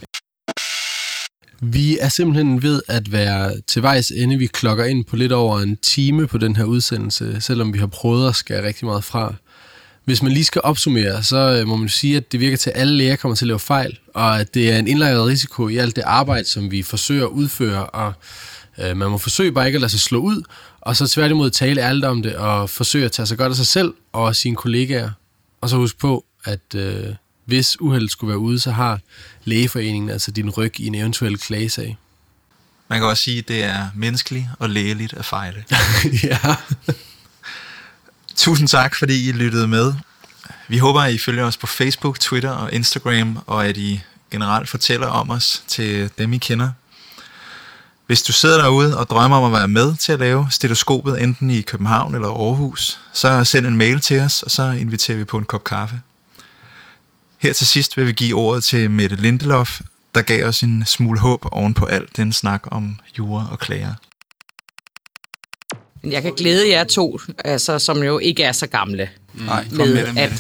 Vi 1.62 1.98
er 1.98 2.10
simpelthen 2.10 2.62
ved 2.62 2.82
at 2.88 3.12
være 3.12 3.62
til 3.68 3.82
vejs 3.82 4.12
ende. 4.12 4.38
Vi 4.38 4.48
klokker 4.48 4.86
ind 4.86 5.06
på 5.06 5.16
lidt 5.16 5.32
over 5.32 5.60
en 5.60 5.78
time 5.78 6.28
på 6.28 6.38
den 6.38 6.56
her 6.56 6.64
udsendelse, 6.64 7.42
selvom 7.42 7.74
vi 7.74 7.80
har 7.80 7.88
prøvet 7.88 8.30
at 8.30 8.36
skære 8.36 8.68
rigtig 8.68 8.86
meget 8.86 9.04
fra. 9.04 9.34
Hvis 10.08 10.22
man 10.24 10.32
lige 10.32 10.46
skal 10.46 10.62
opsummere, 10.64 11.24
så 11.24 11.38
øh, 11.38 11.68
må 11.68 11.76
man 11.76 11.90
sige, 11.90 12.18
at 12.18 12.32
det 12.32 12.40
virker 12.40 12.58
til, 12.58 12.70
at 12.70 12.82
alle 12.82 12.98
læger 12.98 13.16
kommer 13.16 13.36
til 13.36 13.46
at 13.46 13.48
lave 13.48 13.60
fejl, 13.60 14.00
og 14.14 14.40
at 14.40 14.54
det 14.54 14.72
er 14.72 14.80
en 14.80 14.88
indlejret 14.88 15.26
risiko 15.28 15.68
i 15.68 15.78
alt 15.78 15.96
det 15.96 16.02
arbejde, 16.02 16.48
som 16.48 16.72
vi 16.72 16.84
forsøger 16.84 17.24
at 17.26 17.30
udføre, 17.30 17.86
og 17.86 18.14
øh, 18.78 18.98
man 18.98 19.12
må 19.12 19.18
forsøge 19.18 19.52
bare 19.52 19.66
ikke 19.66 19.78
at 19.78 19.82
lade 19.82 19.92
sig 19.92 20.00
slå 20.00 20.20
ud, 20.20 20.42
og 20.82 20.96
så 20.96 21.08
tværtimod 21.08 21.50
tale 21.50 21.82
ærligt 21.82 22.06
om 22.06 22.22
det, 22.22 22.36
og 22.36 22.70
forsøge 22.70 23.06
at 23.06 23.12
tage 23.12 23.26
sig 23.26 23.38
godt 23.38 23.50
af 23.50 23.56
sig 23.56 23.68
selv 23.68 23.94
og 24.12 24.36
sine 24.36 24.56
kollegaer. 24.56 25.10
Og 25.62 25.70
så 25.70 25.76
husk 25.76 25.98
på, 25.98 26.26
at 26.44 26.76
øh, 26.76 27.06
hvis 27.46 27.82
uheldet 27.82 28.12
skulle 28.12 28.30
være 28.30 28.40
ude, 28.40 28.60
så 28.60 28.72
har 28.72 29.00
lægeforeningen 29.44 30.10
altså 30.10 30.32
din 30.32 30.50
ryg 30.50 30.80
i 30.80 30.88
en 30.88 30.96
eventuel 30.96 31.38
klagesag. 31.38 31.98
Man 32.88 33.00
kan 33.00 33.08
også 33.08 33.24
sige, 33.24 33.38
at 33.38 33.48
det 33.48 33.64
er 33.64 33.88
menneskeligt 33.96 34.46
og 34.60 34.70
lægeligt 34.70 35.14
at 35.14 35.26
fejle. 35.26 35.64
ja. 36.24 36.56
Tusind 38.38 38.68
tak, 38.68 38.96
fordi 38.96 39.30
I 39.30 39.32
lyttede 39.32 39.68
med. 39.68 39.94
Vi 40.68 40.78
håber, 40.78 41.02
at 41.02 41.14
I 41.14 41.18
følger 41.18 41.46
os 41.46 41.58
på 41.58 41.68
Facebook, 41.68 42.20
Twitter 42.20 42.50
og 42.50 42.74
Instagram, 42.74 43.40
og 43.48 43.66
at 43.66 43.78
I 43.78 44.02
generelt 44.32 44.70
fortæller 44.70 45.08
om 45.08 45.30
os 45.30 45.64
til 45.68 46.10
dem, 46.18 46.34
I 46.34 46.38
kender. 46.38 46.70
Hvis 48.08 48.24
du 48.24 48.34
sidder 48.34 48.62
derude 48.62 48.98
og 48.98 49.10
drømmer 49.10 49.38
om 49.38 49.44
at 49.44 49.60
være 49.60 49.68
med 49.68 49.96
til 49.96 50.12
at 50.12 50.20
lave 50.20 50.48
stetoskopet, 50.50 51.22
enten 51.24 51.50
i 51.50 51.62
København 51.62 52.16
eller 52.16 52.28
Aarhus, 52.28 53.00
så 53.14 53.44
send 53.44 53.68
en 53.68 53.78
mail 53.78 54.00
til 54.00 54.20
os, 54.20 54.44
og 54.44 54.52
så 54.52 54.64
inviterer 54.64 55.18
vi 55.18 55.24
på 55.24 55.38
en 55.38 55.46
kop 55.46 55.64
kaffe. 55.64 56.02
Her 57.38 57.54
til 57.54 57.68
sidst 57.68 57.98
vil 57.98 58.08
vi 58.08 58.12
give 58.12 58.36
ordet 58.36 58.64
til 58.64 58.92
Mette 58.92 59.16
Lindelof, 59.16 59.82
der 60.16 60.22
gav 60.22 60.48
os 60.48 60.62
en 60.62 60.86
smule 60.86 61.20
håb 61.20 61.46
oven 61.52 61.74
på 61.74 61.86
alt 61.86 62.18
den 62.18 62.34
snak 62.34 62.64
om 62.66 63.00
jura 63.18 63.48
og 63.52 63.60
klager. 63.60 63.94
Jeg 66.12 66.22
kan 66.22 66.34
glæde 66.38 66.70
jer 66.70 66.84
to, 66.84 67.20
altså, 67.46 67.80
som 67.80 68.04
jo 68.04 68.20
ikke 68.20 68.44
er 68.44 68.52
så 68.52 68.68
gamle. 68.68 69.10
Nej, 69.46 69.66
kom 69.76 69.88
med, 69.88 70.14
med 70.14 70.22
at, 70.22 70.32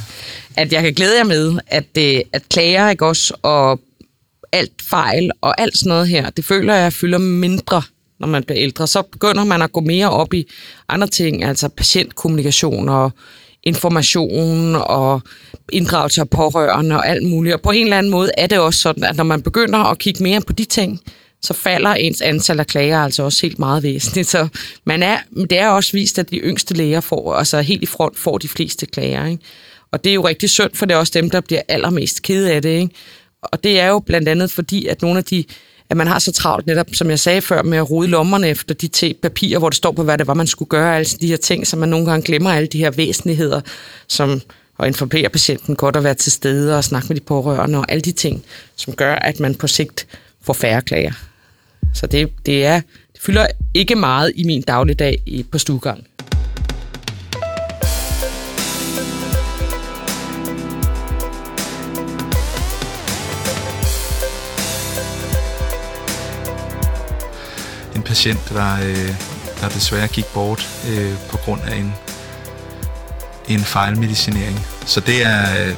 at 0.55 0.73
jeg 0.73 0.83
kan 0.83 0.93
glæde 0.93 1.17
jer 1.17 1.23
med, 1.23 1.59
at, 1.67 1.83
det, 1.95 2.23
at 2.33 2.49
klager 2.49 2.89
ikke 2.89 3.05
også, 3.05 3.33
og 3.41 3.79
alt 4.51 4.81
fejl 4.89 5.31
og 5.41 5.61
alt 5.61 5.77
sådan 5.77 5.89
noget 5.89 6.07
her, 6.07 6.29
det 6.29 6.45
føler 6.45 6.75
jeg 6.75 6.93
fylder 6.93 7.17
mindre, 7.17 7.81
når 8.19 8.27
man 8.27 8.43
bliver 8.43 8.61
ældre. 8.61 8.87
Så 8.87 9.01
begynder 9.01 9.43
man 9.43 9.61
at 9.61 9.71
gå 9.71 9.79
mere 9.79 10.09
op 10.09 10.33
i 10.33 10.47
andre 10.89 11.07
ting, 11.07 11.43
altså 11.43 11.69
patientkommunikation 11.69 12.89
og 12.89 13.11
information 13.63 14.75
og 14.75 15.21
inddragelse 15.71 16.21
af 16.21 16.29
pårørende 16.29 16.95
og 16.95 17.07
alt 17.07 17.29
muligt. 17.29 17.55
Og 17.55 17.61
på 17.61 17.71
en 17.71 17.83
eller 17.83 17.97
anden 17.97 18.11
måde 18.11 18.31
er 18.37 18.47
det 18.47 18.59
også 18.59 18.79
sådan, 18.79 19.03
at 19.03 19.15
når 19.15 19.23
man 19.23 19.41
begynder 19.41 19.79
at 19.79 19.97
kigge 19.97 20.23
mere 20.23 20.41
på 20.41 20.53
de 20.53 20.65
ting, 20.65 21.01
så 21.47 21.53
falder 21.53 21.89
ens 21.89 22.21
antal 22.21 22.59
af 22.59 22.67
klager 22.67 22.99
altså 22.99 23.23
også 23.23 23.41
helt 23.41 23.59
meget 23.59 23.83
væsentligt. 23.83 24.27
Så 24.27 24.47
man 24.85 25.03
er, 25.03 25.17
det 25.49 25.59
er 25.59 25.69
også 25.69 25.91
vist, 25.91 26.19
at 26.19 26.31
de 26.31 26.37
yngste 26.37 26.73
læger 26.73 27.01
får, 27.01 27.33
altså 27.33 27.61
helt 27.61 27.83
i 27.83 27.85
front 27.85 28.17
får 28.17 28.37
de 28.37 28.47
fleste 28.47 28.85
klager. 28.85 29.25
Ikke? 29.25 29.43
Og 29.91 30.03
det 30.03 30.09
er 30.09 30.13
jo 30.13 30.27
rigtig 30.27 30.49
synd, 30.49 30.71
for 30.73 30.85
det 30.85 30.93
er 30.93 30.97
også 30.97 31.11
dem, 31.15 31.29
der 31.29 31.41
bliver 31.41 31.61
allermest 31.67 32.21
ked 32.21 32.45
af 32.45 32.61
det. 32.61 32.69
Ikke? 32.69 32.95
Og 33.41 33.63
det 33.63 33.79
er 33.79 33.87
jo 33.87 33.99
blandt 33.99 34.29
andet 34.29 34.51
fordi, 34.51 34.87
at 34.87 35.01
nogle 35.01 35.17
af 35.17 35.23
de 35.23 35.43
at 35.89 35.97
man 35.97 36.07
har 36.07 36.19
så 36.19 36.31
travlt 36.31 36.67
netop, 36.67 36.87
som 36.93 37.09
jeg 37.09 37.19
sagde 37.19 37.41
før, 37.41 37.63
med 37.63 37.77
at 37.77 37.89
rode 37.89 38.07
lommerne 38.07 38.47
efter 38.47 38.73
de 38.73 38.87
te 38.87 39.15
papirer, 39.21 39.59
hvor 39.59 39.69
det 39.69 39.77
står 39.77 39.91
på, 39.91 40.03
hvad 40.03 40.17
det 40.17 40.27
var, 40.27 40.33
man 40.33 40.47
skulle 40.47 40.69
gøre, 40.69 40.97
altså 40.97 41.17
de 41.21 41.27
her 41.27 41.37
ting, 41.37 41.67
så 41.67 41.77
man 41.77 41.89
nogle 41.89 42.05
gange 42.05 42.25
glemmer 42.25 42.49
alle 42.49 42.67
de 42.67 42.77
her 42.77 42.91
væsentligheder, 42.91 43.61
som 44.07 44.41
at 44.79 44.87
informere 44.87 45.29
patienten 45.29 45.75
godt 45.75 45.95
at 45.95 46.03
være 46.03 46.13
til 46.13 46.31
stede 46.31 46.77
og 46.77 46.83
snakke 46.83 47.07
med 47.07 47.15
de 47.15 47.21
pårørende 47.21 47.79
og 47.79 47.91
alle 47.91 48.01
de 48.01 48.11
ting, 48.11 48.43
som 48.75 48.93
gør, 48.93 49.15
at 49.15 49.39
man 49.39 49.55
på 49.55 49.67
sigt 49.67 50.07
får 50.41 50.53
færre 50.53 50.81
klager. 50.81 51.13
Så 51.97 52.07
det, 52.07 52.29
det, 52.45 52.65
er, 52.65 52.81
det 53.13 53.21
fylder 53.21 53.47
ikke 53.73 53.95
meget 53.95 54.31
i 54.35 54.43
min 54.43 54.61
dagligdag 54.61 55.45
på 55.51 55.57
stuegang. 55.57 56.07
patient, 68.07 68.49
der, 68.49 68.73
øh, 68.75 69.15
der 69.61 69.69
desværre 69.69 70.07
gik 70.07 70.25
bort 70.25 70.67
øh, 70.89 71.13
på 71.29 71.37
grund 71.37 71.61
af 71.61 71.75
en, 71.75 71.93
en 73.47 73.59
fejlmedicinering. 73.59 74.65
Så 74.85 74.99
det 74.99 75.25
er, 75.25 75.67
øh, 75.67 75.75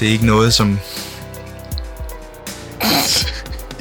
det 0.00 0.08
er 0.08 0.12
ikke 0.12 0.26
noget, 0.26 0.54
som 0.54 0.78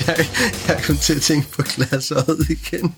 jeg, 0.08 0.28
jeg 0.68 0.82
kom 0.84 0.98
til 0.98 1.14
at 1.14 1.22
tænke 1.22 1.48
på 1.52 1.62
glasøjet 1.62 2.50
igen. 2.50 2.96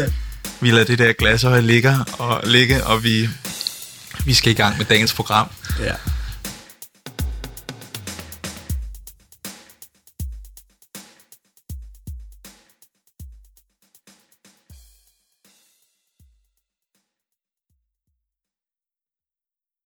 vi 0.60 0.70
lader 0.70 0.84
det 0.84 0.98
der 0.98 1.12
glasøje 1.12 1.60
ligge 1.60 1.96
og, 2.18 2.40
ligge, 2.44 2.84
og 2.84 3.04
vi, 3.04 3.28
vi 4.24 4.34
skal 4.34 4.52
i 4.52 4.54
gang 4.54 4.78
med 4.78 4.86
dagens 4.86 5.14
program. 5.14 5.48
Ja. 5.80 5.94